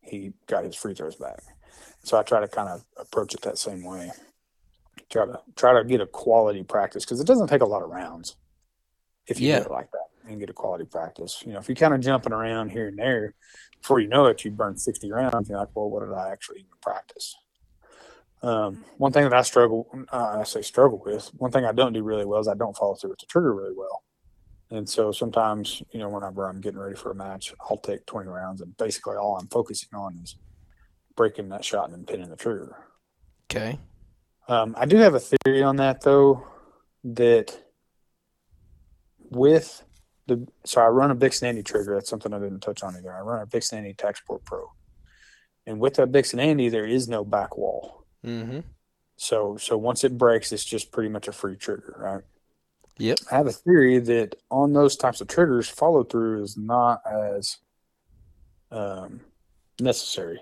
he 0.01 0.33
got 0.47 0.65
his 0.65 0.75
free 0.75 0.95
throws 0.95 1.17
back. 1.17 1.41
So 2.05 2.19
I 2.19 2.23
try 2.23 2.41
to 2.41 2.49
kind 2.49 2.69
of 2.71 2.85
approach 2.97 3.35
it 3.35 3.43
that 3.43 3.59
same 3.59 3.85
way. 3.85 4.11
Try 5.11 5.27
to 5.27 5.41
try 5.55 5.75
to 5.75 5.85
get 5.85 6.01
a 6.01 6.07
quality 6.07 6.63
practice 6.65 7.05
because 7.05 7.21
it 7.21 7.27
doesn't 7.27 7.49
take 7.49 7.61
a 7.63 7.67
lot 7.67 7.83
of 7.83 7.91
rounds 7.91 8.37
if 9.27 9.39
you 9.39 9.51
Yeah. 9.51 9.59
do 9.61 9.67
it 9.67 9.71
like 9.71 9.91
that 9.93 10.31
and 10.31 10.41
get 10.41 10.49
a 10.51 10.55
quality 10.55 10.85
practice. 10.87 11.43
You 11.47 11.53
know, 11.53 11.59
if 11.59 11.69
you're 11.69 11.77
kind 11.77 11.93
of 11.95 12.01
jumping 12.01 12.33
around 12.33 12.71
here 12.71 12.89
and 12.89 12.99
there, 12.99 13.35
before 13.81 14.01
you 14.01 14.09
know 14.09 14.27
it, 14.27 14.43
you 14.45 14.51
burn 14.51 14.79
60 14.79 15.11
rounds. 15.13 15.51
You're 15.51 15.59
like, 15.59 15.69
well, 15.75 15.91
what 15.91 16.01
did 16.01 16.13
I 16.15 16.31
actually 16.31 16.61
even 16.61 16.71
practice? 16.81 17.37
Um, 18.43 18.85
one 18.99 19.13
thing 19.13 19.23
that 19.25 19.33
I 19.33 19.43
struggle, 19.43 19.87
uh, 20.13 20.39
I 20.41 20.43
say 20.45 20.63
struggle 20.63 21.01
with, 21.05 21.31
one 21.37 21.53
thing 21.53 21.65
I 21.65 21.73
don't 21.73 21.93
do 21.93 22.03
really 22.03 22.25
well 22.25 22.41
is 22.41 22.49
I 22.49 22.55
don't 22.55 22.77
follow 22.77 22.95
through 22.95 23.11
with 23.11 23.21
the 23.21 23.27
trigger 23.27 23.55
really 23.55 23.75
well. 23.77 24.03
And 24.71 24.89
so 24.89 25.13
sometimes, 25.13 25.83
you 25.93 26.01
know, 26.01 26.09
whenever 26.09 26.49
I'm 26.49 26.61
getting 26.61 26.81
ready 26.81 26.97
for 26.97 27.13
a 27.13 27.15
match, 27.15 27.55
I'll 27.61 27.77
take 27.77 28.07
20 28.07 28.29
rounds 28.29 28.63
and 28.63 28.77
basically 28.77 29.17
all 29.17 29.37
I'm 29.37 29.49
focusing 29.49 29.91
on 29.95 30.19
is 30.23 30.37
breaking 31.15 31.51
that 31.51 31.65
shot 31.65 31.85
and 31.85 31.95
then 31.95 32.05
pinning 32.05 32.31
the 32.31 32.37
trigger. 32.37 32.77
Okay. 33.45 33.79
Um, 34.49 34.75
I 34.79 34.87
do 34.87 34.97
have 34.97 35.15
a 35.15 35.21
theory 35.21 35.63
on 35.63 35.77
that 35.77 36.01
though, 36.01 36.47
that 37.05 37.57
with 39.31 39.85
the 40.27 40.47
so 40.65 40.81
I 40.81 40.87
run 40.87 41.11
a 41.11 41.15
Bix'n 41.15 41.49
Andy 41.49 41.63
trigger. 41.63 41.95
That's 41.95 42.09
something 42.09 42.33
I 42.33 42.39
didn't 42.39 42.61
touch 42.61 42.83
on 42.83 42.97
either. 42.97 43.13
I 43.13 43.21
run 43.21 43.43
a 43.43 43.47
Bix'n 43.47 43.79
Andy 43.79 43.95
TacSport 43.95 44.45
Pro, 44.45 44.71
and 45.67 45.81
with 45.81 45.95
that 45.95 46.13
Bix'n 46.13 46.41
Andy, 46.41 46.69
there 46.69 46.87
is 46.87 47.09
no 47.09 47.25
back 47.25 47.57
wall. 47.57 48.02
Mm-hmm. 48.25 48.61
So 49.17 49.57
so 49.57 49.77
once 49.77 50.05
it 50.05 50.19
breaks, 50.19 50.53
it's 50.53 50.65
just 50.65 50.93
pretty 50.93 51.09
much 51.09 51.29
a 51.29 51.33
free 51.33 51.57
trigger, 51.57 51.97
right? 51.99 52.23
Yep. 52.99 53.19
I 53.31 53.37
have 53.37 53.47
a 53.47 53.53
theory 53.53 53.99
that 53.99 54.37
on 54.51 54.73
those 54.73 54.97
types 54.97 55.21
of 55.21 55.29
triggers, 55.29 55.69
follow 55.69 56.05
through 56.05 56.43
is 56.43 56.57
not 56.57 57.01
as 57.11 57.59
um, 58.71 59.21
necessary 59.81 60.41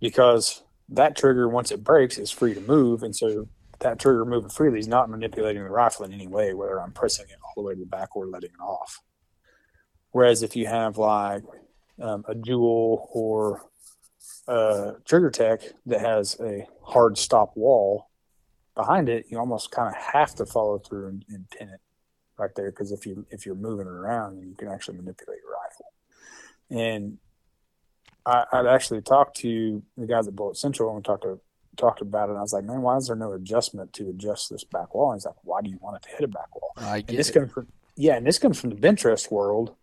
because 0.00 0.62
that 0.90 1.16
trigger, 1.16 1.48
once 1.48 1.70
it 1.70 1.84
breaks, 1.84 2.18
is 2.18 2.30
free 2.30 2.54
to 2.54 2.60
move, 2.60 3.02
and 3.02 3.14
so 3.14 3.48
that 3.80 3.98
trigger 3.98 4.24
moving 4.24 4.50
freely 4.50 4.78
is 4.78 4.88
not 4.88 5.10
manipulating 5.10 5.62
the 5.62 5.70
rifle 5.70 6.04
in 6.04 6.12
any 6.12 6.26
way, 6.26 6.54
whether 6.54 6.80
I'm 6.80 6.92
pressing 6.92 7.26
it 7.28 7.38
all 7.42 7.62
the 7.62 7.68
way 7.68 7.74
to 7.74 7.80
the 7.80 7.86
back 7.86 8.16
or 8.16 8.26
letting 8.26 8.50
it 8.50 8.62
off. 8.62 9.00
Whereas 10.10 10.42
if 10.42 10.56
you 10.56 10.66
have 10.66 10.96
like 10.96 11.42
um, 12.00 12.24
a 12.28 12.34
Jewell 12.34 13.08
or 13.12 13.62
a 14.46 14.94
TriggerTech 15.04 15.72
that 15.86 16.00
has 16.00 16.38
a 16.40 16.66
hard 16.82 17.18
stop 17.18 17.56
wall 17.56 18.10
behind 18.74 19.08
it, 19.08 19.26
you 19.28 19.38
almost 19.38 19.70
kind 19.70 19.88
of 19.88 19.94
have 19.94 20.34
to 20.36 20.46
follow 20.46 20.78
through 20.78 21.08
and, 21.08 21.24
and 21.28 21.48
pin 21.50 21.68
it 21.68 21.80
right 22.36 22.50
there 22.56 22.70
because 22.70 22.92
if 22.92 23.06
you 23.06 23.24
if 23.30 23.46
you're 23.46 23.54
moving 23.54 23.86
it 23.86 23.92
around, 23.92 24.40
you 24.40 24.54
can 24.56 24.68
actually 24.68 24.96
manipulate 24.96 25.38
your 25.40 25.52
rifle. 25.52 25.86
And 26.70 27.18
I, 28.26 28.44
I'd 28.52 28.66
actually 28.66 29.02
talked 29.02 29.36
to 29.38 29.82
the 29.96 30.06
guys 30.06 30.26
at 30.26 30.36
Bullet 30.36 30.56
Central 30.56 30.94
and 30.94 31.04
talked 31.04 31.22
to 31.22 31.40
talked 31.76 32.00
about 32.00 32.28
it. 32.28 32.32
And 32.32 32.38
I 32.38 32.42
was 32.42 32.52
like, 32.52 32.64
man, 32.64 32.82
why 32.82 32.96
is 32.96 33.08
there 33.08 33.16
no 33.16 33.32
adjustment 33.32 33.92
to 33.94 34.08
adjust 34.08 34.50
this 34.50 34.64
back 34.64 34.94
wall? 34.94 35.10
And 35.10 35.18
he's 35.18 35.26
like, 35.26 35.34
why 35.42 35.60
do 35.60 35.70
you 35.70 35.78
want 35.80 35.96
it 35.96 36.02
to 36.02 36.08
hit 36.10 36.22
a 36.24 36.28
back 36.28 36.54
wall? 36.54 36.72
I 36.76 37.04
And 37.08 37.18
this 37.18 37.30
it. 37.30 37.32
comes 37.32 37.52
from 37.52 37.68
yeah, 37.96 38.16
and 38.16 38.26
this 38.26 38.38
comes 38.38 38.60
from 38.60 38.70
the 38.70 38.76
bench 38.76 39.04
rest 39.04 39.30
world, 39.30 39.76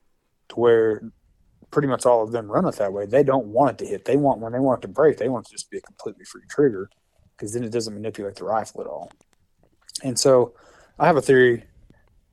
to 0.50 0.56
where 0.56 1.02
pretty 1.72 1.88
much 1.88 2.06
all 2.06 2.22
of 2.22 2.32
them 2.32 2.52
run 2.52 2.68
it 2.68 2.76
that 2.76 2.94
way. 2.94 3.06
They 3.06 3.24
don't 3.24 3.48
want 3.48 3.72
it 3.72 3.78
to 3.84 3.90
hit. 3.90 4.06
They 4.06 4.18
want 4.18 4.40
when 4.40 4.54
they 4.54 4.60
want 4.60 4.80
it 4.80 4.88
to 4.88 4.94
break, 4.94 5.18
they 5.18 5.30
want 5.30 5.46
it 5.46 5.50
to 5.50 5.56
just 5.56 5.72
be 5.72 5.78
a 5.78 5.82
completely 5.82 6.26
free 6.26 6.44
trigger, 6.50 6.90
because 7.36 7.54
then 7.54 7.64
it 7.64 7.72
doesn't 7.72 7.94
manipulate 7.94 8.36
the 8.36 8.44
rifle 8.44 8.82
at 8.82 8.88
all. 8.88 9.12
And 10.04 10.18
so, 10.18 10.54
I 11.00 11.08
have 11.08 11.18
a 11.18 11.22
theory, 11.22 11.64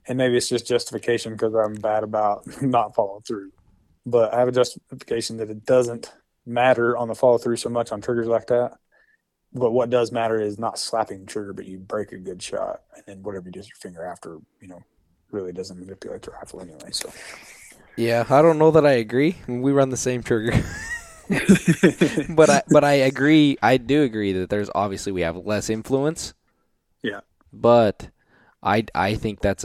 and 0.07 0.19
maybe 0.19 0.37
it's 0.37 0.49
just 0.49 0.67
justification 0.67 1.33
because 1.33 1.55
I'm 1.55 1.75
bad 1.75 2.03
about 2.03 2.63
not 2.63 2.95
following 2.95 3.23
through. 3.23 3.53
But 4.05 4.35
I 4.35 4.41
have 4.41 4.49
a 4.49 4.53
justification 4.53 5.39
that 5.39 5.51
it 5.51 5.65
doesn't 5.65 6.13
matter 6.45 6.97
on 6.97 7.09
the 7.09 7.15
follow 7.15 7.39
through 7.39 7.57
so 7.57 7.69
much 7.69 7.93
on 7.93 8.01
triggers 8.01 8.27
like 8.27 8.47
that. 8.49 8.79
But 9.53 9.71
what 9.71 9.91
does 9.91 10.13
matter 10.13 10.41
is 10.41 10.59
not 10.59 10.79
slapping 10.79 11.21
the 11.21 11.27
trigger, 11.27 11.53
but 11.53 11.67
you 11.67 11.79
break 11.79 12.13
a 12.13 12.19
good 12.19 12.43
shot, 12.43 12.83
and 12.95 13.05
then 13.07 13.23
whatever 13.23 13.47
you 13.47 13.53
do 13.53 13.61
with 13.61 13.69
your 13.69 13.77
finger 13.77 14.05
after, 14.05 14.39
you 14.61 14.69
know, 14.69 14.83
really 15.31 15.53
doesn't 15.53 15.79
manipulate 15.79 16.23
the 16.23 16.31
rifle 16.33 16.61
anyway. 16.61 16.91
So, 16.91 17.11
Yeah, 17.99 18.25
I 18.31 18.43
don't 18.43 18.59
know 18.59 18.71
that 18.71 18.87
I 18.87 18.93
agree. 18.93 19.37
We 19.47 19.73
run 19.73 19.91
the 19.91 19.97
same 19.97 20.23
trigger. 20.23 20.53
but 22.29 22.51
I 22.51 22.63
but 22.69 22.85
I 22.85 22.93
agree. 22.95 23.59
I 23.63 23.77
do 23.77 24.03
agree 24.03 24.33
that 24.33 24.51
there's 24.51 24.71
obviously 24.75 25.13
we 25.13 25.23
have 25.23 25.37
less 25.37 25.69
influence. 25.71 26.35
Yeah. 27.03 27.21
But 27.53 28.11
I 28.63 28.85
I 28.95 29.17
think 29.17 29.41
that's 29.41 29.65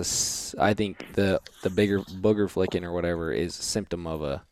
a 0.58 0.62
I 0.62 0.74
think 0.74 1.06
the 1.14 1.42
the 1.62 1.70
bigger 1.70 2.02
booger 2.02 2.50
flicking 2.50 2.84
or 2.84 2.94
whatever 2.94 3.32
is 3.32 3.58
a 3.60 3.64
symptom 3.64 4.08
of 4.08 4.22
a 4.22 4.46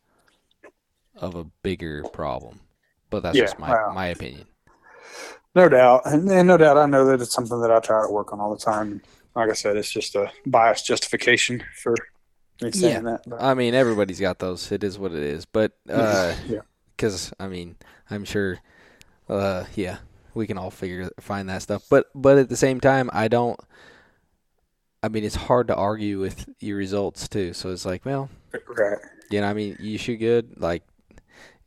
of 1.15 1.35
a 1.35 1.45
bigger 1.63 2.03
problem. 2.05 2.59
But 3.09 3.23
that's 3.23 3.39
Yeah, 3.39 3.39
just 3.39 3.57
my 3.57 3.79
my 3.87 4.07
opinion. 4.07 4.47
no 5.55 5.67
doubt, 5.69 6.01
and, 6.05 6.29
and 6.29 6.47
no 6.47 6.57
doubt, 6.57 6.77
I 6.77 6.85
know 6.85 7.05
that 7.05 7.21
it's 7.21 7.33
something 7.33 7.59
that 7.61 7.71
I 7.71 7.79
try 7.79 8.05
to 8.05 8.11
work 8.11 8.31
on 8.31 8.39
all 8.39 8.53
the 8.53 8.61
time. 8.61 9.01
Like 9.35 9.49
I 9.49 9.53
said, 9.53 9.77
it's 9.77 9.91
just 9.91 10.15
a 10.15 10.31
biased 10.45 10.85
justification 10.85 11.63
for 11.81 11.95
saying 12.69 13.03
that. 13.03 13.23
I 13.39 13.53
mean, 13.53 13.73
everybody's 13.73 14.19
got 14.19 14.39
those. 14.39 14.71
It 14.71 14.83
is 14.83 14.99
what 14.99 15.11
it 15.11 15.23
is. 15.23 15.45
But 15.45 15.73
uh 15.89 16.35
yeah, 16.47 16.61
because 16.95 17.33
I 17.39 17.47
mean, 17.47 17.75
I'm 18.09 18.25
sure, 18.25 18.59
uh, 19.27 19.65
yeah, 19.75 19.97
we 20.33 20.47
can 20.47 20.57
all 20.57 20.71
figure 20.71 21.09
find 21.19 21.49
that 21.49 21.63
stuff. 21.63 21.83
But 21.89 22.07
but 22.13 22.37
at 22.37 22.49
the 22.49 22.57
same 22.57 22.79
time, 22.79 23.09
I 23.11 23.27
don't. 23.27 23.59
I 25.03 25.09
mean, 25.09 25.23
it's 25.23 25.35
hard 25.35 25.67
to 25.67 25.75
argue 25.75 26.19
with 26.19 26.47
your 26.59 26.77
results 26.77 27.27
too. 27.27 27.53
So 27.53 27.71
it's 27.71 27.85
like, 27.85 28.05
well, 28.05 28.29
right. 28.53 28.99
you 29.31 29.41
know, 29.41 29.47
I 29.47 29.53
mean, 29.53 29.77
you 29.79 29.97
shoot 29.97 30.17
good. 30.17 30.61
Like, 30.61 30.83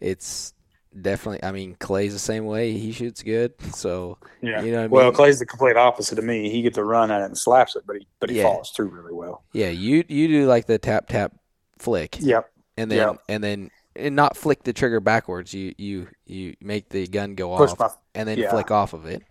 it's 0.01 0.54
definitely. 1.01 1.43
I 1.43 1.53
mean, 1.53 1.77
Clay's 1.81 2.13
the 2.13 2.19
same 2.19 2.45
way. 2.47 2.73
He 2.73 2.93
shoots 2.93 3.23
good. 3.23 3.53
So 3.75 4.19
Yeah. 4.41 4.63
you 4.63 4.73
know, 4.73 4.89
what 4.89 5.03
I 5.03 5.05
Well. 5.07 5.13
Clay's 5.13 5.39
the 5.39 5.47
complete 5.47 5.77
opposite 5.77 6.19
of 6.19 6.25
me. 6.25 6.51
He 6.51 6.63
gets 6.63 6.77
to 6.77 6.85
run 6.85 7.11
at 7.11 7.21
it 7.23 7.25
and 7.25 7.37
slaps 7.39 7.77
it, 7.77 7.85
but 7.87 7.97
he 7.97 8.07
but 8.21 8.31
he 8.31 8.37
Yeah. 8.39 8.45
follows 8.45 8.71
through 8.71 8.89
really 8.89 9.13
well. 9.13 9.43
yeah, 9.53 9.69
you 9.71 10.05
you 10.09 10.29
do 10.29 10.47
like 10.47 10.67
the 10.67 10.79
tap 10.79 11.09
tap 11.09 11.33
flick, 11.79 12.17
Yep. 12.21 12.51
and 12.77 12.91
then 12.91 12.99
yeah. 12.99 13.13
and 13.29 13.43
then 13.45 13.71
and 13.97 14.17
not 14.17 14.37
flick 14.37 14.63
the 14.65 14.73
trigger 14.73 15.01
backwards. 15.01 15.53
You 15.55 15.75
you 15.79 16.09
you 16.27 16.55
make 16.61 16.89
the 16.89 17.07
gun 17.07 17.35
go 17.35 17.57
Push 17.57 17.73
off 17.73 17.79
my. 17.79 17.89
and 18.15 18.29
then 18.29 18.39
yeah. 18.39 18.51
flick 18.51 18.71
off 18.71 18.93
of 18.93 19.07
it. 19.07 19.23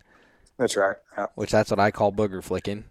That's 0.58 0.76
right. 0.76 0.96
Yep. 1.18 1.32
which 1.34 1.50
that's 1.50 1.70
what 1.70 1.80
I 1.80 1.90
call 1.90 2.12
booger 2.12 2.42
flicking. 2.42 2.84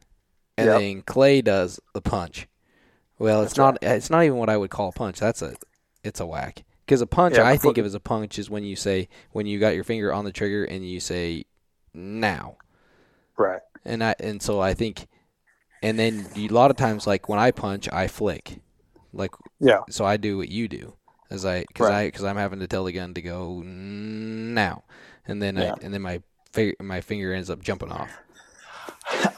And 0.58 0.68
Yep. 0.68 0.80
then 0.80 1.02
Clay 1.02 1.42
does 1.42 1.80
the 1.94 2.02
punch. 2.02 2.48
Well, 3.18 3.41
it's 3.41 3.52
That's 3.54 3.58
not 3.58 3.78
it's 3.82 4.10
not 4.10 4.24
even 4.24 4.38
what 4.38 4.50
I 4.50 4.58
would 4.58 4.70
call 4.70 4.90
a 4.90 4.91
punch. 4.91 5.20
That's 5.20 5.41
a 5.41 5.56
it's 6.04 6.20
a 6.20 6.26
whack. 6.26 6.64
Because 6.85 7.01
a 7.01 7.07
punch 7.07 7.38
Yeah, 7.38 7.47
I 7.47 7.57
think 7.57 7.77
of 7.77 7.85
as 7.85 7.93
a 7.93 7.99
punch 7.99 8.38
is 8.38 8.49
when 8.49 8.64
you 8.64 8.76
say 8.76 9.07
when 9.31 9.45
you 9.45 9.60
got 9.60 9.76
your 9.76 9.84
finger 9.84 10.14
on 10.14 10.26
the 10.26 10.31
trigger 10.31 10.65
and 10.65 10.88
you 10.88 10.99
say 10.99 11.45
now. 11.93 12.57
Right. 13.38 13.61
And 13.85 14.03
I 14.03 14.15
and 14.19 14.41
so 14.41 14.60
I 14.60 14.73
think 14.73 15.07
and 15.81 15.97
then 15.97 16.26
a 16.35 16.47
lot 16.49 16.72
of 16.72 16.77
times 16.77 17.07
like 17.07 17.30
when 17.30 17.39
I 17.39 17.51
punch 17.51 17.88
I 17.91 18.07
flick. 18.07 18.60
Like 19.14 19.31
Yeah. 19.60 19.81
so 19.89 20.05
I 20.05 20.18
do 20.18 20.38
what 20.38 20.49
you 20.49 20.68
do. 20.68 20.95
As 21.30 21.45
I 21.45 21.64
cuz 21.73 21.88
Right. 21.88 22.07
I 22.07 22.11
cuz 22.11 22.23
I'm 22.23 22.38
having 22.38 22.60
to 22.60 22.68
tell 22.68 22.84
the 22.84 22.91
gun 22.91 23.14
to 23.14 23.22
go 23.22 23.61
now. 23.61 24.84
And 25.26 25.41
then 25.41 25.55
Yeah. 25.57 25.73
I 25.73 25.85
and 25.85 25.93
then 25.93 26.01
my 26.01 26.22
my 26.80 27.01
finger 27.01 27.34
ends 27.34 27.49
up 27.49 27.61
jumping 27.61 27.91
off. 27.91 28.10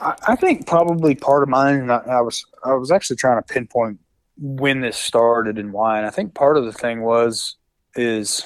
I, 0.01 0.15
I 0.27 0.35
think 0.35 0.67
probably 0.67 1.15
part 1.15 1.43
of 1.43 1.49
mine, 1.49 1.75
and 1.75 1.91
I, 1.91 1.97
I 2.07 2.21
was 2.21 2.45
I 2.63 2.73
was 2.73 2.91
actually 2.91 3.17
trying 3.17 3.41
to 3.41 3.53
pinpoint 3.53 3.99
when 4.37 4.81
this 4.81 4.97
started 4.97 5.57
and 5.57 5.71
why, 5.73 5.97
and 5.97 6.05
I 6.05 6.09
think 6.09 6.33
part 6.33 6.57
of 6.57 6.65
the 6.65 6.73
thing 6.73 7.01
was 7.01 7.55
is 7.95 8.45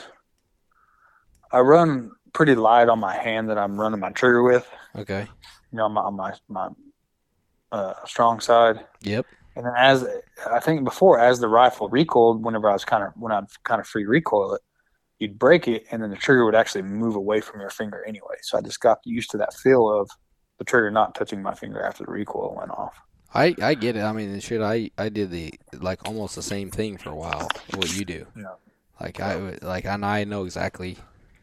I 1.51 1.59
run 1.59 2.11
pretty 2.33 2.55
light 2.55 2.89
on 2.89 2.99
my 2.99 3.15
hand 3.15 3.49
that 3.49 3.57
I'm 3.57 3.79
running 3.79 3.99
my 3.99 4.11
trigger 4.11 4.43
with, 4.43 4.67
Okay. 4.95 5.27
you 5.71 5.77
know, 5.77 5.85
on 5.85 5.93
my 5.93 6.01
on 6.01 6.15
my, 6.15 6.33
my 6.47 6.69
uh, 7.71 7.93
strong 8.05 8.39
side, 8.39 8.85
Yep. 9.01 9.25
and 9.55 9.65
as 9.77 10.05
I 10.51 10.59
think 10.59 10.83
before, 10.83 11.19
as 11.19 11.39
the 11.39 11.47
rifle 11.47 11.89
recoiled, 11.89 12.43
whenever 12.43 12.69
I 12.69 12.73
was 12.73 12.85
kind 12.85 13.03
of 13.03 13.13
when 13.15 13.31
I'd 13.31 13.45
kind 13.63 13.81
of 13.81 13.87
free 13.87 14.05
recoil 14.05 14.53
it, 14.53 14.61
you'd 15.19 15.39
break 15.39 15.67
it, 15.67 15.85
and 15.91 16.01
then 16.03 16.09
the 16.11 16.15
trigger 16.17 16.45
would 16.45 16.55
actually 16.55 16.83
move 16.83 17.15
away 17.15 17.41
from 17.41 17.59
your 17.61 17.69
finger 17.71 18.03
anyway. 18.07 18.35
So 18.43 18.57
I 18.57 18.61
just 18.61 18.79
got 18.79 18.99
used 19.05 19.31
to 19.31 19.37
that 19.37 19.53
feel 19.55 19.89
of 19.89 20.09
the 20.59 20.65
trigger 20.65 20.91
not 20.91 21.15
touching 21.15 21.41
my 21.41 21.53
finger 21.55 21.81
after 21.81 22.03
the 22.05 22.11
recoil 22.11 22.55
went 22.57 22.71
off. 22.71 22.93
I, 23.33 23.55
I 23.61 23.75
get 23.75 23.95
it. 23.95 24.01
I 24.01 24.11
mean, 24.11 24.39
shit. 24.39 24.61
I, 24.61 24.89
I 24.97 25.09
did 25.09 25.29
the 25.31 25.53
like 25.73 26.07
almost 26.07 26.35
the 26.35 26.41
same 26.41 26.71
thing 26.71 26.97
for 26.97 27.09
a 27.11 27.15
while. 27.15 27.47
What 27.75 27.95
you 27.95 28.05
do? 28.05 28.25
Yeah. 28.35 28.45
Like 28.99 29.19
I 29.19 29.57
like 29.61 29.85
and 29.85 30.05
I 30.05 30.23
know 30.23 30.43
exactly. 30.45 30.97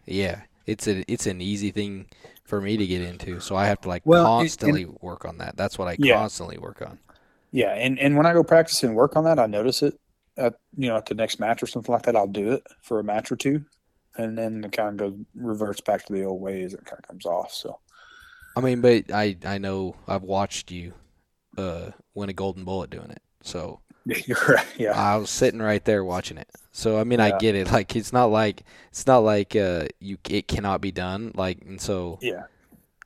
Yeah, 0.04 0.42
it's 0.66 0.86
a 0.88 1.10
it's 1.10 1.26
an 1.26 1.40
easy 1.40 1.70
thing 1.70 2.06
for 2.44 2.60
me 2.60 2.76
to 2.76 2.86
get 2.86 3.02
into. 3.02 3.40
So 3.40 3.56
I 3.56 3.66
have 3.66 3.80
to 3.82 3.88
like 3.88 4.02
Well, 4.04 4.20
and- 4.20 4.42
constantly 4.42 4.84
work 5.00 5.24
on 5.24 5.38
that. 5.38 5.56
That's 5.56 5.78
what 5.78 5.88
I 5.88 5.96
Yeah. 5.98 6.16
constantly 6.16 6.58
work 6.58 6.82
on. 6.82 6.98
Yeah, 7.52 7.72
and, 7.74 7.98
and 7.98 8.16
when 8.16 8.26
I 8.26 8.32
go 8.34 8.42
practice 8.44 8.82
and 8.82 8.94
work 8.94 9.16
on 9.16 9.24
that, 9.24 9.38
I 9.38 9.46
notice 9.46 9.82
it 9.82 9.98
at 10.36 10.54
you 10.76 10.88
know 10.88 10.96
at 10.96 11.06
the 11.06 11.14
next 11.14 11.40
match 11.40 11.62
or 11.62 11.66
something 11.66 11.92
like 11.92 12.02
that. 12.02 12.16
I'll 12.16 12.26
do 12.26 12.52
it 12.52 12.66
for 12.82 12.98
a 13.00 13.04
match 13.04 13.32
or 13.32 13.36
two, 13.36 13.64
and 14.16 14.36
then 14.36 14.62
it 14.64 14.72
kind 14.72 15.00
of 15.00 15.12
goes 15.12 15.18
reverts 15.34 15.80
back 15.80 16.04
to 16.06 16.12
the 16.12 16.24
old 16.24 16.40
ways. 16.42 16.74
It 16.74 16.84
kind 16.84 16.98
of 17.02 17.08
comes 17.08 17.24
off. 17.24 17.52
So 17.52 17.78
I 18.56 18.60
mean, 18.60 18.80
but 18.82 19.10
I 19.12 19.36
I 19.46 19.56
know 19.58 19.96
I've 20.06 20.24
watched 20.24 20.70
you 20.70 20.92
uh 21.56 21.90
win 22.14 22.28
a 22.28 22.32
golden 22.32 22.64
bullet 22.64 22.90
doing 22.90 23.10
it. 23.10 23.22
So 23.42 23.80
right. 24.06 24.66
Yeah, 24.78 24.92
I 24.92 25.16
was 25.16 25.30
sitting 25.30 25.60
right 25.60 25.84
there 25.84 26.04
watching 26.04 26.38
it. 26.38 26.48
So 26.72 26.98
I 26.98 27.04
mean, 27.04 27.20
I 27.20 27.38
get 27.38 27.54
it. 27.54 27.70
Like 27.72 27.96
it's 27.96 28.12
not 28.12 28.26
like 28.26 28.62
it's 28.90 29.06
not 29.06 29.18
like 29.18 29.56
uh 29.56 29.86
you 30.00 30.18
it 30.28 30.48
cannot 30.48 30.80
be 30.80 30.92
done. 30.92 31.32
Like 31.34 31.62
and 31.66 31.80
so 31.80 32.18
yeah, 32.20 32.44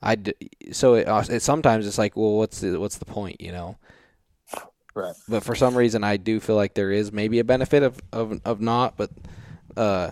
I 0.01 0.15
d- 0.15 0.33
so 0.71 0.95
it, 0.95 1.07
uh, 1.07 1.23
it 1.29 1.41
sometimes 1.41 1.85
it's 1.87 1.97
like, 1.97 2.15
well, 2.15 2.37
what's 2.37 2.59
the 2.61 2.79
what's 2.79 2.97
the 2.97 3.05
point, 3.05 3.39
you 3.39 3.51
know? 3.51 3.77
right. 4.95 5.15
But 5.27 5.43
for 5.43 5.55
some 5.55 5.77
reason, 5.77 6.03
I 6.03 6.17
do 6.17 6.39
feel 6.39 6.55
like 6.55 6.73
there 6.73 6.91
is 6.91 7.11
maybe 7.11 7.39
a 7.39 7.43
benefit 7.43 7.83
of 7.83 7.99
of, 8.11 8.41
of 8.45 8.61
not. 8.61 8.97
But 8.97 9.11
uh, 9.77 10.11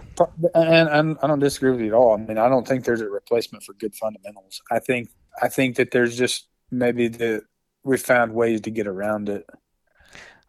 And, 0.54 0.90
and 0.90 1.18
I 1.22 1.28
don't 1.28 1.40
disagree 1.40 1.72
with 1.72 1.82
you 1.82 1.88
at 1.88 1.94
all. 1.94 2.14
I 2.14 2.18
mean, 2.18 2.38
I 2.38 2.50
don't 2.50 2.68
think 2.68 2.86
there's 2.86 3.02
a 3.02 3.10
replacement 3.10 3.64
for 3.64 3.74
good 3.74 3.96
fundamentals. 3.96 4.62
I 4.72 4.80
think 4.80 5.10
I 5.42 5.50
think 5.50 5.76
that 5.78 5.92
there's 5.92 6.18
just 6.18 6.48
maybe 6.72 7.08
the 7.08 7.42
we 7.84 7.98
found 7.98 8.34
ways 8.34 8.62
to 8.62 8.72
get 8.72 8.88
around 8.88 9.30
it. 9.30 9.46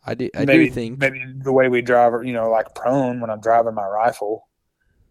I 0.05 0.15
do 0.15 0.31
I 0.35 0.45
maybe, 0.45 0.67
do 0.67 0.73
think 0.73 0.99
maybe 0.99 1.23
the 1.43 1.53
way 1.53 1.69
we 1.69 1.83
drive, 1.83 2.25
you 2.25 2.33
know, 2.33 2.51
like 2.51 2.75
prone 2.75 3.21
when 3.21 3.31
I'm 3.31 3.41
driving 3.41 3.75
my 3.75 3.87
rifle, 3.87 4.49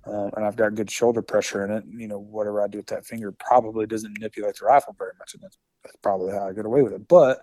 um, 0.06 0.32
and 0.36 0.46
I've 0.46 0.56
got 0.56 0.74
good 0.76 0.90
shoulder 0.90 1.22
pressure 1.22 1.64
in 1.64 1.72
it. 1.72 1.84
You 1.88 2.08
know, 2.08 2.20
whatever 2.20 2.64
I 2.64 2.68
do 2.68 2.80
with 2.80 2.88
that 2.88 3.06
finger 3.06 3.32
probably 3.32 3.86
doesn't 3.86 4.14
manipulate 4.14 4.56
the 4.60 4.66
rifle 4.66 4.96
very 4.98 5.12
much, 5.20 5.36
and 5.36 5.44
that's, 5.44 5.58
that's 5.84 5.96
probably 5.98 6.34
how 6.34 6.48
I 6.48 6.54
get 6.54 6.66
away 6.66 6.82
with 6.82 6.94
it. 6.94 7.08
But 7.08 7.42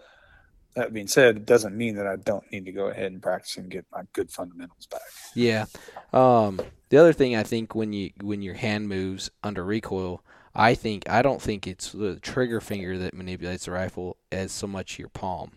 that 0.74 0.92
being 0.92 1.06
said, 1.06 1.36
it 1.36 1.46
doesn't 1.46 1.76
mean 1.76 1.94
that 1.96 2.06
I 2.06 2.16
don't 2.16 2.44
need 2.52 2.66
to 2.66 2.72
go 2.72 2.88
ahead 2.88 3.12
and 3.12 3.22
practice 3.22 3.56
and 3.56 3.70
get 3.70 3.86
my 3.92 4.02
good 4.12 4.30
fundamentals 4.30 4.86
back. 4.86 5.00
Yeah. 5.34 5.66
Um, 6.12 6.60
the 6.90 6.98
other 6.98 7.12
thing 7.12 7.34
I 7.34 7.44
think 7.44 7.74
when 7.74 7.92
you 7.92 8.10
when 8.20 8.42
your 8.42 8.54
hand 8.54 8.88
moves 8.88 9.30
under 9.42 9.64
recoil, 9.64 10.22
I 10.56 10.74
think 10.74 11.08
I 11.08 11.22
don't 11.22 11.40
think 11.40 11.68
it's 11.68 11.92
the 11.92 12.18
trigger 12.18 12.60
finger 12.60 12.98
that 12.98 13.14
manipulates 13.14 13.66
the 13.66 13.70
rifle 13.70 14.16
as 14.32 14.50
so 14.50 14.66
much 14.66 14.98
your 14.98 15.08
palm. 15.08 15.52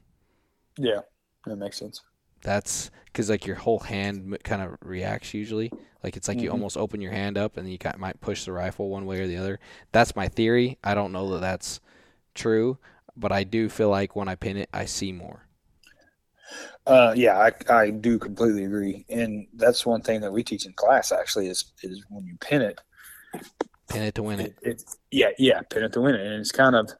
Yeah, 0.77 1.01
that 1.45 1.57
makes 1.57 1.77
sense. 1.77 2.01
That's 2.41 2.89
because 3.05 3.29
like 3.29 3.45
your 3.45 3.57
whole 3.57 3.79
hand 3.79 4.37
kind 4.43 4.61
of 4.61 4.77
reacts 4.81 5.33
usually. 5.33 5.73
Like 6.03 6.15
it's 6.15 6.27
like 6.27 6.41
you 6.41 6.49
Mhm. 6.49 6.51
almost 6.51 6.77
open 6.77 7.01
your 7.01 7.11
hand 7.11 7.37
up 7.37 7.57
and 7.57 7.69
you 7.69 7.77
kind 7.77 7.97
might 7.97 8.21
push 8.21 8.45
the 8.45 8.53
rifle 8.53 8.89
one 8.89 9.05
way 9.05 9.19
or 9.19 9.27
the 9.27 9.37
other. 9.37 9.59
That's 9.91 10.15
my 10.15 10.27
theory. 10.27 10.77
I 10.83 10.93
don't 10.95 11.11
know 11.11 11.29
that 11.31 11.41
that's 11.41 11.81
true, 12.35 12.77
but 13.17 13.31
I 13.31 13.43
do 13.45 13.69
feel 13.69 13.89
like 13.89 14.15
when 14.15 14.27
I 14.29 14.35
pin 14.35 14.57
it, 14.57 14.69
I 14.73 14.85
see 14.85 15.11
more. 15.13 15.47
Uh, 16.85 17.13
yeah, 17.15 17.37
I, 17.37 17.51
I 17.73 17.89
do 17.91 18.17
completely 18.17 18.65
agree, 18.65 19.05
and 19.09 19.47
that's 19.53 19.85
one 19.85 20.01
thing 20.01 20.21
that 20.21 20.31
we 20.31 20.43
teach 20.43 20.65
in 20.65 20.73
class. 20.73 21.11
Actually, 21.11 21.47
is 21.47 21.71
is 21.83 22.03
when 22.09 22.25
you 22.25 22.35
pin 22.39 22.61
it, 22.61 22.81
Pin 23.89 24.03
it 24.03 24.15
to 24.15 24.23
win 24.23 24.39
it. 24.39 24.55
it, 24.61 24.67
it 24.67 24.83
yeah, 25.11 25.29
yeah, 25.37 25.61
pin 25.61 25.83
it 25.83 25.93
to 25.93 26.01
win 26.01 26.15
it, 26.15 26.21
and 26.21 26.35
it's 26.35 26.51
kind 26.51 26.75
of 26.75 26.91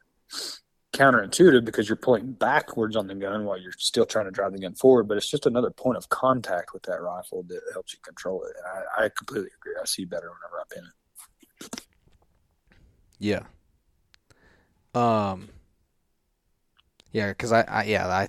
counterintuitive 0.92 1.64
because 1.64 1.88
you're 1.88 1.96
pointing 1.96 2.32
backwards 2.32 2.96
on 2.96 3.06
the 3.06 3.14
gun 3.14 3.44
while 3.44 3.58
you're 3.58 3.72
still 3.78 4.04
trying 4.04 4.24
to 4.24 4.30
drive 4.30 4.52
the 4.52 4.58
gun 4.58 4.74
forward. 4.74 5.04
But 5.04 5.16
it's 5.16 5.30
just 5.30 5.46
another 5.46 5.70
point 5.70 5.96
of 5.96 6.08
contact 6.08 6.72
with 6.74 6.82
that 6.84 7.00
rifle 7.00 7.44
that 7.48 7.60
helps 7.72 7.92
you 7.92 8.00
control 8.04 8.42
it. 8.44 8.56
And 8.56 8.84
I, 8.98 9.04
I 9.04 9.08
completely 9.16 9.50
agree. 9.60 9.74
I 9.80 9.84
see 9.84 10.04
better 10.04 10.30
whenever 10.30 10.60
I 10.60 10.64
pin 10.74 10.84
it. 10.84 11.84
Yeah. 13.18 13.42
Um. 14.94 15.48
Yeah, 17.12 17.28
because 17.28 17.52
I, 17.52 17.62
I, 17.62 17.84
yeah, 17.84 18.06
I, 18.06 18.28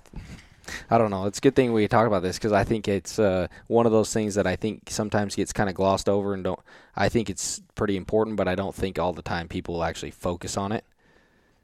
I 0.90 0.98
don't 0.98 1.10
know. 1.10 1.26
It's 1.26 1.38
a 1.38 1.40
good 1.40 1.54
thing 1.54 1.72
we 1.72 1.86
talk 1.88 2.06
about 2.06 2.22
this 2.22 2.36
because 2.36 2.52
I 2.52 2.64
think 2.64 2.88
it's 2.88 3.18
uh, 3.18 3.48
one 3.66 3.86
of 3.86 3.92
those 3.92 4.12
things 4.12 4.34
that 4.34 4.46
I 4.46 4.56
think 4.56 4.88
sometimes 4.88 5.34
gets 5.34 5.52
kind 5.52 5.68
of 5.68 5.74
glossed 5.74 6.08
over 6.08 6.34
and 6.34 6.44
don't. 6.44 6.60
I 6.96 7.08
think 7.08 7.30
it's 7.30 7.62
pretty 7.74 7.96
important, 7.96 8.36
but 8.36 8.48
I 8.48 8.54
don't 8.54 8.74
think 8.74 8.98
all 8.98 9.12
the 9.12 9.22
time 9.22 9.48
people 9.48 9.82
actually 9.82 10.10
focus 10.10 10.56
on 10.56 10.72
it. 10.72 10.84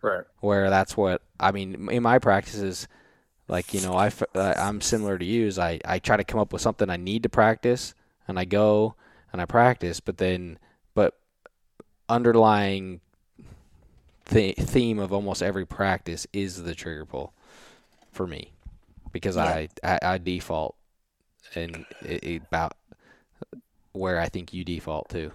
Right. 0.01 0.25
Where 0.41 0.71
that's 0.71 0.97
what 0.97 1.23
I 1.41 1.53
mean 1.53 1.89
in 1.91 2.03
my 2.03 2.19
practices. 2.19 2.89
Like 3.49 3.73
you 3.75 3.81
know, 3.81 3.95
I 3.95 4.13
uh, 4.35 4.55
I'm 4.57 4.81
similar 4.81 5.19
to 5.19 5.25
you. 5.25 5.47
Is 5.47 5.59
I 5.59 5.81
I 5.85 5.99
try 5.99 6.17
to 6.17 6.25
come 6.25 6.41
up 6.41 6.53
with 6.53 6.63
something 6.63 6.91
I 6.91 6.97
need 6.97 7.23
to 7.25 7.29
practice, 7.29 7.95
and 8.27 8.39
I 8.39 8.45
go 8.45 8.95
and 9.33 9.41
I 9.41 9.47
practice, 9.47 10.01
but 10.01 10.19
then 10.19 10.59
but 10.95 11.19
underlying 12.09 13.01
the 14.27 14.53
theme 14.53 14.99
of 14.99 15.13
almost 15.13 15.43
every 15.43 15.67
practice 15.67 16.27
is 16.33 16.63
the 16.63 16.75
trigger 16.75 17.07
pull 17.07 17.33
for 18.13 18.27
me 18.27 18.53
because 19.21 19.37
I, 19.37 19.69
I 19.85 19.99
I 20.03 20.19
default 20.19 20.77
and 21.55 21.85
it, 22.03 22.25
it 22.25 22.43
about 22.47 22.75
where 23.93 24.21
I 24.21 24.29
think 24.29 24.53
you 24.53 24.65
default 24.65 25.09
to. 25.11 25.31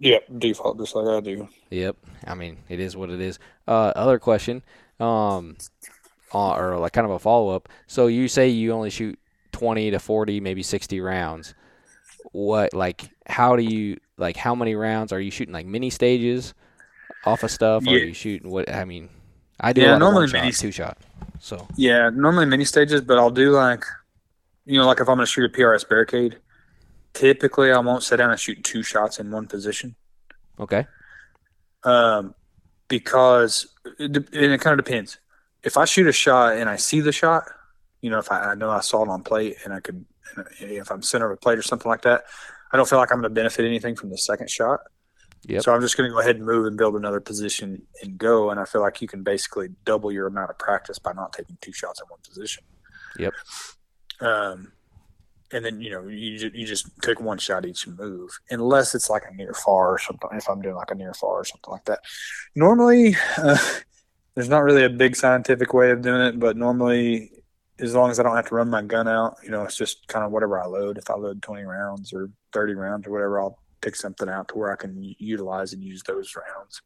Yep. 0.00 0.24
Default, 0.38 0.78
just 0.78 0.94
like 0.96 1.06
I 1.06 1.20
do. 1.20 1.48
Yep. 1.70 1.96
I 2.26 2.34
mean, 2.34 2.58
it 2.68 2.80
is 2.80 2.96
what 2.96 3.08
it 3.10 3.20
is. 3.20 3.38
Uh, 3.68 3.92
other 3.94 4.18
question, 4.18 4.62
um, 4.98 5.56
uh, 6.34 6.54
or 6.54 6.76
like 6.78 6.92
kind 6.92 7.04
of 7.04 7.12
a 7.12 7.18
follow 7.18 7.50
up. 7.54 7.68
So 7.86 8.08
you 8.08 8.26
say 8.28 8.48
you 8.48 8.72
only 8.72 8.90
shoot 8.90 9.18
twenty 9.52 9.90
to 9.92 9.98
forty, 9.98 10.40
maybe 10.40 10.62
sixty 10.62 11.00
rounds. 11.00 11.54
What 12.32 12.74
like? 12.74 13.10
How 13.26 13.54
do 13.56 13.62
you 13.62 13.98
like? 14.18 14.36
How 14.36 14.54
many 14.54 14.74
rounds 14.74 15.12
are 15.12 15.20
you 15.20 15.30
shooting? 15.30 15.54
Like 15.54 15.66
mini 15.66 15.90
stages 15.90 16.54
off 17.24 17.44
of 17.44 17.50
stuff? 17.50 17.86
Or 17.86 17.90
are 17.90 17.98
you 17.98 18.12
shooting 18.14 18.50
what? 18.50 18.68
I 18.72 18.84
mean, 18.84 19.08
I 19.60 19.72
do 19.72 19.82
Yeah, 19.82 19.90
a 19.90 19.92
lot 19.92 19.98
normally 20.00 20.24
of 20.24 20.32
one 20.32 20.40
mini- 20.42 20.52
shot, 20.52 20.60
two 20.60 20.72
shot. 20.72 20.98
So 21.42 21.66
Yeah, 21.76 22.08
normally 22.08 22.46
mini 22.46 22.64
stages, 22.64 23.00
but 23.00 23.18
I'll 23.18 23.28
do 23.28 23.50
like, 23.50 23.84
you 24.64 24.78
know, 24.78 24.86
like 24.86 25.00
if 25.00 25.08
I'm 25.08 25.16
going 25.16 25.26
to 25.26 25.26
shoot 25.26 25.44
a 25.44 25.48
PRS 25.52 25.88
barricade, 25.88 26.38
typically 27.14 27.72
I 27.72 27.80
won't 27.80 28.04
sit 28.04 28.18
down 28.18 28.30
and 28.30 28.38
shoot 28.38 28.62
two 28.62 28.84
shots 28.84 29.18
in 29.18 29.28
one 29.28 29.48
position. 29.48 29.96
okay, 30.60 30.86
um, 31.82 32.36
because 32.86 33.74
it, 33.98 34.16
and 34.16 34.52
it 34.52 34.60
kind 34.60 34.78
of 34.78 34.84
depends. 34.84 35.18
If 35.64 35.76
I 35.76 35.84
shoot 35.84 36.06
a 36.06 36.12
shot 36.12 36.56
and 36.56 36.70
I 36.70 36.76
see 36.76 37.00
the 37.00 37.10
shot, 37.10 37.42
you 38.02 38.10
know, 38.10 38.20
if 38.20 38.30
I, 38.30 38.52
I 38.52 38.54
know 38.54 38.70
I 38.70 38.80
saw 38.80 39.02
it 39.02 39.08
on 39.08 39.24
plate 39.24 39.56
and 39.64 39.74
I 39.74 39.80
could, 39.80 40.04
if 40.60 40.92
I'm 40.92 41.02
center 41.02 41.26
of 41.26 41.32
a 41.32 41.40
plate 41.40 41.58
or 41.58 41.62
something 41.62 41.90
like 41.90 42.02
that, 42.02 42.22
I 42.70 42.76
don't 42.76 42.88
feel 42.88 43.00
like 43.00 43.10
I'm 43.10 43.18
going 43.18 43.30
to 43.30 43.34
benefit 43.34 43.64
anything 43.64 43.96
from 43.96 44.10
the 44.10 44.18
second 44.18 44.48
shot. 44.48 44.78
Yep. 45.46 45.62
So 45.62 45.74
I'm 45.74 45.80
just 45.80 45.96
going 45.96 46.08
to 46.08 46.14
go 46.14 46.20
ahead 46.20 46.36
and 46.36 46.44
move 46.44 46.66
and 46.66 46.76
build 46.76 46.94
another 46.94 47.20
position 47.20 47.82
and 48.02 48.16
go. 48.16 48.50
And 48.50 48.60
I 48.60 48.64
feel 48.64 48.80
like 48.80 49.02
you 49.02 49.08
can 49.08 49.22
basically 49.22 49.70
double 49.84 50.12
your 50.12 50.28
amount 50.28 50.50
of 50.50 50.58
practice 50.58 50.98
by 50.98 51.12
not 51.12 51.32
taking 51.32 51.58
two 51.60 51.72
shots 51.72 52.00
in 52.00 52.06
one 52.08 52.20
position. 52.26 52.62
Yep. 53.18 53.32
Um, 54.20 54.72
and 55.52 55.64
then 55.64 55.80
you 55.80 55.90
know 55.90 56.08
you 56.08 56.38
just, 56.38 56.54
you 56.54 56.66
just 56.66 56.90
take 57.02 57.20
one 57.20 57.38
shot 57.38 57.66
each 57.66 57.86
move, 57.86 58.30
unless 58.50 58.94
it's 58.94 59.10
like 59.10 59.24
a 59.30 59.34
near 59.34 59.52
far 59.52 59.92
or 59.92 59.98
something. 59.98 60.30
If 60.32 60.48
I'm 60.48 60.62
doing 60.62 60.76
like 60.76 60.90
a 60.90 60.94
near 60.94 61.12
far 61.12 61.40
or 61.40 61.44
something 61.44 61.70
like 61.70 61.84
that, 61.84 62.00
normally 62.54 63.16
uh, 63.36 63.58
there's 64.34 64.48
not 64.48 64.62
really 64.62 64.84
a 64.84 64.90
big 64.90 65.14
scientific 65.14 65.74
way 65.74 65.90
of 65.90 66.02
doing 66.02 66.22
it, 66.22 66.40
but 66.40 66.56
normally 66.56 67.30
as 67.78 67.94
long 67.94 68.10
as 68.10 68.20
I 68.20 68.22
don't 68.22 68.36
have 68.36 68.48
to 68.48 68.54
run 68.54 68.70
my 68.70 68.82
gun 68.82 69.08
out, 69.08 69.36
you 69.42 69.50
know, 69.50 69.62
it's 69.64 69.76
just 69.76 70.06
kind 70.06 70.24
of 70.24 70.30
whatever 70.30 70.62
I 70.62 70.66
load. 70.66 70.98
If 70.98 71.10
I 71.10 71.14
load 71.14 71.42
20 71.42 71.64
rounds 71.64 72.12
or 72.12 72.30
30 72.52 72.74
rounds 72.74 73.06
or 73.06 73.10
whatever, 73.10 73.40
I'll 73.40 73.58
pick 73.82 73.96
something 73.96 74.28
out 74.28 74.48
to 74.48 74.58
where 74.58 74.72
I 74.72 74.76
can 74.76 75.14
utilize 75.18 75.72
and 75.72 75.82
use 75.82 76.02
those 76.02 76.34
rounds. 76.36 76.82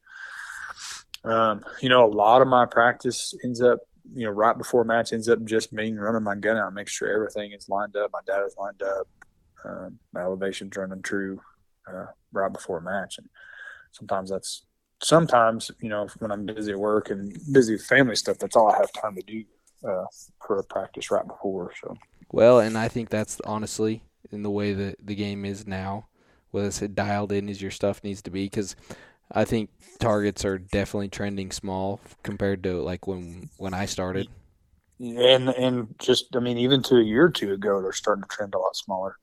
Um, 1.24 1.64
you 1.81 1.89
know, 1.89 2.05
a 2.05 2.12
lot 2.12 2.43
of 2.43 2.48
my 2.48 2.66
practice 2.66 3.35
ends 3.44 3.60
up, 3.60 3.81
you 4.14 4.24
know, 4.24 4.31
right 4.31 4.56
before 4.56 4.85
match 4.85 5.12
ends 5.12 5.28
up 5.28 5.44
just 5.44 5.73
me 5.73 5.93
running 5.93 6.23
my 6.23 6.36
gun 6.36 6.56
out, 6.56 6.73
make 6.73 6.89
sure 6.89 7.12
everything 7.12 7.52
is 7.52 7.68
lined 7.68 7.97
up, 7.97 8.10
my 8.12 8.20
data's 8.27 8.55
lined 8.59 8.82
up, 8.82 9.09
um, 9.64 9.98
my 10.12 10.23
elevation's 10.23 10.77
running 10.77 11.02
true 11.02 11.40
uh, 11.89 12.06
right 12.32 12.52
before 12.52 12.78
a 12.78 12.82
match. 12.82 13.18
And 13.18 13.28
sometimes 13.90 14.31
that's, 14.31 14.64
sometimes, 15.02 15.70
you 15.81 15.89
know, 15.89 16.09
when 16.20 16.31
I'm 16.31 16.47
busy 16.47 16.73
at 16.73 16.78
work 16.78 17.10
and 17.10 17.36
busy 17.52 17.74
with 17.74 17.85
family 17.85 18.16
stuff, 18.16 18.39
that's 18.39 18.56
all 18.56 18.70
I 18.70 18.77
have 18.77 18.93
time 18.93 19.16
to 19.16 19.23
do 19.23 19.44
uh, 19.86 20.05
for 20.47 20.59
a 20.59 20.64
practice 20.64 21.10
right 21.10 21.27
before. 21.27 21.73
So, 21.81 21.97
Well, 22.31 22.60
and 22.60 22.78
I 22.78 22.89
think 22.89 23.10
that's 23.10 23.40
honestly 23.44 24.02
in 24.31 24.43
the 24.43 24.51
way 24.51 24.73
that 24.73 24.97
the 25.05 25.14
game 25.14 25.44
is 25.44 25.66
now, 25.66 26.06
whether 26.57 26.69
it's 26.69 26.81
dialed 26.81 27.33
in 27.33 27.51
as 27.51 27.61
your 27.61 27.70
stuff 27.70 28.03
needs 28.03 28.23
to 28.23 28.31
be, 28.31 28.47
because 28.47 28.74
I 29.31 29.45
think 29.45 29.69
targets 29.99 30.43
are 30.45 30.57
definitely 30.57 31.09
trending 31.09 31.51
small 31.51 32.01
compared 32.23 32.62
to 32.62 32.81
like 32.81 33.07
when 33.07 33.51
when 33.59 33.74
I 33.74 33.85
started. 33.85 34.28
and 34.99 35.51
and 35.51 35.95
just 35.99 36.35
I 36.35 36.41
mean, 36.41 36.57
even 36.57 36.83
to 36.85 36.97
a 36.97 37.03
year 37.03 37.24
or 37.24 37.31
two 37.31 37.53
ago, 37.53 37.83
they're 37.83 37.93
starting 37.93 38.23
to 38.23 38.28
trend 38.28 38.55
a 38.55 38.59
lot 38.59 38.74
smaller. 38.74 39.19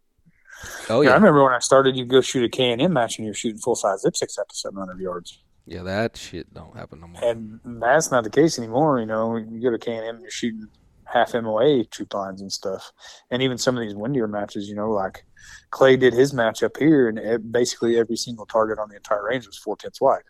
Oh 0.90 1.02
Yeah, 1.02 1.10
I 1.10 1.16
remember 1.16 1.44
when 1.44 1.54
I 1.54 1.60
started, 1.60 1.98
you'd 1.98 2.10
go 2.10 2.22
shoot 2.22 2.46
a 2.46 2.50
K 2.50 2.72
and 2.72 2.80
M 2.80 2.94
match, 2.94 3.18
and 3.18 3.26
you're 3.26 3.34
shooting 3.34 3.60
full 3.60 3.76
size 3.76 4.06
IPSC 4.06 4.40
up 4.40 4.48
to 4.50 4.56
700 4.56 5.00
yards, 5.00 5.40
yeah, 5.66 5.82
that 5.84 6.18
shit 6.18 6.54
don't 6.54 6.76
happen 6.76 7.00
no 7.00 7.08
more. 7.08 7.24
and 7.24 7.60
that's 7.82 8.12
not 8.12 8.24
the 8.24 8.30
case 8.30 8.60
anymore. 8.60 9.00
You 9.00 9.06
know, 9.08 9.38
you 9.38 9.60
go 9.60 9.72
to 9.72 9.80
K 9.80 9.96
and 9.96 10.06
M, 10.06 10.20
you're 10.22 10.30
shooting 10.30 10.68
half 11.06 11.34
MOA 11.34 11.86
troop 11.86 12.14
lines 12.14 12.42
and 12.42 12.52
stuff. 12.52 12.92
And 13.32 13.42
even 13.42 13.58
some 13.58 13.78
of 13.78 13.82
these 13.82 13.96
windier 13.96 14.28
matches, 14.28 14.68
you 14.68 14.76
know, 14.76 14.92
like 14.92 15.26
Clay 15.72 15.98
did 15.98 16.14
his 16.14 16.34
match 16.34 16.64
up 16.64 16.78
here, 16.78 17.10
and 17.10 17.52
basically 17.52 17.98
every 17.98 18.16
single 18.16 18.46
target 18.46 18.80
on 18.80 18.90
the 18.90 18.96
entire 18.96 19.26
range 19.26 19.48
was 19.48 19.58
four 19.58 19.76
tenths 19.76 20.02
wide, 20.02 20.24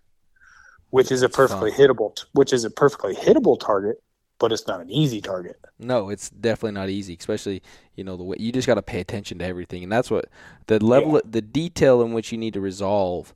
which 0.90 1.12
is 1.12 1.22
a 1.22 1.30
perfectly 1.30 1.72
hittable, 1.72 2.18
which 2.34 2.54
is 2.54 2.64
a 2.64 2.70
perfectly 2.70 3.16
hittable 3.16 3.60
target, 3.60 4.02
but 4.40 4.52
it's 4.52 4.68
not 4.68 4.82
an 4.82 4.90
easy 4.90 5.22
target. 5.22 5.58
No, 5.80 6.10
it's 6.10 6.30
definitely 6.30 6.72
not 6.72 6.90
easy, 6.90 7.16
especially 7.20 7.62
you 7.96 8.04
know 8.04 8.18
the 8.18 8.24
way 8.24 8.38
you 8.40 8.52
just 8.52 8.68
got 8.68 8.76
to 8.76 8.82
pay 8.82 9.00
attention 9.00 9.40
to 9.40 9.46
everything, 9.46 9.84
and 9.84 9.92
that's 9.92 10.10
what 10.10 10.26
the 10.68 10.84
level, 10.84 11.14
yeah. 11.14 11.22
the 11.26 11.42
detail 11.42 12.02
in 12.02 12.14
which 12.14 12.32
you 12.32 12.38
need 12.38 12.54
to 12.54 12.62
resolve, 12.62 13.34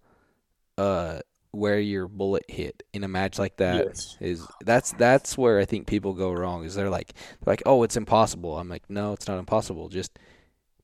uh, 0.77 1.19
where 1.51 1.79
your 1.79 2.07
bullet 2.07 2.45
hit 2.47 2.83
in 2.93 3.03
a 3.03 3.07
match 3.07 3.39
like 3.39 3.57
that 3.57 3.85
yes. 3.85 4.17
is 4.19 4.45
that's 4.65 4.91
that's 4.93 5.37
where 5.37 5.59
I 5.59 5.65
think 5.65 5.87
people 5.87 6.13
go 6.13 6.31
wrong. 6.31 6.63
Is 6.63 6.75
they're 6.75 6.89
like 6.89 7.13
they're 7.13 7.53
like 7.53 7.63
oh 7.65 7.83
it's 7.83 7.97
impossible. 7.97 8.57
I'm 8.57 8.69
like 8.69 8.89
no, 8.89 9.13
it's 9.13 9.27
not 9.27 9.39
impossible. 9.39 9.89
Just 9.89 10.17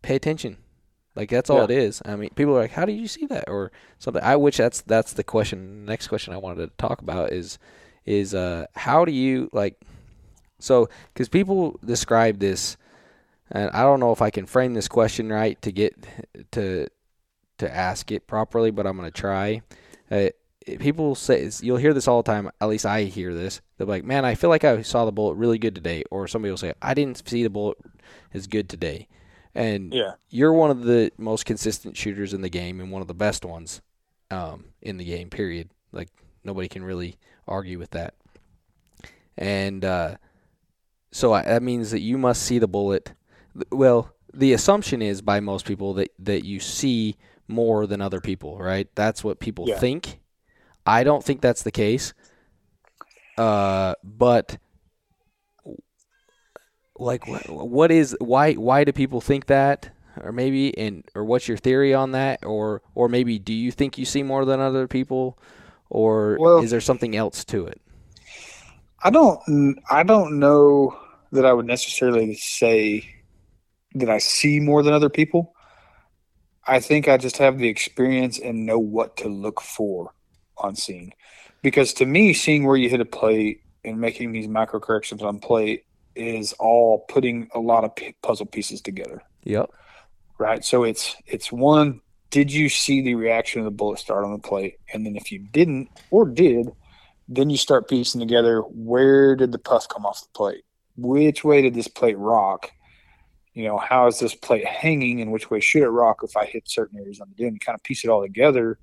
pay 0.02 0.16
attention. 0.16 0.58
Like 1.16 1.30
that's 1.30 1.50
all 1.50 1.58
yeah. 1.58 1.64
it 1.66 1.72
is. 1.72 2.02
I 2.06 2.16
mean, 2.16 2.32
people 2.36 2.56
are 2.58 2.62
like, 2.62 2.72
"How 2.72 2.86
did 2.86 2.94
you 2.94 3.08
see 3.08 3.28
that?" 3.28 3.48
or 3.48 3.72
something. 4.00 4.24
I 4.24 4.36
wish 4.36 4.58
that's 4.58 4.82
that's 4.82 5.14
the 5.14 5.24
question. 5.24 5.86
Next 5.86 6.08
question 6.08 6.34
I 6.34 6.38
wanted 6.38 6.66
to 6.66 6.76
talk 6.78 7.02
about 7.02 7.32
is 7.32 7.60
is 8.06 8.34
uh 8.34 8.66
how 8.76 9.06
do 9.06 9.12
you 9.12 9.50
like 9.54 9.80
so 10.60 10.90
because 11.14 11.30
people 11.30 11.80
describe 11.86 12.40
this, 12.40 12.78
and 13.52 13.70
I 13.72 13.84
don't 13.84 14.00
know 14.00 14.12
if 14.12 14.22
I 14.22 14.32
can 14.32 14.46
frame 14.46 14.74
this 14.74 14.88
question 14.88 15.32
right 15.32 15.62
to 15.62 15.72
get 15.72 15.94
to 16.52 16.88
to 17.60 17.76
ask 17.76 18.12
it 18.12 18.26
properly, 18.26 18.72
but 18.72 18.88
I'm 18.88 18.96
gonna 18.96 19.12
try. 19.12 19.62
Uh, 20.10 20.30
people 20.80 21.16
say 21.16 21.50
you'll 21.62 21.78
hear 21.78 21.94
this 21.94 22.08
all 22.08 22.22
the 22.22 22.32
time. 22.32 22.50
At 22.60 22.70
least 22.70 22.86
I 22.86 23.04
hear 23.04 23.34
this. 23.34 23.62
They're 23.78 23.88
like, 23.88 24.04
"Man, 24.04 24.26
I 24.26 24.36
feel 24.36 24.50
like 24.50 24.64
I 24.64 24.82
saw 24.82 25.06
the 25.06 25.12
bullet 25.12 25.36
really 25.36 25.58
good 25.58 25.76
today," 25.76 26.04
or 26.12 26.28
somebody 26.28 26.52
will 26.52 26.58
say, 26.58 26.74
"I 26.82 26.94
didn't 26.94 27.28
see 27.28 27.44
the 27.44 27.50
bullet 27.50 27.78
as 28.34 28.48
good 28.48 28.70
today." 28.70 29.08
And 29.56 29.94
yeah. 29.94 30.14
you're 30.30 30.54
one 30.54 30.72
of 30.72 30.84
the 30.84 31.12
most 31.18 31.46
consistent 31.46 31.96
shooters 31.96 32.34
in 32.34 32.42
the 32.42 32.50
game 32.50 32.80
and 32.80 32.92
one 32.92 33.02
of 33.02 33.08
the 33.08 33.14
best 33.14 33.46
ones 33.46 33.82
um, 34.32 34.66
in 34.82 34.98
the 34.98 35.06
game. 35.06 35.30
Period. 35.30 35.70
Like 35.92 36.10
nobody 36.44 36.68
can 36.68 36.84
really 36.84 37.18
argue 37.48 37.78
with 37.78 37.92
that. 37.92 38.16
And 39.38 39.84
uh, 39.86 40.16
so 41.12 41.34
I, 41.34 41.44
that 41.44 41.64
means 41.64 41.92
that 41.92 42.02
you 42.02 42.18
must 42.18 42.44
see 42.44 42.60
the 42.60 42.68
bullet. 42.68 43.14
Well, 43.72 44.12
the 44.34 44.54
assumption 44.54 45.02
is 45.02 45.22
by 45.22 45.40
most 45.40 45.66
people 45.66 45.94
that 45.96 46.12
that 46.20 46.44
you 46.44 46.60
see 46.60 47.18
more 47.48 47.86
than 47.86 48.02
other 48.02 48.20
people, 48.20 48.58
right? 48.58 48.88
That's 48.96 49.24
what 49.24 49.40
people 49.40 49.66
yeah. 49.68 49.78
think. 49.78 50.20
I 50.86 51.04
don't 51.04 51.24
think 51.24 51.42
that's 51.42 51.64
the 51.64 51.72
case. 51.72 52.14
Uh, 53.38 53.96
but 54.04 54.58
like, 56.96 57.24
what 57.48 57.92
is 57.92 58.16
why? 58.20 58.54
Why 58.54 58.84
do 58.84 58.92
people 58.92 59.22
think 59.22 59.48
that? 59.48 59.90
Or 60.22 60.32
maybe, 60.32 60.78
and 60.78 61.04
or 61.16 61.26
what's 61.26 61.48
your 61.48 61.58
theory 61.58 61.94
on 61.94 62.12
that? 62.12 62.46
Or 62.46 62.82
or 62.94 63.10
maybe, 63.10 63.40
do 63.40 63.54
you 63.54 63.72
think 63.72 63.98
you 63.98 64.06
see 64.06 64.22
more 64.22 64.46
than 64.46 64.60
other 64.60 64.88
people, 64.88 65.40
or 65.90 66.38
well, 66.40 66.60
is 66.60 66.70
there 66.70 66.82
something 66.82 67.16
else 67.16 67.44
to 67.46 67.66
it? 67.66 67.82
I 69.04 69.10
don't. 69.10 69.80
I 69.90 70.04
don't 70.04 70.40
know 70.40 70.98
that 71.32 71.46
I 71.46 71.54
would 71.54 71.66
necessarily 71.66 72.36
say 72.36 73.10
that 73.96 74.10
I 74.10 74.20
see 74.20 74.60
more 74.60 74.84
than 74.84 74.94
other 74.94 75.10
people. 75.10 75.54
I 76.66 76.80
think 76.80 77.08
I 77.08 77.18
just 77.18 77.38
have 77.40 77.58
the 77.58 77.68
experience 77.68 78.40
and 78.40 78.66
know 78.66 78.80
what 78.80 79.18
to 79.18 79.28
look 79.28 79.60
for 79.60 80.14
on 80.64 80.76
seeing. 80.76 81.14
Because 81.62 81.94
to 81.94 82.06
me, 82.06 82.34
seeing 82.34 82.66
where 82.66 82.78
you 82.78 82.90
hit 82.90 83.00
a 83.00 83.06
plate 83.06 83.62
and 83.86 84.00
making 84.00 84.32
these 84.32 84.48
micro 84.48 84.80
corrections 84.80 85.22
on 85.22 85.40
plate 85.40 85.86
is 86.16 86.54
all 86.54 87.06
putting 87.10 87.50
a 87.54 87.60
lot 87.60 87.84
of 87.84 87.96
p- 87.96 88.16
puzzle 88.22 88.46
pieces 88.46 88.82
together. 88.82 89.22
Yep. 89.44 89.72
Right. 90.38 90.64
So 90.64 90.84
it's 90.84 91.16
it's 91.26 91.52
one. 91.52 92.02
Did 92.30 92.52
you 92.52 92.68
see 92.68 93.02
the 93.02 93.16
reaction 93.16 93.60
of 93.60 93.66
the 93.66 93.72
bullet 93.72 94.00
start 94.00 94.26
on 94.26 94.32
the 94.34 94.40
plate? 94.40 94.80
And 94.94 95.06
then 95.06 95.16
if 95.16 95.32
you 95.32 95.40
didn't 95.40 95.90
or 96.10 96.28
did, 96.28 96.72
then 97.28 97.50
you 97.50 97.58
start 97.58 97.88
piecing 97.88 98.20
together 98.20 98.62
where 98.62 99.36
did 99.36 99.52
the 99.52 99.60
puff 99.60 99.88
come 99.88 100.06
off 100.06 100.22
the 100.22 100.36
plate? 100.36 100.64
Which 100.98 101.44
way 101.44 101.62
did 101.62 101.76
this 101.76 101.88
plate 101.88 102.18
rock? 102.18 102.72
You 103.54 103.66
know, 103.66 103.78
how 103.78 104.08
is 104.08 104.20
this 104.20 104.34
plate 104.34 104.66
hanging 104.66 105.22
and 105.22 105.32
which 105.32 105.52
way 105.52 105.60
should 105.60 105.84
it 105.84 105.90
rock 105.90 106.22
if 106.24 106.36
I 106.36 106.46
hit 106.46 106.64
certain 106.66 106.98
areas 107.00 107.22
on 107.22 107.30
the 107.30 107.36
dune? 107.36 107.54
You 107.54 107.60
kind 107.60 107.76
of 107.76 107.84
piece 107.84 108.04
it 108.04 108.10
all 108.10 108.24
together 108.24 108.80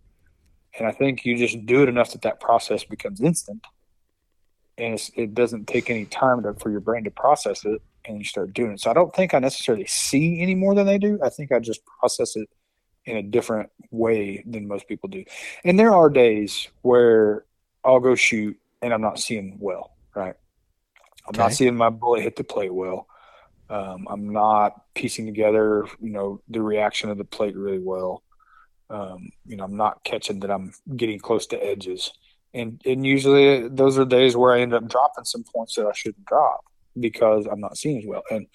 and 0.81 0.89
I 0.89 0.93
think 0.93 1.27
you 1.27 1.37
just 1.37 1.67
do 1.67 1.83
it 1.83 1.91
enough 1.91 2.13
that 2.13 2.23
that 2.23 2.41
process 2.41 2.85
becomes 2.85 3.21
instant, 3.21 3.67
and 4.79 4.99
it 5.15 5.35
doesn't 5.35 5.67
take 5.67 5.91
any 5.91 6.07
time 6.07 6.43
to, 6.43 6.55
for 6.55 6.71
your 6.71 6.81
brain 6.81 7.05
to 7.05 7.11
process 7.11 7.67
it, 7.67 7.83
and 8.07 8.17
you 8.17 8.25
start 8.25 8.55
doing 8.55 8.73
it. 8.73 8.81
So 8.81 8.91
I 8.91 8.95
don't 8.95 9.15
think 9.15 9.35
I 9.35 9.41
necessarily 9.41 9.85
see 9.85 10.41
any 10.41 10.55
more 10.55 10.75
than 10.75 10.87
they 10.87 10.97
do. 10.97 11.21
I 11.23 11.29
think 11.29 11.53
I 11.53 11.59
just 11.59 11.83
process 11.85 12.35
it 12.35 12.49
in 13.05 13.19
a 13.19 13.23
different 13.23 13.69
way 13.91 14.43
than 14.47 14.67
most 14.67 14.89
people 14.89 15.11
do. 15.11 15.23
And 15.67 15.79
there 15.79 15.95
are 15.95 16.09
days 16.09 16.69
where 16.81 17.45
I'll 17.85 18.01
go 18.01 18.15
shoot 18.15 18.59
and 18.81 18.95
I'm 18.95 19.03
not 19.03 19.21
seeing 19.21 19.59
well, 19.61 19.93
right? 20.15 20.35
I'm 21.27 21.35
okay. 21.35 21.43
not 21.43 21.53
seeing 21.53 21.77
my 21.77 21.91
bullet 21.91 22.23
hit 22.23 22.37
the 22.37 22.45
plate 22.45 22.73
well. 22.73 23.07
Um, 23.69 24.09
I'm 24.11 24.33
not 24.33 24.83
piecing 24.95 25.27
together, 25.27 25.87
you 26.01 26.11
know, 26.11 26.41
the 26.49 26.63
reaction 26.63 27.11
of 27.11 27.19
the 27.19 27.25
plate 27.25 27.55
really 27.55 27.79
well 27.79 28.23
um, 28.91 29.31
you 29.47 29.57
know, 29.57 29.65
I'm 29.65 29.77
not 29.77 30.05
catching 30.05 30.41
that 30.41 30.51
I'm 30.51 30.73
getting 30.97 31.19
close 31.19 31.47
to 31.49 31.65
edges. 31.65 32.13
And, 32.53 32.83
and 32.85 33.07
usually 33.07 33.69
those 33.69 33.97
are 33.99 34.05
days 34.05 34.37
where 34.37 34.53
I 34.53 34.61
end 34.61 34.75
up 34.75 34.89
dropping 34.89 35.25
some 35.25 35.45
points 35.45 35.77
that 35.77 35.87
I 35.87 35.93
shouldn't 35.93 36.27
drop 36.27 36.65
because 36.99 37.47
I'm 37.47 37.61
not 37.61 37.79
seeing 37.79 37.99
as 37.99 38.05
well. 38.07 38.23
And 38.31 38.47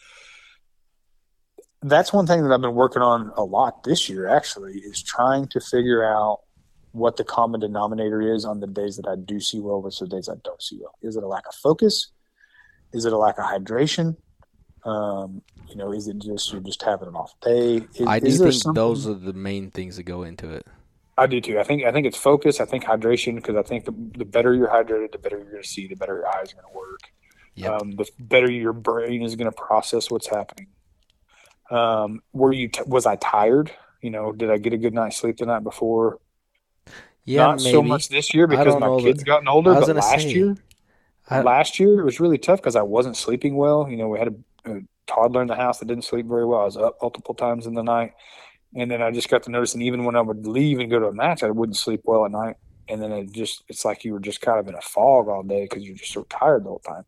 that's 1.82 2.12
one 2.12 2.28
thing 2.28 2.44
that 2.44 2.53
I've 2.53 2.62
been 2.62 2.76
working 2.76 3.02
on 3.02 3.32
a 3.38 3.44
lot 3.44 3.84
this 3.84 4.10
year, 4.10 4.28
actually, 4.28 4.74
is 4.74 5.02
trying 5.02 5.48
to 5.49 5.62
figure 5.62 6.03
out 6.03 6.40
what 6.91 7.16
the 7.18 7.24
common 7.24 7.60
denominator 7.60 8.22
is 8.22 8.45
on 8.45 8.60
the 8.60 8.68
days 8.68 8.98
that 8.98 9.07
I 9.07 9.16
do 9.16 9.40
see 9.40 9.60
well 9.60 9.82
versus 9.82 10.10
the 10.10 10.16
days 10.16 10.30
I 10.30 10.36
don't 10.44 10.62
see 10.62 10.80
well. 10.82 10.95
Is 11.02 11.16
it 11.16 11.24
a 11.24 11.28
lack 11.28 11.48
of 11.48 11.56
focus? 11.56 12.12
Is 12.94 13.06
it 13.06 13.14
a 13.14 13.18
lack 13.18 13.38
of 13.38 13.45
hydration? 13.45 14.16
Um, 14.84 15.41
you 15.70 15.76
know, 15.76 15.92
is 15.92 16.08
it 16.08 16.20
just 16.20 16.52
you're 16.52 16.62
just 16.62 16.82
having 16.82 17.08
an 17.08 17.16
off 17.16 17.34
day? 17.42 17.86
Is, 17.96 18.08
I 18.08 18.20
do 18.20 18.32
think 18.32 18.54
something? 18.54 18.74
those 18.74 19.08
are 19.08 19.14
the 19.14 19.34
main 19.34 19.72
things 19.72 19.98
that 19.98 20.04
go 20.04 20.24
into 20.24 20.50
it. 20.50 20.66
I 21.18 21.28
do 21.28 21.40
too. 21.40 21.60
I 21.60 21.64
think 21.64 21.84
I 21.84 21.92
think 21.92 22.06
it's 22.06 22.18
focus. 22.18 22.60
I 22.60 22.66
think 22.66 22.84
hydration 22.84 23.36
because 23.36 23.56
I 23.56 23.64
think 23.64 23.86
the, 23.86 23.94
the 24.18 24.26
better 24.26 24.54
you're 24.54 24.68
hydrated, 24.68 25.12
the 25.12 25.18
better 25.18 25.38
you're 25.38 25.52
going 25.52 25.64
to 25.64 25.68
see, 25.68 25.88
the 25.88 25.96
better 25.96 26.16
your 26.16 26.28
eyes 26.28 26.52
are 26.52 26.56
going 26.56 26.74
to 26.74 26.78
work. 26.78 27.00
Yep. 27.56 27.82
Um, 27.82 27.92
the 27.92 28.10
better 28.20 28.52
your 28.52 28.74
brain 28.74 29.24
is 29.24 29.36
going 29.36 29.50
to 29.50 29.56
process 29.56 30.12
what's 30.12 30.28
happening. 30.28 30.68
Um, 31.72 32.22
were 32.34 32.52
you 32.52 32.68
t- 32.68 32.84
was 32.86 33.06
I 33.06 33.16
tired? 33.16 33.72
You 34.02 34.10
know, 34.12 34.34
did 34.34 34.52
I 34.52 34.58
get 34.58 34.74
a 34.74 34.78
good 34.78 34.94
night's 34.94 35.18
sleep 35.18 35.38
the 35.38 35.46
night 35.46 35.64
before? 35.64 36.20
Yeah, 37.24 37.46
not 37.46 37.58
maybe. 37.60 37.72
so 37.72 37.82
much 37.82 38.10
this 38.10 38.34
year 38.34 38.46
because 38.46 38.80
my 38.80 39.00
kids 39.00 39.20
that, 39.20 39.26
gotten 39.26 39.48
older. 39.48 39.74
But 39.74 39.96
last 39.96 40.22
say, 40.22 40.32
year, 40.32 40.58
I, 41.30 41.42
last 41.42 41.80
year 41.80 42.00
it 42.02 42.04
was 42.04 42.20
really 42.20 42.38
tough 42.38 42.60
because 42.60 42.76
I 42.76 42.84
wasn't 42.84 43.18
sleeping 43.18 43.56
well. 43.56 43.88
You 43.90 43.98
know, 43.98 44.10
we 44.10 44.20
had 44.20 44.28
a 44.28 44.36
a 44.66 44.82
toddler 45.07 45.41
in 45.41 45.48
the 45.48 45.56
house 45.56 45.80
that 45.80 45.88
didn't 45.88 46.06
sleep 46.06 46.26
very 46.27 46.45
well. 46.45 46.61
I 46.61 46.65
was 46.65 46.77
up 46.77 46.98
multiple 47.02 47.36
times 47.36 47.68
in 47.68 47.73
the 47.73 47.84
night. 47.84 48.14
And 48.76 48.91
then 48.91 49.02
I 49.02 49.11
just 49.11 49.30
got 49.30 49.44
to 49.44 49.52
noticing 49.52 49.82
even 49.82 50.03
when 50.03 50.15
I 50.15 50.22
would 50.22 50.45
leave 50.45 50.80
and 50.80 50.90
go 50.90 50.99
to 50.99 51.07
a 51.07 51.14
match, 51.14 51.44
I 51.44 51.49
wouldn't 51.49 51.77
sleep 51.77 52.02
well 52.03 52.26
at 52.26 52.32
night. 52.32 52.57
And 52.90 53.02
then 53.02 53.11
it 53.11 53.32
just, 53.32 53.64
it's 53.69 53.86
like 53.86 54.03
you 54.03 54.14
were 54.14 54.19
just 54.19 54.41
kind 54.41 54.60
of 54.60 54.68
in 54.68 54.76
a 54.76 54.82
fog 54.82 55.27
all 55.27 55.44
day 55.44 55.64
because 55.64 55.84
you're 55.84 55.95
just 55.95 56.11
so 56.11 56.23
tired 56.23 56.65
the 56.65 56.69
whole 56.69 56.80
time. 56.80 57.06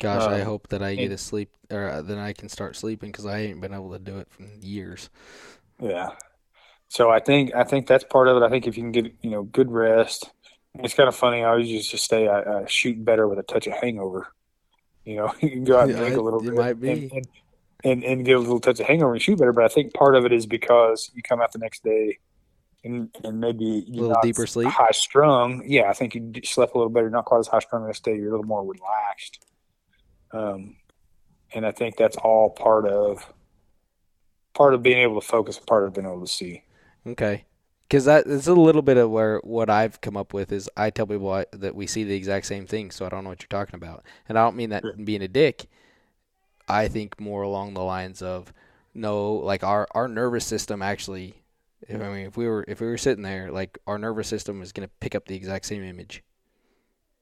Gosh, 0.00 0.22
I 0.22 0.40
um, 0.40 0.46
hope 0.46 0.68
that 0.68 0.82
I 0.82 0.94
get 0.96 1.12
a 1.12 1.18
sleep 1.18 1.50
or 1.70 1.88
uh, 1.88 2.02
then 2.02 2.18
I 2.18 2.32
can 2.32 2.48
start 2.48 2.76
sleeping 2.76 3.10
because 3.10 3.24
I 3.24 3.38
ain't 3.38 3.60
been 3.60 3.72
able 3.72 3.92
to 3.92 3.98
do 3.98 4.18
it 4.18 4.28
for 4.30 4.42
years. 4.60 5.08
Yeah. 5.80 6.10
So 6.88 7.10
I 7.10 7.20
think, 7.20 7.54
I 7.54 7.64
think 7.64 7.86
that's 7.86 8.04
part 8.04 8.28
of 8.28 8.36
it. 8.36 8.44
I 8.44 8.50
think 8.50 8.66
if 8.66 8.76
you 8.76 8.82
can 8.82 8.92
get, 8.92 9.14
you 9.22 9.30
know, 9.30 9.44
good 9.44 9.70
rest, 9.70 10.30
it's 10.74 10.94
kind 10.94 11.08
of 11.08 11.14
funny. 11.14 11.42
I 11.42 11.50
always 11.50 11.68
used 11.68 11.90
to 11.92 11.98
say 11.98 12.28
I, 12.28 12.62
I 12.62 12.66
shoot 12.66 13.02
better 13.02 13.28
with 13.28 13.38
a 13.38 13.42
touch 13.42 13.66
of 13.66 13.74
hangover 13.74 14.28
you 15.04 15.16
know, 15.16 15.32
you 15.40 15.50
can 15.50 15.64
go 15.64 15.78
out 15.78 15.88
and 15.88 15.98
drink 15.98 16.16
a 16.16 16.20
little 16.20 16.40
it 16.40 16.46
bit. 16.46 16.54
might 16.54 16.80
be. 16.80 16.90
And, 16.90 17.12
and, 17.12 17.26
and, 17.84 18.04
and 18.04 18.24
get 18.24 18.36
a 18.36 18.38
little 18.38 18.60
touch 18.60 18.78
of 18.78 18.86
hangover 18.86 19.12
and 19.12 19.22
shoot 19.22 19.38
better. 19.38 19.52
But 19.52 19.64
I 19.64 19.68
think 19.68 19.92
part 19.94 20.14
of 20.14 20.24
it 20.24 20.32
is 20.32 20.46
because 20.46 21.10
you 21.14 21.22
come 21.22 21.40
out 21.40 21.52
the 21.52 21.58
next 21.58 21.82
day 21.82 22.18
and, 22.84 23.08
and 23.24 23.40
maybe 23.40 23.84
you're 23.86 24.04
a 24.04 24.08
little 24.08 24.22
deeper 24.22 24.46
sleep, 24.46 24.68
high 24.68 24.92
strung. 24.92 25.62
Yeah, 25.66 25.88
I 25.88 25.92
think 25.92 26.14
you 26.14 26.32
slept 26.44 26.74
a 26.74 26.78
little 26.78 26.92
better. 26.92 27.10
Not 27.10 27.24
quite 27.24 27.40
as 27.40 27.48
high 27.48 27.58
strung 27.58 27.82
the 27.82 27.88
next 27.88 28.04
day. 28.04 28.14
You're 28.14 28.28
a 28.28 28.30
little 28.30 28.46
more 28.46 28.64
relaxed. 28.64 29.44
Um, 30.32 30.76
and 31.54 31.66
I 31.66 31.72
think 31.72 31.96
that's 31.96 32.16
all 32.16 32.50
part 32.50 32.86
of 32.86 33.32
part 34.54 34.74
of 34.74 34.82
being 34.82 34.98
able 34.98 35.20
to 35.20 35.26
focus, 35.26 35.58
part 35.58 35.84
of 35.84 35.94
being 35.94 36.06
able 36.06 36.20
to 36.20 36.32
see. 36.32 36.62
Okay 37.06 37.44
because 37.88 38.04
that 38.06 38.26
is 38.26 38.46
a 38.48 38.54
little 38.54 38.82
bit 38.82 38.96
of 38.96 39.10
where 39.10 39.38
what 39.44 39.68
I've 39.68 40.00
come 40.00 40.16
up 40.16 40.32
with 40.32 40.52
is 40.52 40.68
I 40.76 40.90
tell 40.90 41.06
people 41.06 41.30
I, 41.30 41.46
that 41.52 41.74
we 41.74 41.86
see 41.86 42.04
the 42.04 42.14
exact 42.14 42.46
same 42.46 42.66
thing, 42.66 42.90
so 42.90 43.04
I 43.04 43.08
don't 43.08 43.24
know 43.24 43.30
what 43.30 43.42
you're 43.42 43.48
talking 43.48 43.74
about, 43.76 44.04
and 44.28 44.38
I 44.38 44.44
don't 44.44 44.56
mean 44.56 44.70
that 44.70 45.04
being 45.04 45.22
a 45.22 45.28
dick. 45.28 45.66
I 46.68 46.88
think 46.88 47.20
more 47.20 47.42
along 47.42 47.74
the 47.74 47.82
lines 47.82 48.22
of 48.22 48.52
no, 48.94 49.32
like 49.34 49.64
our 49.64 49.86
our 49.92 50.08
nervous 50.08 50.46
system 50.46 50.82
actually. 50.82 51.34
If, 51.88 52.00
I 52.00 52.08
mean, 52.08 52.26
if 52.26 52.36
we 52.36 52.46
were 52.46 52.64
if 52.68 52.80
we 52.80 52.86
were 52.86 52.98
sitting 52.98 53.24
there, 53.24 53.50
like 53.50 53.78
our 53.86 53.98
nervous 53.98 54.28
system 54.28 54.62
is 54.62 54.72
going 54.72 54.88
to 54.88 54.94
pick 55.00 55.14
up 55.14 55.26
the 55.26 55.34
exact 55.34 55.66
same 55.66 55.82
image. 55.82 56.22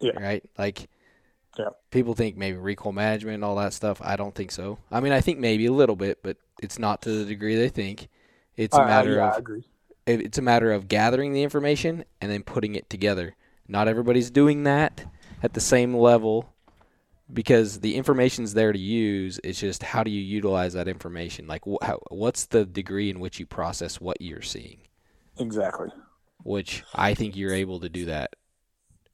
Yeah. 0.00 0.12
Right. 0.18 0.44
Like 0.58 0.88
Yeah. 1.58 1.70
People 1.90 2.14
think 2.14 2.36
maybe 2.36 2.58
recoil 2.58 2.92
management 2.92 3.36
and 3.36 3.44
all 3.44 3.56
that 3.56 3.72
stuff. 3.72 4.00
I 4.02 4.16
don't 4.16 4.34
think 4.34 4.52
so. 4.52 4.78
I 4.90 5.00
mean, 5.00 5.12
I 5.12 5.20
think 5.20 5.38
maybe 5.38 5.66
a 5.66 5.72
little 5.72 5.96
bit, 5.96 6.22
but 6.22 6.36
it's 6.62 6.78
not 6.78 7.02
to 7.02 7.10
the 7.10 7.24
degree 7.24 7.56
they 7.56 7.68
think. 7.70 8.08
It's 8.56 8.76
a 8.76 8.84
matter 8.84 9.14
yeah, 9.16 9.32
I 9.32 9.38
of 9.38 9.44
it's 10.14 10.38
a 10.38 10.42
matter 10.42 10.72
of 10.72 10.88
gathering 10.88 11.32
the 11.32 11.42
information 11.42 12.04
and 12.20 12.30
then 12.30 12.42
putting 12.42 12.74
it 12.74 12.88
together. 12.90 13.36
Not 13.68 13.88
everybody's 13.88 14.30
doing 14.30 14.64
that 14.64 15.04
at 15.42 15.54
the 15.54 15.60
same 15.60 15.94
level 15.96 16.52
because 17.32 17.80
the 17.80 17.94
information's 17.94 18.54
there 18.54 18.72
to 18.72 18.78
use. 18.78 19.38
It's 19.44 19.60
just 19.60 19.82
how 19.82 20.02
do 20.02 20.10
you 20.10 20.20
utilize 20.20 20.72
that 20.72 20.88
information? 20.88 21.46
Like 21.46 21.62
wh- 21.64 21.84
how, 21.84 22.00
what's 22.10 22.46
the 22.46 22.64
degree 22.64 23.10
in 23.10 23.20
which 23.20 23.38
you 23.38 23.46
process 23.46 24.00
what 24.00 24.20
you're 24.20 24.42
seeing? 24.42 24.78
Exactly. 25.38 25.88
Which 26.42 26.82
I 26.94 27.14
think 27.14 27.36
you're 27.36 27.54
able 27.54 27.80
to 27.80 27.88
do 27.88 28.06
that 28.06 28.34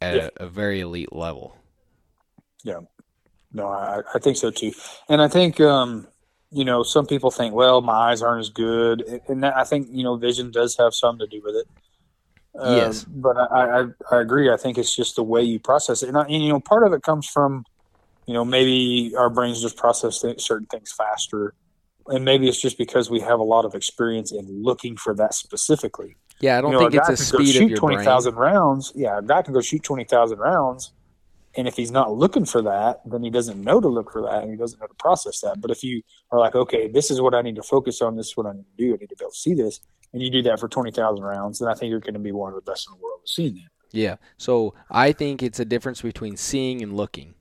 at 0.01 0.15
Yeah. 0.17 0.29
a, 0.41 0.45
a 0.45 0.49
very 0.49 0.81
elite 0.81 1.13
level. 1.13 1.57
Yeah. 2.65 2.81
No, 3.53 3.69
I, 3.69 4.01
I 4.15 4.19
think 4.19 4.37
so 4.37 4.51
too. 4.51 4.73
And 5.09 5.21
I 5.23 5.29
think, 5.29 5.61
um, 5.61 6.09
you 6.57 6.65
know, 6.65 6.83
some 6.83 7.07
people 7.07 7.31
think, 7.31 7.55
well, 7.55 7.83
my 7.83 8.11
eyes 8.11 8.23
aren't 8.23 8.41
as 8.41 8.49
good. 8.49 9.21
And 9.29 9.43
that, 9.43 9.55
I 9.57 9.65
think, 9.65 9.89
you 9.91 10.03
know, 10.03 10.17
vision 10.17 10.51
does 10.51 10.77
have 10.79 10.95
something 10.95 11.29
to 11.29 11.37
do 11.37 11.43
with 11.45 11.55
it. 11.55 11.69
Um, 12.59 12.77
Yes. 12.77 13.05
But 13.05 13.37
I, 13.37 13.81
I, 13.81 13.85
I 14.11 14.21
agree. 14.21 14.51
I 14.51 14.57
think 14.57 14.79
it's 14.79 14.97
just 14.97 15.17
the 15.17 15.23
way 15.23 15.43
you 15.43 15.61
process 15.61 16.03
it. 16.03 16.09
And, 16.09 16.17
I, 16.17 16.23
and, 16.23 16.43
you 16.43 16.49
know, 16.49 16.61
part 16.61 16.87
of 16.87 16.95
it 16.95 17.03
comes 17.03 17.27
from, 17.29 17.67
you 18.27 18.33
know, 18.33 18.45
maybe 18.45 19.15
our 19.17 19.29
brains 19.29 19.61
just 19.61 19.77
process 19.77 20.23
th- 20.23 20.41
certain 20.41 20.67
things 20.67 20.91
faster. 20.93 21.53
And 22.07 22.25
maybe 22.25 22.49
it's 22.49 22.61
just 22.61 22.79
because 22.79 23.11
we 23.11 23.21
have 23.21 23.39
a 23.39 23.45
lot 23.45 23.67
of 23.67 23.75
experience 23.75 24.33
in 24.33 24.63
looking 24.63 24.97
for 24.97 25.15
that 25.15 25.35
specifically. 25.35 26.17
Yeah, 26.41 26.57
I 26.57 26.61
don't 26.61 26.73
you 26.73 26.79
know, 26.79 26.89
think 26.89 26.95
a 26.95 27.13
it's 27.13 27.21
a 27.21 27.25
speed 27.25 27.49
of 27.49 27.55
shoot 27.55 27.69
your 27.69 27.79
twenty 27.79 27.97
brain. 27.97 28.05
thousand 28.05 28.35
rounds. 28.37 28.93
Yeah, 28.95 29.19
a 29.19 29.23
guy 29.23 29.43
can 29.43 29.55
go 29.55 29.61
shoot 29.61 29.83
twenty 29.83 30.05
thousand 30.05 30.39
rounds, 30.39 30.93
and 31.57 31.67
if 31.67 31.77
he's 31.77 31.91
not 31.91 32.13
looking 32.13 32.45
for 32.45 32.63
that, 32.63 33.01
then 33.07 33.23
he 33.23 33.31
doesn't 33.31 33.63
know 33.63 33.81
to 33.81 33.89
look 33.89 34.13
for 34.13 34.23
that, 34.23 34.43
and 34.43 34.51
he 34.51 34.57
doesn't 34.57 34.81
know 34.81 34.87
to 34.87 34.95
process 34.95 35.41
that. 35.41 35.61
But 35.61 35.71
if 35.71 35.83
you 35.83 36.03
are 36.31 36.39
like, 36.39 36.55
okay, 36.55 36.89
this 36.89 37.11
is 37.11 37.21
what 37.21 37.35
I 37.35 37.43
need 37.43 37.57
to 37.57 37.63
focus 37.63 38.03
on, 38.03 38.17
this 38.17 38.29
is 38.29 38.37
what 38.37 38.47
I 38.47 38.53
need 38.53 38.67
to 38.77 38.85
do, 38.85 38.95
I 38.95 38.97
need 38.99 39.09
to 39.09 39.17
be 39.17 39.25
able 39.25 39.31
to 39.31 39.39
see 39.39 39.55
this, 39.55 39.81
and 40.13 40.23
you 40.23 40.31
do 40.31 40.43
that 40.43 40.61
for 40.61 40.69
twenty 40.69 40.91
thousand 40.91 41.25
rounds, 41.25 41.59
then 41.59 41.69
I 41.69 41.75
think 41.75 41.91
you're 41.91 42.01
going 42.01 42.15
to 42.15 42.21
be 42.21 42.33
one 42.33 42.53
of 42.53 42.65
the 42.65 42.71
best 42.71 42.89
in 42.89 42.97
the 42.97 43.03
world 43.03 43.21
at 43.23 43.29
seeing 43.29 43.55
that. 43.55 43.71
Yeah. 43.93 44.17
So 44.37 44.75
I 44.91 45.13
think 45.13 45.43
it's 45.43 45.61
a 45.61 45.65
difference 45.65 46.03
between 46.03 46.37
seeing 46.37 46.83
and 46.83 46.97
looking. 46.97 47.35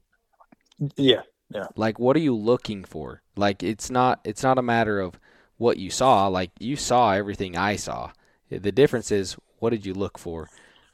Yeah, 0.95 1.21
Yeah. 1.53 1.67
Like 1.75 1.99
what 1.99 2.15
are 2.15 2.21
you 2.21 2.35
looking 2.35 2.83
for? 2.83 3.21
Like 3.35 3.63
it's 3.63 3.89
not 3.89 4.19
it's 4.23 4.43
not 4.43 4.57
a 4.57 4.61
matter 4.63 4.99
of 4.99 5.19
what 5.57 5.77
you 5.77 5.89
saw. 5.89 6.27
Like 6.27 6.51
you 6.59 6.75
saw 6.75 7.11
everything 7.11 7.57
I 7.57 7.75
saw. 7.75 8.11
The 8.49 8.71
difference 8.71 9.11
is 9.11 9.37
what 9.59 9.71
did 9.71 9.85
you 9.85 9.93
look 9.93 10.17
for? 10.17 10.49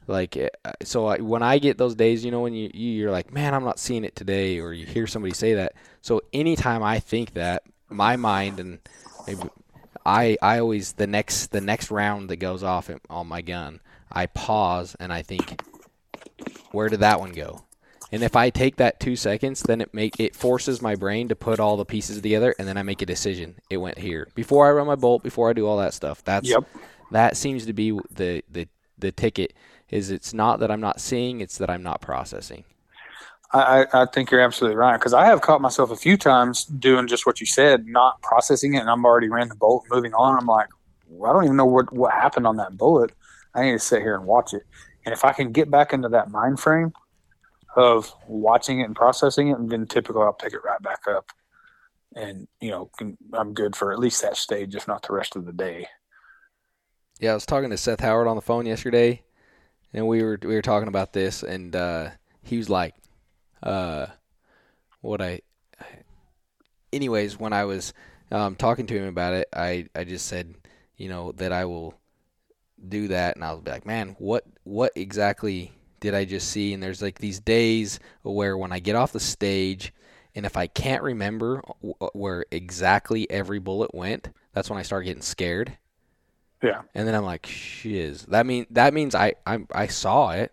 Like 0.06 0.36
uh, 0.36 0.72
so 0.82 1.06
I, 1.06 1.18
when 1.18 1.42
I 1.42 1.58
get 1.58 1.78
those 1.78 1.94
days, 1.94 2.24
you 2.24 2.30
know 2.30 2.40
when 2.40 2.54
you 2.54 2.70
you- 2.74 2.90
you're 2.92 3.10
like, 3.10 3.32
"Man, 3.32 3.54
I'm 3.54 3.64
not 3.64 3.78
seeing 3.78 4.04
it 4.04 4.16
today," 4.16 4.58
or 4.58 4.72
you 4.72 4.84
hear 4.84 5.06
somebody 5.06 5.32
say 5.34 5.54
that. 5.54 5.74
So 6.00 6.22
anytime 6.32 6.82
I 6.82 6.98
think 6.98 7.34
that, 7.34 7.62
my 7.88 8.16
mind 8.16 8.58
and 8.58 8.78
maybe 9.26 9.42
I 10.04 10.36
I 10.42 10.58
always 10.58 10.94
the 10.94 11.06
next 11.06 11.52
the 11.52 11.60
next 11.60 11.90
round 11.90 12.30
that 12.30 12.36
goes 12.36 12.62
off 12.64 12.90
on 13.08 13.26
my 13.28 13.42
gun, 13.42 13.80
I 14.10 14.26
pause 14.26 14.96
and 14.98 15.12
I 15.12 15.22
think, 15.22 15.62
where 16.72 16.88
did 16.88 17.00
that 17.00 17.20
one 17.20 17.32
go? 17.32 17.62
And 18.10 18.22
if 18.22 18.36
I 18.36 18.50
take 18.50 18.76
that 18.76 19.00
two 19.00 19.16
seconds, 19.16 19.62
then 19.62 19.80
it 19.80 19.94
make 19.94 20.18
it 20.20 20.36
forces 20.36 20.82
my 20.82 20.96
brain 20.96 21.28
to 21.28 21.36
put 21.36 21.60
all 21.60 21.76
the 21.76 21.84
pieces 21.84 22.20
together, 22.20 22.54
and 22.58 22.68
then 22.68 22.76
I 22.76 22.82
make 22.82 23.00
a 23.00 23.06
decision. 23.06 23.54
It 23.70 23.78
went 23.78 23.98
here 23.98 24.28
before 24.34 24.66
I 24.66 24.72
run 24.72 24.86
my 24.86 24.96
bolt, 24.96 25.22
before 25.22 25.48
I 25.48 25.52
do 25.54 25.66
all 25.66 25.78
that 25.78 25.94
stuff. 25.94 26.22
That's 26.24 26.48
Yep. 26.48 26.64
that 27.12 27.36
seems 27.36 27.64
to 27.66 27.72
be 27.72 27.92
the 28.10 28.42
the 28.50 28.68
the 28.98 29.12
ticket. 29.12 29.54
Is 29.92 30.10
it's 30.10 30.34
not 30.34 30.58
that 30.60 30.70
I'm 30.70 30.80
not 30.80 31.00
seeing, 31.00 31.40
it's 31.40 31.58
that 31.58 31.70
I'm 31.70 31.82
not 31.82 32.00
processing. 32.00 32.64
I, 33.52 33.86
I 33.92 34.06
think 34.06 34.30
you're 34.30 34.40
absolutely 34.40 34.76
right 34.76 34.98
because 34.98 35.12
I 35.12 35.26
have 35.26 35.42
caught 35.42 35.60
myself 35.60 35.90
a 35.90 35.96
few 35.96 36.16
times 36.16 36.64
doing 36.64 37.06
just 37.06 37.26
what 37.26 37.38
you 37.38 37.46
said, 37.46 37.86
not 37.86 38.20
processing 38.22 38.74
it, 38.74 38.78
and 38.78 38.88
I'm 38.88 39.04
already 39.04 39.28
ran 39.28 39.48
the 39.48 39.54
bolt, 39.54 39.84
moving 39.90 40.14
on. 40.14 40.38
I'm 40.38 40.46
like, 40.46 40.68
well, 41.06 41.30
I 41.30 41.34
don't 41.34 41.44
even 41.44 41.56
know 41.56 41.66
what 41.66 41.92
what 41.92 42.12
happened 42.12 42.46
on 42.46 42.56
that 42.56 42.78
bullet. 42.78 43.12
I 43.54 43.64
need 43.64 43.72
to 43.72 43.78
sit 43.78 44.00
here 44.00 44.14
and 44.14 44.24
watch 44.24 44.54
it. 44.54 44.62
And 45.04 45.12
if 45.12 45.24
I 45.24 45.32
can 45.32 45.52
get 45.52 45.70
back 45.70 45.92
into 45.92 46.08
that 46.08 46.30
mind 46.30 46.60
frame 46.60 46.92
of 47.76 48.14
watching 48.26 48.80
it 48.80 48.84
and 48.84 48.96
processing 48.96 49.48
it, 49.48 49.68
then 49.68 49.86
typically 49.86 50.22
I'll 50.22 50.32
pick 50.32 50.54
it 50.54 50.64
right 50.64 50.80
back 50.80 51.06
up, 51.06 51.30
and 52.16 52.48
you 52.60 52.70
know 52.70 52.90
I'm 53.34 53.52
good 53.52 53.76
for 53.76 53.92
at 53.92 53.98
least 53.98 54.22
that 54.22 54.38
stage, 54.38 54.74
if 54.74 54.88
not 54.88 55.02
the 55.06 55.12
rest 55.12 55.36
of 55.36 55.44
the 55.44 55.52
day. 55.52 55.86
Yeah, 57.20 57.32
I 57.32 57.34
was 57.34 57.46
talking 57.46 57.70
to 57.70 57.76
Seth 57.76 58.00
Howard 58.00 58.26
on 58.26 58.36
the 58.36 58.42
phone 58.42 58.64
yesterday, 58.64 59.22
and 59.92 60.06
we 60.06 60.22
were 60.22 60.38
we 60.42 60.54
were 60.54 60.62
talking 60.62 60.88
about 60.88 61.12
this, 61.12 61.42
and 61.42 61.74
uh, 61.76 62.10
he 62.42 62.56
was 62.56 62.70
like, 62.70 62.94
uh, 63.62 64.06
"What 65.00 65.20
I." 65.20 65.40
Anyways, 66.92 67.38
when 67.38 67.52
I 67.52 67.64
was 67.64 67.94
um, 68.30 68.54
talking 68.56 68.86
to 68.86 68.96
him 68.96 69.08
about 69.08 69.34
it, 69.34 69.48
I 69.54 69.88
I 69.94 70.04
just 70.04 70.26
said, 70.26 70.54
you 70.96 71.08
know, 71.08 71.32
that 71.32 71.52
I 71.52 71.64
will 71.64 71.94
do 72.86 73.08
that, 73.08 73.36
and 73.36 73.44
I'll 73.44 73.60
be 73.60 73.70
like, 73.70 73.86
"Man, 73.86 74.16
what 74.18 74.44
what 74.64 74.92
exactly 74.94 75.72
did 76.00 76.14
I 76.14 76.24
just 76.24 76.48
see?" 76.48 76.72
And 76.72 76.82
there's 76.82 77.02
like 77.02 77.18
these 77.18 77.40
days 77.40 78.00
where 78.22 78.56
when 78.56 78.72
I 78.72 78.78
get 78.78 78.96
off 78.96 79.12
the 79.12 79.20
stage, 79.20 79.92
and 80.34 80.46
if 80.46 80.56
I 80.56 80.66
can't 80.66 81.02
remember 81.02 81.62
where 82.12 82.46
exactly 82.50 83.30
every 83.30 83.58
bullet 83.58 83.94
went, 83.94 84.28
that's 84.52 84.70
when 84.70 84.78
I 84.78 84.82
start 84.82 85.04
getting 85.04 85.22
scared. 85.22 85.76
Yeah. 86.62 86.82
And 86.94 87.06
then 87.08 87.14
I'm 87.14 87.24
like, 87.24 87.46
shiz. 87.46 88.22
That 88.26 88.46
mean 88.46 88.66
that 88.70 88.94
means 88.94 89.14
I 89.14 89.34
I 89.46 89.60
I 89.72 89.86
saw 89.88 90.30
it, 90.30 90.52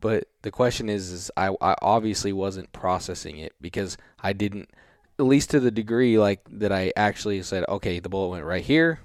but 0.00 0.24
the 0.42 0.50
question 0.50 0.88
is, 0.88 1.10
is 1.10 1.30
I 1.36 1.48
I 1.60 1.74
obviously 1.80 2.32
wasn't 2.32 2.72
processing 2.72 3.38
it 3.38 3.54
because 3.60 3.96
I 4.20 4.32
didn't, 4.34 4.70
at 5.18 5.24
least 5.24 5.50
to 5.50 5.60
the 5.60 5.70
degree 5.70 6.18
like 6.18 6.40
that 6.50 6.72
I 6.72 6.92
actually 6.94 7.42
said, 7.42 7.64
okay, 7.68 8.00
the 8.00 8.08
bullet 8.08 8.28
went 8.28 8.44
right 8.44 8.64
here, 8.64 9.00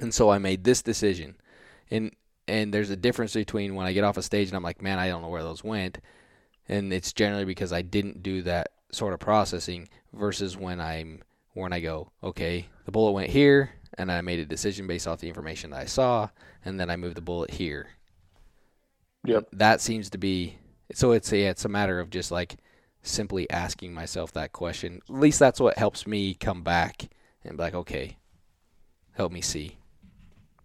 and 0.00 0.14
so 0.14 0.30
I 0.30 0.38
made 0.38 0.64
this 0.64 0.82
decision, 0.82 1.36
and 1.90 2.12
and 2.48 2.72
there's 2.72 2.90
a 2.90 2.96
difference 2.96 3.34
between 3.34 3.74
when 3.74 3.86
I 3.86 3.92
get 3.92 4.04
off 4.04 4.16
a 4.16 4.22
stage 4.22 4.48
and 4.48 4.56
I'm 4.56 4.62
like, 4.62 4.82
man, 4.82 4.98
I 4.98 5.08
don't 5.08 5.22
know 5.22 5.28
where 5.28 5.42
those 5.42 5.62
went, 5.62 5.98
and 6.68 6.92
it's 6.92 7.12
generally 7.12 7.44
because 7.44 7.72
I 7.72 7.82
didn't 7.82 8.22
do 8.22 8.42
that 8.42 8.72
sort 8.90 9.12
of 9.12 9.20
processing 9.20 9.88
versus 10.14 10.56
when 10.56 10.80
I'm 10.80 11.22
when 11.54 11.74
I 11.74 11.80
go, 11.80 12.10
okay, 12.22 12.68
the 12.86 12.92
bullet 12.92 13.12
went 13.12 13.30
here, 13.30 13.70
and 13.98 14.10
I 14.10 14.20
made 14.20 14.38
a 14.38 14.46
decision 14.46 14.86
based 14.86 15.06
off 15.06 15.20
the 15.20 15.28
information 15.28 15.70
that 15.70 15.80
I 15.80 15.86
saw, 15.86 16.28
and 16.64 16.78
then 16.78 16.90
I 16.90 16.96
moved 16.96 17.16
the 17.16 17.22
bullet 17.22 17.50
here. 17.50 17.88
Yep. 19.24 19.48
That 19.52 19.80
seems 19.80 20.10
to 20.10 20.18
be 20.18 20.58
so. 20.92 21.12
It's 21.12 21.32
a, 21.32 21.46
it's 21.46 21.64
a 21.64 21.68
matter 21.68 22.00
of 22.00 22.10
just 22.10 22.30
like 22.30 22.56
simply 23.02 23.48
asking 23.50 23.94
myself 23.94 24.32
that 24.32 24.52
question. 24.52 25.00
At 25.08 25.14
least 25.14 25.38
that's 25.38 25.60
what 25.60 25.78
helps 25.78 26.06
me 26.06 26.34
come 26.34 26.62
back 26.62 27.08
and 27.44 27.56
be 27.56 27.62
like, 27.62 27.74
okay, 27.74 28.16
help 29.12 29.32
me 29.32 29.40
see. 29.40 29.78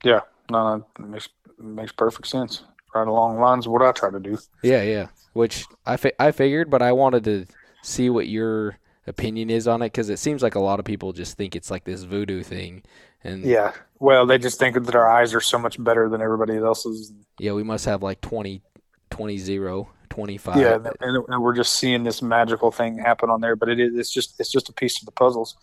Yeah, 0.04 0.22
no, 0.50 0.78
no, 0.78 0.86
it 1.00 1.10
makes 1.10 1.30
makes 1.60 1.92
perfect 1.92 2.28
sense. 2.28 2.64
Right 2.96 3.08
along 3.08 3.36
the 3.36 3.42
lines 3.42 3.66
of 3.66 3.74
what 3.74 3.82
I 3.82 3.92
try 3.92 4.10
to 4.10 4.20
do. 4.20 4.38
Yeah, 4.64 4.82
yeah. 4.82 5.08
Which 5.34 5.66
I 5.86 5.98
fi- 5.98 6.14
I 6.20 6.32
figured, 6.32 6.70
but 6.70 6.82
I 6.82 6.94
wanted 6.94 7.24
to 7.26 7.46
see 7.84 8.10
what 8.10 8.28
your 8.28 8.78
opinion 9.08 9.50
is 9.50 9.68
on 9.68 9.82
it 9.82 9.88
because 9.88 10.10
it 10.10 10.18
seems 10.20 10.44
like 10.44 10.56
a 10.56 10.60
lot 10.60 10.80
of 10.80 10.86
people 10.86 11.14
just 11.14 11.38
think 11.38 11.56
it's 11.56 11.72
like 11.72 11.84
this 11.86 12.04
voodoo 12.04 12.44
thing, 12.44 12.84
and 13.24 13.44
Yeah. 13.44 13.72
Well, 14.00 14.26
they 14.28 14.38
just 14.38 14.60
think 14.60 14.76
that 14.86 14.96
our 14.96 15.10
eyes 15.10 15.34
are 15.34 15.42
so 15.42 15.58
much 15.58 15.82
better 15.84 16.08
than 16.10 16.22
everybody 16.22 16.58
else's. 16.58 17.12
yeah, 17.40 17.54
we 17.54 17.64
must 17.64 17.86
have 17.86 18.04
like 18.04 18.22
20, 18.22 18.62
20 19.10 19.38
0, 19.38 19.90
25. 20.10 20.56
Yeah, 20.58 20.76
and, 21.02 21.24
and 21.28 21.42
we're 21.44 21.56
just 21.56 21.74
seeing 21.74 22.04
this 22.04 22.22
magical 22.22 22.72
thing 22.72 22.98
happen 22.98 23.30
on 23.30 23.42
there, 23.42 23.56
but 23.56 23.70
it 23.70 23.80
is 23.80 23.96
it's 23.98 24.12
just 24.12 24.40
it's 24.40 24.52
just 24.52 24.70
a 24.70 24.74
piece 24.74 25.00
of 25.02 25.06
the 25.06 25.12
puzzles. 25.12 25.56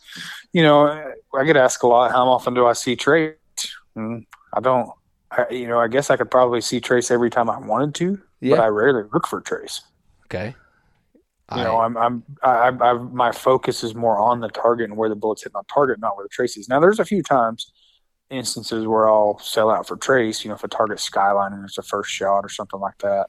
You 0.52 0.62
know, 0.62 1.12
I 1.34 1.44
get 1.44 1.56
asked 1.56 1.82
a 1.82 1.86
lot, 1.86 2.10
how 2.10 2.26
often 2.28 2.54
do 2.54 2.66
I 2.66 2.72
see 2.72 2.96
Trace? 2.96 3.34
Mm, 3.96 4.26
I 4.52 4.60
don't. 4.60 4.90
I, 5.30 5.46
you 5.50 5.66
know, 5.66 5.78
I 5.80 5.88
guess 5.88 6.10
I 6.10 6.16
could 6.16 6.30
probably 6.30 6.60
see 6.60 6.80
Trace 6.80 7.10
every 7.10 7.30
time 7.30 7.50
I 7.50 7.58
wanted 7.58 7.94
to, 7.96 8.20
Yeah. 8.40 8.56
but 8.56 8.62
I 8.64 8.66
rarely 8.68 9.08
look 9.12 9.26
for 9.26 9.40
Trace. 9.40 9.80
Okay. 10.26 10.54
You 11.52 11.58
I- 11.60 11.64
know, 11.64 11.78
I'm 11.80 11.96
I'm 11.96 12.22
I, 12.42 12.50
I, 12.50 12.68
I 12.68 12.92
my 12.94 13.32
focus 13.32 13.84
is 13.84 13.94
more 13.94 14.18
on 14.18 14.40
the 14.40 14.48
target 14.48 14.88
and 14.88 14.96
where 14.96 15.08
the 15.08 15.16
bullets 15.16 15.42
hit 15.44 15.52
on 15.54 15.64
target, 15.66 16.00
not 16.00 16.16
where 16.16 16.24
the 16.24 16.30
trace 16.30 16.56
is. 16.56 16.68
Now, 16.68 16.80
there's 16.80 17.00
a 17.00 17.04
few 17.04 17.22
times, 17.22 17.70
instances 18.30 18.86
where 18.86 19.08
I'll 19.08 19.38
sell 19.38 19.70
out 19.70 19.86
for 19.86 19.96
trace. 19.96 20.42
You 20.44 20.48
know, 20.48 20.54
if 20.54 20.64
a 20.64 20.68
target 20.68 21.00
skyline 21.00 21.52
and 21.52 21.64
it's 21.64 21.76
a 21.78 21.82
first 21.82 22.10
shot 22.10 22.40
or 22.40 22.48
something 22.48 22.80
like 22.80 22.96
that, 22.98 23.26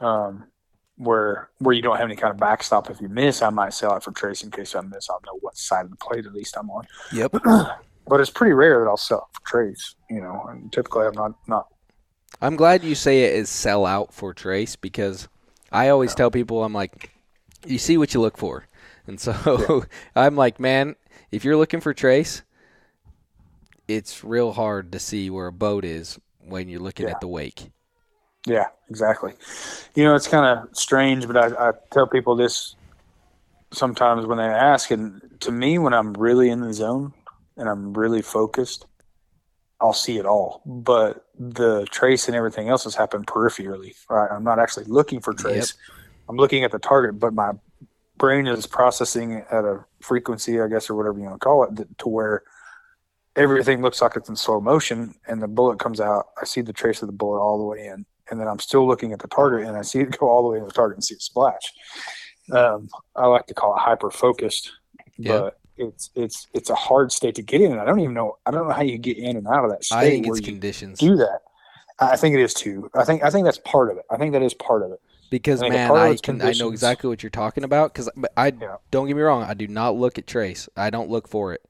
um, 0.00 0.44
where 0.96 1.50
where 1.58 1.74
you 1.74 1.82
don't 1.82 1.96
have 1.96 2.06
any 2.06 2.16
kind 2.16 2.30
of 2.32 2.38
backstop. 2.38 2.90
If 2.90 3.00
you 3.00 3.08
miss, 3.08 3.42
I 3.42 3.50
might 3.50 3.72
sell 3.74 3.92
out 3.92 4.04
for 4.04 4.12
trace 4.12 4.42
in 4.42 4.50
case 4.50 4.74
I 4.74 4.80
miss. 4.82 5.10
I'll 5.10 5.20
know 5.26 5.38
what 5.40 5.56
side 5.56 5.84
of 5.86 5.90
the 5.90 5.96
plate 5.96 6.26
at 6.26 6.32
least 6.32 6.56
I'm 6.56 6.70
on. 6.70 6.86
Yep. 7.12 7.34
But 8.06 8.18
it's 8.18 8.30
pretty 8.30 8.54
rare 8.54 8.80
that 8.80 8.88
I'll 8.90 8.96
sell 8.96 9.28
for 9.32 9.40
trace. 9.46 9.94
You 10.08 10.20
know, 10.20 10.44
and 10.50 10.72
typically 10.72 11.06
I'm 11.06 11.12
not 11.12 11.32
not. 11.46 11.66
I'm 12.40 12.56
glad 12.56 12.82
you 12.82 12.96
say 12.96 13.22
it 13.24 13.34
is 13.36 13.48
sell 13.48 13.86
out 13.86 14.12
for 14.12 14.32
Trace 14.34 14.74
because 14.74 15.28
I 15.72 15.88
always 15.88 16.14
tell 16.14 16.30
people 16.30 16.64
I'm 16.64 16.72
like, 16.72 17.10
you 17.66 17.78
see 17.78 17.96
what 17.98 18.14
you 18.14 18.20
look 18.20 18.36
for, 18.36 18.66
and 19.06 19.20
so 19.20 19.84
I'm 20.16 20.36
like, 20.36 20.58
man, 20.60 20.96
if 21.30 21.44
you're 21.44 21.56
looking 21.56 21.80
for 21.80 21.94
Trace, 21.94 22.42
it's 23.88 24.24
real 24.24 24.52
hard 24.52 24.92
to 24.92 24.98
see 24.98 25.30
where 25.30 25.46
a 25.48 25.52
boat 25.52 25.84
is 25.84 26.18
when 26.38 26.68
you're 26.68 26.80
looking 26.80 27.06
Yeah. 27.06 27.12
at 27.12 27.20
the 27.20 27.28
wake. 27.28 27.70
Yeah, 28.46 28.66
exactly. 28.88 29.34
You 29.94 30.04
know, 30.04 30.14
it's 30.14 30.26
kind 30.28 30.46
of 30.46 30.74
strange, 30.76 31.26
but 31.26 31.36
I, 31.36 31.68
I 31.68 31.72
tell 31.92 32.06
people 32.06 32.36
this 32.36 32.74
sometimes 33.72 34.26
when 34.26 34.38
they 34.38 34.44
ask, 34.44 34.90
and 34.90 35.20
to 35.40 35.52
me, 35.52 35.78
when 35.78 35.92
I'm 35.92 36.14
really 36.14 36.48
in 36.48 36.60
the 36.60 36.72
zone 36.72 37.12
and 37.56 37.68
I'm 37.68 37.92
really 37.92 38.22
focused, 38.22 38.86
I'll 39.80 39.92
see 39.92 40.18
it 40.18 40.26
all. 40.26 40.62
But 40.66 41.26
the 41.38 41.86
trace 41.90 42.28
and 42.28 42.36
everything 42.36 42.68
else 42.68 42.84
has 42.84 42.94
happened 42.94 43.26
peripherally. 43.26 43.94
Right? 44.08 44.30
I'm 44.30 44.44
not 44.44 44.58
actually 44.58 44.84
looking 44.86 45.20
for 45.20 45.32
trace. 45.32 45.74
I'm 46.28 46.36
looking 46.36 46.64
at 46.64 46.70
the 46.70 46.78
target, 46.78 47.18
but 47.18 47.34
my 47.34 47.52
brain 48.16 48.46
is 48.46 48.66
processing 48.66 49.44
at 49.50 49.64
a 49.64 49.84
frequency, 50.00 50.60
I 50.60 50.68
guess, 50.68 50.90
or 50.90 50.94
whatever 50.94 51.18
you 51.18 51.24
want 51.24 51.40
to 51.40 51.44
call 51.44 51.64
it, 51.64 51.98
to 51.98 52.08
where 52.08 52.42
everything 53.36 53.80
looks 53.80 54.02
like 54.02 54.16
it's 54.16 54.28
in 54.28 54.36
slow 54.36 54.60
motion, 54.60 55.14
and 55.26 55.42
the 55.42 55.48
bullet 55.48 55.78
comes 55.78 56.00
out. 56.00 56.26
I 56.40 56.44
see 56.44 56.60
the 56.60 56.72
trace 56.72 57.00
of 57.02 57.08
the 57.08 57.12
bullet 57.14 57.40
all 57.40 57.58
the 57.58 57.64
way 57.64 57.86
in, 57.86 58.04
and 58.30 58.38
then 58.38 58.46
I'm 58.48 58.58
still 58.58 58.86
looking 58.86 59.12
at 59.12 59.20
the 59.20 59.28
target, 59.28 59.66
and 59.66 59.76
I 59.76 59.82
see 59.82 60.00
it 60.00 60.18
go 60.18 60.28
all 60.28 60.42
the 60.42 60.48
way 60.48 60.58
to 60.58 60.66
the 60.66 60.72
target 60.72 60.96
and 60.96 61.04
see 61.04 61.14
it 61.14 61.22
splash. 61.22 61.72
Um, 62.52 62.88
I 63.16 63.26
like 63.26 63.46
to 63.46 63.54
call 63.54 63.74
it 63.76 63.80
hyper 63.80 64.10
focused, 64.10 64.72
Yeah. 65.16 65.38
but 65.38 65.59
it's 65.80 66.10
it's 66.14 66.46
it's 66.54 66.70
a 66.70 66.74
hard 66.74 67.12
state 67.12 67.34
to 67.36 67.42
get 67.42 67.60
in. 67.60 67.72
And 67.72 67.80
I 67.80 67.84
don't 67.84 68.00
even 68.00 68.14
know 68.14 68.38
I 68.46 68.50
don't 68.50 68.68
know 68.68 68.74
how 68.74 68.82
you 68.82 68.98
get 68.98 69.18
in 69.18 69.36
and 69.36 69.46
out 69.46 69.64
of 69.64 69.70
that 69.70 69.84
state. 69.84 69.96
I 69.96 70.04
think 70.04 70.26
it's 70.26 70.40
conditions 70.40 70.98
do 70.98 71.16
that. 71.16 71.40
I 71.98 72.16
think 72.16 72.34
it 72.34 72.40
is 72.40 72.54
too. 72.54 72.90
I 72.94 73.04
think 73.04 73.22
I 73.22 73.30
think 73.30 73.44
that's 73.44 73.58
part 73.58 73.90
of 73.90 73.98
it. 73.98 74.04
I 74.10 74.16
think 74.16 74.32
that 74.32 74.42
is 74.42 74.54
part 74.54 74.82
of 74.82 74.92
it. 74.92 75.00
because 75.30 75.62
I 75.62 75.68
man, 75.68 75.90
I 75.92 76.16
can 76.16 76.40
I 76.42 76.52
know 76.52 76.70
exactly 76.70 77.08
what 77.08 77.22
you're 77.22 77.30
talking 77.30 77.64
about. 77.64 77.92
Because 77.92 78.08
I 78.36 78.48
Yeah. 78.48 78.76
don't 78.90 79.06
get 79.06 79.16
me 79.16 79.22
wrong, 79.22 79.42
I 79.42 79.54
do 79.54 79.66
not 79.68 79.96
look 79.96 80.18
at 80.18 80.26
trace. 80.26 80.68
I 80.76 80.90
don't 80.90 81.10
look 81.10 81.28
for 81.28 81.52
it. 81.52 81.62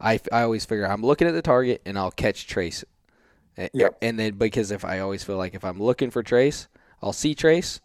I, 0.00 0.20
I 0.30 0.42
always 0.42 0.64
figure 0.64 0.86
I'm 0.86 1.02
looking 1.02 1.26
at 1.26 1.34
the 1.34 1.42
target 1.42 1.82
and 1.84 1.98
I'll 1.98 2.10
catch 2.12 2.46
trace. 2.46 2.84
Yep. 3.72 3.96
And 4.02 4.18
then 4.18 4.34
because 4.34 4.70
if 4.70 4.84
I 4.84 5.00
always 5.00 5.24
feel 5.24 5.36
like 5.36 5.54
if 5.54 5.64
I'm 5.64 5.82
looking 5.82 6.10
for 6.10 6.22
trace, 6.22 6.68
I'll 7.02 7.12
see 7.12 7.34
trace, 7.34 7.80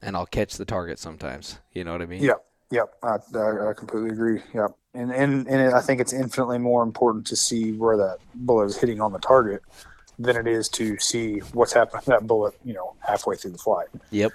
and 0.00 0.16
I'll 0.16 0.26
catch 0.26 0.56
the 0.56 0.64
target 0.64 0.98
sometimes. 0.98 1.58
You 1.72 1.84
know 1.84 1.92
what 1.92 2.00
I 2.02 2.06
mean? 2.06 2.22
Yep. 2.22 2.44
Yep. 2.70 2.94
I, 3.02 3.16
I, 3.36 3.70
I 3.70 3.72
completely 3.74 4.10
agree. 4.10 4.40
Yep. 4.54 4.70
And 4.94 5.10
and 5.10 5.48
and 5.48 5.74
I 5.74 5.80
think 5.80 6.00
it's 6.00 6.12
infinitely 6.12 6.58
more 6.58 6.82
important 6.82 7.26
to 7.28 7.36
see 7.36 7.72
where 7.72 7.96
that 7.96 8.18
bullet 8.34 8.66
is 8.66 8.76
hitting 8.76 9.00
on 9.00 9.12
the 9.12 9.18
target 9.18 9.62
than 10.18 10.36
it 10.36 10.46
is 10.46 10.68
to 10.70 10.98
see 10.98 11.38
what's 11.52 11.72
happening 11.72 12.02
to 12.02 12.10
that 12.10 12.26
bullet. 12.26 12.54
You 12.64 12.74
know, 12.74 12.94
halfway 13.00 13.36
through 13.36 13.52
the 13.52 13.58
flight. 13.58 13.88
Yep. 14.10 14.32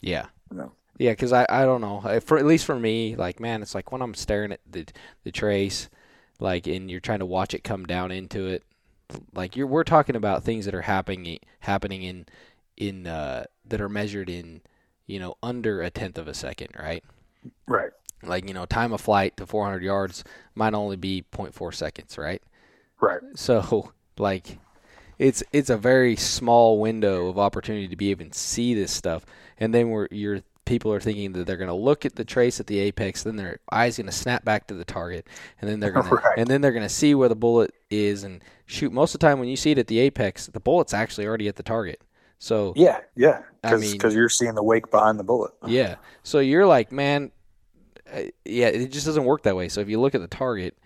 Yeah. 0.00 0.26
No. 0.50 0.72
Yeah, 0.98 1.12
because 1.12 1.32
I, 1.32 1.44
I 1.48 1.64
don't 1.64 1.80
know. 1.80 2.20
For 2.24 2.38
at 2.38 2.46
least 2.46 2.64
for 2.64 2.78
me, 2.78 3.16
like 3.16 3.40
man, 3.40 3.62
it's 3.62 3.74
like 3.74 3.92
when 3.92 4.02
I'm 4.02 4.14
staring 4.14 4.52
at 4.52 4.60
the 4.70 4.86
the 5.24 5.32
trace, 5.32 5.88
like 6.40 6.66
and 6.66 6.90
you're 6.90 7.00
trying 7.00 7.18
to 7.20 7.26
watch 7.26 7.54
it 7.54 7.64
come 7.64 7.84
down 7.86 8.10
into 8.10 8.46
it. 8.46 8.62
Like 9.34 9.56
you're 9.56 9.66
we're 9.66 9.84
talking 9.84 10.16
about 10.16 10.42
things 10.42 10.64
that 10.64 10.74
are 10.74 10.82
happening 10.82 11.38
happening 11.60 12.02
in 12.02 12.26
in 12.76 13.06
uh, 13.06 13.44
that 13.66 13.80
are 13.80 13.88
measured 13.88 14.30
in 14.30 14.62
you 15.06 15.18
know 15.18 15.36
under 15.42 15.82
a 15.82 15.90
tenth 15.90 16.18
of 16.18 16.28
a 16.28 16.34
second, 16.34 16.68
right? 16.78 17.04
Right. 17.66 17.90
Like 18.26 18.46
you 18.48 18.54
know, 18.54 18.66
time 18.66 18.92
of 18.92 19.00
flight 19.00 19.36
to 19.38 19.46
400 19.46 19.82
yards 19.82 20.24
might 20.54 20.74
only 20.74 20.96
be 20.96 21.24
0.4 21.32 21.74
seconds, 21.74 22.18
right? 22.18 22.42
Right. 23.00 23.20
So 23.34 23.92
like 24.18 24.58
it's 25.18 25.42
it's 25.52 25.70
a 25.70 25.76
very 25.76 26.16
small 26.16 26.78
window 26.80 27.28
of 27.28 27.38
opportunity 27.38 27.88
to 27.88 27.96
be 27.96 28.10
able 28.10 28.26
to 28.26 28.38
see 28.38 28.74
this 28.74 28.92
stuff. 28.92 29.24
And 29.58 29.72
then 29.74 29.90
where 29.90 30.08
your 30.10 30.42
people 30.66 30.92
are 30.92 31.00
thinking 31.00 31.32
that 31.32 31.46
they're 31.46 31.56
going 31.56 31.68
to 31.68 31.74
look 31.74 32.04
at 32.04 32.16
the 32.16 32.24
trace 32.24 32.58
at 32.60 32.66
the 32.66 32.78
apex, 32.80 33.22
then 33.22 33.36
their 33.36 33.60
eyes 33.70 33.96
going 33.96 34.06
to 34.06 34.12
snap 34.12 34.44
back 34.44 34.66
to 34.66 34.74
the 34.74 34.84
target, 34.84 35.26
and 35.60 35.70
then 35.70 35.78
they're 35.80 35.92
going 35.92 36.06
to 36.08 36.14
Right. 36.16 36.38
and 36.38 36.48
then 36.48 36.60
they're 36.60 36.72
going 36.72 36.82
to 36.82 36.88
see 36.88 37.14
where 37.14 37.28
the 37.28 37.36
bullet 37.36 37.72
is 37.88 38.24
and 38.24 38.42
shoot. 38.66 38.92
Most 38.92 39.14
of 39.14 39.20
the 39.20 39.26
time 39.26 39.38
when 39.38 39.48
you 39.48 39.56
see 39.56 39.70
it 39.70 39.78
at 39.78 39.86
the 39.86 40.00
apex, 40.00 40.46
the 40.48 40.58
bullet's 40.60 40.92
actually 40.92 41.26
already 41.26 41.46
at 41.48 41.56
the 41.56 41.62
target. 41.62 42.00
So 42.38 42.72
Yeah. 42.76 42.98
Yeah. 43.14 43.42
I 43.62 43.70
Because 43.76 43.80
mean- 44.12 44.16
you're 44.16 44.28
seeing 44.28 44.54
the 44.56 44.62
wake 44.62 44.90
behind 44.90 45.18
the 45.20 45.24
bullet. 45.24 45.52
yeah. 45.66 45.96
So 46.24 46.40
you're 46.40 46.66
like, 46.66 46.90
man, 46.92 47.30
yeah, 48.44 48.68
it 48.68 48.88
just 48.92 49.06
doesn't 49.06 49.24
work 49.24 49.42
that 49.42 49.56
way. 49.56 49.68
So 49.68 49.80
if 49.80 49.88
you 49.88 50.00
look 50.00 50.14
at 50.14 50.20
the 50.20 50.28
target 50.28 50.76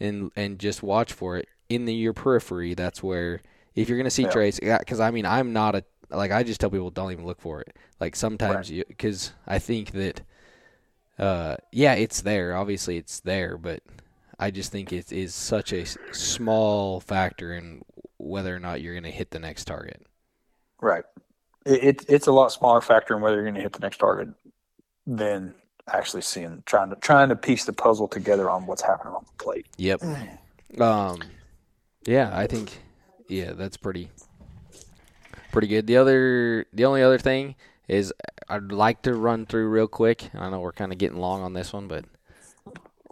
and 0.00 0.30
and 0.36 0.58
just 0.58 0.82
watch 0.82 1.12
for 1.12 1.36
it 1.36 1.48
in 1.68 1.84
the 1.84 1.94
your 1.94 2.12
periphery, 2.14 2.74
that's 2.74 3.02
where 3.02 3.40
if 3.74 3.88
you're 3.88 3.98
gonna 3.98 4.10
see 4.10 4.26
Yeah. 4.26 4.28
trace, 4.28 4.58
because 4.60 5.00
I 5.00 5.10
mean, 5.10 5.26
I'm 5.26 5.52
not 5.52 5.74
a 5.74 5.84
like 6.10 6.30
I 6.30 6.42
just 6.42 6.60
tell 6.60 6.70
people 6.70 6.90
don't 6.90 7.12
even 7.12 7.26
look 7.26 7.40
for 7.40 7.60
it. 7.60 7.76
Like 8.00 8.16
sometimes 8.16 8.70
you 8.70 8.84
because 8.88 9.32
I 9.46 9.58
think 9.58 9.92
that, 9.92 10.22
uh, 11.18 11.56
yeah, 11.72 11.94
it's 11.94 12.22
there. 12.22 12.56
Obviously, 12.56 12.96
it's 12.96 13.20
there, 13.20 13.58
but 13.58 13.82
I 14.38 14.50
just 14.50 14.72
think 14.72 14.92
it 14.92 15.12
is 15.12 15.34
such 15.34 15.72
a 15.72 15.86
small 16.12 17.00
factor 17.00 17.54
in 17.54 17.82
whether 18.18 18.54
or 18.54 18.60
not 18.60 18.80
you're 18.82 18.94
gonna 18.94 19.10
hit 19.10 19.30
the 19.30 19.38
next 19.40 19.66
target. 19.66 20.06
Right. 20.80 21.04
It, 21.66 21.84
it 21.84 22.04
it's 22.08 22.26
a 22.26 22.32
lot 22.32 22.52
smaller 22.52 22.80
factor 22.80 23.16
in 23.16 23.22
whether 23.22 23.36
you're 23.36 23.44
going 23.44 23.54
to 23.56 23.60
hit 23.60 23.72
the 23.72 23.80
next 23.80 23.98
target 23.98 24.28
than 25.06 25.54
actually 25.92 26.22
seeing 26.22 26.62
trying 26.66 26.90
to 26.90 26.96
trying 26.96 27.28
to 27.30 27.36
piece 27.36 27.64
the 27.64 27.72
puzzle 27.72 28.08
together 28.08 28.50
on 28.50 28.66
what's 28.66 28.82
happening 28.82 29.14
on 29.14 29.24
the 29.26 29.42
plate. 29.44 29.66
Yep. 29.76 30.02
Um, 30.78 31.18
yeah, 32.06 32.30
I 32.32 32.46
think, 32.46 32.78
yeah, 33.26 33.52
that's 33.54 33.78
pretty, 33.78 34.10
pretty 35.50 35.66
good. 35.66 35.86
The 35.86 35.96
other, 35.96 36.66
the 36.74 36.84
only 36.84 37.02
other 37.02 37.16
thing 37.18 37.54
is 37.88 38.12
I'd 38.50 38.70
like 38.70 39.00
to 39.02 39.14
run 39.14 39.46
through 39.46 39.68
real 39.68 39.88
quick. 39.88 40.30
I 40.34 40.50
know 40.50 40.60
we're 40.60 40.72
kind 40.72 40.92
of 40.92 40.98
getting 40.98 41.18
long 41.18 41.40
on 41.40 41.54
this 41.54 41.72
one, 41.72 41.88
but 41.88 42.04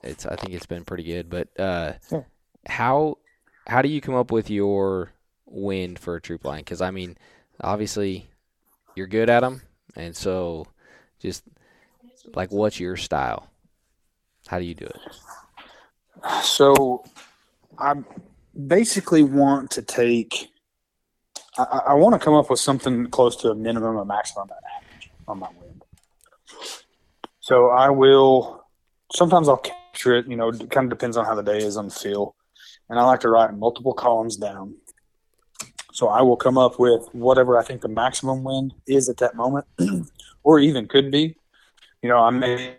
it's, 0.03 0.27
I 0.27 0.36
think 0.36 0.53
it's 0.53 0.66
been 0.66 0.85
pretty 0.85 1.03
good. 1.05 1.31
But 1.31 1.48
uh, 1.59 1.94
Yeah. 2.12 2.24
how, 2.66 3.16
how 3.66 3.81
do 3.81 3.89
you 3.89 4.03
come 4.03 4.15
up 4.15 4.31
with 4.31 4.51
your 4.51 5.12
wind 5.47 5.98
for 5.98 6.16
a 6.16 6.20
troop 6.20 6.44
line? 6.44 6.61
Because 6.61 6.82
I 6.82 6.90
mean, 6.90 7.16
obviously, 7.62 8.28
you're 8.94 9.07
good 9.07 9.31
at 9.31 9.40
them, 9.40 9.62
and 9.97 10.15
so 10.15 10.66
just 11.20 11.43
like, 12.35 12.51
what's 12.51 12.81
your 12.81 12.97
style? 12.97 13.48
How 14.47 14.59
do 14.59 14.65
you 14.65 14.74
do 14.74 14.86
it? 14.86 16.43
So 16.43 17.05
I 17.78 17.94
basically 18.66 19.23
want 19.23 19.70
to 19.73 19.82
take. 19.82 20.48
I, 21.59 21.81
I 21.89 21.94
want 21.94 22.15
to 22.15 22.19
come 22.19 22.35
up 22.35 22.51
with 22.51 22.61
something 22.61 23.07
close 23.07 23.36
to 23.36 23.51
a 23.51 23.55
minimum, 23.55 23.97
a 23.97 24.05
maximum, 24.05 24.48
and 24.48 24.59
average 24.77 25.11
on 25.27 25.39
my 25.39 25.48
wind. 25.61 25.85
So 27.40 27.69
I 27.69 27.90
will. 27.90 28.65
Sometimes 29.12 29.48
I'll 29.48 29.57
capture 29.57 30.16
it. 30.16 30.27
You 30.27 30.36
know, 30.36 30.48
it 30.48 30.70
kind 30.70 30.90
of 30.90 30.90
depends 30.90 31.16
on 31.16 31.24
how 31.24 31.35
the 31.35 31.43
day 31.43 31.59
is 31.59 31.77
on 31.77 31.89
the 31.89 31.94
feel, 31.94 32.35
and 32.89 32.98
I 32.98 33.05
like 33.05 33.20
to 33.20 33.28
write 33.28 33.55
multiple 33.55 33.94
columns 33.94 34.36
down. 34.36 34.74
So 35.93 36.09
I 36.09 36.20
will 36.23 36.36
come 36.36 36.59
up 36.59 36.78
with 36.78 37.09
whatever 37.12 37.59
I 37.59 37.65
think 37.65 37.81
the 37.81 37.89
maximum 37.89 38.44
wind 38.44 38.74
is 38.86 39.09
at 39.09 39.16
that 39.19 39.35
moment, 39.35 39.66
or 40.43 40.59
even 40.59 40.86
could 40.86 41.11
be. 41.11 41.36
You 42.06 42.12
know, 42.12 42.18
I 42.18 42.30
may 42.30 42.76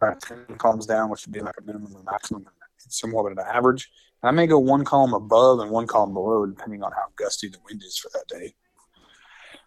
write 0.00 0.18
ten 0.22 0.46
columns 0.56 0.86
down, 0.86 1.10
which 1.10 1.26
would 1.26 1.34
be 1.34 1.40
like 1.40 1.56
a 1.58 1.62
minimum 1.62 1.94
and 1.94 2.06
maximum, 2.06 2.46
somewhat 2.78 3.30
of 3.30 3.36
an 3.36 3.44
average. 3.46 3.90
And 4.22 4.30
I 4.30 4.32
may 4.32 4.46
go 4.46 4.58
one 4.58 4.82
column 4.82 5.12
above 5.12 5.60
and 5.60 5.70
one 5.70 5.86
column 5.86 6.14
below, 6.14 6.46
depending 6.46 6.82
on 6.82 6.90
how 6.92 7.04
gusty 7.16 7.48
the 7.48 7.58
wind 7.68 7.82
is 7.82 7.98
for 7.98 8.10
that 8.14 8.26
day. 8.28 8.54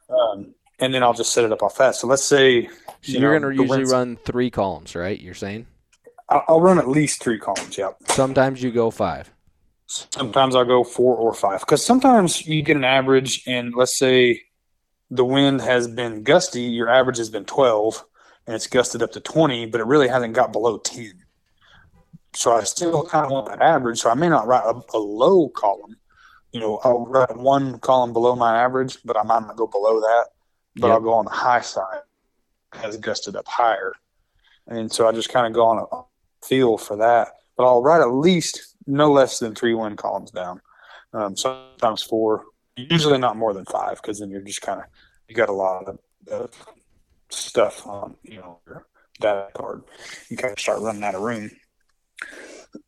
Um, 0.10 0.56
and 0.80 0.92
then 0.92 1.04
I'll 1.04 1.14
just 1.14 1.34
set 1.34 1.44
it 1.44 1.52
up 1.52 1.62
off 1.62 1.78
fast. 1.78 2.02
So 2.02 2.08
let's 2.08 2.26
say 2.26 2.66
So 2.66 2.72
you 3.04 3.20
you're 3.20 3.40
gonna 3.40 3.54
usually 3.54 3.84
run 3.84 4.18
three 4.26 4.50
columns, 4.50 4.96
right? 4.96 5.22
You're 5.22 5.36
saying 5.36 5.68
I'll, 6.28 6.44
I'll 6.48 6.62
run 6.62 6.80
at 6.80 6.88
least 6.88 7.22
three 7.22 7.38
columns. 7.38 7.78
Yep. 7.78 7.98
sometimes 8.08 8.64
you 8.64 8.72
go 8.72 8.90
five. 8.90 9.32
Sometimes 9.86 10.56
I'll 10.56 10.66
go 10.66 10.84
four 10.84 11.16
or 11.16 11.36
five 11.36 11.60
because 11.60 11.86
sometimes 11.86 12.48
you 12.48 12.64
get 12.64 12.76
an 12.76 12.86
average, 12.86 13.44
and 13.46 13.76
let's 13.76 13.96
say 14.00 14.42
the 15.12 15.26
wind 15.26 15.62
has 15.62 15.88
been 15.88 16.24
gusty, 16.24 16.64
your 16.64 16.90
average 16.90 17.18
has 17.18 17.30
been 17.30 17.46
12, 17.46 18.04
and 18.48 18.56
it's 18.56 18.68
gusted 18.68 19.02
up 19.02 19.12
to 19.14 19.20
20, 19.20 19.68
but 19.68 19.82
it 19.82 19.88
really 19.88 20.08
hasn't 20.08 20.34
got 20.34 20.52
below 20.52 20.78
10. 20.78 21.14
So 22.34 22.54
I 22.54 22.64
still 22.64 23.04
kind 23.06 23.26
of 23.26 23.32
want 23.32 23.48
that 23.48 23.62
average. 23.62 24.00
So 24.00 24.10
I 24.10 24.16
may 24.16 24.30
not 24.30 24.48
write 24.48 24.66
a, 24.66 24.82
a 24.96 24.98
low 24.98 25.50
column. 25.50 25.96
You 26.52 26.60
know, 26.60 26.80
I'll 26.84 27.06
write 27.06 27.36
one 27.36 27.80
column 27.80 28.14
below 28.14 28.36
my 28.36 28.62
average, 28.62 28.98
but 29.06 29.18
I 29.18 29.24
might 29.24 29.42
not 29.42 29.56
go 29.56 29.68
below 29.68 30.00
that. 30.00 30.28
But 30.76 30.88
Yep. 30.88 30.94
I'll 30.94 31.02
go 31.02 31.14
on 31.14 31.26
the 31.26 31.32
high 31.32 31.62
side, 31.62 32.02
has 32.74 32.98
gusted 32.98 33.36
up 33.36 33.48
higher, 33.48 33.94
and 34.68 34.92
so 34.92 35.08
I 35.08 35.12
just 35.12 35.30
kind 35.30 35.46
of 35.46 35.54
go 35.54 35.68
on 35.68 35.86
a 35.92 36.46
feel 36.46 36.80
for 36.80 36.98
that. 36.98 37.34
But 37.56 37.66
I'll 37.66 37.84
write 37.84 38.02
at 38.02 38.12
least 38.12 38.76
no 38.88 39.12
less 39.12 39.38
than 39.38 39.54
three 39.54 39.76
wind 39.76 40.00
columns 40.00 40.32
down. 40.32 40.62
Um, 41.14 41.38
sometimes 41.38 42.02
four, 42.02 42.46
usually 42.76 43.20
not 43.20 43.38
more 43.38 43.54
than 43.54 43.66
five, 43.66 44.02
because 44.02 44.20
then 44.20 44.32
you're 44.32 44.42
just 44.42 44.64
kind 44.64 44.80
of 44.80 44.88
you 45.28 45.36
got 45.36 45.50
a 45.50 45.54
lot 45.54 45.88
of, 45.88 46.00
of 46.28 46.52
stuff 47.36 47.86
on 47.88 48.16
you 48.24 48.38
know 48.38 48.60
your 48.66 48.88
data 49.20 49.50
card. 49.54 49.84
You 50.30 50.38
kind 50.38 50.54
of 50.54 50.60
start 50.60 50.82
running 50.82 51.04
out 51.04 51.16
of 51.16 51.22
room. 51.22 51.52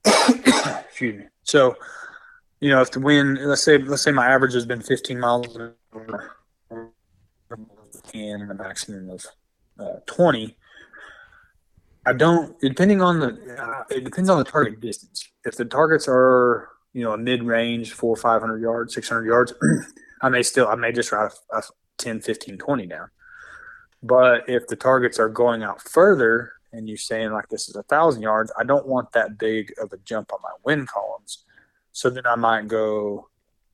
Excuse 0.05 1.19
me. 1.19 1.25
So, 1.43 1.75
you 2.59 2.69
know, 2.69 2.81
if 2.81 2.91
the 2.91 2.99
wind, 2.99 3.39
let's 3.41 3.63
say, 3.63 3.77
let's 3.77 4.01
say 4.01 4.11
my 4.11 4.27
average 4.27 4.53
has 4.53 4.65
been 4.65 4.81
15 4.81 5.19
miles 5.19 5.55
an 5.55 5.73
hour, 5.93 6.33
and 8.13 8.51
a 8.51 8.53
maximum 8.53 9.09
of 9.09 9.25
uh, 9.79 9.99
20. 10.05 10.57
I 12.07 12.13
don't, 12.13 12.59
depending 12.59 13.01
on 13.01 13.19
the, 13.19 13.57
uh, 13.59 13.83
it 13.89 14.03
depends 14.03 14.29
on 14.29 14.37
the 14.37 14.43
target 14.43 14.79
distance. 14.79 15.27
If 15.43 15.55
the 15.57 15.65
targets 15.65 16.05
are, 16.07 16.69
you 16.93 17.03
know, 17.03 17.13
a 17.13 17.17
mid 17.17 17.43
range, 17.43 17.93
four, 17.93 18.15
500 18.15 18.61
yards, 18.61 18.93
600 18.93 19.25
yards, 19.25 19.53
I 20.21 20.29
may 20.29 20.43
still, 20.43 20.67
I 20.67 20.75
may 20.75 20.91
just 20.91 21.11
ride 21.11 21.31
a, 21.51 21.57
a 21.57 21.63
10, 21.97 22.21
15, 22.21 22.57
20 22.57 22.87
down. 22.87 23.07
But 24.05 24.47
if 24.47 24.67
the 24.67 24.75
targets 24.75 25.17
are 25.17 25.29
going 25.29 25.63
out 25.63 25.81
further 25.81 26.51
and 26.71 26.87
you're 26.87 26.95
saying 26.95 27.31
like 27.31 27.49
this 27.49 27.67
is 27.67 27.75
a 27.75 27.81
thousand 27.81 28.21
yards, 28.21 28.51
I 28.55 28.63
don't 28.63 28.85
want 28.85 29.11
that 29.13 29.39
big 29.39 29.73
of 29.81 29.91
a 29.93 29.97
jump 29.97 30.31
on 30.31 30.39
my 30.43 30.51
wind 30.63 30.87
columns. 30.87 31.43
So 31.91 32.11
then 32.11 32.27
I 32.27 32.35
might 32.35 32.67
go, 32.67 33.29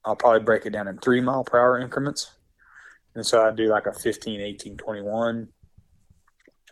I'll 0.06 0.16
probably 0.16 0.40
break 0.40 0.66
it 0.66 0.70
down 0.70 0.88
in 0.88 0.99
three 0.99 1.20
mile 1.20 1.44
per 1.44 1.60
hour 1.60 1.80
increments. 1.80 2.32
And 3.14 3.26
so 3.26 3.45
I 3.45 3.52
do 3.52 3.68
like 3.68 3.88
a 3.88 3.94
15, 3.94 4.40
18, 4.40 4.78
21, 4.78 5.49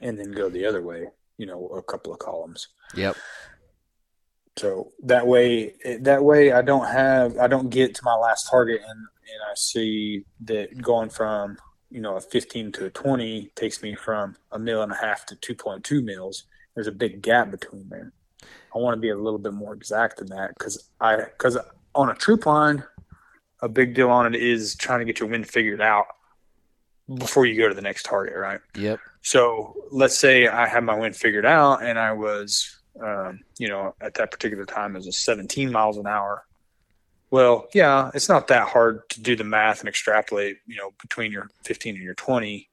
and 0.01 0.17
then 0.17 0.31
go 0.31 0.47
the 0.47 0.65
other 0.65 0.81
way, 0.81 1.07
you 1.37 1.45
know, 1.45 1.67
a 1.67 1.83
couple 1.83 2.13
of 2.13 2.19
columns. 2.19 2.69
Yep. 2.95 3.17
So 4.55 4.93
that 5.03 5.27
way, 5.27 5.73
that 5.99 6.23
way 6.23 6.53
I 6.53 6.61
don't 6.61 6.87
have, 6.87 7.37
I 7.37 7.47
don't 7.47 7.69
get 7.69 7.93
to 7.95 8.05
my 8.05 8.15
last 8.15 8.49
target 8.49 8.79
and, 8.87 8.99
and 8.99 9.41
I 9.51 9.53
see 9.55 10.23
that 10.45 10.81
going 10.81 11.09
from, 11.09 11.57
you 11.91 12.01
know, 12.01 12.15
a 12.15 12.21
15 12.21 12.71
to 12.73 12.85
a 12.85 12.89
20 12.89 13.51
takes 13.55 13.81
me 13.81 13.95
from 13.95 14.35
a 14.51 14.59
mil 14.59 14.83
and 14.83 14.91
a 14.91 14.95
half 14.95 15.25
to 15.27 15.35
2.2 15.35 16.03
mils. 16.03 16.43
There's 16.75 16.87
a 16.87 16.91
big 16.91 17.21
gap 17.21 17.51
between 17.51 17.89
there. 17.89 18.13
I 18.73 18.77
want 18.77 18.95
to 18.95 19.01
be 19.01 19.09
a 19.09 19.17
little 19.17 19.39
bit 19.39 19.53
more 19.53 19.73
exact 19.73 20.17
than 20.17 20.27
that 20.27 20.53
because 20.57 20.89
I, 21.01 21.17
because 21.17 21.57
on 21.95 22.09
a 22.09 22.15
troop 22.15 22.45
line, 22.45 22.83
a 23.61 23.67
big 23.67 23.93
deal 23.93 24.09
on 24.09 24.33
it 24.33 24.41
is 24.41 24.75
trying 24.75 24.99
to 24.99 25.05
get 25.05 25.19
your 25.19 25.29
wind 25.29 25.47
figured 25.47 25.81
out 25.81 26.05
before 27.17 27.45
you 27.45 27.57
go 27.57 27.67
to 27.67 27.73
the 27.73 27.81
next 27.81 28.03
target, 28.03 28.35
right? 28.37 28.61
Yep. 28.75 28.99
So 29.21 29.75
let's 29.91 30.17
say 30.17 30.47
I 30.47 30.67
had 30.67 30.83
my 30.83 30.95
wind 30.95 31.15
figured 31.15 31.45
out 31.45 31.83
and 31.83 31.97
I 31.97 32.11
was, 32.11 32.81
um, 33.03 33.39
you 33.57 33.67
know, 33.67 33.95
at 33.99 34.13
that 34.15 34.31
particular 34.31 34.65
time 34.65 34.95
it 34.95 35.03
was 35.03 35.17
17 35.17 35.71
miles 35.71 35.97
an 35.97 36.07
hour. 36.07 36.45
Well, 37.31 37.67
yeah, 37.73 38.09
it's 38.13 38.29
not 38.29 38.47
that 38.47 38.69
hard 38.69 39.07
to 39.09 39.21
do 39.21 39.35
the 39.35 39.43
math 39.43 39.81
and 39.81 39.89
extrapolate, 39.89 40.57
you 40.65 40.77
know, 40.77 40.91
between 41.01 41.31
your 41.31 41.49
15 41.63 41.95
and 41.95 42.03
your 42.03 42.15
20 42.15 42.69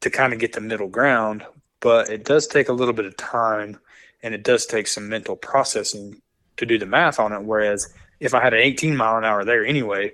to 0.00 0.10
kind 0.10 0.32
of 0.32 0.38
get 0.38 0.52
the 0.52 0.60
middle 0.60 0.88
ground, 0.88 1.44
but 1.80 2.08
it 2.08 2.24
does 2.24 2.46
take 2.46 2.68
a 2.68 2.72
little 2.72 2.94
bit 2.94 3.04
of 3.04 3.16
time 3.16 3.78
and 4.22 4.34
it 4.34 4.44
does 4.44 4.66
take 4.66 4.86
some 4.86 5.08
mental 5.08 5.36
processing 5.36 6.20
to 6.56 6.66
do 6.66 6.78
the 6.78 6.86
math 6.86 7.20
on 7.20 7.32
it. 7.32 7.42
Whereas 7.42 7.92
if 8.20 8.34
I 8.34 8.42
had 8.42 8.54
an 8.54 8.60
18 8.60 8.96
mile 8.96 9.18
an 9.18 9.24
hour 9.24 9.44
there 9.44 9.64
anyway, 9.64 10.12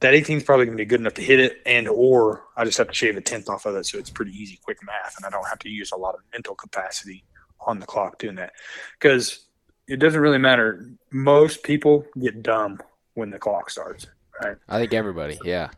that 0.00 0.14
18 0.14 0.38
is 0.38 0.44
probably 0.44 0.64
going 0.64 0.76
to 0.76 0.82
be 0.82 0.88
good 0.88 1.00
enough 1.00 1.14
to 1.14 1.22
hit 1.22 1.38
it, 1.38 1.60
and 1.66 1.86
or 1.86 2.44
I 2.56 2.64
just 2.64 2.78
have 2.78 2.88
to 2.88 2.94
shave 2.94 3.18
a 3.18 3.20
tenth 3.20 3.50
off 3.50 3.66
of 3.66 3.76
it, 3.76 3.84
so 3.84 3.98
it's 3.98 4.08
pretty 4.08 4.32
easy, 4.32 4.58
quick 4.64 4.78
math, 4.82 5.16
and 5.16 5.26
I 5.26 5.30
don't 5.30 5.46
have 5.46 5.58
to 5.60 5.68
use 5.68 5.92
a 5.92 5.96
lot 5.96 6.14
of 6.14 6.22
mental 6.32 6.54
capacity 6.54 7.24
on 7.60 7.78
the 7.78 7.86
clock 7.86 8.18
doing 8.18 8.36
that. 8.36 8.54
Because 8.98 9.49
it 9.90 9.96
doesn't 9.98 10.20
really 10.20 10.38
matter. 10.38 10.86
Most 11.10 11.62
people 11.62 12.06
get 12.18 12.42
dumb 12.42 12.80
when 13.14 13.30
the 13.30 13.38
clock 13.38 13.68
starts, 13.70 14.06
right? 14.42 14.56
I 14.68 14.78
think 14.78 14.94
everybody. 14.94 15.38
Yeah. 15.44 15.68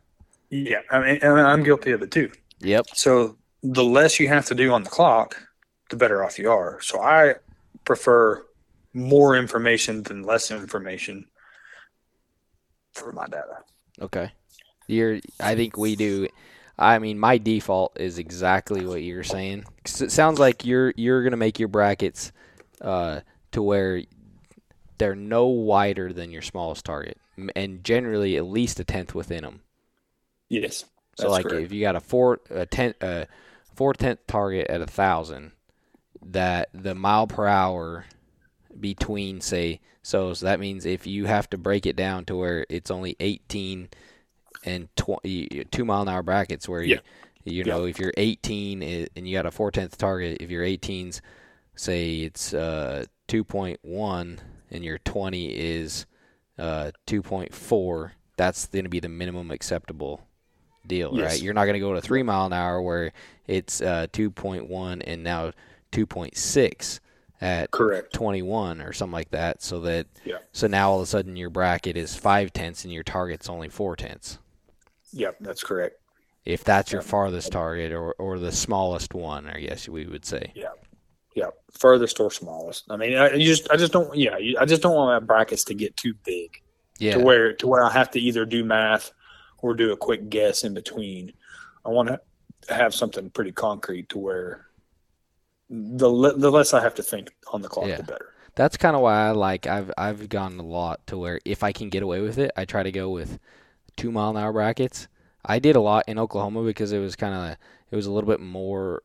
Yeah, 0.51 0.81
I 0.91 0.99
mean, 1.01 1.19
and 1.23 1.41
I'm 1.41 1.63
guilty 1.63 1.93
of 1.93 2.03
it 2.03 2.11
too. 2.11 2.31
Yep. 2.61 2.89
So 2.95 3.39
the 3.63 3.83
less 3.83 4.21
you 4.21 4.29
have 4.29 4.45
to 4.47 4.55
do 4.55 4.71
on 4.71 4.83
the 4.83 4.91
clock, 4.91 5.37
the 5.89 5.97
better 5.97 6.23
off 6.23 6.39
you 6.39 6.51
are. 6.51 6.79
So 6.83 7.01
I 7.01 7.37
prefer 7.87 8.45
more 8.93 9.35
information 9.37 10.03
than 10.03 10.23
less 10.23 10.51
information 10.51 11.27
for 12.93 13.13
my 13.13 13.25
data. 13.27 13.59
Okay. 14.01 14.31
You're. 14.89 15.21
I 15.41 15.55
think 15.55 15.79
we 15.79 15.97
do. 15.97 16.29
I 16.79 16.99
mean, 16.99 17.19
my 17.19 17.39
default 17.39 17.99
is 17.99 18.19
exactly 18.19 18.85
what 18.85 19.03
you're 19.03 19.25
saying. 19.25 19.65
'Cause 19.85 20.03
it 20.03 20.13
sounds 20.13 20.39
like 20.39 20.67
you're 20.67 20.93
you're 20.97 21.23
gonna 21.23 21.37
make 21.39 21.59
your 21.59 21.69
brackets 21.69 22.33
uh, 22.83 23.21
to 23.53 23.63
where 23.63 24.03
they're 24.99 25.15
no 25.17 25.47
wider 25.47 26.13
than 26.13 26.31
your 26.31 26.43
smallest 26.43 26.85
target, 26.85 27.19
and 27.57 27.83
generally 27.85 28.37
at 28.37 28.45
least 28.45 28.81
a 28.81 28.85
tenth 28.85 29.15
within 29.15 29.43
them. 29.43 29.63
Yes. 30.49 30.85
So 31.19 31.31
like 31.31 31.45
correct. 31.47 31.65
if 31.65 31.73
you 31.73 31.81
got 31.81 31.97
a 31.97 32.01
four 32.01 32.41
a 32.51 32.67
ten 32.67 32.95
uh, 33.01 33.25
four 33.75 33.93
tenth 33.95 34.27
target 34.27 34.69
at 34.69 34.81
a 34.81 34.87
thousand, 34.87 35.53
that 36.25 36.69
the 36.73 36.95
mile 36.95 37.27
per 37.27 37.47
hour 37.47 38.07
between 38.79 39.41
say 39.41 39.81
so 40.03 40.33
so 40.35 40.47
that 40.47 40.59
means 40.61 40.87
if 40.87 41.07
you 41.07 41.27
have 41.27 41.49
to 41.51 41.59
break 41.59 41.85
it 41.87 41.95
down 41.97 42.25
to 42.25 42.37
where 42.37 42.65
it's 42.71 42.91
only 42.91 43.17
eighteen 43.21 43.89
and 44.65 44.89
twenty 44.97 45.65
two 45.71 45.85
mile 45.85 46.03
an 46.03 46.09
hour 46.09 46.23
brackets 46.23 46.69
where 46.69 46.83
Yeah. 46.83 47.01
you 47.45 47.53
you 47.59 47.65
know 47.65 47.85
if 47.85 47.99
you're 47.99 48.15
eighteen 48.17 48.83
and 48.83 49.29
you 49.29 49.37
got 49.37 49.47
a 49.47 49.51
four 49.51 49.71
tenth 49.71 49.99
target 49.99 50.39
if 50.41 50.51
your 50.51 50.65
18's 50.65 51.21
say 51.75 52.21
it's 52.21 52.55
uh 52.55 53.05
two 53.33 53.43
point 53.45 53.79
one 53.81 54.39
and 54.71 54.85
your 54.85 54.99
twenty 54.99 55.47
is 55.47 56.05
uh 56.59 56.91
two 57.07 57.23
point 57.23 57.55
four 57.55 58.13
that's 58.37 58.67
going 58.67 58.85
to 58.85 58.91
be 58.91 59.01
the 59.01 59.09
minimum 59.09 59.51
acceptable 59.51 60.21
deal, 60.87 61.13
Yes. 61.15 61.31
right? 61.33 61.43
You're 61.43 61.55
not 61.55 61.65
going 61.65 61.75
to 61.75 61.81
go 61.81 61.95
to 61.95 62.03
three 62.03 62.23
mile 62.23 62.45
an 62.45 62.53
hour 62.53 62.83
where 62.83 63.13
it's 63.47 63.81
uh, 63.81 64.07
2.1 64.13 65.03
and 65.07 65.23
now 65.23 65.53
2.6 65.93 67.01
at 67.41 67.71
Correct. 67.71 68.13
21 68.13 68.81
or 68.83 68.93
something 68.93 69.13
like 69.13 69.31
that. 69.31 69.63
So 69.63 69.81
that 69.81 70.09
Yeah. 70.25 70.39
so 70.53 70.67
now 70.67 70.91
all 70.91 70.97
of 70.99 71.05
a 71.05 71.07
sudden 71.07 71.37
your 71.37 71.51
bracket 71.51 71.97
is 71.97 72.15
five 72.17 72.53
tenths 72.53 72.85
and 72.85 72.93
your 72.93 73.03
target's 73.05 73.49
only 73.49 73.69
four 73.69 73.97
tenths. 73.97 74.39
Yep, 75.13 75.37
that's 75.41 75.63
correct. 75.63 75.97
If 76.45 76.65
that's 76.65 76.91
your 76.93 77.03
farthest 77.03 77.53
target 77.53 77.93
or, 77.93 78.13
or 78.15 78.39
the 78.39 78.53
smallest 78.53 79.15
one, 79.15 79.47
I 79.47 79.61
guess 79.61 79.89
we 79.89 80.07
would 80.07 80.25
say. 80.25 80.53
Yep, 80.55 80.72
furthest 81.73 82.21
or 82.21 82.31
smallest. 82.31 82.85
I 82.91 82.97
mean, 82.97 83.17
I 83.17 83.33
you 83.35 83.47
just 83.47 83.71
I 83.71 83.77
just 83.77 83.93
don't 83.93 84.15
yeah, 84.17 84.37
you- 84.39 84.57
I 84.59 84.65
just 84.65 84.83
don't 84.83 84.95
want 84.95 85.23
my 85.23 85.27
brackets 85.27 85.65
to 85.65 85.75
get 85.75 85.97
too 85.97 86.15
big 86.25 86.61
Yeah. 86.99 87.15
to 87.15 87.21
where 87.21 87.53
to 87.55 87.67
where 87.67 87.85
I 87.85 87.91
have 87.91 88.11
to 88.13 88.21
either 88.21 88.45
do 88.45 88.65
math 88.65 89.13
or 89.59 89.75
do 89.75 89.93
a 89.93 89.97
quick 89.97 90.29
guess 90.29 90.65
in 90.65 90.75
between. 90.75 91.33
I 91.85 91.89
want 91.91 92.09
to 92.09 92.21
have 92.75 92.95
something 92.95 93.31
pretty 93.31 93.53
concrete 93.53 94.09
to 94.11 94.19
where 94.19 94.67
the 95.71 96.09
le- 96.09 96.37
the 96.37 96.51
less 96.51 96.75
I 96.75 96.83
have 96.83 96.95
to 96.97 97.03
think 97.03 97.33
on 97.53 97.63
the 97.63 97.69
clock, 97.69 97.87
Yeah. 97.89 97.97
the 97.97 98.03
better. 98.05 98.29
That's 98.55 98.77
kind 98.77 98.95
of 98.95 99.01
why 99.03 99.29
I 99.29 99.31
like 99.31 99.67
I've 99.67 99.91
I've 99.97 100.29
gone 100.29 100.59
a 100.59 100.63
lot 100.63 101.07
to 101.07 101.17
where 101.17 101.41
if 101.45 101.63
I 101.63 101.73
can 101.73 101.89
get 101.89 102.03
away 102.03 102.21
with 102.21 102.39
it, 102.39 102.51
I 102.57 102.65
try 102.67 102.83
to 102.83 102.93
go 102.93 103.09
with 103.11 103.39
two 103.97 104.11
mile 104.13 104.31
an 104.31 104.37
hour 104.37 104.53
brackets. 104.53 105.09
I 105.45 105.59
did 105.59 105.75
a 105.75 105.81
lot 105.81 106.05
in 106.07 106.19
Oklahoma 106.19 106.63
because 106.63 106.93
it 106.93 106.99
was 106.99 107.17
kind 107.17 107.35
of 107.35 107.57
it 107.91 107.97
was 107.97 108.07
a 108.07 108.13
little 108.13 108.29
bit 108.29 108.41
more 108.41 109.03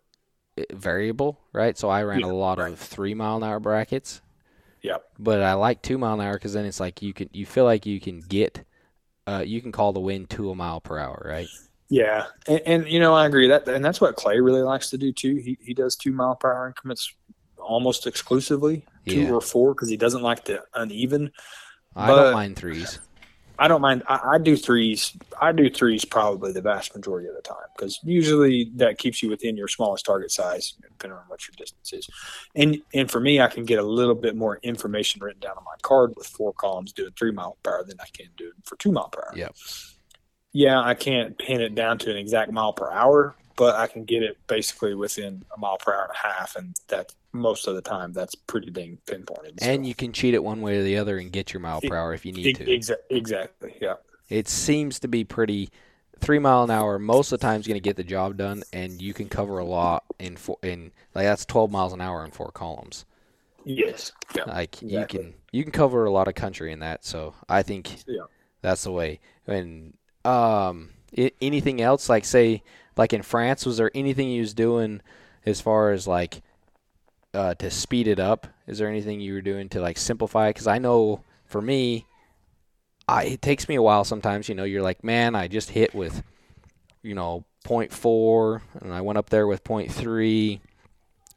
variable, 0.73 1.39
right? 1.53 1.77
So 1.77 1.89
I 1.89 2.03
ran 2.03 2.19
Yeah, 2.21 2.27
a 2.27 2.33
lot 2.33 2.57
right. 2.59 2.71
of 2.71 2.79
three 2.79 3.13
mile 3.13 3.37
an 3.37 3.43
hour 3.43 3.59
brackets. 3.59 4.21
Yep. 4.81 5.03
But 5.19 5.41
I 5.41 5.53
like 5.53 5.81
two 5.81 5.97
mile 5.97 6.13
an 6.19 6.21
hour 6.25 6.33
because 6.33 6.53
then 6.53 6.65
it's 6.65 6.79
like 6.79 7.01
you 7.01 7.13
can 7.13 7.29
you 7.33 7.45
feel 7.45 7.65
like 7.65 7.85
you 7.85 7.99
can 7.99 8.19
get 8.21 8.63
uh, 9.25 9.43
you 9.45 9.61
can 9.61 9.71
call 9.71 9.91
the 9.93 9.99
wind 9.99 10.29
to 10.31 10.49
a 10.51 10.55
mile 10.55 10.79
per 10.79 10.97
hour, 10.97 11.21
right? 11.27 11.47
Yeah, 11.89 12.25
and, 12.47 12.61
and 12.65 12.87
you 12.87 12.99
know 12.99 13.13
I 13.13 13.25
agree 13.25 13.47
that, 13.47 13.67
and 13.67 13.83
that's 13.83 13.99
what 14.01 14.15
Clay 14.15 14.39
really 14.39 14.61
likes 14.61 14.89
to 14.91 14.97
do 14.97 15.11
too. 15.11 15.35
He 15.35 15.57
he 15.61 15.73
does 15.73 15.95
two 15.95 16.11
mile 16.11 16.35
per 16.35 16.53
hour 16.53 16.67
increments 16.67 17.13
almost 17.57 18.07
exclusively, 18.07 18.85
two 19.07 19.21
Yeah. 19.23 19.31
or 19.31 19.41
four, 19.41 19.73
because 19.73 19.89
he 19.89 19.97
doesn't 19.97 20.21
like 20.21 20.45
the 20.45 20.63
uneven. 20.73 21.31
I 21.95 22.07
But- 22.07 22.23
don't 22.23 22.33
mind 22.33 22.55
threes. 22.55 22.99
I 23.59 23.67
don't 23.67 23.81
mind. 23.81 24.03
I, 24.07 24.33
I 24.33 24.37
do 24.37 24.55
threes. 24.55 25.13
I 25.41 25.51
do 25.51 25.69
threes 25.69 26.05
probably 26.05 26.51
the 26.51 26.61
vast 26.61 26.95
majority 26.95 27.27
of 27.27 27.35
the 27.35 27.41
time 27.41 27.57
because 27.75 27.99
usually 28.03 28.71
that 28.75 28.97
keeps 28.97 29.23
you 29.23 29.29
within 29.29 29.57
your 29.57 29.67
smallest 29.67 30.05
target 30.05 30.31
size, 30.31 30.75
depending 30.81 31.17
on 31.17 31.23
what 31.27 31.47
your 31.47 31.53
distance 31.57 31.93
is. 31.93 32.09
And 32.55 32.81
and 32.93 33.09
for 33.09 33.19
me, 33.19 33.41
I 33.41 33.47
can 33.47 33.65
get 33.65 33.79
a 33.79 33.83
little 33.83 34.15
bit 34.15 34.35
more 34.35 34.59
information 34.63 35.21
written 35.23 35.39
down 35.39 35.57
on 35.57 35.63
my 35.63 35.75
card 35.81 36.13
with 36.15 36.27
four 36.27 36.53
columns 36.53 36.93
doing 36.93 37.11
three 37.17 37.31
mile 37.31 37.57
per 37.63 37.71
hour 37.71 37.83
than 37.83 37.97
I 37.99 38.07
can 38.13 38.27
do 38.37 38.51
for 38.63 38.75
two 38.77 38.91
mile 38.91 39.09
per 39.09 39.21
hour. 39.21 39.33
Yeah. 39.35 39.49
Yeah, 40.53 40.81
I 40.81 40.95
can't 40.95 41.37
pin 41.37 41.61
it 41.61 41.75
down 41.75 41.99
to 41.99 42.11
an 42.11 42.17
exact 42.17 42.51
mile 42.51 42.73
per 42.73 42.91
hour, 42.91 43.35
but 43.57 43.75
I 43.75 43.87
can 43.87 44.05
get 44.05 44.23
it 44.23 44.37
basically 44.47 44.95
within 44.95 45.43
a 45.53 45.59
mile 45.59 45.77
per 45.77 45.93
hour 45.93 46.03
and 46.03 46.13
a 46.13 46.27
half, 46.27 46.55
and 46.55 46.75
that 46.87 47.13
most 47.33 47.67
of 47.67 47.75
the 47.75 47.81
time 47.81 48.13
that's 48.13 48.35
pretty 48.35 48.71
dang 48.71 48.97
pinpointed. 49.05 49.59
And 49.61 49.85
you 49.85 49.93
can 49.93 50.13
cheat 50.13 50.33
it 50.33 50.43
one 50.43 50.61
way 50.61 50.77
or 50.77 50.83
the 50.83 50.97
other 50.97 51.17
and 51.17 51.31
get 51.31 51.53
your 51.53 51.59
mile 51.59 51.81
per 51.81 51.95
hour 51.95 52.13
if 52.13 52.25
you 52.25 52.31
need 52.31 52.55
to. 52.55 52.65
exa- 52.65 52.95
exactly, 53.09 53.75
yeah. 53.81 53.95
It 54.29 54.47
seems 54.47 54.99
to 54.99 55.07
be 55.07 55.23
pretty 55.23 55.69
three 56.19 56.39
mile 56.39 56.63
an 56.63 56.71
hour. 56.71 56.97
Most 56.99 57.31
of 57.31 57.39
the 57.39 57.45
time 57.45 57.59
is 57.59 57.67
going 57.67 57.75
to 57.75 57.81
get 57.81 57.97
the 57.97 58.03
job 58.03 58.37
done, 58.37 58.63
and 58.71 59.01
you 59.01 59.13
can 59.13 59.27
cover 59.27 59.59
a 59.59 59.65
lot 59.65 60.03
in 60.19 60.37
four. 60.37 60.57
In 60.61 60.91
like 61.13 61.25
that's 61.25 61.45
twelve 61.45 61.71
miles 61.71 61.93
an 61.93 62.01
hour 62.01 62.23
in 62.23 62.31
four 62.31 62.51
columns. 62.51 63.05
Yes. 63.65 64.13
Yeah. 64.35 64.43
Like 64.43 64.81
you 64.81 65.05
can 65.07 65.33
you 65.51 65.63
can 65.63 65.71
cover 65.71 66.05
a 66.05 66.11
lot 66.11 66.27
of 66.27 66.35
country 66.35 66.71
in 66.71 66.79
that. 66.79 67.03
So 67.03 67.33
I 67.49 67.63
think 67.63 68.03
Yeah. 68.07 68.23
that's 68.61 68.83
the 68.83 68.91
way. 68.91 69.19
And 69.45 69.93
um, 70.25 70.89
i 71.17 71.31
anything 71.41 71.81
else 71.81 72.09
like 72.09 72.25
say 72.25 72.63
like 72.97 73.13
in 73.13 73.21
France, 73.21 73.65
was 73.65 73.77
there 73.77 73.91
anything 73.93 74.29
you 74.29 74.41
was 74.41 74.53
doing 74.53 75.01
as 75.45 75.61
far 75.61 75.91
as 75.91 76.07
like 76.07 76.41
uh, 77.33 77.53
to 77.55 77.69
speed 77.69 78.07
it 78.07 78.19
up? 78.19 78.47
Is 78.65 78.79
there 78.79 78.89
anything 78.89 79.21
you 79.21 79.33
were 79.33 79.41
doing 79.41 79.69
to 79.69 79.81
like 79.81 79.97
simplify? 79.97 80.49
Because 80.49 80.67
I 80.67 80.77
know 80.77 81.23
for 81.45 81.61
me, 81.61 82.05
I 83.07 83.23
it 83.23 83.41
takes 83.41 83.69
me 83.69 83.75
a 83.75 83.81
while 83.81 84.03
sometimes. 84.03 84.49
You 84.49 84.55
know, 84.55 84.63
you're 84.63 84.81
like, 84.81 85.03
man, 85.03 85.35
I 85.35 85.47
just 85.47 85.71
hit 85.71 85.93
with, 85.93 86.23
you 87.01 87.15
know, 87.15 87.45
0.4, 87.65 88.61
and 88.81 88.93
I 88.93 89.01
went 89.01 89.17
up 89.17 89.29
there 89.29 89.47
with 89.47 89.63
0.3. 89.63 90.59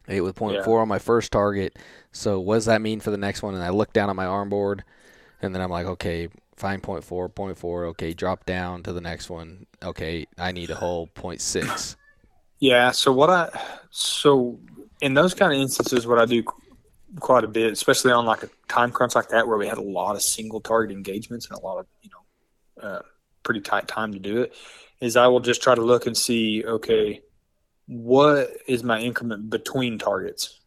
I 0.09 0.13
hit 0.13 0.25
with 0.25 0.37
0.4 0.37 0.67
on 0.83 0.89
my 0.89 0.99
first 0.99 1.31
target. 1.31 1.79
So 2.13 2.41
what 2.41 2.55
does 2.55 2.65
that 2.65 2.81
mean 2.81 3.01
for 3.01 3.11
the 3.11 3.17
next 3.17 3.43
one? 3.43 3.55
And 3.55 3.63
I 3.63 3.71
look 3.71 3.93
down 3.93 4.11
at 4.11 4.17
my 4.17 4.27
arm 4.27 4.49
board, 4.49 4.85
and 5.43 5.55
then 5.55 5.63
I'm 5.63 5.71
like, 5.71 5.87
okay, 5.87 6.29
find 6.61 6.83
point 6.83 7.03
four, 7.03 7.29
point 7.29 7.59
four. 7.59 7.87
Okay, 7.87 8.13
drop 8.13 8.47
down 8.47 8.83
to 8.85 8.93
the 8.93 9.01
next 9.01 9.31
one. 9.31 9.67
Okay, 9.83 10.27
I 10.39 10.53
need 10.53 10.71
a 10.71 10.75
whole 10.77 11.09
point 11.09 11.41
six. 11.41 11.97
Yeah. 12.61 12.91
So 12.91 13.11
what 13.13 13.31
I 13.31 13.49
so 13.91 14.61
in 15.01 15.15
those 15.15 15.35
kind 15.35 15.53
of 15.53 15.59
instances, 15.59 16.07
what 16.07 16.19
I 16.19 16.27
do 16.27 16.45
quite 17.19 17.43
a 17.43 17.49
bit, 17.49 17.73
especially 17.73 18.13
on 18.13 18.27
like 18.27 18.43
a 18.43 18.51
time 18.69 18.93
crunch 18.93 19.15
like 19.15 19.31
that, 19.31 19.49
where 19.49 19.59
we 19.59 19.67
had 19.67 19.79
a 19.79 19.83
lot 19.83 20.15
of 20.15 20.23
single 20.23 20.61
target 20.61 20.95
engagements 20.95 21.49
and 21.49 21.59
a 21.59 21.63
lot 21.63 21.79
of 21.79 21.87
you 22.03 22.11
know 22.11 22.89
uh, 22.89 23.03
pretty 23.43 23.61
tight 23.61 23.89
time 23.89 24.13
to 24.13 24.19
do 24.19 24.43
it, 24.43 24.55
is 25.01 25.17
I 25.17 25.27
will 25.27 25.41
just 25.41 25.63
try 25.63 25.75
to 25.75 25.83
look 25.83 26.07
and 26.07 26.17
see 26.17 26.65
okay, 26.65 27.23
what 27.87 28.51
is 28.69 28.85
my 28.85 29.01
increment 29.01 29.51
between 29.51 29.99
targets. 29.99 30.60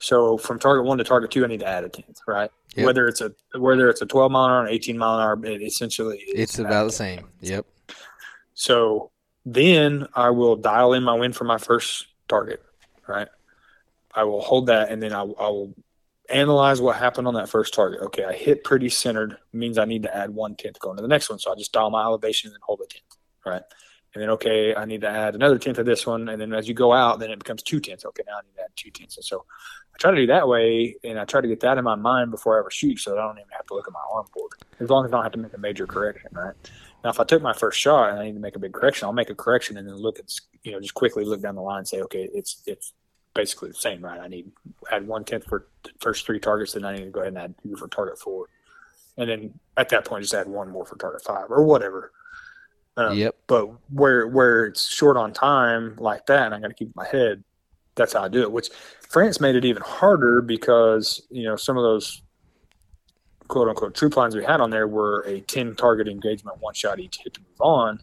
So 0.00 0.38
from 0.38 0.58
target 0.58 0.84
one 0.84 0.98
to 0.98 1.04
target 1.04 1.30
two, 1.30 1.44
I 1.44 1.48
need 1.48 1.60
to 1.60 1.66
add 1.66 1.84
a 1.84 1.88
tenth, 1.88 2.20
right? 2.26 2.50
Yep. 2.76 2.86
Whether 2.86 3.08
it's 3.08 3.20
a 3.20 3.32
whether 3.56 3.88
it's 3.88 4.00
a 4.00 4.06
12 4.06 4.30
mile 4.30 4.44
an 4.44 4.50
hour, 4.50 4.64
or 4.64 4.68
18 4.68 4.96
mile 4.96 5.18
an 5.18 5.22
hour, 5.22 5.52
it 5.52 5.62
essentially 5.62 6.18
It's 6.28 6.58
about 6.58 6.84
the 6.84 6.92
same. 6.92 7.28
Yep. 7.40 7.66
so 8.54 9.10
then 9.44 10.06
I 10.14 10.30
will 10.30 10.56
dial 10.56 10.92
in 10.92 11.02
my 11.02 11.14
win 11.14 11.32
for 11.32 11.44
my 11.44 11.58
first 11.58 12.06
target, 12.28 12.62
right? 13.06 13.28
I 14.14 14.24
will 14.24 14.40
hold 14.40 14.66
that 14.66 14.90
and 14.90 15.02
then 15.02 15.12
I, 15.12 15.20
I 15.22 15.48
will 15.48 15.74
analyze 16.28 16.80
what 16.80 16.96
happened 16.96 17.26
on 17.26 17.34
that 17.34 17.48
first 17.48 17.72
target. 17.72 18.00
Okay, 18.02 18.24
I 18.24 18.32
hit 18.32 18.64
pretty 18.64 18.88
centered, 18.90 19.38
means 19.52 19.78
I 19.78 19.84
need 19.84 20.02
to 20.02 20.14
add 20.14 20.30
one 20.30 20.54
tenth 20.56 20.78
going 20.78 20.96
to 20.96 21.02
the 21.02 21.08
next 21.08 21.30
one. 21.30 21.38
So 21.38 21.50
I 21.52 21.54
just 21.54 21.72
dial 21.72 21.90
my 21.90 22.02
elevation 22.02 22.48
and 22.48 22.54
then 22.54 22.60
hold 22.62 22.80
a 22.80 22.86
tenth, 22.86 23.16
right? 23.46 23.62
And 24.14 24.22
then, 24.22 24.30
okay, 24.30 24.74
I 24.74 24.84
need 24.84 25.02
to 25.02 25.08
add 25.08 25.34
another 25.34 25.58
tenth 25.58 25.78
of 25.78 25.86
this 25.86 26.06
one. 26.06 26.28
And 26.28 26.40
then 26.40 26.52
as 26.52 26.66
you 26.66 26.74
go 26.74 26.92
out, 26.92 27.20
then 27.20 27.30
it 27.30 27.38
becomes 27.38 27.62
two 27.62 27.78
tenths. 27.78 28.04
Okay, 28.04 28.22
now 28.26 28.38
I 28.38 28.42
need 28.42 28.54
to 28.56 28.62
add 28.62 28.70
two 28.74 28.90
tenths. 28.90 29.16
And 29.16 29.24
so 29.24 29.44
try 29.98 30.12
to 30.12 30.16
do 30.16 30.26
that 30.28 30.48
way 30.48 30.94
and 31.04 31.18
I 31.18 31.24
try 31.24 31.40
to 31.40 31.48
get 31.48 31.60
that 31.60 31.76
in 31.76 31.84
my 31.84 31.96
mind 31.96 32.30
before 32.30 32.56
I 32.56 32.60
ever 32.60 32.70
shoot 32.70 33.00
so 33.00 33.10
that 33.10 33.18
I 33.18 33.26
don't 33.26 33.38
even 33.38 33.50
have 33.50 33.66
to 33.66 33.74
look 33.74 33.86
at 33.86 33.92
my 33.92 34.00
arm 34.12 34.26
board 34.34 34.52
as 34.80 34.88
long 34.88 35.04
as 35.04 35.12
I 35.12 35.16
don't 35.16 35.24
have 35.24 35.32
to 35.32 35.38
make 35.38 35.54
a 35.54 35.58
major 35.58 35.86
correction, 35.86 36.30
right? 36.32 36.54
Now, 37.04 37.10
if 37.10 37.20
I 37.20 37.24
took 37.24 37.42
my 37.42 37.52
first 37.52 37.78
shot 37.78 38.10
and 38.10 38.18
I 38.18 38.26
need 38.26 38.34
to 38.34 38.40
make 38.40 38.56
a 38.56 38.58
big 38.58 38.72
correction, 38.72 39.06
I'll 39.06 39.12
make 39.12 39.30
a 39.30 39.34
correction 39.34 39.76
and 39.76 39.88
then 39.88 39.96
look 39.96 40.18
at, 40.18 40.32
you 40.62 40.72
know, 40.72 40.80
just 40.80 40.94
quickly 40.94 41.24
look 41.24 41.42
down 41.42 41.54
the 41.54 41.62
line 41.62 41.78
and 41.78 41.88
say, 41.88 42.00
okay, 42.02 42.28
it's 42.32 42.62
it's 42.66 42.92
basically 43.34 43.68
the 43.68 43.74
same, 43.74 44.04
right? 44.04 44.20
I 44.20 44.28
need 44.28 44.50
add 44.90 45.06
one 45.06 45.24
tenth 45.24 45.44
for 45.44 45.68
the 45.84 45.90
first 46.00 46.26
three 46.26 46.40
targets, 46.40 46.72
then 46.72 46.84
I 46.84 46.96
need 46.96 47.04
to 47.04 47.10
go 47.10 47.20
ahead 47.20 47.34
and 47.34 47.38
add 47.38 47.54
two 47.62 47.76
for 47.76 47.88
target 47.88 48.18
four, 48.18 48.46
and 49.16 49.30
then 49.30 49.58
at 49.76 49.88
that 49.90 50.04
point, 50.04 50.22
just 50.22 50.34
add 50.34 50.48
one 50.48 50.70
more 50.70 50.84
for 50.84 50.96
target 50.96 51.22
five 51.22 51.46
or 51.50 51.64
whatever. 51.64 52.12
Um, 52.96 53.16
Yep. 53.16 53.36
But 53.46 53.70
where 53.92 54.26
where 54.26 54.66
it's 54.66 54.88
short 54.88 55.16
on 55.16 55.32
time 55.32 55.94
like 55.98 56.26
that, 56.26 56.46
and 56.46 56.54
I 56.54 56.60
got 56.60 56.68
to 56.68 56.74
keep 56.74 56.94
my 56.96 57.06
head. 57.06 57.44
That's 57.98 58.14
how 58.14 58.22
I 58.22 58.28
do 58.28 58.42
it. 58.42 58.50
Which 58.50 58.70
France 59.08 59.40
made 59.40 59.56
it 59.56 59.66
even 59.66 59.82
harder 59.82 60.40
because 60.40 61.20
you 61.30 61.44
know 61.44 61.56
some 61.56 61.76
of 61.76 61.82
those 61.82 62.22
quote 63.48 63.68
unquote 63.68 63.94
troop 63.94 64.16
lines 64.16 64.36
we 64.36 64.44
had 64.44 64.60
on 64.60 64.70
there 64.70 64.86
were 64.86 65.24
a 65.26 65.40
10 65.40 65.74
target 65.74 66.06
engagement, 66.06 66.58
one 66.60 66.74
shot 66.74 67.00
each 67.00 67.18
hit 67.22 67.34
to 67.34 67.40
move 67.40 67.60
on. 67.60 68.00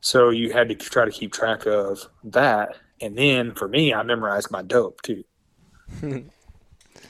So 0.00 0.30
you 0.30 0.52
had 0.52 0.68
to 0.68 0.74
try 0.74 1.04
to 1.04 1.10
keep 1.10 1.32
track 1.32 1.66
of 1.66 2.06
that. 2.24 2.76
And 3.00 3.16
then 3.16 3.54
for 3.54 3.68
me, 3.68 3.94
I 3.94 4.02
memorized 4.02 4.50
my 4.50 4.62
dope 4.62 5.00
too. 5.02 5.24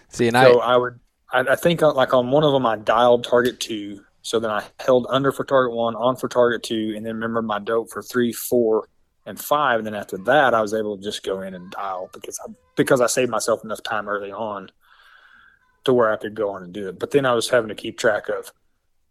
See, 0.09 0.29
and 0.29 0.37
So 0.37 0.61
I 0.61 0.75
I 0.75 0.77
would, 0.77 1.01
I, 1.33 1.41
I 1.41 1.57
think 1.57 1.83
uh, 1.83 1.93
like 1.93 2.15
on 2.15 2.31
one 2.31 2.45
of 2.45 2.53
them, 2.53 2.67
I 2.67 2.77
dialed 2.77 3.25
target 3.25 3.61
two. 3.61 4.05
So 4.23 4.39
then 4.39 4.51
I 4.51 4.65
held 4.81 5.07
under 5.09 5.33
for 5.33 5.45
target 5.45 5.75
one, 5.75 5.97
on 5.97 6.17
for 6.17 6.29
target 6.29 6.63
two, 6.63 6.93
and 6.97 7.07
then 7.07 7.15
remembered 7.15 7.47
my 7.47 7.59
dope 7.59 7.91
for 7.91 8.03
three, 8.03 8.33
four, 8.33 8.89
and 9.27 9.39
five. 9.39 9.79
And 9.79 9.87
then 9.87 9.95
after 9.95 10.17
that, 10.19 10.55
I 10.55 10.61
was 10.61 10.75
able 10.75 10.97
to 10.97 11.03
just 11.03 11.23
go 11.23 11.41
in 11.43 11.55
and 11.55 11.71
dial 11.71 12.11
because 12.13 12.39
I 12.47 12.51
because 12.77 13.01
I 13.01 13.07
saved 13.07 13.31
myself 13.31 13.65
enough 13.65 13.83
time 13.83 14.09
early 14.09 14.33
on 14.33 14.71
to 15.85 15.93
where 15.93 16.11
I 16.13 16.17
could 16.17 16.35
go 16.35 16.51
on 16.51 16.63
and 16.63 16.73
do 16.73 16.89
it. 16.89 16.99
But 16.99 17.11
then 17.11 17.25
I 17.27 17.33
was 17.35 17.49
having 17.49 17.69
to 17.69 17.75
keep 17.75 17.99
track 17.99 18.29
of 18.29 18.53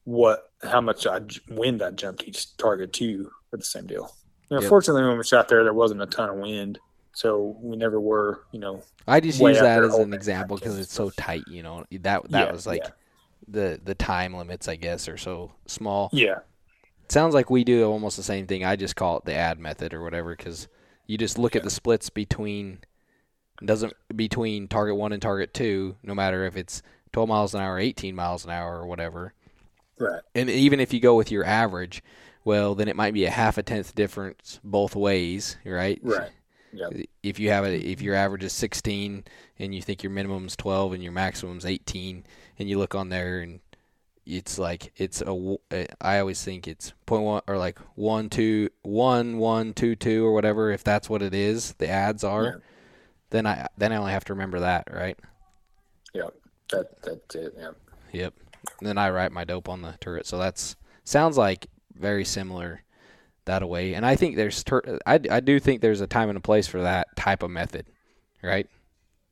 what 0.03 0.51
how 0.63 0.81
much 0.81 1.05
I 1.07 1.21
wind 1.49 1.81
I 1.81 1.91
jumped 1.91 2.23
each 2.27 2.55
target 2.57 2.93
to 2.93 3.29
for 3.49 3.57
the 3.57 3.63
same 3.63 3.87
deal. 3.87 4.11
You 4.49 4.57
know, 4.57 4.61
Yep. 4.61 4.69
Fortunately, 4.69 5.03
when 5.03 5.17
we 5.17 5.23
shot 5.23 5.47
there, 5.47 5.63
there 5.63 5.73
wasn't 5.73 6.01
a 6.01 6.07
ton 6.07 6.29
of 6.29 6.37
wind, 6.37 6.79
so 7.13 7.55
we 7.61 7.77
never 7.77 7.99
were. 8.01 8.45
You 8.51 8.59
know, 8.59 8.83
I 9.07 9.19
just 9.19 9.39
use 9.39 9.59
that 9.59 9.83
as 9.83 9.95
an 9.95 10.13
example 10.13 10.57
because 10.57 10.79
it's 10.79 10.93
so 10.93 11.11
tight. 11.11 11.43
You 11.47 11.61
know, 11.61 11.85
that 11.91 12.29
that 12.31 12.47
Yeah, 12.47 12.51
was 12.51 12.65
like 12.65 12.81
yeah. 12.83 12.89
the 13.47 13.79
the 13.83 13.93
time 13.93 14.33
limits, 14.33 14.67
I 14.67 14.75
guess, 14.75 15.07
are 15.07 15.17
so 15.17 15.51
small. 15.67 16.09
yeah, 16.13 16.39
sounds 17.11 17.33
like 17.33 17.49
we 17.49 17.63
do 17.63 17.85
almost 17.85 18.17
the 18.17 18.23
same 18.23 18.47
thing. 18.47 18.63
I 18.63 18.75
just 18.75 18.95
call 18.95 19.17
it 19.17 19.25
the 19.25 19.33
add 19.33 19.59
method 19.59 19.93
or 19.93 20.03
whatever 20.03 20.35
because 20.35 20.67
you 21.07 21.17
just 21.17 21.37
look 21.37 21.55
at 21.55 21.63
the 21.63 21.69
splits 21.69 22.09
between 22.09 22.79
doesn't 23.63 23.93
between 24.15 24.67
target 24.67 24.95
one 24.95 25.11
and 25.11 25.21
target 25.21 25.53
two, 25.53 25.95
no 26.03 26.15
matter 26.15 26.45
if 26.45 26.55
it's 26.55 26.81
12 27.11 27.27
miles 27.27 27.53
an 27.53 27.61
hour, 27.61 27.79
18 27.79 28.15
miles 28.15 28.45
an 28.45 28.51
hour, 28.51 28.79
or 28.79 28.87
whatever. 28.87 29.33
right. 29.97 30.21
And 30.35 30.49
even 30.49 30.79
if 30.79 30.93
you 30.93 30.99
go 30.99 31.15
with 31.15 31.31
your 31.31 31.43
average, 31.43 32.03
well, 32.45 32.75
then 32.75 32.87
it 32.87 32.95
might 32.95 33.13
be 33.13 33.25
a 33.25 33.29
half 33.29 33.57
a 33.57 33.63
tenth 33.63 33.95
difference 33.95 34.59
both 34.63 34.95
ways, 34.95 35.57
right? 35.65 35.99
Right. 36.01 36.29
Yeah. 36.71 36.89
If 37.23 37.39
you 37.39 37.49
have 37.49 37.65
a 37.65 37.75
if 37.75 38.01
your 38.01 38.15
average 38.15 38.43
is 38.43 38.53
16 38.53 39.23
and 39.57 39.75
you 39.75 39.81
think 39.81 40.03
your 40.03 40.11
minimum 40.11 40.45
is 40.45 40.55
12 40.55 40.93
and 40.93 41.03
your 41.03 41.11
maximum 41.11 41.57
is 41.57 41.65
18, 41.65 42.23
and 42.59 42.69
you 42.69 42.77
look 42.77 42.93
on 42.93 43.09
there 43.09 43.39
and 43.39 43.59
it's 44.29 44.59
like 44.59 44.91
it's 44.95 45.21
a 45.21 45.25
w- 45.25 45.57
uh, 45.71 45.85
always 46.01 46.43
think 46.43 46.67
it's 46.67 46.93
point 47.05 47.23
one 47.23 47.41
or 47.47 47.57
like 47.57 47.79
one 47.95 48.29
two 48.29 48.69
one 48.83 49.37
one 49.37 49.73
two 49.73 49.95
two 49.95 50.25
or 50.25 50.33
whatever 50.33 50.71
if 50.71 50.83
that's 50.83 51.09
what 51.09 51.21
it 51.21 51.33
is 51.33 51.73
the 51.73 51.87
adds 51.89 52.23
are 52.23 52.43
Yeah. 52.45 52.55
then 53.31 53.47
I 53.47 53.67
then 53.77 53.91
I 53.91 53.97
only 53.97 54.11
have 54.11 54.25
to 54.25 54.33
remember 54.33 54.59
that 54.59 54.87
right 54.93 55.17
yeah 56.13 56.29
That 56.71 57.01
that's 57.01 57.35
it. 57.35 57.53
Yeah. 57.57 57.71
yep 58.11 58.33
and 58.79 58.87
then 58.87 58.97
I 58.97 59.09
write 59.09 59.31
my 59.31 59.43
dope 59.43 59.67
on 59.69 59.81
the 59.81 59.95
turret 59.99 60.25
so 60.27 60.37
that's 60.37 60.75
sounds 61.03 61.37
like 61.37 61.67
very 61.95 62.23
similar 62.25 62.83
that 63.45 63.67
way 63.67 63.95
and 63.95 64.05
I 64.05 64.15
think 64.15 64.35
there's 64.35 64.63
tur- 64.63 64.99
I, 65.07 65.19
I 65.29 65.39
do 65.39 65.59
think 65.59 65.81
there's 65.81 66.01
a 66.01 66.07
time 66.07 66.29
and 66.29 66.37
a 66.37 66.41
place 66.41 66.67
for 66.67 66.81
that 66.83 67.15
type 67.15 67.41
of 67.41 67.49
method 67.51 67.87
right 68.43 68.67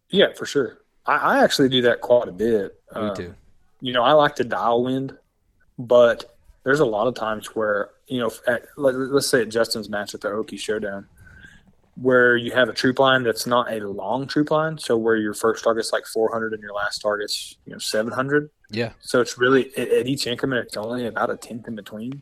Yeah, 0.10 0.34
for 0.36 0.46
sure. 0.46 0.80
I, 1.06 1.16
I 1.18 1.44
actually 1.44 1.70
do 1.70 1.82
that 1.84 2.02
quite 2.02 2.28
a 2.28 2.32
bit. 2.32 2.74
me 2.96 3.12
Um, 3.12 3.16
too 3.16 3.36
You 3.82 3.94
know, 3.94 4.04
I 4.04 4.14
like 4.14 4.36
to 4.36 4.44
dial 4.44 4.84
wind, 4.84 5.18
but 5.78 6.38
there's 6.64 6.80
a 6.80 6.86
lot 6.86 7.08
of 7.08 7.16
times 7.16 7.56
where 7.56 7.92
you 8.08 8.20
know, 8.20 8.32
at, 8.48 8.66
let, 8.78 8.96
let's 8.96 9.28
say 9.28 9.42
at 9.42 9.50
Justin's 9.50 9.90
match 9.90 10.14
at 10.14 10.22
the 10.22 10.30
Okie 10.30 10.60
Showdown, 10.60 11.08
where 11.96 12.38
you 12.38 12.52
have 12.52 12.70
a 12.70 12.74
troop 12.74 13.00
line 13.00 13.24
that's 13.24 13.46
not 13.46 13.72
a 13.72 13.80
long 13.88 14.28
troop 14.28 14.52
line, 14.52 14.78
so 14.78 14.98
where 14.98 15.16
your 15.16 15.34
first 15.34 15.64
target's 15.64 15.92
like 15.92 16.06
400 16.06 16.54
and 16.54 16.62
your 16.62 16.74
last 16.74 17.00
target's 17.00 17.58
you 17.66 17.74
know 17.74 17.80
700. 17.80 18.50
yeah 18.72 18.92
So 19.02 19.20
it's 19.20 19.38
really 19.38 19.72
at, 19.78 19.90
at 19.90 20.08
each 20.08 20.28
increment, 20.28 20.68
it's 20.68 20.78
only 20.78 21.08
about 21.08 21.30
a 21.30 21.38
tenth 21.38 21.68
in 21.68 21.76
between. 21.76 22.22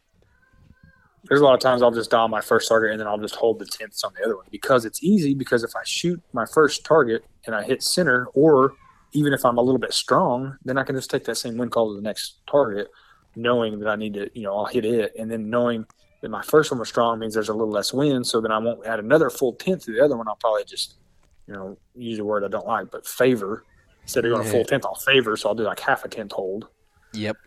There's 1.28 1.42
a 1.42 1.44
lot 1.44 1.56
of 1.56 1.60
times 1.60 1.82
I'll 1.82 1.92
just 1.92 2.12
dial 2.12 2.28
my 2.28 2.42
first 2.42 2.70
target 2.70 2.92
and 2.92 3.00
then 3.00 3.08
I'll 3.08 3.18
just 3.18 3.36
hold 3.36 3.58
the 3.58 3.66
tenths 3.66 4.04
on 4.04 4.14
the 4.16 4.24
other 4.24 4.36
one 4.36 4.46
because 4.52 4.86
it's 4.86 5.04
easy. 5.04 5.34
Because 5.34 5.64
if 5.64 5.76
I 5.76 5.82
shoot 5.84 6.22
my 6.34 6.46
first 6.46 6.86
target 6.86 7.26
and 7.48 7.56
I 7.56 7.64
hit 7.64 7.82
center, 7.82 8.28
or 8.36 8.74
even 9.16 9.34
if 9.34 9.44
I'm 9.46 9.58
a 9.58 9.62
little 9.62 9.80
bit 9.80 9.94
strong, 9.94 10.58
then 10.64 10.78
I 10.78 10.84
can 10.84 10.96
just 10.96 11.10
take 11.10 11.24
that 11.26 11.36
same 11.36 11.58
wind 11.58 11.72
call 11.72 11.90
to 11.90 11.96
the 11.96 12.02
next 12.02 12.42
target, 12.48 12.88
knowing 13.36 13.80
that 13.80 13.90
I 13.90 13.96
need 13.96 14.14
to, 14.16 14.30
you 14.34 14.44
know, 14.44 14.56
I'll 14.58 14.66
hit 14.66 14.86
it, 14.86 15.14
and 15.18 15.30
then 15.32 15.50
knowing 15.50 15.86
that 16.22 16.30
my 16.30 16.42
first 16.44 16.72
one 16.72 16.80
was 16.80 16.90
strong 16.90 17.20
means 17.20 17.34
there's 17.34 17.50
a 17.50 17.54
little 17.54 17.72
less 17.72 17.94
wind, 17.94 18.28
so 18.28 18.42
then 18.42 18.52
I 18.52 18.58
won't 18.58 18.86
add 18.86 19.00
another 19.00 19.30
full 19.30 19.54
tenth 19.54 19.86
to 19.86 19.92
the 19.94 20.04
other 20.04 20.16
one. 20.18 20.28
I'll 20.28 20.36
probably 20.38 20.64
just, 20.66 20.96
you 21.48 21.54
know, 21.54 21.78
use 21.96 22.20
a 22.20 22.24
word 22.26 22.44
I 22.44 22.48
don't 22.50 22.68
like, 22.68 22.92
but 22.92 23.06
favor 23.08 23.64
instead 24.04 24.24
of 24.26 24.32
going 24.32 24.42
a 24.48 24.50
full 24.52 24.66
tenth, 24.66 24.86
I'll 24.86 24.96
favor, 24.96 25.36
so 25.38 25.50
I'll 25.50 25.56
do 25.56 25.64
like 25.64 25.80
half 25.80 26.06
a 26.06 26.08
tenth 26.10 26.32
hold 26.34 26.68
yep 27.14 27.38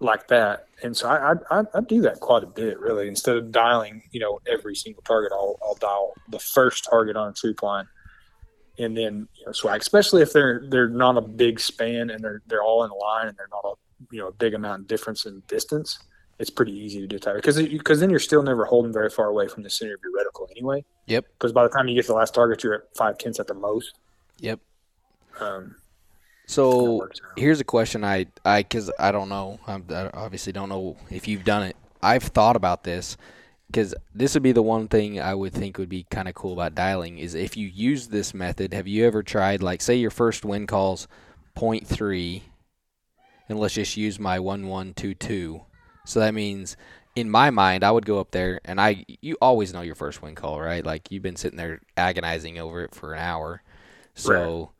like 0.00 0.28
that. 0.28 0.66
And 0.82 0.94
so 0.96 1.08
I, 1.08 1.32
I, 1.32 1.60
I- 1.60 1.64
I 1.76 1.80
do 1.80 2.02
that 2.02 2.20
quite 2.20 2.42
a 2.42 2.46
bit, 2.46 2.78
really. 2.78 3.08
Instead 3.08 3.36
of 3.36 3.50
dialing, 3.52 4.02
you 4.10 4.20
know, 4.20 4.38
every 4.46 4.74
single 4.74 5.02
target, 5.02 5.32
I'll, 5.32 5.58
I'll 5.62 5.76
dial 5.76 6.12
the 6.28 6.38
first 6.38 6.84
target 6.88 7.16
on 7.16 7.28
a 7.28 7.32
troop 7.32 7.62
line, 7.62 7.86
and 8.82 8.96
then 8.96 9.28
you 9.34 9.46
know, 9.46 9.52
swag. 9.52 9.80
Especially 9.80 10.22
if 10.22 10.32
they're 10.32 10.64
they're 10.68 10.88
not 10.88 11.16
a 11.16 11.20
big 11.20 11.60
span 11.60 12.10
and 12.10 12.22
they're 12.22 12.42
they're 12.46 12.62
all 12.62 12.84
in 12.84 12.90
line 12.90 13.28
and 13.28 13.36
they're 13.36 13.48
not 13.50 13.64
a 13.64 13.74
you 14.10 14.20
know 14.20 14.28
a 14.28 14.32
big 14.32 14.54
amount 14.54 14.82
of 14.82 14.88
difference 14.88 15.26
in 15.26 15.42
distance. 15.48 15.98
It's 16.38 16.50
pretty 16.50 16.72
easy 16.72 17.00
to 17.00 17.06
do 17.06 17.18
because 17.34 17.56
because 17.62 18.00
then 18.00 18.10
you're 18.10 18.18
still 18.18 18.42
never 18.42 18.64
holding 18.64 18.92
very 18.92 19.10
far 19.10 19.26
away 19.26 19.48
from 19.48 19.62
the 19.62 19.70
center 19.70 19.94
of 19.94 20.00
your 20.02 20.12
reticle 20.12 20.50
anyway. 20.50 20.84
Yep. 21.06 21.26
Because 21.34 21.52
by 21.52 21.62
the 21.62 21.68
time 21.68 21.88
you 21.88 21.94
get 21.94 22.02
to 22.02 22.12
the 22.12 22.18
last 22.18 22.34
target, 22.34 22.62
you're 22.64 22.74
at 22.74 22.96
five 22.96 23.18
tenths 23.18 23.38
at 23.38 23.46
the 23.46 23.54
most. 23.54 23.98
yep 24.38 24.60
Um, 25.40 25.76
so 26.46 27.08
here's 27.36 27.60
a 27.60 27.64
question 27.64 28.04
I 28.04 28.26
I 28.44 28.62
because 28.62 28.90
I 28.98 29.12
don't 29.12 29.28
know 29.28 29.60
I'm, 29.66 29.84
I 29.90 30.10
obviously 30.14 30.52
don't 30.52 30.68
know 30.68 30.96
if 31.10 31.28
you've 31.28 31.44
done 31.44 31.62
it. 31.62 31.76
I've 32.02 32.24
thought 32.24 32.56
about 32.56 32.82
this 32.82 33.16
because 33.72 33.94
this 34.14 34.34
would 34.34 34.42
be 34.42 34.52
the 34.52 34.62
one 34.62 34.86
thing 34.86 35.18
I 35.18 35.34
would 35.34 35.54
think 35.54 35.78
would 35.78 35.88
be 35.88 36.04
kind 36.10 36.28
of 36.28 36.34
cool 36.34 36.52
about 36.52 36.74
dialing 36.74 37.18
is 37.18 37.34
if 37.34 37.56
you 37.56 37.66
use 37.66 38.08
this 38.08 38.34
method. 38.34 38.74
Have 38.74 38.86
you 38.86 39.06
ever 39.06 39.22
tried 39.22 39.62
like 39.62 39.80
say 39.80 39.96
your 39.96 40.10
first 40.10 40.44
wind 40.44 40.68
calls 40.68 41.08
0.3, 41.56 42.42
and 43.48 43.58
let's 43.58 43.74
just 43.74 43.96
use 43.96 44.18
my 44.18 44.38
one 44.38 44.66
one 44.66 44.92
two 44.92 45.14
two. 45.14 45.62
So 46.04 46.20
that 46.20 46.34
means 46.34 46.76
in 47.16 47.30
my 47.30 47.50
mind 47.50 47.82
I 47.82 47.90
would 47.90 48.06
go 48.06 48.20
up 48.20 48.30
there 48.30 48.60
and 48.64 48.80
I 48.80 49.04
you 49.20 49.36
always 49.40 49.72
know 49.72 49.80
your 49.80 49.94
first 49.94 50.22
wind 50.22 50.36
call 50.36 50.60
right 50.60 50.84
like 50.84 51.10
you've 51.10 51.22
been 51.22 51.36
sitting 51.36 51.58
there 51.58 51.80
agonizing 51.96 52.58
over 52.58 52.84
it 52.84 52.94
for 52.94 53.14
an 53.14 53.20
hour. 53.20 53.62
So 54.14 54.70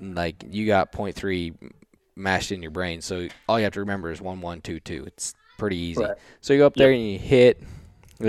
like 0.00 0.44
you 0.48 0.66
got 0.66 0.92
0.3 0.92 1.72
mashed 2.16 2.52
in 2.52 2.62
your 2.62 2.70
brain. 2.70 3.02
So 3.02 3.28
all 3.48 3.58
you 3.58 3.64
have 3.64 3.74
to 3.74 3.80
remember 3.80 4.10
is 4.10 4.22
one 4.22 4.40
one 4.40 4.62
two 4.62 4.80
two. 4.80 5.04
It's 5.06 5.34
pretty 5.58 5.76
easy. 5.76 6.02
Right. 6.02 6.16
So 6.40 6.54
you 6.54 6.60
go 6.60 6.66
up 6.66 6.74
there 6.74 6.90
and 6.90 7.06
you 7.06 7.18
hit, 7.18 7.62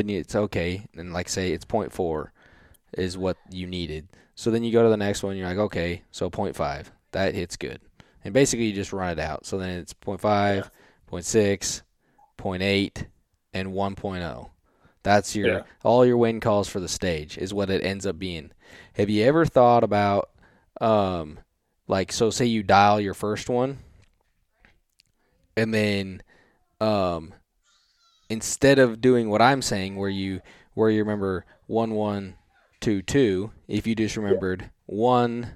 you, 0.09 0.19
it's 0.19 0.35
okay. 0.35 0.85
And 0.95 1.13
like 1.13 1.29
say 1.29 1.51
it's 1.51 1.65
point 1.65 1.91
four 1.91 2.33
is 2.97 3.17
what 3.17 3.37
you 3.49 3.67
needed. 3.67 4.07
So 4.35 4.49
then 4.51 4.63
you 4.63 4.71
go 4.71 4.83
to 4.83 4.89
the 4.89 4.97
next 4.97 5.23
one. 5.23 5.35
You're 5.37 5.47
like, 5.47 5.57
okay, 5.57 6.03
so 6.11 6.29
point 6.29 6.55
five 6.55 6.91
that 7.11 7.35
hits 7.35 7.57
good, 7.57 7.81
and 8.23 8.33
basically 8.33 8.65
you 8.65 8.73
just 8.73 8.93
run 8.93 9.11
it 9.11 9.19
out. 9.19 9.45
So 9.45 9.57
then 9.57 9.69
it's 9.69 9.93
point 9.93 10.21
five, 10.21 10.71
point 11.07 11.25
six, 11.25 11.83
point 12.37 12.63
eight, 12.63 13.07
and 13.53 13.73
1.0. 13.73 14.49
That's 15.03 15.35
your 15.35 15.47
Yeah. 15.47 15.61
all 15.83 16.05
your 16.05 16.17
win 16.17 16.39
calls 16.39 16.67
for 16.69 16.79
the 16.79 16.87
stage 16.87 17.37
is 17.37 17.53
what 17.53 17.69
it 17.69 17.83
ends 17.83 18.05
up 18.05 18.17
being. 18.19 18.51
Have 18.93 19.09
you 19.09 19.23
ever 19.25 19.45
thought 19.45 19.83
about 19.83 20.29
um 20.79 21.39
like 21.87 22.11
so 22.11 22.29
say 22.29 22.45
you 22.45 22.63
dial 22.63 23.01
your 23.01 23.13
first 23.13 23.49
one 23.49 23.79
and 25.57 25.73
then 25.73 26.21
um 26.79 27.33
instead 28.31 28.79
of 28.79 29.01
doing 29.01 29.29
what 29.29 29.41
I'm 29.41 29.61
saying 29.61 29.97
where 29.97 30.09
you 30.09 30.39
where 30.73 30.89
you 30.89 30.99
remember 30.99 31.45
1122 31.67 33.51
if 33.67 33.85
you 33.85 33.93
just 33.93 34.15
remembered 34.15 34.71
1 34.85 35.51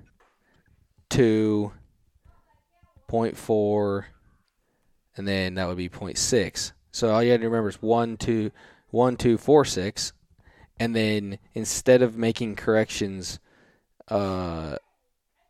2 1.10 1.72
point 3.08 3.38
4 3.38 4.08
and 5.16 5.26
then 5.26 5.54
that 5.56 5.70
would 5.70 5.78
be 5.78 5.88
0.6 5.88 6.74
so 6.92 7.14
all 7.14 7.24
you 7.24 7.32
had 7.32 7.40
to 7.40 7.48
remember 7.48 7.70
is 7.70 7.82
1 7.82 8.18
2 8.18 8.52
1 8.90 9.16
2 9.16 9.38
4 9.38 9.66
6 9.66 10.14
and 10.78 10.94
then 10.94 11.40
instead 11.54 12.02
of 12.02 12.18
making 12.18 12.58
corrections 12.58 13.40
uh 14.10 14.76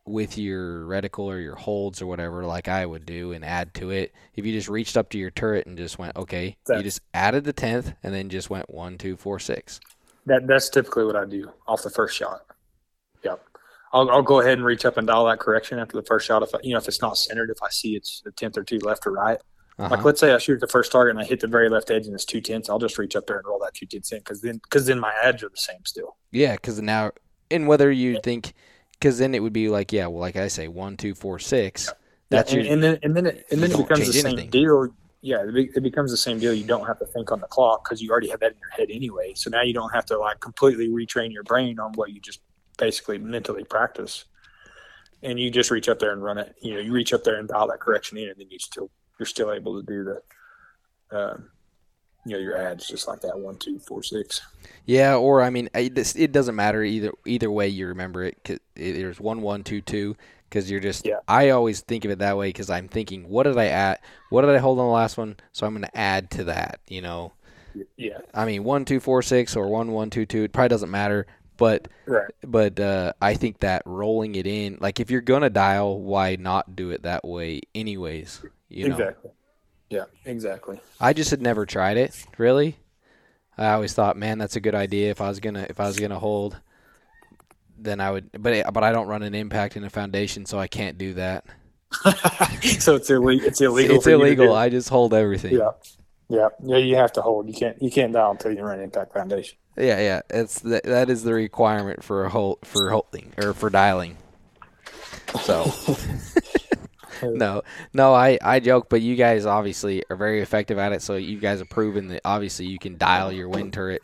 with 0.06 0.38
your 0.38 0.82
reticle 0.84 1.24
or 1.24 1.38
your 1.38 1.56
holds 1.56 2.00
or 2.00 2.06
whatever 2.06 2.44
like 2.44 2.68
I 2.68 2.86
would 2.86 3.04
do 3.04 3.32
and 3.32 3.44
add 3.44 3.74
to 3.74 3.90
it 3.90 4.14
if 4.34 4.46
you 4.46 4.52
just 4.52 4.68
reached 4.68 4.96
up 4.96 5.10
to 5.10 5.18
your 5.18 5.30
turret 5.30 5.66
and 5.66 5.76
just 5.76 5.98
went 5.98 6.16
okay 6.16 6.56
you 6.68 6.82
just 6.82 7.00
added 7.12 7.44
the 7.44 7.52
10th 7.52 7.96
and 8.02 8.14
then 8.14 8.28
just 8.28 8.48
went 8.48 8.70
one 8.70 8.98
two 8.98 9.16
four 9.16 9.40
six 9.40 9.80
That 10.26 10.46
that's 10.46 10.68
typically 10.68 11.04
what 11.04 11.16
I 11.16 11.24
do 11.24 11.50
off 11.66 11.82
the 11.82 11.90
first 11.90 12.16
shot. 12.16 12.42
Yep. 13.24 13.42
I'll, 13.92 14.10
I'll 14.10 14.22
go 14.22 14.40
ahead 14.40 14.58
and 14.58 14.64
reach 14.64 14.84
up 14.84 14.96
and 14.96 15.06
dial 15.06 15.24
that 15.26 15.38
correction 15.38 15.78
after 15.78 15.96
the 15.96 16.02
first 16.02 16.26
shot. 16.26 16.42
If 16.42 16.54
I, 16.54 16.58
you 16.62 16.72
know 16.72 16.78
if 16.78 16.88
it's 16.88 17.00
not 17.00 17.16
centered, 17.16 17.50
if 17.50 17.62
I 17.62 17.70
see 17.70 17.96
it's 17.96 18.22
a 18.26 18.30
tenth 18.30 18.58
or 18.58 18.64
two 18.64 18.78
left 18.78 19.06
or 19.06 19.12
right. 19.12 19.38
uh-huh. 19.78 19.94
Like 19.94 20.04
let's 20.04 20.20
say 20.20 20.34
I 20.34 20.38
shoot 20.38 20.60
the 20.60 20.66
first 20.66 20.92
target 20.92 21.12
and 21.12 21.20
I 21.20 21.24
hit 21.24 21.40
the 21.40 21.46
very 21.46 21.68
left 21.68 21.90
edge 21.90 22.06
and 22.06 22.14
it's 22.14 22.24
two 22.24 22.40
tenths, 22.40 22.68
I'll 22.68 22.78
just 22.78 22.98
reach 22.98 23.16
up 23.16 23.26
there 23.26 23.38
and 23.38 23.46
roll 23.46 23.58
that 23.60 23.74
two 23.74 23.86
tenths 23.86 24.12
in 24.12 24.18
because 24.18 24.40
then 24.42 24.60
because 24.62 24.86
then 24.86 24.98
my 24.98 25.12
adds 25.22 25.42
are 25.42 25.48
the 25.48 25.56
same 25.56 25.84
still. 25.84 26.16
Yeah, 26.32 26.56
because 26.56 26.80
now, 26.82 27.12
and 27.50 27.66
whether 27.66 27.90
you 27.90 28.18
think, 28.22 28.52
because 28.98 29.18
then 29.18 29.34
it 29.34 29.42
would 29.42 29.52
be 29.52 29.68
like, 29.68 29.92
yeah, 29.92 30.06
well, 30.06 30.20
like 30.20 30.36
I 30.36 30.48
say, 30.48 30.68
one, 30.68 30.96
two, 30.96 31.14
four, 31.14 31.38
six. 31.38 31.92
That's 32.28 32.52
and, 32.52 32.64
your, 32.64 32.72
and 32.72 32.82
then 32.82 32.98
and 33.02 33.16
then 33.16 33.26
it, 33.26 33.46
and 33.50 33.62
then 33.62 33.70
it 33.70 33.76
becomes 33.76 34.06
the 34.06 34.12
same 34.12 34.32
anything. 34.32 34.50
deal. 34.50 34.88
Yeah, 35.22 35.44
it, 35.46 35.70
it 35.76 35.82
becomes 35.82 36.10
the 36.10 36.16
same 36.16 36.38
deal. 36.38 36.52
You 36.52 36.64
don't 36.64 36.86
have 36.86 36.98
to 36.98 37.06
think 37.06 37.32
on 37.32 37.40
the 37.40 37.46
clock 37.46 37.84
because 37.84 38.02
you 38.02 38.10
already 38.10 38.28
have 38.28 38.40
that 38.40 38.52
in 38.52 38.58
your 38.58 38.70
head 38.70 38.88
anyway. 38.90 39.32
So 39.34 39.50
now 39.50 39.62
you 39.62 39.72
don't 39.72 39.92
have 39.92 40.06
to 40.06 40.18
like 40.18 40.40
completely 40.40 40.88
retrain 40.88 41.32
your 41.32 41.42
brain 41.42 41.78
on 41.78 41.92
what 41.92 42.12
you 42.12 42.20
just 42.20 42.40
basically 42.78 43.18
mentally 43.18 43.64
practice. 43.64 44.24
And 45.22 45.40
you 45.40 45.50
just 45.50 45.70
reach 45.70 45.88
up 45.88 45.98
there 45.98 46.12
and 46.12 46.22
run 46.22 46.38
it. 46.38 46.54
You 46.60 46.74
know, 46.74 46.80
you 46.80 46.92
reach 46.92 47.12
up 47.12 47.24
there 47.24 47.36
and 47.36 47.48
dial 47.48 47.68
that 47.68 47.80
correction 47.80 48.18
in, 48.18 48.28
and 48.28 48.38
then 48.38 48.48
you 48.50 48.58
still 48.58 48.90
you're 49.18 49.26
still 49.26 49.52
able 49.52 49.80
to 49.80 49.86
do 49.86 50.04
the, 50.04 51.18
um, 51.18 51.50
you 52.26 52.32
know, 52.32 52.38
your 52.38 52.56
adds 52.58 52.86
just 52.86 53.06
like 53.08 53.20
that 53.22 53.38
one, 53.38 53.56
two, 53.56 53.78
four, 53.78 54.02
six. 54.02 54.42
yeah, 54.84 55.14
or 55.14 55.42
I 55.42 55.50
mean, 55.50 55.70
it 55.74 56.32
doesn't 56.32 56.56
matter 56.56 56.82
either. 56.82 57.12
Either 57.24 57.50
way, 57.50 57.68
you 57.68 57.86
remember 57.86 58.24
it 58.24 58.60
there's 58.74 59.20
one, 59.20 59.40
one, 59.40 59.64
two, 59.64 59.80
two. 59.80 60.16
Because 60.48 60.70
you're 60.70 60.80
just, 60.80 61.04
Yeah. 61.04 61.18
I 61.26 61.50
always 61.50 61.80
think 61.80 62.04
of 62.04 62.12
it 62.12 62.20
that 62.20 62.36
way 62.36 62.50
because 62.50 62.70
I'm 62.70 62.86
thinking, 62.86 63.28
what 63.28 63.44
did 63.44 63.58
I 63.58 63.66
add? 63.66 63.98
What 64.30 64.42
did 64.42 64.50
I 64.50 64.58
hold 64.58 64.78
on 64.78 64.86
the 64.86 64.92
last 64.92 65.18
one? 65.18 65.36
So 65.52 65.66
I'm 65.66 65.72
going 65.72 65.82
to 65.82 65.96
add 65.98 66.30
to 66.32 66.44
that. 66.44 66.78
You 66.86 67.02
know, 67.02 67.32
Yeah, 67.96 68.18
I 68.32 68.44
mean, 68.44 68.62
one, 68.62 68.84
two, 68.84 69.00
four, 69.00 69.22
six, 69.22 69.56
or 69.56 69.66
one, 69.66 69.90
one, 69.90 70.08
two, 70.08 70.24
two. 70.24 70.44
It 70.44 70.52
probably 70.52 70.68
doesn't 70.68 70.90
matter. 70.90 71.26
But 71.56 71.88
right. 72.06 72.30
but 72.46 72.78
uh, 72.78 73.14
I 73.20 73.34
think 73.34 73.60
that 73.60 73.82
rolling 73.86 74.34
it 74.34 74.46
in, 74.46 74.76
like 74.80 75.00
if 75.00 75.10
you're 75.10 75.22
gonna 75.22 75.50
dial, 75.50 76.00
why 76.00 76.36
not 76.36 76.76
do 76.76 76.90
it 76.90 77.02
that 77.02 77.24
way, 77.24 77.62
anyways? 77.74 78.42
You 78.68 78.88
know, 78.90 78.96
exactly. 78.96 79.30
Yeah, 79.90 80.04
exactly. 80.24 80.80
I 81.00 81.12
just 81.12 81.30
had 81.30 81.40
never 81.40 81.66
tried 81.66 81.96
it 81.96 82.24
really. 82.38 82.76
I 83.58 83.72
always 83.72 83.94
thought, 83.94 84.16
man, 84.16 84.38
that's 84.38 84.56
a 84.56 84.60
good 84.60 84.74
idea. 84.74 85.10
If 85.10 85.20
I 85.20 85.28
was 85.28 85.40
gonna 85.40 85.66
if 85.68 85.80
I 85.80 85.86
was 85.86 85.98
gonna 85.98 86.18
hold, 86.18 86.60
then 87.78 88.00
I 88.00 88.10
would. 88.10 88.30
But 88.32 88.72
but 88.72 88.84
I 88.84 88.92
don't 88.92 89.06
run 89.06 89.22
an 89.22 89.34
impact 89.34 89.76
in 89.76 89.84
a 89.84 89.90
foundation, 89.90 90.44
so 90.46 90.58
I 90.58 90.66
can't 90.66 90.98
do 90.98 91.14
that. 91.14 91.46
so 92.78 92.96
it's 92.96 93.08
illegal. 93.08 93.46
It's 93.46 93.60
illegal. 93.60 93.96
it's 93.96 94.04
for 94.04 94.10
you 94.10 94.18
to 94.18 94.24
do 94.24 94.26
illegal. 94.26 94.54
I 94.54 94.68
just 94.68 94.88
hold 94.88 95.14
everything. 95.14 95.54
Yeah, 95.54 95.70
yeah, 96.28 96.48
yeah. 96.62 96.76
You 96.76 96.96
have 96.96 97.12
to 97.12 97.22
hold. 97.22 97.48
You 97.48 97.54
can't. 97.54 97.80
You 97.80 97.90
can't 97.90 98.12
dial 98.12 98.32
until 98.32 98.52
you 98.52 98.62
run 98.62 98.80
impact 98.80 99.14
foundation. 99.14 99.56
yeah, 99.76 100.00
yeah. 100.00 100.20
It's 100.28 100.60
that 100.60 100.82
that 100.82 101.08
is 101.08 101.22
the 101.22 101.32
requirement 101.32 102.04
for 102.04 102.24
a 102.24 102.28
hold 102.28 102.58
for 102.64 102.90
holding 102.90 103.32
or 103.38 103.54
for 103.54 103.70
dialing. 103.70 104.18
So. 105.42 105.72
no, 107.22 107.62
no, 107.92 108.14
I, 108.14 108.38
I 108.42 108.60
joke, 108.60 108.88
but 108.88 109.02
you 109.02 109.16
guys 109.16 109.46
obviously 109.46 110.02
are 110.10 110.16
very 110.16 110.42
effective 110.42 110.78
at 110.78 110.92
it. 110.92 111.02
So 111.02 111.16
you 111.16 111.38
guys 111.38 111.58
have 111.60 111.68
proven 111.70 112.08
that 112.08 112.22
obviously 112.24 112.66
you 112.66 112.78
can 112.78 112.96
dial 112.96 113.32
your 113.32 113.48
wind 113.48 113.72
turret 113.72 114.02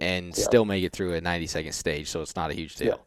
and 0.00 0.28
Yeah. 0.28 0.44
still 0.44 0.64
make 0.64 0.84
it 0.84 0.92
through 0.92 1.14
a 1.14 1.20
90 1.20 1.46
second 1.46 1.72
stage. 1.72 2.08
So 2.08 2.20
it's 2.22 2.36
not 2.36 2.50
a 2.50 2.54
huge 2.54 2.76
deal. 2.76 3.00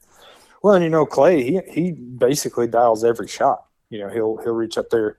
Well, 0.64 0.74
and 0.76 0.84
you 0.84 0.90
know, 0.90 1.06
Clay, 1.06 1.44
he 1.44 1.60
he 1.72 1.92
basically 1.92 2.68
dials 2.68 3.04
every 3.04 3.28
shot. 3.28 3.66
You 3.90 4.00
know, 4.00 4.10
he'll 4.10 4.38
he'll 4.38 4.54
reach 4.56 4.78
up 4.78 4.90
there, 4.90 5.18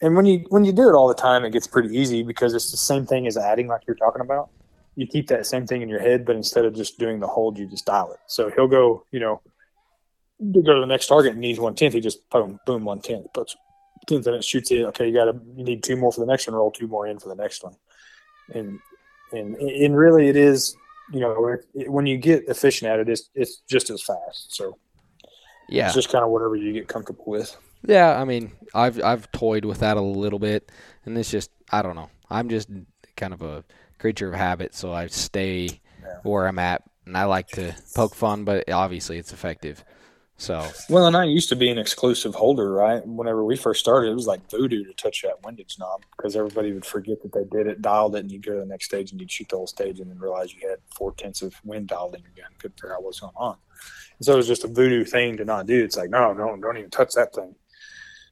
and 0.00 0.14
when 0.16 0.24
you 0.24 0.46
when 0.50 0.64
you 0.64 0.72
do 0.72 0.88
it 0.88 0.94
all 0.94 1.08
the 1.08 1.14
time, 1.14 1.44
it 1.44 1.50
gets 1.50 1.66
pretty 1.66 1.94
easy 1.96 2.22
because 2.22 2.54
it's 2.54 2.70
the 2.70 2.76
same 2.76 3.04
thing 3.04 3.26
as 3.26 3.36
adding, 3.36 3.66
like 3.66 3.82
you're 3.86 3.96
talking 3.96 4.22
about. 4.22 4.50
You 4.94 5.06
keep 5.06 5.26
that 5.28 5.46
same 5.46 5.66
thing 5.66 5.82
in 5.82 5.88
your 5.88 6.00
head, 6.00 6.24
but 6.24 6.36
instead 6.36 6.64
of 6.64 6.74
just 6.74 6.98
doing 6.98 7.20
the 7.20 7.26
hold, 7.26 7.58
you 7.58 7.66
just 7.66 7.86
dial 7.86 8.12
it. 8.12 8.18
So 8.26 8.50
he'll 8.50 8.66
go, 8.68 9.04
you 9.12 9.20
know, 9.20 9.40
to 10.40 10.62
go 10.62 10.74
to 10.74 10.80
the 10.80 10.86
next 10.86 11.06
target 11.06 11.32
and 11.32 11.40
needs 11.40 11.58
one 11.58 11.74
tenth. 11.74 11.94
He 11.94 12.00
just 12.00 12.28
boom, 12.30 12.58
boom, 12.66 12.84
one 12.84 13.00
tenth, 13.00 13.32
puts 13.32 13.56
tenth 14.06 14.26
and 14.26 14.36
it, 14.36 14.44
shoots 14.44 14.70
it. 14.70 14.82
Okay, 14.86 15.08
you 15.08 15.14
got 15.14 15.24
to 15.26 15.38
you 15.56 15.64
need 15.64 15.82
two 15.82 15.96
more 15.96 16.12
for 16.12 16.20
the 16.20 16.26
next 16.26 16.46
one. 16.46 16.54
Roll 16.56 16.70
two 16.70 16.86
more 16.86 17.06
in 17.06 17.18
for 17.18 17.28
the 17.28 17.34
next 17.34 17.62
one, 17.64 17.74
and 18.54 18.78
and 19.32 19.56
and 19.56 19.96
really, 19.96 20.28
it 20.28 20.36
is 20.36 20.76
you 21.10 21.20
know, 21.20 21.46
it, 21.48 21.64
it, 21.74 21.90
when 21.90 22.04
you 22.04 22.18
get 22.18 22.44
efficient 22.48 22.90
at 22.90 23.00
it, 23.00 23.08
it's, 23.08 23.30
it's 23.34 23.62
just 23.66 23.88
as 23.88 24.02
fast. 24.02 24.54
So 24.54 24.76
Yeah. 25.70 25.86
it's 25.86 25.94
just 25.94 26.10
kind 26.10 26.22
of 26.22 26.30
whatever 26.30 26.54
you 26.54 26.70
get 26.74 26.86
comfortable 26.86 27.24
with. 27.26 27.56
Yeah. 27.82 28.20
I 28.20 28.26
mean, 28.26 28.52
I've, 28.74 29.02
I've 29.02 29.32
toyed 29.32 29.64
with 29.64 29.78
that 29.78 29.96
a 29.96 30.02
little 30.02 30.38
bit 30.38 30.70
and 31.06 31.16
it's 31.16 31.30
just, 31.30 31.50
I 31.72 31.80
don't 31.80 31.96
know. 31.96 32.10
I'm 32.28 32.50
just 32.50 32.68
kind 33.16 33.32
of 33.32 33.40
a 33.40 33.64
creature 33.98 34.28
of 34.28 34.34
habit. 34.34 34.74
So 34.74 34.92
I 34.92 35.06
stay 35.06 35.80
Yeah. 36.02 36.18
where 36.24 36.46
I'm 36.46 36.58
at 36.58 36.82
and 37.06 37.16
I 37.16 37.24
like 37.24 37.48
to 37.52 37.74
poke 37.94 38.14
fun, 38.14 38.44
but 38.44 38.70
obviously 38.70 39.16
it's 39.16 39.32
effective. 39.32 39.82
So 40.40 40.64
Well, 40.88 41.06
and 41.06 41.16
I 41.16 41.24
used 41.24 41.48
to 41.48 41.56
be 41.56 41.68
an 41.68 41.78
exclusive 41.78 42.32
holder, 42.32 42.72
right? 42.72 43.04
Whenever 43.04 43.44
we 43.44 43.56
first 43.56 43.80
started, 43.80 44.10
it 44.10 44.14
was 44.14 44.28
like 44.28 44.48
voodoo 44.48 44.84
to 44.84 44.92
touch 44.94 45.22
that 45.22 45.42
windage 45.42 45.78
knob 45.80 46.04
because 46.16 46.36
everybody 46.36 46.72
would 46.72 46.86
forget 46.86 47.20
that 47.22 47.32
they 47.32 47.44
did 47.44 47.66
it, 47.66 47.82
dialed 47.82 48.14
it, 48.14 48.20
and 48.20 48.30
you'd 48.30 48.46
go 48.46 48.54
to 48.54 48.60
the 48.60 48.66
next 48.66 48.84
stage 48.84 49.10
and 49.10 49.20
you'd 49.20 49.32
shoot 49.32 49.48
the 49.48 49.56
whole 49.56 49.66
stage 49.66 49.98
and 49.98 50.08
then 50.08 50.18
realize 50.18 50.54
you 50.54 50.68
had 50.68 50.78
four 50.94 51.12
tenths 51.14 51.42
of 51.42 51.54
wind 51.64 51.88
dialed 51.88 52.14
in 52.14 52.22
your 52.22 52.30
gun, 52.36 52.52
couldn't 52.58 52.78
figure 52.80 52.94
out 52.94 53.02
what's 53.02 53.18
going 53.18 53.32
on. 53.36 53.56
And 54.18 54.26
so 54.26 54.34
it 54.34 54.36
was 54.36 54.46
just 54.46 54.62
a 54.62 54.68
voodoo 54.68 55.04
thing 55.04 55.36
to 55.38 55.44
not 55.44 55.66
do. 55.66 55.82
It's 55.82 55.96
like, 55.96 56.10
no, 56.10 56.32
no, 56.32 56.56
don't 56.56 56.78
even 56.78 56.90
touch 56.90 57.14
that 57.14 57.34
thing. 57.34 57.56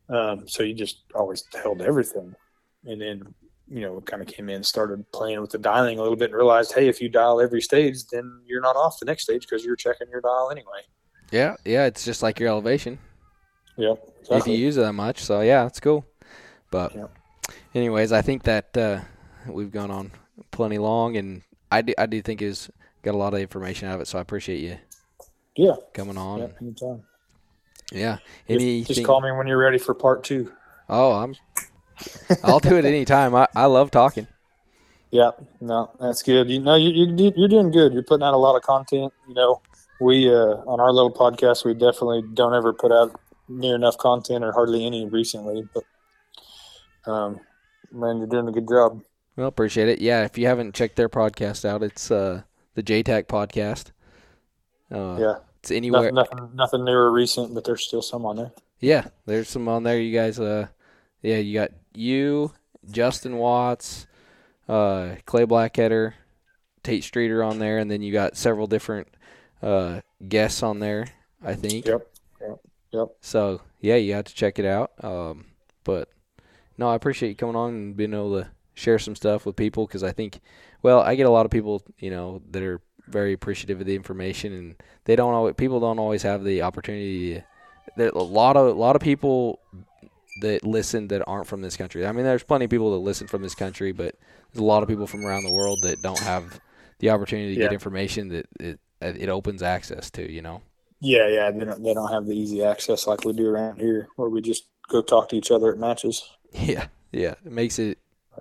Um, 0.09 0.47
so 0.47 0.63
you 0.63 0.75
just 0.75 1.03
always 1.13 1.45
held 1.61 1.83
everything. 1.83 2.37
And 2.85 3.01
then, 3.01 3.35
you 3.69 3.81
know, 3.81 4.01
kind 4.01 4.23
of 4.23 4.29
came 4.29 4.49
in, 4.49 4.63
started 4.63 5.11
playing 5.11 5.41
with 5.41 5.51
the 5.51 5.59
dialing 5.59 5.99
a 5.99 6.03
little 6.03 6.17
bit 6.17 6.31
and 6.31 6.37
realized, 6.37 6.73
hey, 6.73 6.87
if 6.87 7.01
you 7.01 7.09
dial 7.09 7.41
every 7.41 7.61
stage, 7.61 8.07
then 8.13 8.43
you're 8.47 8.61
not 8.61 8.77
off 8.77 9.01
the 9.01 9.07
next 9.07 9.25
stage 9.25 9.43
because 9.43 9.65
you're 9.65 9.75
checking 9.75 10.09
your 10.09 10.21
dial 10.21 10.51
anyway. 10.53 10.83
Yeah, 11.31 11.57
yeah, 11.65 11.87
it's 11.87 12.05
just 12.05 12.23
like 12.23 12.39
your 12.41 12.49
elevation. 12.49 12.99
Yep. 13.77 13.99
if 14.31 14.47
you 14.47 14.55
use 14.55 14.77
it 14.79 14.81
that 14.81 14.95
much. 14.95 15.23
So 15.23 15.41
yeah, 15.43 15.67
it's 15.67 15.81
cool. 15.81 16.05
But 16.71 16.95
Yep. 16.95 17.11
anyways, 17.75 18.13
I 18.13 18.23
think 18.23 18.45
that 18.45 18.77
uh, 18.77 19.01
we've 19.47 19.71
gone 19.71 19.91
on 19.91 20.11
plenty 20.51 20.79
long, 20.79 21.17
and 21.17 21.43
I 21.71 21.83
do, 21.83 21.95
I 21.99 22.07
do 22.07 22.23
think 22.23 22.43
is 22.43 22.71
got 23.03 23.15
a 23.15 23.19
lot 23.19 23.35
of 23.35 23.41
information 23.41 23.89
out 23.89 23.97
of 23.97 24.01
it. 24.01 24.07
So 24.09 24.19
I 24.19 24.23
appreciate 24.23 24.61
you 24.61 24.79
Yeah. 25.57 25.77
coming 25.93 26.17
on. 26.19 26.41
Yeah, 26.41 26.49
anytime. 26.61 27.03
Yeah. 27.93 28.19
Anything? 28.49 28.85
just 28.85 29.05
call 29.05 29.21
me 29.21 29.31
when 29.33 29.47
you're 29.47 29.59
ready 29.59 29.79
for 29.79 29.95
part 29.95 30.25
two. 30.25 30.53
Oh, 30.89 31.13
I'm. 31.13 31.37
I'll 32.43 32.59
do 32.61 32.77
it 32.77 32.85
anytime. 32.95 33.35
I, 33.35 33.47
I 33.55 33.67
love 33.67 33.91
talking. 33.91 34.27
Yeah, 35.11 35.31
no, 35.61 35.91
that's 36.01 36.23
good. 36.23 36.51
You 36.51 36.61
know, 36.61 36.75
you, 36.75 36.91
you 36.91 37.33
you're 37.37 37.49
doing 37.49 37.71
good. 37.71 37.93
You're 37.93 38.03
putting 38.03 38.25
out 38.27 38.35
a 38.35 38.37
lot 38.37 38.57
of 38.57 38.63
content. 38.63 39.13
You 39.29 39.35
know, 39.35 39.63
we 40.01 40.29
uh, 40.33 40.63
on 40.67 40.81
our 40.81 40.93
little 40.93 41.13
podcast, 41.13 41.65
we 41.65 41.73
definitely 41.75 42.23
don't 42.35 42.55
ever 42.55 42.73
put 42.73 42.93
out 42.93 43.19
near 43.49 43.75
enough 43.75 43.97
content 43.99 44.45
or 44.45 44.53
hardly 44.53 44.85
any 44.85 45.07
recently. 45.07 45.69
But 45.75 47.11
um, 47.11 47.41
man, 47.93 48.19
you're 48.19 48.27
doing 48.27 48.49
a 48.49 48.53
good 48.53 48.69
job. 48.69 49.03
Well, 49.37 49.49
appreciate 49.49 49.89
it. 49.89 50.01
Yeah, 50.01 50.25
if 50.25 50.39
you 50.39 50.47
haven't 50.47 50.75
checked 50.75 50.97
their 50.97 51.09
podcast 51.09 51.65
out, 51.65 51.83
it's 51.83 52.11
uh, 52.11 52.43
the 52.75 52.83
JTAC 52.83 53.25
podcast. 53.27 53.91
Uh, 54.91 55.19
Yeah, 55.21 55.35
It's 55.61 55.71
anywhere. 55.71 56.11
nothing, 56.11 56.37
nothing, 56.37 56.57
nothing 56.57 56.85
new 56.85 56.93
or 56.93 57.11
recent, 57.13 57.55
but 57.55 57.65
there's 57.65 57.83
still 57.83 58.03
some 58.03 58.25
on 58.25 58.37
there. 58.37 58.53
Yeah, 58.81 59.09
there's 59.27 59.49
some 59.49 59.69
on 59.69 59.83
there. 59.83 60.01
You 60.01 60.17
guys 60.17 60.39
uh, 60.41 60.69
Yeah, 61.23 61.37
you 61.39 61.55
got 61.59 61.71
you, 61.95 62.53
Justin 62.91 63.37
Watts, 63.37 64.07
uh, 64.69 65.17
Clay 65.27 65.45
Blackheader, 65.45 66.15
Tate 66.83 67.05
Streeter 67.05 67.43
on 67.43 67.59
there, 67.59 67.79
and 67.79 67.91
then 67.91 68.01
you 68.03 68.13
got 68.13 68.37
several 68.37 68.67
different 68.67 69.09
uh, 69.63 70.01
guests 70.29 70.63
on 70.63 70.79
there. 70.81 71.09
I 71.43 71.55
think. 71.55 71.87
Yep. 71.87 72.09
Yep. 72.41 72.59
Yep. 72.93 73.09
So 73.21 73.61
yeah, 73.81 73.97
you 73.97 74.15
have 74.15 74.25
to 74.25 74.35
check 74.35 74.59
it 74.59 74.65
out. 74.65 74.93
Um, 75.03 75.47
but 75.85 76.09
no, 76.79 76.89
I 76.89 76.95
appreciate 76.95 77.29
you 77.31 77.35
coming 77.37 77.57
on 77.57 77.71
and 77.71 77.97
being 77.97 78.15
able 78.15 78.41
to 78.43 78.49
share 78.75 78.99
some 78.99 79.15
stuff 79.17 79.47
with 79.47 79.57
people 79.57 79.87
because 79.87 80.03
I 80.03 80.13
think, 80.13 80.41
well, 80.83 81.01
I 81.01 81.15
get 81.15 81.27
a 81.27 81.31
lot 81.31 81.47
of 81.47 81.51
people, 81.53 81.83
you 81.99 82.11
know, 82.11 82.43
that 82.51 82.63
are 82.63 82.81
very 83.09 83.33
appreciative 83.33 83.81
of 83.81 83.87
the 83.87 83.95
information, 83.95 84.53
and 84.53 84.75
they 85.05 85.15
don't 85.17 85.33
always 85.33 85.55
people 85.55 85.79
don't 85.81 85.99
always 85.99 86.23
have 86.23 86.43
the 86.45 86.63
opportunity. 86.63 87.43
There 87.97 88.09
a 88.09 88.19
lot 88.23 88.57
of 88.57 88.67
a 88.67 88.73
lot 88.79 88.97
of 88.97 89.03
people 89.03 89.61
that 90.43 90.65
listen 90.65 91.09
that 91.09 91.23
aren't 91.27 91.47
from 91.47 91.63
this 91.63 91.77
country. 91.77 92.07
I 92.07 92.13
mean, 92.13 92.25
there's 92.25 92.43
plenty 92.43 92.65
of 92.67 92.71
people 92.71 92.91
that 92.93 92.99
listen 92.99 93.27
from 93.27 93.43
this 93.43 93.55
country, 93.55 93.93
but 93.93 94.15
there's 94.53 94.61
a 94.61 94.65
lot 94.65 94.83
of 94.83 94.89
people 94.89 95.07
from 95.07 95.25
around 95.25 95.45
the 95.45 95.53
world 95.53 95.79
that 95.83 96.03
don't 96.03 96.19
have 96.21 96.61
the 96.99 97.11
opportunity 97.11 97.55
to 97.55 97.61
Yeah. 97.61 97.67
get 97.69 97.73
information 97.75 98.29
that 98.29 98.47
it 98.61 98.81
it 99.01 99.29
opens 99.29 99.63
access 99.63 100.11
to. 100.13 100.31
You 100.31 100.43
know. 100.43 100.63
Yeah, 101.01 101.29
yeah. 101.29 101.51
They 101.51 101.65
don't, 101.65 101.83
they 101.83 101.95
don't 101.95 102.13
have 102.13 102.27
the 102.27 102.33
easy 102.37 102.63
access 102.65 103.07
like 103.07 103.25
we 103.25 103.33
do 103.33 103.49
around 103.49 103.81
here, 103.81 104.09
where 104.17 104.29
we 104.29 104.41
just 104.41 104.65
go 104.89 105.03
talk 105.03 105.29
to 105.31 105.37
each 105.37 105.51
other 105.51 105.73
at 105.73 105.79
matches. 105.79 106.29
Yeah, 106.53 106.87
yeah. 107.13 107.35
It 107.45 107.53
makes 107.53 107.79
it 107.79 107.99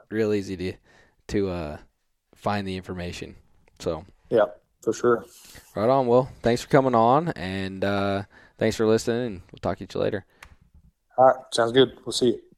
real 0.09 0.33
easy 0.33 0.55
to 0.57 0.73
to 1.27 1.49
uh, 1.49 1.77
find 2.35 2.67
the 2.67 2.77
information. 2.77 3.35
So 3.79 4.05
Yeah, 4.29 4.45
for 4.81 4.93
sure. 4.93 5.25
right 5.75 5.89
on. 5.89 6.07
Well, 6.07 6.29
thanks 6.41 6.61
for 6.61 6.67
coming 6.69 6.95
on, 6.95 7.29
and 7.29 7.83
uh, 7.83 8.23
thanks 8.57 8.75
for 8.75 8.85
listening. 8.87 9.25
And 9.25 9.41
we'll 9.51 9.59
talk 9.61 9.77
to 9.79 9.87
you 9.93 9.99
later. 10.01 10.25
All 11.17 11.25
right, 11.25 11.35
sounds 11.53 11.71
good. 11.73 11.97
We'll 12.05 12.13
see 12.13 12.27
you. 12.27 12.54